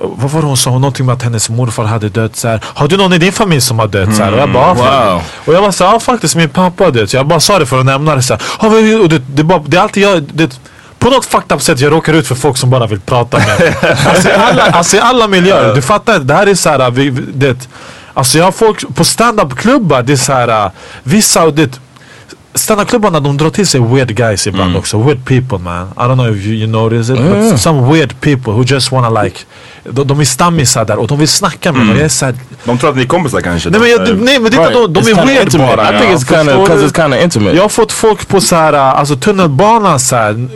vad 0.03 0.31
var 0.31 0.41
det 0.41 0.47
hon 0.47 0.57
sa? 0.57 0.71
Någonting 0.71 1.07
med 1.07 1.13
att 1.13 1.23
hennes 1.23 1.51
morfar 1.51 1.85
hade 1.85 2.09
dött 2.09 2.37
så 2.37 2.49
här. 2.49 2.61
Har 2.65 2.89
du 2.89 2.97
någon 2.97 3.13
i 3.13 3.19
din 3.19 3.33
familj 3.33 3.61
som 3.61 3.79
har 3.79 3.87
dött? 3.87 4.17
Så 4.17 4.23
här. 4.23 4.33
Och 4.33 4.39
jag 4.39 4.53
bara, 4.53 4.77
"Ja, 4.79 5.11
Wow. 5.13 5.23
och 5.47 5.55
jag 5.55 5.63
var 5.63 5.71
såhär, 5.71 5.93
ja 5.93 6.01
faktiskt 6.01 6.37
min 6.37 6.49
pappa 6.49 6.91
dött. 6.91 7.11
Så 7.11 7.17
jag 7.17 7.27
bara 7.27 7.41
sa 7.41 7.59
det 7.59 7.67
för 7.67 7.79
att 7.79 7.87
nämna 7.87 8.17
det 8.17 8.23
såhär. 8.23 8.43
Ja, 8.61 8.71
men- 8.71 9.01
och 9.01 9.09
det, 9.09 9.23
det, 9.35 9.45
bara, 9.45 9.63
det 9.67 9.77
är 9.77 9.81
alltid 9.81 10.03
jag, 10.03 10.23
det, 10.23 10.61
på 10.99 11.11
något 11.11 11.25
fucked 11.25 11.53
up 11.57 11.63
sätt 11.63 11.81
jag 11.81 11.93
råkar 11.93 12.13
ut 12.15 12.27
för 12.27 12.35
folk 12.35 12.57
som 12.57 12.71
bara 12.71 12.87
vill 12.87 13.01
prata 13.01 13.39
med 13.39 13.75
alltså, 14.07 14.29
i 14.29 14.33
alla, 14.33 14.63
alltså 14.63 14.99
alla 15.01 15.29
miljöer, 15.29 15.75
du 15.75 15.83
fattar 15.83 16.19
Det 16.19 16.35
här 16.35 16.47
är 16.47 16.55
såhär, 16.55 16.91
vi, 16.91 17.11
vi- 17.11 17.23
det, 17.35 17.69
alltså 18.15 18.39
jag 18.39 18.45
har 18.45 18.53
folk 18.53 18.95
på 18.95 19.05
standup-klubbar, 19.05 20.03
det 20.03 20.13
är 20.13 20.17
såhär, 20.17 20.71
vissa, 21.03 21.51
det, 21.51 21.81
Standup-klubbarna 22.55 23.21
de 23.21 23.37
drar 23.37 23.51
till 23.51 23.67
sig 23.67 23.81
weird 23.81 24.15
guys 24.17 24.47
ibland 24.47 24.77
också, 24.77 24.99
weird 25.03 25.25
people 25.25 25.59
man. 25.59 25.89
I 25.97 26.01
don't 26.01 26.15
know 26.15 26.37
if 26.37 26.45
you, 26.45 26.55
you 26.55 26.67
notice 26.67 27.13
it, 27.13 27.19
but 27.51 27.61
some 27.61 27.93
weird 27.93 28.21
people 28.21 28.53
who 28.53 28.63
just 28.67 28.93
wanna 28.93 29.23
like, 29.23 29.37
de, 29.85 30.07
de 30.07 30.21
är 30.21 30.25
stammisar 30.25 30.85
där 30.85 30.97
och 30.97 31.07
de 31.07 31.19
vill 31.19 31.29
snacka 31.29 31.73
med 31.73 31.87
mig. 31.87 32.03
Är 32.03 32.09
såhär, 32.09 32.35
De 32.65 32.79
tror 32.79 32.91
att 32.91 32.97
ni 32.97 33.03
är 33.03 33.07
kompisar 33.07 33.41
kanske? 33.41 33.71
nej 33.71 33.81
men, 33.81 33.91
jag, 33.91 34.09
Eh, 34.09 34.15
nej, 34.17 34.39
men 34.39 34.51
det 34.51 34.57
är 34.57 34.61
Right. 34.61 34.73
de, 34.73 34.93
de 34.93 35.11
är 35.11 35.27
weird 35.27 35.59
bara. 35.59 35.95
I 35.95 36.01
think 36.01 36.21
it's 36.21 36.37
kinda 36.37 36.75
du? 36.77 36.87
it's 36.87 36.97
kinda 37.03 37.23
intimate. 37.23 37.57
Jag 37.57 37.63
har 37.63 37.69
fått 37.69 37.93
folk 37.93 38.29
på 38.29 38.41
så 38.41 38.57
här, 38.57 38.73
alltså 38.73 39.17
tunnelbanan 39.17 40.01
så 40.01 40.17
här, 40.17 40.49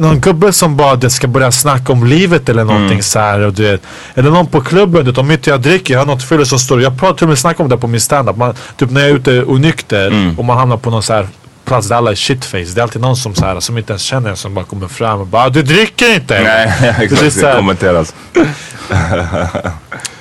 någon 0.00 0.20
gubbe 0.20 0.52
som 0.52 0.76
bara 0.76 1.10
ska 1.10 1.26
börja 1.28 1.52
snacka 1.52 1.92
om 1.92 2.06
livet 2.06 2.48
eller 2.48 2.64
någonting 2.64 3.02
så 3.02 3.18
här, 3.18 3.40
och 3.40 3.52
du 3.52 3.62
vet. 3.70 3.82
Eller 4.14 4.30
någon 4.30 4.46
på 4.46 4.60
klubben, 4.60 5.04
du 5.04 5.10
vet, 5.10 5.18
om 5.18 5.30
inte 5.30 5.50
jag 5.50 5.60
dricker, 5.60 5.94
jag 5.94 6.00
har 6.00 6.06
något 6.06 6.22
fylle 6.28 6.46
som 6.46 6.58
står 6.58 6.82
Jag 6.82 7.00
pratar 7.00 7.14
till 7.16 7.24
och 7.24 7.28
med 7.28 7.38
snackar 7.38 7.64
om 7.64 7.70
det 7.70 7.76
på 7.76 7.86
min 7.86 8.00
standup. 8.00 8.36
Man, 8.36 8.54
Typ 8.76 8.90
när 8.90 9.00
jag 9.00 9.10
är 9.10 9.14
ute 9.14 9.42
onykter 9.44 10.34
och 10.38 10.44
man 10.44 10.58
hamnar 10.58 10.76
på 10.76 10.90
någon 10.90 11.02
så 11.02 11.12
här 11.12 11.28
plats 11.64 11.88
där 11.88 11.96
alla 11.96 12.10
är 12.10 12.14
shitface. 12.14 12.64
Det 12.74 12.78
är 12.78 12.82
alltid 12.82 13.02
någon 13.02 13.16
som, 13.16 13.34
så 13.34 13.44
här, 13.44 13.60
som 13.60 13.78
inte 13.78 13.92
ens 13.92 14.02
känner 14.02 14.30
en 14.30 14.36
som 14.36 14.54
bara 14.54 14.64
kommer 14.64 14.88
fram 14.88 15.20
och 15.20 15.26
bara 15.26 15.42
"Ah, 15.44 15.48
du 15.50 15.62
dricker 15.62 16.14
inte! 16.14 16.40
Nej, 16.42 16.94
exakt. 17.04 17.40
Det 17.40 17.52
kommenteras. 17.56 18.14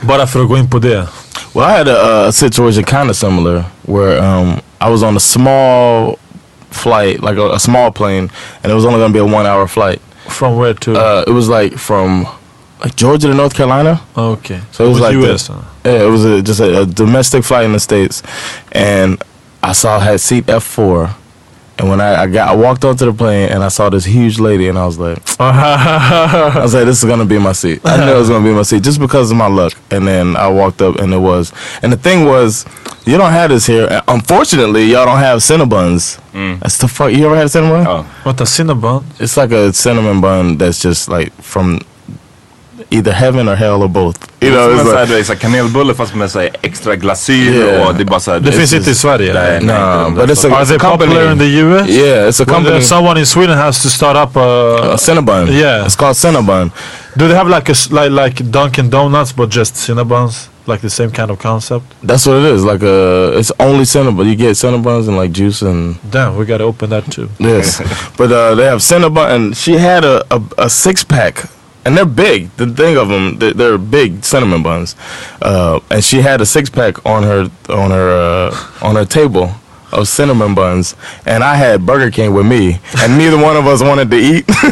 Bara 0.01 0.27
för 0.27 0.41
att 0.41 0.47
gå 0.47 0.57
in 0.57 0.69
på 0.69 0.79
det. 0.79 1.07
Well, 1.53 1.69
I 1.69 1.77
had 1.77 1.87
a, 1.87 2.27
a 2.27 2.31
situation 2.31 2.83
kind 2.83 3.09
of 3.09 3.15
similar 3.15 3.63
where 3.81 4.19
um, 4.19 4.59
I 4.81 4.89
was 4.89 5.03
on 5.03 5.17
a 5.17 5.19
small 5.19 6.17
flight, 6.71 7.21
like 7.21 7.37
a, 7.37 7.53
a 7.53 7.59
small 7.59 7.91
plane, 7.91 8.29
and 8.63 8.71
it 8.71 8.73
was 8.75 8.85
only 8.85 8.99
going 8.99 9.13
to 9.13 9.13
be 9.13 9.19
a 9.19 9.37
one-hour 9.39 9.67
flight. 9.67 10.01
From 10.27 10.57
where 10.57 10.73
to? 10.73 10.91
Uh, 10.93 11.23
it 11.27 11.31
was 11.33 11.47
like 11.49 11.77
from 11.77 12.25
like 12.83 12.95
Georgia 12.95 13.27
to 13.27 13.33
North 13.33 13.53
Carolina. 13.55 14.01
okay. 14.17 14.59
So 14.71 14.85
it 14.85 14.89
was, 14.89 14.99
like 14.99 15.13
the- 15.13 15.33
US. 15.33 15.47
huh? 15.47 15.55
yeah, 15.85 16.03
it 16.03 16.09
was 16.09 16.25
a, 16.25 16.41
just 16.41 16.59
a, 16.59 16.81
a 16.81 16.85
domestic 16.85 17.43
flight 17.43 17.65
in 17.65 17.73
the 17.73 17.79
states, 17.79 18.23
and 18.71 19.21
I 19.61 19.73
saw 19.73 19.99
had 19.99 20.19
seat 20.19 20.49
F 20.49 20.63
four, 20.63 21.09
and 21.79 21.89
when 21.89 21.99
I, 21.99 22.23
I 22.23 22.27
got 22.27 22.49
I 22.49 22.55
walked 22.55 22.85
onto 22.85 23.05
the 23.05 23.13
plane 23.13 23.49
and 23.49 23.63
I 23.63 23.67
saw 23.69 23.89
this 23.89 24.05
huge 24.05 24.39
lady, 24.39 24.67
and 24.67 24.77
I 24.77 24.85
was 24.85 24.99
like, 24.99 25.17
I 25.39 26.59
was 26.61 26.73
like, 26.73 26.85
this 26.85 27.03
is 27.03 27.09
gonna 27.09 27.25
be 27.25 27.39
my 27.39 27.51
seat. 27.51 27.81
I 27.83 28.05
knew 28.05 28.11
it 28.13 28.17
was 28.17 28.29
gonna 28.29 28.45
be 28.47 28.53
my 28.53 28.61
seat 28.63 28.83
just 28.83 28.99
because 28.99 29.31
of 29.31 29.37
my 29.37 29.47
luck. 29.47 29.73
And 29.91 30.07
then 30.07 30.35
I 30.35 30.47
walked 30.47 30.81
up, 30.81 30.97
and 30.97 31.13
it 31.13 31.17
was. 31.17 31.51
And 31.81 31.91
the 31.91 31.97
thing 31.97 32.25
was, 32.25 32.65
you 33.05 33.17
don't 33.17 33.31
have 33.31 33.49
this 33.49 33.65
here. 33.65 34.01
Unfortunately, 34.07 34.85
y'all 34.85 35.05
don't 35.05 35.17
have 35.17 35.39
Cinnabons. 35.39 36.19
Mm. 36.31 36.59
That's 36.59 36.77
the 36.77 36.87
fuck. 36.87 37.11
You 37.11 37.25
ever 37.25 37.35
had 37.35 37.45
a 37.45 37.49
Cinnabon? 37.49 37.85
Oh. 37.87 38.03
What 38.23 38.39
a 38.39 38.43
Cinnabon? 38.43 39.03
It's 39.19 39.35
like 39.35 39.51
a 39.51 39.73
cinnamon 39.73 40.21
bun 40.21 40.57
that's 40.57 40.81
just 40.81 41.09
like 41.09 41.33
from 41.41 41.79
either 42.93 43.11
heaven 43.11 43.49
or 43.49 43.55
hell 43.55 43.81
or 43.83 43.87
both. 43.87 44.15
You 44.41 44.51
know, 44.51 44.61
Som 44.63 44.71
it's 44.73 44.79
en 44.79 44.85
sån 44.85 44.95
här, 44.95 45.01
like, 45.01 45.11
du 45.11 45.17
vet, 45.17 45.27
så 45.27 45.33
här 45.33 45.39
kanelbulle 45.39 45.93
fast 45.93 46.15
med 46.15 46.31
så 46.31 46.39
här 46.39 46.49
extra 46.61 46.95
glasyr 46.95 47.53
Yeah. 47.53 47.87
och 47.87 47.95
det 47.95 48.03
är 48.03 48.05
bara 48.05 48.19
så 48.19 48.31
här, 48.31 48.39
Det 48.39 48.51
finns 48.51 48.73
inte 48.73 48.85
i 48.85 48.89
just- 48.89 49.01
Sverige. 49.01 49.33
Nej, 49.33 49.59
nej, 49.61 49.75
Nah, 49.79 50.09
but 50.09 50.29
it's 50.29 50.45
a- 50.51 50.55
Are 50.55 50.65
they 50.65 50.77
company. 50.77 51.07
popular 51.11 51.31
in 51.31 51.39
the 51.39 51.45
US? 51.59 51.89
yeah, 51.89 52.27
it's 52.29 52.41
a 52.41 52.45
company. 52.45 52.69
there's 52.75 52.81
someone 52.87 53.19
in 53.19 53.25
Sweden 53.25 53.57
has 53.57 53.81
to 53.83 53.89
start 53.89 54.17
up 54.17 54.37
a. 54.37 54.93
a 54.93 54.97
Cinnabon. 54.97 55.47
Yeah. 55.51 55.85
it's 55.87 55.95
called 55.95 56.15
Cinnabon. 56.15 56.71
Do 57.17 57.27
they 57.27 57.37
have 57.37 57.49
like 57.55 57.69
a 57.69 57.75
s- 57.75 57.89
like 57.91 58.09
like 58.09 58.43
Dunkin' 58.43 58.89
Donuts 58.89 59.31
but 59.35 59.49
just 59.49 59.75
Cinnabons? 59.75 60.47
Like 60.65 60.81
the 60.81 60.89
same 60.89 61.11
kind 61.11 61.29
of 61.31 61.39
concept? 61.39 61.83
That's 62.07 62.25
what 62.25 62.37
it 62.37 62.45
is. 62.55 62.63
Like 62.63 62.83
a, 62.85 63.37
it's 63.39 63.51
only 63.59 63.83
Cinnabon. 63.85 64.25
You 64.25 64.35
get 64.35 64.55
Cinnabons 64.55 65.07
and 65.09 65.17
like 65.17 65.31
juice 65.33 65.61
and 65.61 65.95
Damn, 66.11 66.37
we 66.37 66.45
gotta 66.45 66.63
open 66.63 66.89
that 66.89 67.03
too. 67.11 67.27
Yes, 67.39 67.81
but 68.17 68.31
uh, 68.31 68.55
they 68.55 68.65
have 68.65 68.79
Cinnabon, 68.79 69.27
and 69.35 69.57
she 69.57 69.73
had 69.77 70.05
a, 70.05 70.23
a, 70.31 70.39
a 70.57 70.69
six 70.69 71.03
pack, 71.03 71.43
and 71.85 71.97
they're 71.97 72.05
big. 72.05 72.49
The 72.57 72.67
thing 72.67 72.97
of 72.97 73.09
them, 73.09 73.37
they're, 73.39 73.53
they're 73.53 73.77
big 73.77 74.23
cinnamon 74.23 74.63
buns, 74.63 74.95
uh, 75.41 75.79
and 75.89 76.03
she 76.03 76.21
had 76.21 76.41
a 76.41 76.45
six 76.45 76.69
pack 76.69 77.05
on 77.05 77.23
her 77.23 77.49
on 77.69 77.91
her 77.91 78.09
uh, 78.09 78.85
on 78.85 78.95
her 78.95 79.05
table 79.05 79.53
of 79.93 80.07
cinnamon 80.07 80.55
buns, 80.55 80.95
and 81.25 81.43
I 81.43 81.55
had 81.55 81.85
Burger 81.85 82.11
King 82.11 82.33
with 82.33 82.45
me, 82.45 82.79
and 82.99 83.17
neither 83.17 83.37
one 83.37 83.55
of 83.55 83.65
us 83.67 83.81
wanted 83.81 84.09
to 84.11 84.17
eat 84.17 84.43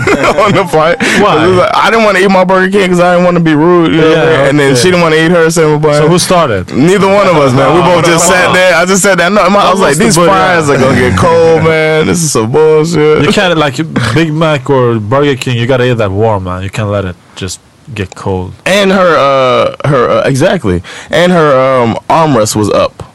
on 0.42 0.52
the 0.54 0.66
flight. 0.70 0.98
Why? 1.22 1.46
Like, 1.46 1.72
I 1.76 1.90
didn't 1.92 2.06
want 2.06 2.18
to 2.18 2.24
eat 2.24 2.30
my 2.32 2.44
Burger 2.44 2.72
King 2.72 2.82
because 2.90 3.00
I 3.00 3.14
didn't 3.14 3.26
want 3.26 3.38
to 3.38 3.44
be 3.44 3.54
rude, 3.56 3.92
you 3.94 4.02
know 4.02 4.10
Yeah, 4.12 4.38
mean? 4.38 4.50
and 4.50 4.60
then 4.60 4.76
she 4.76 4.86
didn't 4.92 5.02
want 5.02 5.14
to 5.16 5.26
eat 5.26 5.32
her 5.32 5.50
cinnamon 5.50 5.82
bun. 5.82 5.94
So 5.96 6.08
who 6.08 6.20
started? 6.20 6.72
Neither 6.74 7.08
one 7.08 7.28
of 7.28 7.36
us, 7.38 7.54
man. 7.54 7.74
We 7.76 7.82
both 7.82 8.06
just 8.06 8.28
sat 8.28 8.54
there. 8.54 8.76
I 8.76 8.86
just 8.86 9.04
sat 9.04 9.18
there. 9.18 9.30
No, 9.30 9.42
I 9.42 9.72
was 9.72 9.80
like, 9.80 9.98
these 9.98 10.16
fries 10.16 10.70
are 10.70 10.78
gonna 10.78 10.96
get 11.00 11.18
cold, 11.18 11.64
man. 11.70 12.08
This 12.08 12.22
is 12.24 12.32
some 12.32 12.52
bullshit. 12.52 13.24
You 13.26 13.32
can't 13.32 13.58
like 13.58 13.78
Big 14.14 14.34
Mac 14.34 14.70
or 14.70 15.00
Burger 15.00 15.36
King. 15.36 15.58
You 15.58 15.68
gotta 15.68 15.90
eat 15.90 15.96
that 15.98 16.12
warm, 16.12 16.46
man. 16.46 16.64
You 16.64 16.70
can't 16.70 16.90
let 16.90 17.06
it 17.06 17.16
just 17.36 17.60
get 17.94 18.16
cold. 18.16 18.54
and 18.66 18.92
her, 18.92 19.16
uh, 19.18 19.88
her 19.90 20.10
uh, 20.10 20.24
exactly, 20.26 20.82
and 21.10 21.32
her 21.32 21.82
um, 21.82 21.96
armrest 22.10 22.56
was 22.56 22.70
up. 22.70 23.11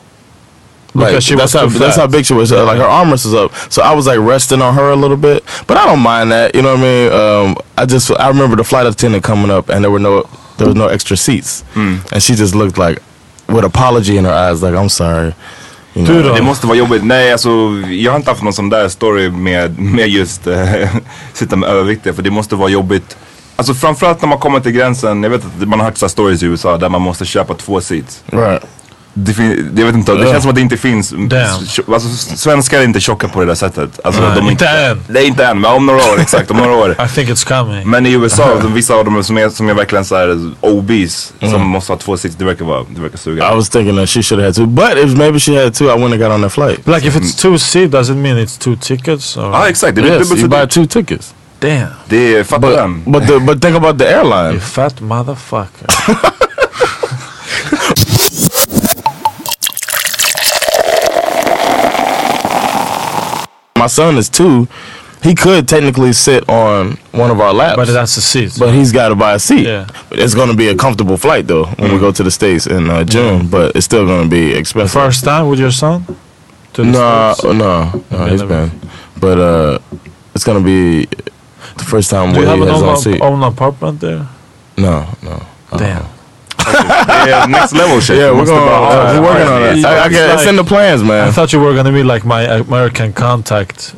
Like, 1.00 1.12
that's 1.12 1.30
was 1.30 1.52
how 1.52 1.66
that's 1.66 1.96
how 1.96 2.06
big 2.06 2.24
she 2.24 2.34
was. 2.34 2.50
Like 2.50 2.78
her 2.78 2.84
armrest 2.84 3.24
was 3.24 3.34
up, 3.34 3.52
so 3.70 3.82
I 3.82 3.94
was 3.94 4.06
like 4.06 4.18
resting 4.18 4.62
on 4.62 4.74
her 4.74 4.90
a 4.90 4.96
little 4.96 5.16
bit. 5.16 5.44
But 5.66 5.76
I 5.76 5.86
don't 5.86 6.00
mind 6.00 6.30
that. 6.32 6.54
You 6.54 6.62
know 6.62 6.74
what 6.74 6.80
I 6.80 6.82
mean? 6.82 7.12
Um, 7.12 7.56
I 7.76 7.86
just 7.86 8.10
I 8.10 8.28
remember 8.28 8.56
the 8.56 8.64
flight 8.64 8.86
attendant 8.86 9.24
coming 9.24 9.50
up, 9.50 9.68
and 9.68 9.82
there 9.84 9.90
were 9.90 10.02
no 10.02 10.28
there 10.58 10.66
was 10.66 10.76
no 10.76 10.88
extra 10.88 11.16
seats, 11.16 11.64
and 11.74 12.22
she 12.22 12.34
just 12.34 12.54
looked 12.54 12.78
like 12.78 13.02
with 13.48 13.64
apology 13.64 14.16
in 14.16 14.24
her 14.24 14.32
eyes, 14.32 14.62
like 14.62 14.74
I'm 14.74 14.88
sorry. 14.88 15.34
You 15.96 16.04
know? 16.04 16.34
Det 16.34 16.42
måste 16.42 16.66
vara 16.66 16.78
jobbigt. 16.78 17.04
Nej, 17.04 17.32
alltså 17.32 17.48
jag 17.90 18.12
har 18.12 18.16
inte 18.16 18.30
haft 18.30 18.42
någon 18.42 18.52
sån 18.52 18.68
där 18.68 18.88
story 18.88 19.30
med, 19.30 19.78
med 19.78 20.08
just 20.08 20.46
äh, 20.46 20.88
sitta 21.32 21.56
med 21.56 21.68
överviktiga. 21.68 22.14
För 22.14 22.22
det 22.22 22.30
måste 22.30 22.56
vara 22.56 22.68
jobbigt. 22.68 23.16
Alltså 23.56 23.74
framförallt 23.74 24.22
när 24.22 24.28
man 24.28 24.38
kommer 24.38 24.60
till 24.60 24.72
gränsen. 24.72 25.22
Jag 25.22 25.30
vet 25.30 25.44
att 25.44 25.68
man 25.68 25.80
har 25.80 25.86
hört 25.86 25.98
så 25.98 26.06
här 26.06 26.10
stories 26.10 26.42
i 26.42 26.46
USA 26.46 26.76
där 26.78 26.88
man 26.88 27.02
måste 27.02 27.24
köpa 27.24 27.54
två 27.54 27.80
seats. 27.80 28.22
Right. 28.26 28.62
Jag 29.76 29.84
vet 29.86 29.94
inte, 29.94 30.14
det 30.14 30.30
känns 30.30 30.42
som 30.42 30.48
att 30.50 30.54
det 30.54 30.60
inte 30.60 30.76
finns. 30.76 31.10
Damn. 31.10 31.94
Alltså, 31.94 32.08
svenskar 32.36 32.80
är 32.80 32.84
inte 32.84 33.00
tjocka 33.00 33.28
på 33.28 33.40
det 33.40 33.46
där 33.46 33.54
sättet. 33.54 34.00
Alltså, 34.04 34.22
Nej, 34.22 34.30
de 34.36 34.46
är 34.46 34.50
inte 34.50 34.68
än. 34.68 35.00
Nej, 35.08 35.26
inte 35.26 35.46
än. 35.46 35.60
Men 35.60 35.70
om 35.72 35.86
några 35.86 35.98
år, 35.98 36.20
exakt. 36.20 36.50
Om 36.50 36.56
några 36.56 36.74
år. 36.76 36.90
I 37.04 37.08
think 37.14 37.28
it's 37.30 37.48
coming. 37.48 37.88
Men 37.90 38.06
i 38.06 38.12
USA, 38.12 38.58
de, 38.62 38.74
vissa 38.74 38.94
av 38.94 39.04
dem 39.04 39.24
som 39.24 39.38
är, 39.38 39.48
som 39.48 39.68
är 39.68 39.74
verkligen 39.74 40.04
såhär 40.04 40.50
obese, 40.60 41.32
som 41.50 41.60
måste 41.62 41.92
ha 41.92 41.98
två 41.98 42.16
seats, 42.16 42.36
det 42.36 42.44
verkar 42.44 42.64
vara, 42.64 42.84
det 42.94 43.00
verkar 43.00 43.18
suga. 43.18 43.52
I 43.52 43.56
was 43.56 43.68
thinking 43.68 43.96
that 43.96 44.08
she 44.08 44.22
should 44.22 44.40
have 44.42 44.48
had 44.48 44.54
two, 44.54 44.66
but 44.66 45.04
if 45.04 45.18
maybe 45.18 45.38
she 45.40 45.62
had 45.64 45.74
two, 45.74 45.84
I 45.84 45.88
wouldn't 45.88 46.10
have 46.10 46.18
got 46.28 46.32
on 46.32 46.42
that 46.42 46.52
flight. 46.52 46.86
Like 46.86 47.08
if 47.08 47.16
it's 47.16 47.42
two 47.42 47.58
seat, 47.58 47.90
does 47.90 48.10
it 48.10 48.16
mean 48.16 48.38
it's 48.38 48.58
two 48.58 48.76
tickets? 48.76 49.36
Or? 49.36 49.42
Ja 49.52 49.68
exakt, 49.68 49.98
Yes, 49.98 50.30
you 50.30 50.48
buy 50.48 50.66
two 50.66 50.86
tickets. 50.86 51.34
Damn, 51.60 51.86
Det 52.08 52.34
är, 52.36 52.44
fatta 52.44 52.60
But 52.60 52.76
den. 52.76 53.02
but 53.06 53.26
the, 53.26 53.38
but 53.38 53.62
think 53.62 53.76
about 53.76 53.98
the 53.98 54.04
airline. 54.08 54.50
you 54.52 54.60
fat 54.60 55.00
motherfucker. 55.00 55.86
My 63.86 63.88
son 63.88 64.16
is 64.18 64.28
two. 64.28 64.66
He 65.22 65.32
could 65.36 65.68
technically 65.68 66.12
sit 66.12 66.48
on 66.48 66.96
one 67.12 67.30
of 67.30 67.38
our 67.40 67.54
laps, 67.54 67.76
but 67.76 67.86
that's 67.86 68.16
a 68.16 68.20
seat. 68.20 68.56
but 68.58 68.74
he's 68.74 68.90
got 68.90 69.10
to 69.10 69.14
buy 69.14 69.34
a 69.34 69.38
seat. 69.38 69.64
Yeah. 69.64 69.86
It's 70.10 70.34
going 70.34 70.50
to 70.50 70.56
be 70.56 70.66
a 70.70 70.74
comfortable 70.74 71.16
flight 71.16 71.46
though 71.46 71.66
when 71.78 71.92
we 71.92 72.00
go 72.00 72.10
to 72.10 72.24
the 72.24 72.30
states 72.32 72.66
in 72.66 72.90
uh, 72.90 73.04
June. 73.04 73.46
But 73.48 73.76
it's 73.76 73.84
still 73.84 74.04
going 74.04 74.24
to 74.24 74.28
be 74.28 74.52
expensive. 74.54 74.90
First 75.00 75.22
time 75.22 75.46
with 75.48 75.60
your 75.60 75.70
son? 75.70 76.04
To 76.72 76.82
the 76.82 76.90
no, 76.90 77.32
States? 77.38 77.54
no, 77.54 78.04
no, 78.10 78.26
he's 78.26 78.42
been. 78.42 78.72
But 79.20 79.38
uh, 79.38 79.78
it's 80.34 80.42
going 80.42 80.58
to 80.58 80.64
be 80.64 81.06
the 81.76 81.84
first 81.84 82.10
time 82.10 82.32
Do 82.32 82.40
you 82.40 82.46
where 82.46 82.56
have 82.56 82.66
an 82.66 82.74
own 82.74 82.88
own, 82.88 82.96
seat. 82.96 83.20
own 83.20 83.40
apartment 83.44 84.00
there? 84.00 84.26
No, 84.76 85.06
no. 85.22 85.46
Damn. 85.78 86.06
Det 87.24 87.32
är 87.32 87.46
next 87.48 87.72
level 87.72 88.00
shit. 88.00 88.16
Yeah, 88.18 88.32
we're 88.36 88.44
going. 88.46 88.66
bara 88.66 88.76
ha 88.76 88.92
Uh, 88.92 89.12
we're 89.14 89.22
working 89.22 89.48
on 89.54 89.62
it. 89.62 89.76
It's 89.76 89.84
I, 89.86 90.06
I 90.06 90.08
get, 90.08 90.30
it's 90.34 90.36
like- 90.46 90.50
in 90.50 90.56
the 90.56 90.64
plans, 90.64 91.02
man. 91.02 91.28
I 91.28 91.32
thought 91.32 91.52
you 91.52 91.60
were 91.64 91.74
gonna 91.76 91.92
be 91.92 92.02
like 92.14 92.26
my 92.26 92.42
American 92.60 93.12
contact, 93.12 93.94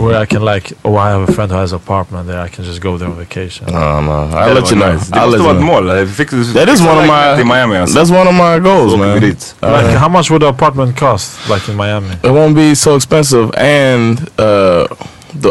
where 0.00 0.22
I 0.22 0.26
can 0.26 0.42
like, 0.54 0.72
oh, 0.84 0.96
I 0.96 1.10
have 1.10 1.28
a 1.28 1.32
friend 1.32 1.52
who 1.52 1.58
has 1.58 1.72
an 1.72 1.76
apartment 1.84 2.26
there. 2.26 2.40
I 2.46 2.48
can 2.48 2.64
just 2.64 2.80
go 2.80 2.98
there 2.98 3.08
on 3.08 3.16
vacation. 3.18 3.66
No, 3.72 4.00
no. 4.00 4.26
Det 4.30 4.36
I'll 4.38 4.54
let 4.54 4.70
you 4.70 4.76
know. 4.76 4.92
nice. 4.92 5.12
I'll 5.12 5.30
let 5.30 5.40
vara 5.40 5.52
you 5.52 5.58
ett 5.60 5.64
know. 5.64 5.82
mål. 5.82 6.06
Fick 6.06 6.30
du, 6.30 6.44
That 6.44 6.68
is 6.68 6.80
fixa 6.80 6.88
one 6.88 6.98
of 6.98 7.06
my. 7.06 7.40
i 7.42 7.44
Miami. 7.44 7.74
That's 7.86 8.10
one 8.10 8.26
of 8.28 8.34
my 8.34 8.58
goals, 8.68 8.92
Så 8.92 8.96
åker 8.98 9.04
vi 9.06 9.10
man. 9.10 9.20
dit. 9.20 9.54
Like, 9.62 9.98
how 9.98 10.08
much 10.08 10.30
would 10.30 10.42
the 10.42 10.48
apartment 10.48 10.98
cost, 10.98 11.30
like 11.50 11.68
in 11.70 11.76
Miami? 11.76 12.12
It 12.22 12.30
won't 12.30 12.54
be 12.54 12.74
so 12.74 12.96
expensive, 12.96 13.50
and 13.56 14.18
uh, 14.38 14.44
the, 14.44 14.86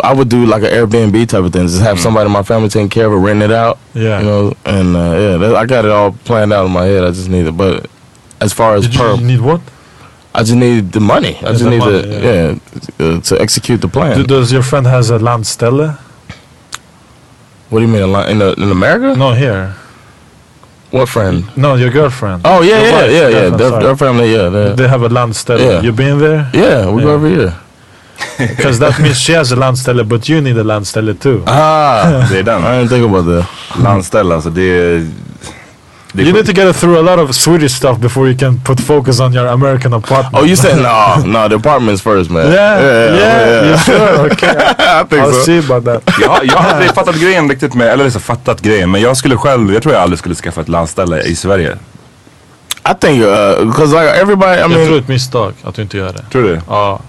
I 0.04 0.14
would 0.14 0.30
do 0.30 0.46
like 0.46 0.64
an 0.64 0.70
Airbnb 0.70 1.28
type 1.28 1.44
of 1.44 1.52
thing. 1.54 1.68
Just 1.68 1.82
have 1.82 2.00
somebody 2.00 2.28
in 2.28 2.32
my 2.32 2.44
family 2.44 2.70
taking 2.70 2.90
care 2.90 3.08
of 3.08 3.14
it, 3.14 3.18
rent 3.18 3.42
it 3.42 3.52
out. 3.52 3.80
Yeah. 3.94 4.20
You 4.20 4.26
know, 4.26 4.54
and 4.66 4.96
uh, 4.96 5.00
yeah, 5.00 5.38
that, 5.38 5.56
I 5.56 5.66
got 5.66 5.86
it 5.86 5.92
all 5.92 6.12
planned 6.12 6.54
out 6.54 6.66
in 6.66 6.72
my 6.72 6.86
head. 6.86 7.04
I 7.04 7.12
just 7.12 7.30
need 7.30 7.48
it, 7.48 7.58
but 7.58 7.88
as 8.40 8.54
far 8.54 8.76
as 8.76 8.88
Did 8.88 8.98
per, 8.98 9.16
you 9.16 9.26
need 9.26 9.42
what? 9.42 9.62
I 10.34 10.44
just 10.44 10.56
need 10.56 10.92
the 10.92 11.00
money. 11.00 11.36
I 11.38 11.52
just 11.52 11.64
the 11.64 11.70
need 11.72 11.80
money, 11.80 12.02
to 12.04 12.08
yeah. 12.08 12.58
yeah, 13.00 13.06
uh, 13.18 13.22
to 13.22 13.42
execute 13.42 13.82
the 13.82 13.88
plan. 13.88 14.18
Do, 14.18 14.24
does 14.24 14.52
your 14.52 14.64
friend 14.64 14.86
has 14.88 15.10
a 15.10 15.18
landställe? 15.20 15.98
what 17.70 17.80
do 17.80 17.86
you 17.86 17.92
mean 17.92 18.02
a 18.04 18.30
in 18.30 18.40
the, 18.40 18.54
in 18.54 18.70
America? 18.72 19.16
No, 19.18 19.34
here. 19.34 19.76
What 20.92 21.08
friend? 21.08 21.46
No, 21.56 21.76
your 21.76 21.90
girlfriend. 21.90 22.42
Oh 22.44 22.62
yeah, 22.62 22.80
Your 22.80 22.88
yeah, 22.88 22.92
wife, 23.02 23.12
yeah, 23.12 23.28
yeah. 23.30 23.50
Their, 23.56 23.80
their 23.80 23.96
family, 23.96 24.34
yeah, 24.34 24.50
they're- 24.76 24.88
have 24.90 25.04
a 25.04 25.10
landställe. 25.10 25.60
Yeah. 25.60 25.82
You 25.82 25.92
been 25.94 26.18
there? 26.20 26.50
yeah. 26.54 26.90
We 26.92 27.02
go 27.02 27.08
Yeah. 27.10 27.14
every 27.16 27.32
year. 27.32 27.54
Because 28.38 28.80
that 28.80 29.00
means 29.00 29.18
she 29.18 29.38
has 29.38 29.52
a 29.52 29.56
landställe, 29.56 30.04
but 30.04 30.30
you 30.30 30.42
need 30.42 30.58
a 30.60 30.64
landställe 30.64 31.14
too. 31.14 31.42
Ah, 31.46 32.04
Det 32.32 32.40
är 32.40 32.44
den. 32.44 32.62
I 32.64 32.66
didn't 32.66 32.90
think 32.90 33.06
about 33.16 33.26
that. 33.26 33.46
Landställe 33.84 34.36
alltså, 34.36 34.50
det 34.50 34.62
är... 34.62 35.08
Det 36.14 36.22
är 36.22 36.26
You 36.26 36.34
need 36.34 36.46
to 36.46 36.52
get 36.52 36.76
through 36.80 36.98
a 37.00 37.16
lot 37.16 37.30
of 37.30 37.36
Swedish 37.36 37.72
stuff 37.72 37.98
before 37.98 38.28
you 38.28 38.38
can 38.38 38.60
put 38.66 38.80
focus 38.82 39.20
on 39.20 39.34
your 39.34 39.48
American 39.48 39.94
apartment. 39.94 40.36
Oh, 40.44 40.48
you 40.48 40.56
said 40.56 40.78
no, 40.78 41.24
no. 41.42 41.50
The 41.50 41.56
apartments 41.56 42.02
first, 42.02 42.30
man. 42.32 42.52
Yeah, 42.52 42.82
yeah, 43.18 43.72
you 43.72 43.78
sure? 43.78 44.26
Okay. 44.32 44.50
I 44.58 45.04
think 45.10 45.22
I'll 45.22 45.34
so. 45.34 45.44
see 45.44 45.58
about 45.58 45.86
that. 45.86 46.14
Jag, 46.22 46.46
jag 46.46 46.58
har 46.58 46.70
aldrig 46.72 46.92
fattat 46.96 47.16
grejen 47.16 47.50
riktigt 47.50 47.74
med, 47.74 47.88
eller 47.88 48.10
så 48.10 48.20
fattat 48.20 48.62
grejen, 48.62 48.92
men 48.92 49.02
jag 49.02 49.18
skulle 49.18 49.38
själv, 49.38 49.74
jag 49.74 49.84
tror 49.84 49.94
jag 49.96 50.04
aldrig 50.04 50.20
skulle 50.20 50.36
skaffa 50.36 50.62
ett 50.62 50.70
landställe 50.70 51.22
i 51.22 51.36
Sverige. 51.36 51.78
I 52.92 52.94
think 53.02 53.24
uh, 53.24 53.66
because 53.66 53.96
like 53.96 54.10
everybody, 54.22 54.52
I 54.54 54.60
Jag 54.60 54.70
tror 54.70 54.78
mean, 54.78 54.92
det 54.92 54.98
är 54.98 55.00
ett 55.02 55.08
misstag 55.08 55.54
att 55.64 55.76
du 55.76 55.82
inte 55.82 55.98
gör 55.98 56.14
det. 56.14 56.24
Tror 56.32 56.44
du? 56.44 56.60
Ja, 56.70 57.00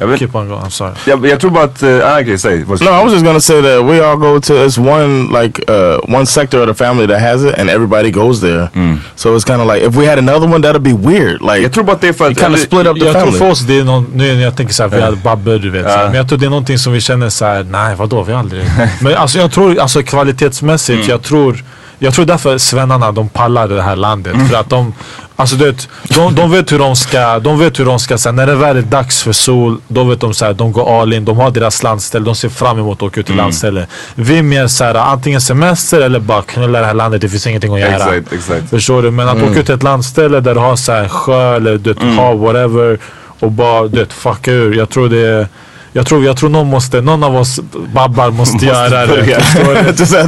Jag, 0.00 0.06
vet, 0.06 0.18
keep 0.18 0.28
on 0.34 0.48
going. 0.48 0.60
I'm 0.60 0.70
sorry. 0.70 0.92
jag, 1.06 1.26
jag 1.26 1.40
tror 1.40 1.50
bara 1.50 1.64
att, 1.64 1.82
uh, 1.82 1.98
okej, 2.20 2.38
säg. 2.38 2.64
Vad- 2.64 2.80
no, 2.82 2.88
I 2.88 3.04
was 3.04 3.12
just 3.12 3.24
gonna 3.24 3.40
say 3.40 3.62
that 3.62 3.84
we 3.84 4.06
all 4.10 4.16
go 4.16 4.40
to 4.40 4.52
it's 4.54 4.78
one 4.78 5.42
like 5.42 5.72
uh, 5.72 6.14
one 6.16 6.26
sector 6.26 6.60
of 6.62 6.68
the 6.68 6.84
family 6.84 7.06
that 7.06 7.20
has 7.20 7.44
it, 7.44 7.58
and 7.58 7.70
everybody 7.70 8.10
goes 8.10 8.40
there. 8.40 8.68
So 9.16 9.36
it's 9.36 9.44
kind 9.46 9.60
of 9.60 9.66
like 9.74 9.86
if 9.88 9.94
we 9.94 10.06
had 10.10 10.18
another 10.18 10.46
one, 10.54 10.62
that'd 10.62 10.82
be 10.82 10.92
weird. 11.10 11.40
Like 11.42 11.58
Jag 11.62 11.72
tror 11.72 11.84
bara 11.84 11.96
det 12.00 12.08
är 12.08 12.12
för 12.12 12.30
att... 12.30 12.38
kind 12.40 12.54
of 12.54 12.60
split 12.60 12.86
up 12.86 12.98
the 12.98 13.04
Jag 13.04 13.12
tror 13.12 13.20
family. 13.22 13.38
för 13.38 13.50
oss 13.50 13.60
det 13.60 13.78
är 13.78 13.84
någon, 13.84 14.06
nu 14.14 14.34
när 14.34 14.42
jag 14.42 14.56
tänker 14.56 14.74
såhär, 14.74 14.90
vi 14.90 15.00
hade 15.00 15.16
babbel 15.16 15.60
du 15.60 15.70
vet. 15.70 15.84
Men 15.84 16.14
jag 16.14 16.28
tror 16.28 16.38
det 16.38 16.46
är 16.46 16.50
någonting 16.50 16.78
som 16.78 16.92
vi 16.92 17.00
känner 17.00 17.28
såhär, 17.28 17.62
nej 17.70 17.94
vadå 17.96 18.22
vi 18.22 18.32
har 18.32 18.38
aldrig. 18.38 18.62
Men 19.00 19.14
alltså 19.14 19.38
jag 19.38 19.52
tror, 19.52 19.78
alltså 19.78 20.02
kvalitetsmässigt, 20.02 21.08
jag 21.08 21.22
tror 21.22 21.64
Jag 22.02 22.14
tror 22.14 22.24
därför 22.24 22.58
svennarna 22.58 23.12
de 23.12 23.28
pallar 23.28 23.68
det 23.68 23.82
här 23.82 23.96
landet. 23.96 24.36
För 24.50 24.56
att 24.56 24.68
de, 24.70 24.94
alltså 25.36 25.56
du 25.56 25.64
vet, 25.64 25.88
de, 26.08 26.34
de 26.34 26.50
vet 26.50 26.72
hur 26.72 26.78
de 26.78 26.96
ska, 26.96 27.38
de 27.38 27.58
vet 27.58 27.80
hur 27.80 27.84
de 27.84 27.98
ska, 27.98 28.18
så 28.18 28.28
här, 28.28 28.36
när 28.36 28.46
det 28.46 28.54
väl 28.54 28.76
är 28.76 28.82
dags 28.82 29.22
för 29.22 29.32
sol, 29.32 29.80
då 29.88 30.04
vet 30.04 30.20
de 30.20 30.34
så 30.34 30.44
här, 30.44 30.52
de 30.52 30.72
går 30.72 31.02
all 31.02 31.12
in, 31.12 31.24
de 31.24 31.36
har 31.36 31.50
deras 31.50 31.82
landställe, 31.82 32.24
de 32.24 32.34
ser 32.34 32.48
fram 32.48 32.78
emot 32.78 32.98
att 32.98 33.02
åka 33.02 33.20
ut 33.20 33.26
till 33.26 33.36
landställe. 33.36 33.86
Vi 34.14 34.38
är 34.38 34.42
mer 34.42 34.66
såhär, 34.66 34.94
antingen 34.94 35.40
semester 35.40 36.00
eller 36.00 36.20
bara 36.20 36.42
knulla 36.42 36.80
det 36.80 36.86
här 36.86 36.94
landet, 36.94 37.20
det 37.20 37.28
finns 37.28 37.46
ingenting 37.46 37.74
att 37.74 37.80
göra. 37.80 37.94
Exakt, 37.94 38.32
exakt. 38.32 38.70
Förstår 38.70 39.02
du? 39.02 39.10
Men 39.10 39.28
att 39.28 39.42
åka 39.42 39.60
ut 39.60 39.66
till 39.66 39.74
ett 39.74 39.82
landställe 39.82 40.40
där 40.40 40.54
du 40.54 40.60
har 40.60 40.76
så 40.76 40.92
här 40.92 41.08
sjö 41.08 41.56
eller 41.56 41.78
du 41.78 41.92
vet, 41.92 42.02
hav, 42.16 42.38
whatever. 42.40 42.98
Och 43.40 43.52
bara 43.52 43.88
du 43.88 43.98
vet, 43.98 44.12
fucka 44.12 44.52
ur. 44.52 44.74
Jag 44.76 44.90
tror 44.90 45.08
det 45.08 45.26
är 45.26 45.48
jag 45.92 46.06
tror, 46.06 46.24
jag 46.24 46.36
tror 46.36 46.50
någon, 46.50 46.66
måste, 46.66 47.00
någon 47.00 47.24
av 47.24 47.36
oss 47.36 47.60
babbar 47.94 48.30
måste, 48.30 48.66
göra 48.66 49.06
det. 49.06 49.26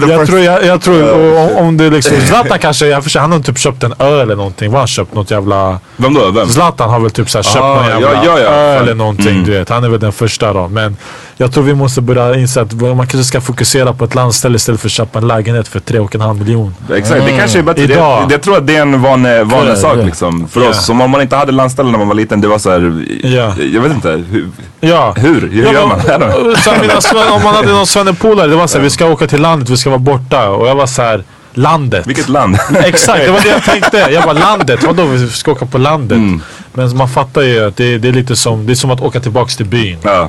jag 0.08 0.26
tror, 0.26 0.38
jag, 0.40 0.64
jag 0.64 0.82
tror 0.82 1.12
om, 1.12 1.66
om 1.66 1.76
det 1.76 1.90
liksom, 1.90 2.16
Zlatan 2.20 2.58
kanske, 2.58 2.86
jag 2.86 3.04
förstår, 3.04 3.20
han 3.20 3.32
har 3.32 3.40
typ 3.40 3.58
köpt 3.58 3.82
en 3.82 3.94
öl 3.98 4.20
eller 4.20 4.36
någonting. 4.36 4.68
Vad 4.68 4.74
har 4.74 4.80
han 4.80 4.88
köpt? 4.88 5.14
Något 5.14 5.30
jävla... 5.30 5.80
Vem 5.96 6.14
då? 6.14 6.30
Vem? 6.30 6.48
Zlatan 6.48 6.90
har 6.90 7.00
väl 7.00 7.10
typ 7.10 7.30
så 7.30 7.38
här 7.38 7.42
köpt 7.42 7.56
Ah, 7.56 7.74
någon 7.74 7.84
ja, 7.84 8.00
jävla 8.00 8.24
ja, 8.24 8.38
ja. 8.38 8.44
öl 8.44 8.78
Fan. 8.78 8.82
eller 8.84 8.94
någonting. 8.94 9.28
Mm. 9.28 9.44
Du 9.44 9.50
vet. 9.52 9.68
Han 9.68 9.84
är 9.84 9.88
väl 9.88 10.00
den 10.00 10.12
första 10.12 10.52
då. 10.52 10.68
Men 10.68 10.96
jag 11.36 11.52
tror 11.52 11.64
vi 11.64 11.74
måste 11.74 12.00
börja 12.00 12.34
inse 12.38 12.60
att 12.60 12.72
man 12.72 12.96
kanske 12.98 13.24
ska 13.24 13.40
fokusera 13.40 13.92
på 13.92 14.04
ett 14.04 14.14
landställe 14.14 14.56
istället 14.56 14.80
för 14.80 14.88
att 14.88 14.92
köpa 14.92 15.18
en 15.18 15.28
lägenhet 15.28 15.68
för 15.68 15.80
tre 15.80 15.98
och 15.98 16.14
en 16.14 16.20
halv 16.20 16.38
miljon. 16.38 16.74
Exakt, 16.94 17.24
det 17.26 17.36
kanske 17.38 17.58
är 17.58 17.62
bättre. 17.62 17.82
Mm. 17.84 17.92
Idag. 17.92 18.22
Det, 18.22 18.26
det, 18.28 18.34
jag 18.34 18.42
tror 18.42 18.56
att 18.56 18.66
det 18.66 18.76
är 18.76 18.82
en 18.82 19.02
vanlig, 19.02 19.46
vanlig 19.46 19.72
Ja, 19.72 19.76
sak 19.76 19.96
ja. 19.98 20.02
liksom. 20.04 20.48
För 20.48 20.60
Ja. 20.62 20.68
oss, 20.68 20.86
som 20.86 21.00
om 21.00 21.10
man 21.10 21.20
inte 21.22 21.36
hade 21.36 21.52
landställe 21.52 21.90
när 21.90 21.98
man 21.98 22.08
var 22.08 22.14
liten, 22.14 22.40
det 22.40 22.48
var 22.48 22.58
så 22.58 22.70
här, 22.70 23.04
Ja. 23.22 23.54
jag 23.72 23.80
vet 23.82 23.92
inte, 23.92 24.10
hur, 24.30 24.48
Ja. 24.80 25.14
hur, 25.16 25.40
hur 25.48 25.64
Ja, 25.64 25.72
gör 25.72 25.86
men- 25.86 26.20
man? 26.20 26.56
Så 26.56 26.70
här, 26.70 27.00
sven- 27.00 27.32
om 27.32 27.42
man 27.42 27.54
hade 27.54 27.72
någon 27.72 27.86
svennepolare, 27.86 28.46
det 28.46 28.56
var 28.56 28.66
såhär, 28.66 28.84
vi 28.84 28.90
ska 28.90 29.06
åka 29.06 29.26
till 29.26 29.40
landet, 29.40 29.68
vi 29.70 29.76
ska 29.76 29.90
vara 29.90 29.98
borta. 29.98 30.48
Och 30.48 30.68
jag 30.68 30.74
var 30.74 30.86
så 30.86 31.02
här, 31.02 31.24
landet. 31.54 32.06
Vilket 32.06 32.28
land? 32.28 32.56
Exakt, 32.84 33.24
det 33.26 33.30
var 33.32 33.40
det 33.40 33.48
jag 33.48 33.62
tänkte. 33.64 33.96
Jag 34.10 34.22
bara 34.24 34.32
landet, 34.32 34.84
vadå 34.86 35.04
vi 35.04 35.28
ska 35.28 35.52
åka 35.52 35.66
på 35.66 35.78
landet? 35.78 36.16
Mm. 36.16 36.42
Men 36.74 36.96
man 36.96 37.08
fattar 37.08 37.42
ju 37.42 37.64
att 37.66 37.76
det, 37.76 37.98
det 37.98 38.08
är 38.08 38.12
lite 38.12 38.36
som, 38.36 38.66
det 38.66 38.72
är 38.72 38.74
som 38.74 38.90
att 38.90 39.00
åka 39.00 39.20
tillbaks 39.20 39.56
till 39.56 39.66
byn. 39.66 39.98
Ja. 40.02 40.28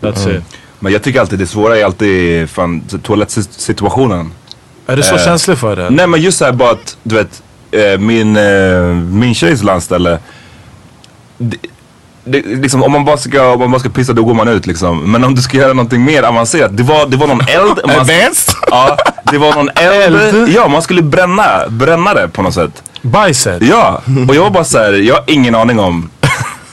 That's 0.00 0.36
it. 0.36 0.42
Men 0.80 0.92
jag 0.92 1.02
tycker 1.02 1.20
alltid 1.20 1.38
det 1.38 1.46
svåra 1.46 1.78
är 1.78 1.84
alltid 1.84 2.50
fan, 2.50 2.82
toalettsituationen. 3.02 4.32
Är 4.86 4.96
du 4.96 5.02
så 5.02 5.14
Eh, 5.14 5.24
känslig 5.24 5.58
för 5.58 5.76
det? 5.76 5.90
Nej 5.90 6.06
men 6.06 6.20
just 6.20 6.38
såhär 6.38 6.52
bara 6.52 6.70
att, 6.70 6.96
du 7.02 7.14
vet, 7.14 7.42
eh, 7.70 7.98
min, 8.00 8.36
eh, 8.36 8.82
min 8.94 9.34
tjejs 9.34 9.62
landställe. 9.62 10.18
Det, 11.38 11.56
det, 12.24 12.42
liksom, 12.42 12.82
om, 12.82 12.92
man 12.92 13.04
bara 13.04 13.16
ska, 13.16 13.52
om 13.52 13.60
man 13.60 13.70
bara 13.70 13.78
ska 13.80 13.88
pissa 13.88 14.12
då 14.12 14.24
går 14.24 14.34
man 14.34 14.48
ut 14.48 14.66
liksom. 14.66 15.12
Men 15.12 15.24
om 15.24 15.34
du 15.34 15.42
ska 15.42 15.56
göra 15.56 15.72
någonting 15.72 16.04
mer 16.04 16.22
avancerat. 16.22 16.76
Det 16.76 16.82
var, 16.82 17.06
det 17.06 17.16
var 17.16 17.26
någon 17.26 17.40
eld. 17.40 17.78
man- 17.86 17.90
Advanced? 18.00 18.54
Ja, 18.70 18.96
det 19.30 19.38
var 19.38 19.54
någon 19.54 19.68
eld. 19.74 20.16
Eld? 20.16 20.48
Ja, 20.48 20.68
man 20.68 20.82
skulle 20.82 21.02
bränna, 21.02 21.68
bränna 21.68 22.14
det 22.14 22.28
på 22.28 22.42
något 22.42 22.54
sätt. 22.54 22.82
Bajset? 23.02 23.62
Ja, 23.62 24.02
och 24.28 24.34
jag 24.34 24.42
var 24.42 24.50
bara 24.50 24.64
såhär, 24.64 24.92
jag 24.92 25.14
har 25.14 25.24
ingen 25.26 25.54
aning 25.54 25.78
om 25.78 26.10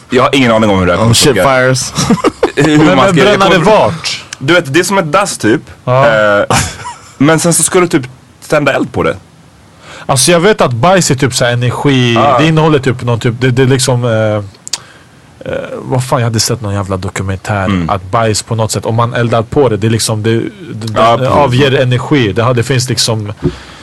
jag 0.09 0.23
har 0.23 0.35
ingen 0.35 0.51
aning 0.51 0.69
om 0.69 0.79
hur 0.79 0.85
det 0.85 0.91
här 0.91 0.99
kommer 0.99 1.11
Oh 1.11 1.15
shit 1.15 1.33
fires. 1.35 1.93
Hur 2.55 2.77
Men, 2.77 2.85
man 2.85 2.95
men 2.95 3.07
ska- 3.09 3.17
jag 3.17 3.39
bränna 3.39 3.49
det 3.49 3.55
kommer- 3.55 3.65
vart? 3.77 4.23
Du 4.39 4.53
vet, 4.53 4.73
det 4.73 4.79
är 4.79 4.83
som 4.83 4.97
ett 4.97 5.11
dass 5.11 5.37
typ. 5.37 5.61
Ja. 5.85 6.07
Eh, 6.39 6.57
men 7.17 7.39
sen 7.39 7.53
så 7.53 7.63
ska 7.63 7.79
du 7.79 7.87
typ 7.87 8.03
tända 8.47 8.73
eld 8.73 8.91
på 8.93 9.03
det. 9.03 9.17
Alltså 10.05 10.31
jag 10.31 10.39
vet 10.39 10.61
att 10.61 10.71
bajs 10.73 11.11
är 11.11 11.15
typ 11.15 11.33
så 11.35 11.45
energi, 11.45 12.17
Ah. 12.17 12.39
det 12.39 12.45
innehåller 12.47 12.79
typ 12.79 13.03
någon 13.03 13.19
typ, 13.19 13.33
det, 13.39 13.59
är 13.63 13.65
liksom 13.67 14.05
eh, 14.05 14.11
eh, 15.51 15.59
vad 15.77 16.03
fan 16.03 16.19
jag 16.19 16.25
hade 16.27 16.39
sett 16.39 16.61
någon 16.61 16.73
jävla 16.73 16.97
dokumentär 16.97 17.65
Mm. 17.65 17.89
att 17.89 18.11
bajs 18.11 18.43
på 18.43 18.55
något 18.55 18.71
sätt 18.71 18.85
om 18.85 18.95
man 18.95 19.13
eldar 19.13 19.41
på 19.41 19.69
det, 19.69 19.77
det 19.77 19.87
är 19.87 19.91
liksom 19.91 20.23
det, 20.23 20.29
det, 20.39 20.41
det 20.73 20.93
precis. 20.93 21.27
avger 21.27 21.71
energi. 21.81 22.33
Det, 22.33 22.53
det 22.53 22.63
finns 22.63 22.89
liksom 22.89 23.33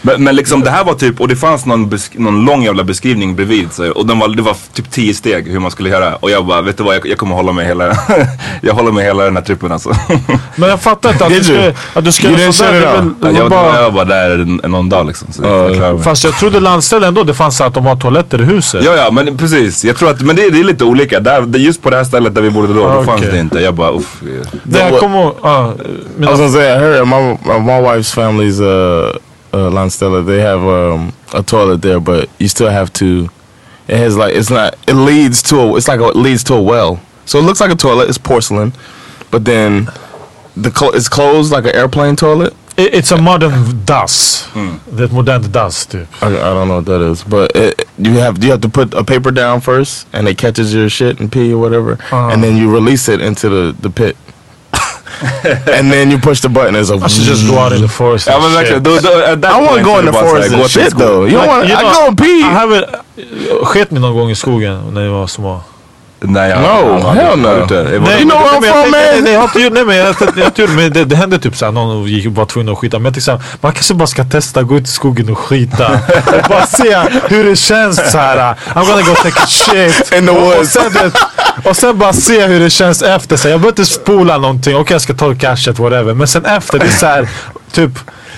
Men, 0.03 0.25
men 0.25 0.37
liksom 0.37 0.61
det 0.61 0.71
här 0.71 0.85
var 0.85 0.95
typ, 0.95 1.21
och 1.21 1.29
det 1.29 1.37
fanns 1.37 1.67
någon, 1.67 1.91
någon 2.17 2.45
lång 2.45 2.63
jävla 2.63 2.85
beskrivning 2.85 3.37
bredvid. 3.37 3.73
Så, 3.73 3.91
och 3.91 4.07
den 4.07 4.19
var, 4.19 4.29
det 4.29 4.43
var 4.43 4.57
typ 4.73 4.91
tio 4.91 5.15
steg 5.15 5.49
hur 5.49 5.59
man 5.59 5.71
skulle 5.71 5.89
göra. 5.91 6.15
Och 6.17 6.31
jag 6.31 6.47
bara, 6.47 6.63
vet 6.63 6.77
du 6.77 6.83
vad, 6.85 6.95
jag, 6.95 7.07
jag 7.07 7.19
kommer 7.19 7.35
hålla 7.37 7.53
mig 7.53 7.67
hela, 7.67 7.97
jag 8.61 8.75
håller 8.75 8.93
mig 8.93 9.05
hela 9.05 9.25
den 9.25 9.37
här 9.37 9.43
trippen 9.43 9.73
alltså. 9.73 9.93
Men 10.57 10.69
jag 10.69 10.81
fattar 10.81 11.13
inte 11.13 11.25
att 11.27 11.31
du 11.47 11.53
you? 11.55 11.73
att 11.95 12.05
du 12.05 12.13
ska 12.13 12.29
You 12.29 12.39
göra 12.39 12.49
didn't 12.51 12.53
sådär. 12.53 12.73
det 13.21 13.27
väl- 13.27 13.37
jag, 13.37 13.51
bara- 13.51 13.75
jag 13.77 13.83
var 13.83 13.91
bara 13.91 14.05
där 14.05 14.37
någon 14.69 14.89
dag 14.89 15.07
liksom. 15.07 15.33
Så 15.33 15.43
jag. 15.45 16.05
Fast 16.05 16.25
jag 16.25 16.39
trodde 16.39 16.61
landställe 16.61 17.07
ändå, 17.07 17.23
det 17.25 17.35
fanns 17.35 17.57
så 17.57 17.65
att 17.65 17.75
de 17.75 17.87
har 17.87 17.97
toaletter 17.97 18.41
i 18.41 18.45
huset. 18.45 18.85
Ja, 18.85 18.95
ja, 18.97 19.11
men 19.11 19.37
precis. 19.39 19.85
Jag 19.85 19.97
tror 19.97 20.11
att, 20.11 20.21
men 20.21 20.37
det, 20.37 20.51
det 20.51 20.61
är 20.61 20.65
lite 20.65 20.85
olika. 20.85 21.21
Där, 21.21 21.41
det, 21.43 21.59
just 21.59 21.83
på 21.83 21.91
det 21.91 21.97
här 21.97 22.05
stället 22.05 22.35
där 22.35 22.43
vi 22.43 22.51
bodde 22.51 22.75
då, 22.75 22.87
Ah, 22.87 22.95
då 22.97 23.03
fanns 23.05 23.21
det 23.23 23.39
inte. 23.39 23.61
Jag 23.61 23.75
bara, 23.75 23.91
uff. 23.91 24.21
Det 24.65 24.79
jag 24.79 25.01
kommer 25.01 25.33
ja, 25.43 25.75
I 25.75 25.89
mina- 26.21 26.31
was 26.31 26.41
gonna 26.41 26.53
say, 26.53 26.63
I 26.67 26.79
heard 26.79 27.09
my 27.09 27.17
my, 27.53 27.59
my 27.61 27.73
wife's 27.89 28.15
family's 28.17 28.61
uh, 28.63 29.17
uh 29.53 29.71
Landstella. 29.71 30.23
They 30.25 30.41
have 30.41 30.61
um, 30.63 31.13
a 31.35 31.43
toilet 31.43 31.83
there, 31.83 32.01
but 32.01 32.29
you 32.39 32.49
still 32.49 32.71
have 32.71 32.93
to. 32.95 33.29
It 33.89 33.97
has 33.97 34.17
like 34.17 34.35
it's 34.35 34.51
not. 34.51 34.75
It 34.89 34.95
leads 34.95 35.43
to 35.45 35.57
a. 35.61 35.77
It's 35.77 35.89
like 35.89 36.01
a, 36.01 36.09
it 36.09 36.17
leads 36.17 36.45
to 36.45 36.55
a 36.55 36.63
well. 36.63 37.01
So 37.27 37.39
it 37.39 37.43
looks 37.43 37.61
like 37.61 37.71
a 37.73 37.77
toilet. 37.77 38.09
It's 38.09 38.19
porcelain, 38.19 38.73
but 39.31 39.45
then 39.45 39.89
the 40.57 40.71
clo- 40.71 40.91
it's 40.95 41.09
closed 41.09 41.53
like 41.53 41.65
an 41.65 41.75
airplane 41.75 42.17
toilet. 42.17 42.55
It- 42.77 42.95
It's 42.95 43.13
a 43.13 43.17
modern 43.21 43.83
dass. 43.85 44.47
Det 44.91 45.03
är 45.03 45.05
ett 45.05 45.13
modernt 45.13 45.53
dass 45.53 45.87
typ. 45.87 46.07
I, 46.23 46.27
I 46.27 46.31
don't 46.31 46.69
know 46.69 46.77
what 46.77 46.87
that 46.87 47.03
is, 47.13 47.23
but 47.25 47.55
it, 47.57 47.85
you 47.99 48.19
have 48.21 48.43
you 48.45 48.51
have 48.51 48.61
to 48.63 48.69
put 48.69 48.95
a 48.95 49.05
paper 49.05 49.31
down 49.31 49.61
first, 49.61 50.07
and 50.13 50.27
it 50.29 50.39
catches 50.39 50.73
your 50.75 50.89
shit 50.89 51.21
and 51.21 51.31
pee 51.31 51.53
or 51.53 51.59
whatever, 51.61 51.99
and 52.33 52.43
then 52.43 52.57
you 52.57 52.73
release 52.75 53.09
it 53.13 53.21
into 53.21 53.49
the 53.49 53.75
the 53.83 53.91
pit, 53.91 54.17
and 55.79 55.93
then 55.93 56.11
you 56.11 56.21
push 56.21 56.41
the 56.41 56.49
button. 56.49 56.75
It's 56.77 56.91
a. 56.91 56.95
I 56.97 57.09
should 57.09 57.29
just 57.29 57.49
go 57.51 57.59
out 57.59 57.73
in 57.73 57.83
the 57.83 57.89
forest 57.89 58.29
då, 58.29 58.33
at 58.33 59.43
that 59.43 59.53
I 59.53 59.61
want 59.67 59.79
to 59.79 59.85
go 59.85 59.99
in 60.01 60.07
the 60.07 60.13
forest 60.13 60.51
här, 60.53 60.61
and 60.63 60.71
shit 60.71 60.91
though. 60.99 61.29
You 61.29 61.39
don't 61.39 61.43
Like, 61.43 61.49
want. 61.49 61.69
you 61.69 61.77
I 61.77 61.83
go 61.95 62.07
and 62.09 62.19
pee. 62.19 62.41
I 62.41 62.43
haven't, 62.43 62.85
sket 63.65 63.91
ni 63.91 64.01
någon 64.01 64.15
gång 64.15 64.31
i 64.31 64.35
skogen 64.35 64.81
när 64.93 65.01
ni 65.01 65.09
var 65.09 65.27
små? 65.27 65.61
Nej, 66.25 66.51
jag, 66.51 66.61
No, 66.61 66.67
jag- 66.67 67.01
jag- 67.01 67.13
hell 67.15 67.39
no. 67.39 67.49
Nej, 67.49 68.21
You 68.21 68.25
know 68.31 68.39
where 68.39 68.59
I'm 68.59 68.73
from, 68.83 68.91
man? 68.91 69.01
Nej, 69.25 69.33
jag 69.33 69.39
har 69.41 69.45
inte 69.45 69.59
gjort, 69.61 69.73
nej 69.73 69.85
men 69.85 69.97
jag, 69.97 70.15
jag, 70.37 70.53
jag, 70.57 70.71
men 70.71 70.93
det, 70.93 71.05
det 71.05 71.17
hände 71.17 71.39
typ 71.39 71.57
såhär, 71.57 71.73
någon 71.73 72.05
gick, 72.07 72.27
var 72.37 72.45
tvungen 72.47 72.73
att 72.73 72.79
skita. 72.79 72.99
Men 72.99 73.05
jag 73.05 73.15
tänkte 73.15 73.25
såhär, 73.25 73.41
man 73.61 73.73
kanske 73.73 73.95
bara 73.95 74.07
ska 74.07 74.25
testa, 74.25 74.63
gå 74.63 74.77
ut 74.77 74.85
i 74.89 74.91
skogen 74.91 75.31
och 75.31 75.39
skita. 75.39 75.87
och 76.27 76.49
bara 76.49 76.67
se 76.67 76.97
hur 77.29 77.45
det 77.45 77.57
känns 77.57 78.11
såhär. 78.13 78.37
I'm 78.75 78.87
gonna 78.87 79.03
go 79.03 79.15
take 79.23 79.41
a 79.43 79.47
shit. 79.47 80.13
In 80.19 80.27
the 80.27 80.33
och, 80.33 80.43
woods. 80.43 80.73
sen, 80.73 81.13
och 81.65 81.77
sen 81.77 81.99
bara 81.99 82.13
se 82.13 82.47
hur 82.47 82.61
det 82.61 82.71
känns 82.71 83.03
efter. 83.03 83.37
Så 83.37 83.49
jag 83.49 83.61
behöver 83.61 83.81
inte 83.81 83.93
spola 83.93 84.39
någonting. 84.39 84.77
Okej 84.77 84.95
jag 84.95 85.03
ska 85.03 85.15
ta 85.15 85.35
cashet, 85.35 85.79
whatever. 85.79 86.15
Men 86.15 86.29
sen 86.29 86.45
efter, 86.45 86.79
det 86.79 86.87
är 86.87 86.91
såhär, 86.91 87.29
typ 87.73 87.91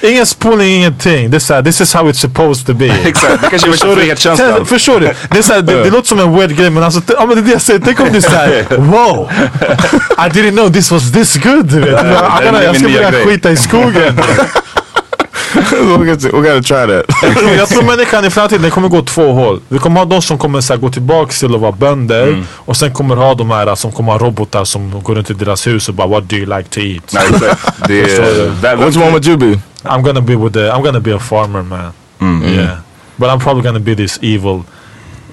Ingen 0.04 0.26
spolning, 0.26 0.68
ingenting. 0.68 1.30
Det 1.30 1.36
är 1.36 1.38
såhär, 1.38 1.62
this 1.62 1.80
is 1.80 1.94
how 1.94 2.08
it's 2.08 2.12
supposed 2.12 2.66
to 2.66 2.74
be. 2.74 2.86
Exakt, 3.04 3.42
det 3.42 3.50
kanske 3.50 3.68
är 3.68 3.72
Förstår 3.72 3.88
du? 3.88 3.96
frihetskänslan. 3.96 4.54
Sen- 4.56 4.66
Förstår 4.66 5.00
du? 5.00 5.14
Det, 5.30 5.38
är 5.38 5.42
så 5.42 5.52
här, 5.52 5.62
det, 5.62 5.84
det 5.84 5.90
låter 5.90 6.08
som 6.08 6.20
en 6.20 6.34
weird 6.36 6.56
grej 6.56 6.70
men 6.70 6.82
alltså, 6.82 7.00
ja, 7.08 7.26
men 7.26 7.36
det 7.36 7.40
är 7.40 7.44
det 7.44 7.52
jag 7.52 7.62
säger. 7.62 7.80
Tänk 7.84 8.00
om 8.00 8.06
är 8.06 8.20
såhär, 8.20 8.64
wow! 8.76 9.30
I 10.18 10.30
didn't 10.30 10.50
know 10.50 10.72
this 10.72 10.90
was 10.90 11.12
this 11.12 11.36
good. 11.36 11.66
Du 11.66 11.80
vet. 11.80 11.90
Jag, 11.92 12.64
jag, 12.64 12.76
ska 12.76 12.88
börja 12.88 13.12
skita 13.12 13.50
i 13.50 13.56
skogen. 13.56 14.20
we 15.98 16.06
got 16.06 16.20
to, 16.20 16.40
we 16.40 16.48
got 16.48 16.62
to 16.62 16.74
try 16.74 16.86
that. 16.86 17.04
jag, 17.22 17.68
tror, 17.68 17.78
jag 17.78 17.84
människan 17.84 18.24
i 18.24 18.30
framtiden 18.30 18.62
den 18.62 18.70
kommer 18.70 18.88
gå 18.88 19.02
två 19.02 19.32
håll. 19.32 19.60
Vi 19.68 19.78
kommer 19.78 20.00
ha 20.00 20.04
de 20.04 20.22
som 20.22 20.38
kommer 20.38 20.60
så 20.60 20.72
här, 20.72 20.80
gå 20.80 20.90
tillbaks 20.90 21.40
till 21.40 21.54
att 21.54 21.60
vara 21.60 21.72
bönder. 21.72 22.26
Mm. 22.26 22.46
Och 22.54 22.76
sen 22.76 22.92
kommer 22.92 23.16
ha 23.16 23.34
de 23.34 23.50
här 23.50 23.74
som 23.74 23.92
kommer 23.92 24.12
ha 24.12 24.18
robotar 24.18 24.64
som 24.64 25.02
går 25.02 25.14
runt 25.14 25.30
i 25.30 25.34
deras 25.34 25.66
hus 25.66 25.88
och 25.88 25.94
bara 25.94 26.06
What 26.06 26.28
do 26.28 26.36
you 26.36 26.56
like 26.56 26.68
to 26.68 26.80
eat? 26.80 27.12
Nej, 27.12 27.24
exakt. 27.28 27.78
Det 27.88 28.18
that- 28.62 28.86
Which 28.86 28.96
one 28.96 29.10
would 29.10 29.26
you 29.26 29.36
be? 29.36 29.60
I'm 29.84 30.02
gonna 30.02 30.20
be 30.20 30.36
with 30.36 30.52
the, 30.52 30.70
I'm 30.70 30.82
gonna 30.82 31.00
be 31.00 31.14
a 31.16 31.18
farmer 31.18 31.62
man. 31.62 31.92
Mm. 32.18 32.42
Yeah. 32.42 32.78
But 33.16 33.28
I'm 33.28 33.40
probably 33.40 33.62
gonna 33.62 33.78
be 33.78 33.94
this 33.94 34.18
evil 34.22 34.64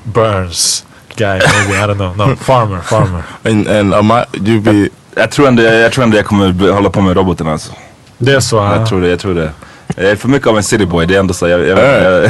Burns 0.03 0.85
guy 1.15 1.39
maybe. 1.39 1.77
I 1.77 1.87
don't 1.87 1.97
know. 1.97 2.13
No, 2.13 2.35
farmer, 2.35 2.81
farmer. 2.81 3.23
And 3.43 3.67
and 3.67 3.93
um, 3.93 4.11
you 4.47 4.61
be. 4.61 4.89
Jag 5.15 5.31
tror 5.31 5.47
ändå 5.47 5.63
jag, 5.63 5.91
tror 5.91 6.03
ändå 6.03 6.17
jag 6.17 6.25
kommer 6.25 6.71
hålla 6.71 6.89
på 6.89 7.01
med 7.01 7.15
roboten 7.17 7.47
alltså. 7.47 7.71
Det 8.17 8.33
är 8.33 8.39
så. 8.39 8.55
Jag 8.57 8.89
tror 8.89 9.01
det, 9.01 9.07
jag 9.07 9.19
tror 9.19 9.35
det. 9.35 9.51
Jag 9.95 10.05
är 10.05 10.15
för 10.15 10.27
mycket 10.29 10.47
av 10.47 10.57
en 10.57 10.63
cityboy, 10.63 11.05
det 11.05 11.15
är 11.15 11.19
ändå 11.19 11.33
så. 11.33 11.47
Jag, 11.47 11.59
jag, 11.67 11.79
jag, 11.79 12.25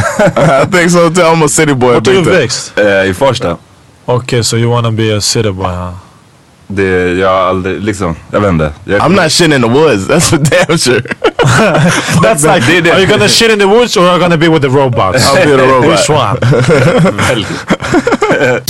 I 0.64 0.72
think 0.72 0.92
so 0.92 1.10
too. 1.10 1.24
I'm 1.24 1.46
a 1.46 1.48
city 1.48 1.74
boy. 1.74 1.94
Vart 1.94 2.08
är 2.08 2.12
du 2.12 2.24
time. 2.24 2.38
växt? 2.38 2.74
eh, 2.80 3.10
I 3.10 3.14
Farsta. 3.14 3.58
Okay, 4.06 4.44
so 4.44 4.58
you 4.58 4.72
wanna 4.72 4.92
be 4.92 5.18
a 5.18 5.22
city 5.22 5.52
boy 5.52 5.68
huh? 5.68 5.90
Det, 6.74 7.14
jag 7.14 7.28
har 7.30 7.38
aldrig, 7.50 7.84
liksom, 7.84 8.16
jag 8.32 8.40
vet 8.40 8.50
inte. 8.50 8.72
Jag, 8.86 9.02
I'm 9.02 9.24
not 9.24 9.32
shitting 9.32 9.56
in 9.56 9.62
the 9.62 9.68
woods. 9.70 10.08
That's 10.08 10.30
for 10.30 10.38
damn 10.38 10.78
sure. 10.78 11.02
That's 12.24 12.56
like, 12.56 12.66
Det- 12.68 12.82
det- 12.82 12.92
are 12.92 13.00
you 13.02 13.08
gonna 13.12 13.28
shit 13.28 13.52
in 13.52 13.60
the 13.60 13.66
woods 13.66 13.98
or 13.98 14.02
are 14.04 14.12
you 14.12 14.20
gonna 14.20 14.38
be 14.38 14.48
with 14.48 14.62
the 14.62 14.70
robots? 14.70 15.30
I'll 15.30 15.46
be 15.46 15.58
the 15.58 15.68
robot. 15.68 15.90
Which 15.90 16.10
one? 16.10 16.38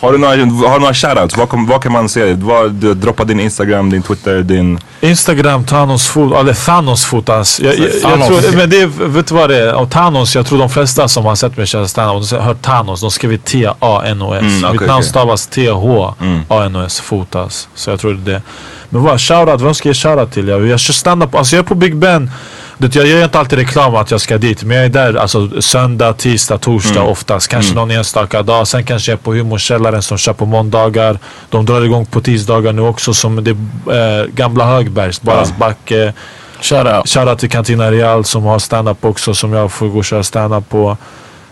Har 0.00 0.12
du 0.12 0.18
några, 0.18 0.30
har 0.68 0.74
du 0.74 0.80
några 0.80 0.94
shoutouts? 0.94 1.36
Vad, 1.36 1.48
vad 1.68 1.82
kan 1.82 1.92
man 1.92 2.08
se? 2.08 2.32
Vad, 2.34 2.72
du, 2.72 2.94
droppa 2.94 3.24
din 3.24 3.40
Instagram, 3.40 3.90
din 3.90 4.02
Twitter, 4.02 4.42
din... 4.42 4.78
Instagram, 5.00 5.64
Thanos 5.64 6.06
fot, 6.08 6.34
eller 6.36 6.54
Thanos 6.54 7.04
fotas. 7.04 7.60
Jag, 7.60 7.74
jag, 7.78 7.88
jag 7.94 8.02
Thanos. 8.02 8.26
tror, 8.28 8.56
men 8.56 8.70
det, 8.70 8.80
är- 8.80 8.86
vet 9.08 9.26
du 9.26 9.34
vad 9.34 9.50
det 9.50 9.56
är? 9.56 9.74
Och 9.74 9.90
Thanos, 9.90 10.34
jag 10.36 10.46
tror 10.46 10.58
de 10.58 10.70
flesta 10.70 11.08
som 11.08 11.24
har 11.24 11.34
sett 11.34 11.56
mig 11.56 11.66
köra 11.66 11.88
standup, 11.88 12.30
har 12.30 12.38
hört 12.40 12.62
Thanos, 12.62 13.00
de 13.00 13.10
skriver 13.10 13.36
T-A-N-O-S. 13.36 14.40
Mm, 14.42 14.64
okej, 14.64 14.72
Mitt 14.72 14.80
namn 14.80 14.92
okej. 14.98 15.08
stavas 15.08 15.46
T-H-A-N-O-S, 15.46 17.00
fotas. 17.00 17.68
Så 17.74 17.90
jag 17.90 18.00
tror 18.00 18.14
det 18.14 18.30
är 18.30 18.34
det. 18.34 18.42
Men 18.90 19.02
vad, 19.02 19.20
shoutout, 19.20 19.60
vem 19.60 19.74
ska 19.74 19.88
jag 19.88 19.96
shoutout 19.96 20.32
till? 20.32 20.48
Jag, 20.48 20.66
jag 20.66 20.80
kör 20.80 20.92
standup, 20.94 21.34
alltså 21.34 21.56
jag 21.56 21.62
är 21.62 21.66
på 21.68 21.74
Big 21.74 21.96
Ben. 21.96 22.30
Det, 22.78 22.94
jag 22.94 23.06
gör 23.06 23.24
inte 23.24 23.38
alltid 23.38 23.58
reklam 23.58 23.94
att 23.94 24.10
jag 24.10 24.20
ska 24.20 24.38
dit, 24.38 24.62
men 24.64 24.76
jag 24.76 24.84
är 24.86 24.88
där 24.88 25.14
alltså, 25.14 25.60
söndag, 25.62 26.12
tisdag, 26.12 26.58
torsdag 26.58 27.00
Mm. 27.00 27.12
oftast. 27.12 27.48
Kanske 27.48 27.72
Mm. 27.72 27.80
någon 27.88 27.90
enstaka 27.98 28.42
dag. 28.42 28.68
Sen 28.68 28.84
kanske 28.84 29.10
jag 29.12 29.18
är 29.18 29.22
på 29.22 29.34
Humorkällaren 29.34 30.02
som 30.02 30.18
kör 30.18 30.32
på 30.32 30.46
måndagar. 30.46 31.18
De 31.50 31.66
drar 31.66 31.82
igång 31.84 32.06
på 32.06 32.20
tisdagar 32.20 32.72
nu 32.72 32.82
också 32.82 33.14
som 33.14 33.44
det 33.44 33.50
eh, 33.50 34.26
Gamla 34.34 34.64
Högbergs, 34.64 35.22
Baras 35.22 35.48
Ja. 35.48 35.54
backe. 35.66 36.12
Shoutout. 36.60 37.08
Shoutout 37.08 37.38
till 37.38 37.50
Cantina 37.50 37.90
Real 37.90 38.24
som 38.24 38.42
har 38.44 38.58
stand-up 38.58 39.04
också 39.04 39.34
som 39.34 39.52
jag 39.52 39.72
får 39.72 39.86
gå 39.88 39.98
och 39.98 40.04
köra 40.04 40.22
stand-up 40.22 40.68
på. 40.68 40.96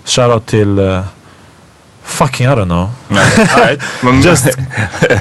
Shoutout 0.05 0.47
till... 0.47 0.79
eh, 0.79 1.01
fucking 2.05 2.47
I 2.47 2.51
don't 2.51 2.65
know. 2.65 2.91
Just, 4.25 4.45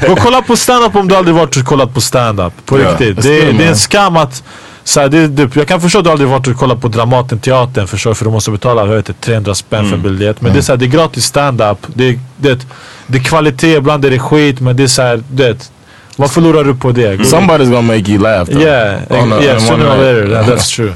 gå 0.08 0.12
och 0.14 0.20
kolla 0.20 0.42
på 0.42 0.56
stand-up 0.58 0.96
om 0.96 1.08
du 1.08 1.16
aldrig 1.16 1.36
varit 1.36 1.58
och 1.58 1.66
kollat 1.66 1.94
på 1.94 2.02
stand-up. 2.02 2.54
På 2.66 2.80
Ja, 2.80 2.90
riktigt. 2.90 3.22
Det, 3.24 3.52
det 3.52 3.64
är 3.66 3.70
en 3.70 3.78
skam 3.78 4.18
att 4.18 4.44
så 4.84 5.00
här, 5.00 5.10
det, 5.10 5.28
det, 5.28 5.56
jag 5.56 5.68
kan 5.68 5.82
förstå 5.82 6.00
att 6.00 6.06
du 6.06 6.12
aldrig 6.12 6.30
varit 6.30 6.48
och 6.48 6.56
kollat 6.58 6.82
på 6.82 6.88
Dramaten, 6.88 7.40
teatern 7.40 7.88
förstår 7.88 8.14
för 8.14 8.26
du 8.26 8.32
måste 8.32 8.52
betala 8.52 8.82
jag 8.82 8.88
vet, 8.96 9.10
inte, 9.10 9.22
300 9.22 9.56
spänn 9.56 9.86
för 9.90 9.96
en 9.96 10.02
biljett. 10.02 10.42
Men 10.42 10.54
det 10.54 10.60
är, 10.60 10.62
så 10.62 10.72
här, 10.72 10.78
det 10.78 10.86
är 10.86 10.88
gratis 10.90 11.26
stand-up. 11.26 11.78
Det, 11.88 12.20
det, 12.38 12.68
det 13.08 13.18
är 13.18 13.24
kvalitet, 13.24 13.74
ibland 13.78 14.06
är 14.06 14.10
det 14.12 14.20
skit 14.20 14.60
men 14.60 14.76
det 14.76 14.84
är 14.84 14.88
såhär, 14.88 15.24
det, 15.32 15.72
vad 16.18 16.32
förlorar 16.32 16.64
du 16.64 16.76
på 16.76 16.92
det? 16.92 17.16
Gå- 17.18 17.24
Somebody's 17.24 17.66
gonna 17.70 17.82
make 17.82 18.12
you 18.12 18.18
laugh. 18.22 18.46
Though. 18.52 18.62
Yeah, 18.62 19.02
On 19.10 19.34
a- 19.34 19.40
yeah, 19.42 19.56
on 19.56 19.62
sooner 19.62 19.86
or 19.86 19.98
later, 19.98 20.28
that- 20.28 20.46
that's 20.56 20.70
true. 20.76 20.94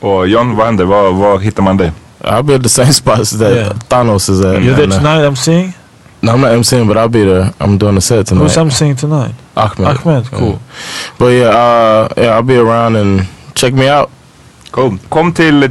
Och 0.00 0.28
John, 0.28 0.56
vad 0.56 0.66
händer? 0.66 0.84
Var, 0.84 1.12
var 1.12 1.38
hittar 1.38 1.62
man 1.62 1.76
dig? 1.76 1.92
I'll 2.20 2.42
be 2.42 2.54
at 2.54 2.62
the 2.62 2.68
same 2.68 2.92
spots 2.92 3.30
that 3.38 3.52
Yeah. 3.56 3.72
Thanos 3.88 4.28
is 4.28 4.40
at. 4.44 4.44
You're 4.62 4.74
there 4.74 4.86
uh, 4.86 4.90
tonight 4.98 5.22
I'm 5.32 5.36
seeing? 5.36 5.72
No, 6.22 6.32
I'm 6.32 6.40
not 6.40 6.52
MCing, 6.52 6.88
but 6.88 6.96
I'll 6.96 7.08
be 7.08 7.24
there. 7.24 7.52
I'm 7.60 7.78
doing 7.78 7.96
a 7.96 8.00
set 8.00 8.26
tonight. 8.26 8.42
Who's 8.42 8.56
emceeing 8.56 8.96
tonight? 8.98 9.34
Ahmed. 9.56 9.86
Ahmed, 9.86 10.30
cool. 10.30 10.48
Yeah. 10.48 10.58
But 11.18 11.26
yeah, 11.32 11.48
uh, 11.48 12.08
yeah, 12.16 12.36
I'll 12.36 12.42
be 12.42 12.56
around 12.56 12.96
and 12.96 13.26
check 13.54 13.72
me 13.74 13.88
out. 13.88 14.10
Cool. 14.70 14.98
Kom 15.08 15.32
till 15.32 15.62
eh, 15.62 15.70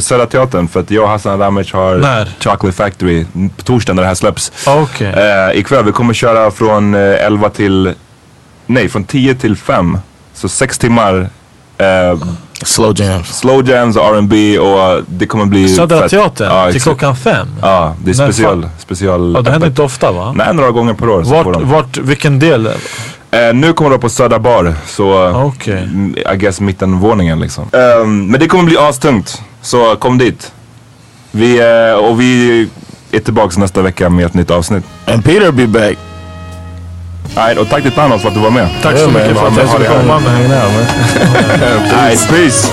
Södra 0.00 0.26
Teatern 0.26 0.68
för 0.68 0.80
att 0.80 0.90
jag 0.90 1.04
och 1.04 1.10
Hassan 1.10 1.38
Ramic 1.38 1.72
har 1.72 1.96
När? 1.96 2.28
Chocolate 2.40 2.76
Factory 2.76 3.24
på 3.56 3.62
torsdag 3.62 3.92
när 3.92 4.02
det 4.02 4.08
här 4.08 4.14
släpps. 4.14 4.52
Okej. 4.66 5.06
Eh, 5.12 5.58
ikväll, 5.58 5.84
vi 5.84 5.92
kommer 5.92 6.14
köra 6.14 6.50
från 6.50 6.94
eh, 6.94 7.00
11 7.00 7.50
till, 7.50 7.94
nej 8.66 8.88
från 8.88 9.04
10 9.04 9.34
till 9.34 9.56
5. 9.56 9.98
Så 10.34 10.48
sex 10.48 10.78
timmar. 10.78 11.28
Eh, 11.78 12.18
slow 12.64 13.00
jams. 13.00 13.38
Slow 13.38 13.68
jams, 13.68 13.96
R&B 13.96 14.58
och 14.58 15.02
det 15.06 15.26
kommer 15.26 15.44
bli 15.44 15.68
Södra 15.68 16.00
fett. 16.00 16.10
Teatern? 16.10 16.56
Ja, 16.56 16.72
till 16.72 16.82
klockan 16.82 17.16
fem? 17.16 17.48
Ja, 17.60 17.94
det 18.04 18.10
är 18.10 18.14
special. 18.14 18.68
special 18.78 19.34
Ja, 19.34 19.40
det 19.42 19.50
händer 19.50 19.68
inte 19.68 19.82
ofta 19.82 20.12
va? 20.12 20.32
Nej, 20.36 20.54
några 20.54 20.70
gånger 20.70 20.94
per 20.94 21.08
år. 21.08 21.22
Vart, 21.22 21.52
de. 21.52 21.70
vart, 21.70 21.96
vilken 21.96 22.38
del? 22.38 22.66
Eh, 22.66 23.54
nu 23.54 23.72
kommer 23.72 23.90
de 23.90 24.00
på 24.00 24.08
Södra 24.08 24.38
Bar, 24.38 24.74
så 24.86 25.32
Okej. 25.46 25.82
mm, 25.82 26.16
I 26.34 26.36
guess 26.36 26.60
mittenvåningen 26.60 27.40
liksom. 27.40 27.64
Ehm, 27.72 28.26
men 28.26 28.40
det 28.40 28.46
kommer 28.48 28.64
bli 28.64 28.76
astungt, 28.78 29.42
så 29.62 29.96
kom 29.96 30.18
dit. 30.18 30.52
Vi, 31.30 31.58
eh, 31.60 32.04
och 32.04 32.20
vi 32.20 32.68
är 33.10 33.18
tillbaka 33.20 33.60
nästa 33.60 33.82
vecka 33.82 34.08
med 34.08 34.26
ett 34.26 34.34
nytt 34.34 34.50
avsnitt. 34.50 34.84
And 35.06 35.24
Peter 35.24 35.52
be 35.52 35.66
back. 35.66 35.98
Alright, 37.36 37.58
och 37.58 37.68
tack 37.68 37.82
till 37.82 37.92
Thanos 37.92 38.22
för 38.22 38.28
att 38.28 38.34
du 38.34 38.40
var 38.40 38.50
med. 38.50 38.68
Tack 38.82 38.98
så 38.98 39.10
mycket 39.10 39.38
för 39.38 39.46
att 39.46 39.56
jag 39.56 39.68
fick 39.70 39.88
komma 39.88 40.18
med 40.20 40.50
peace. 42.30 42.72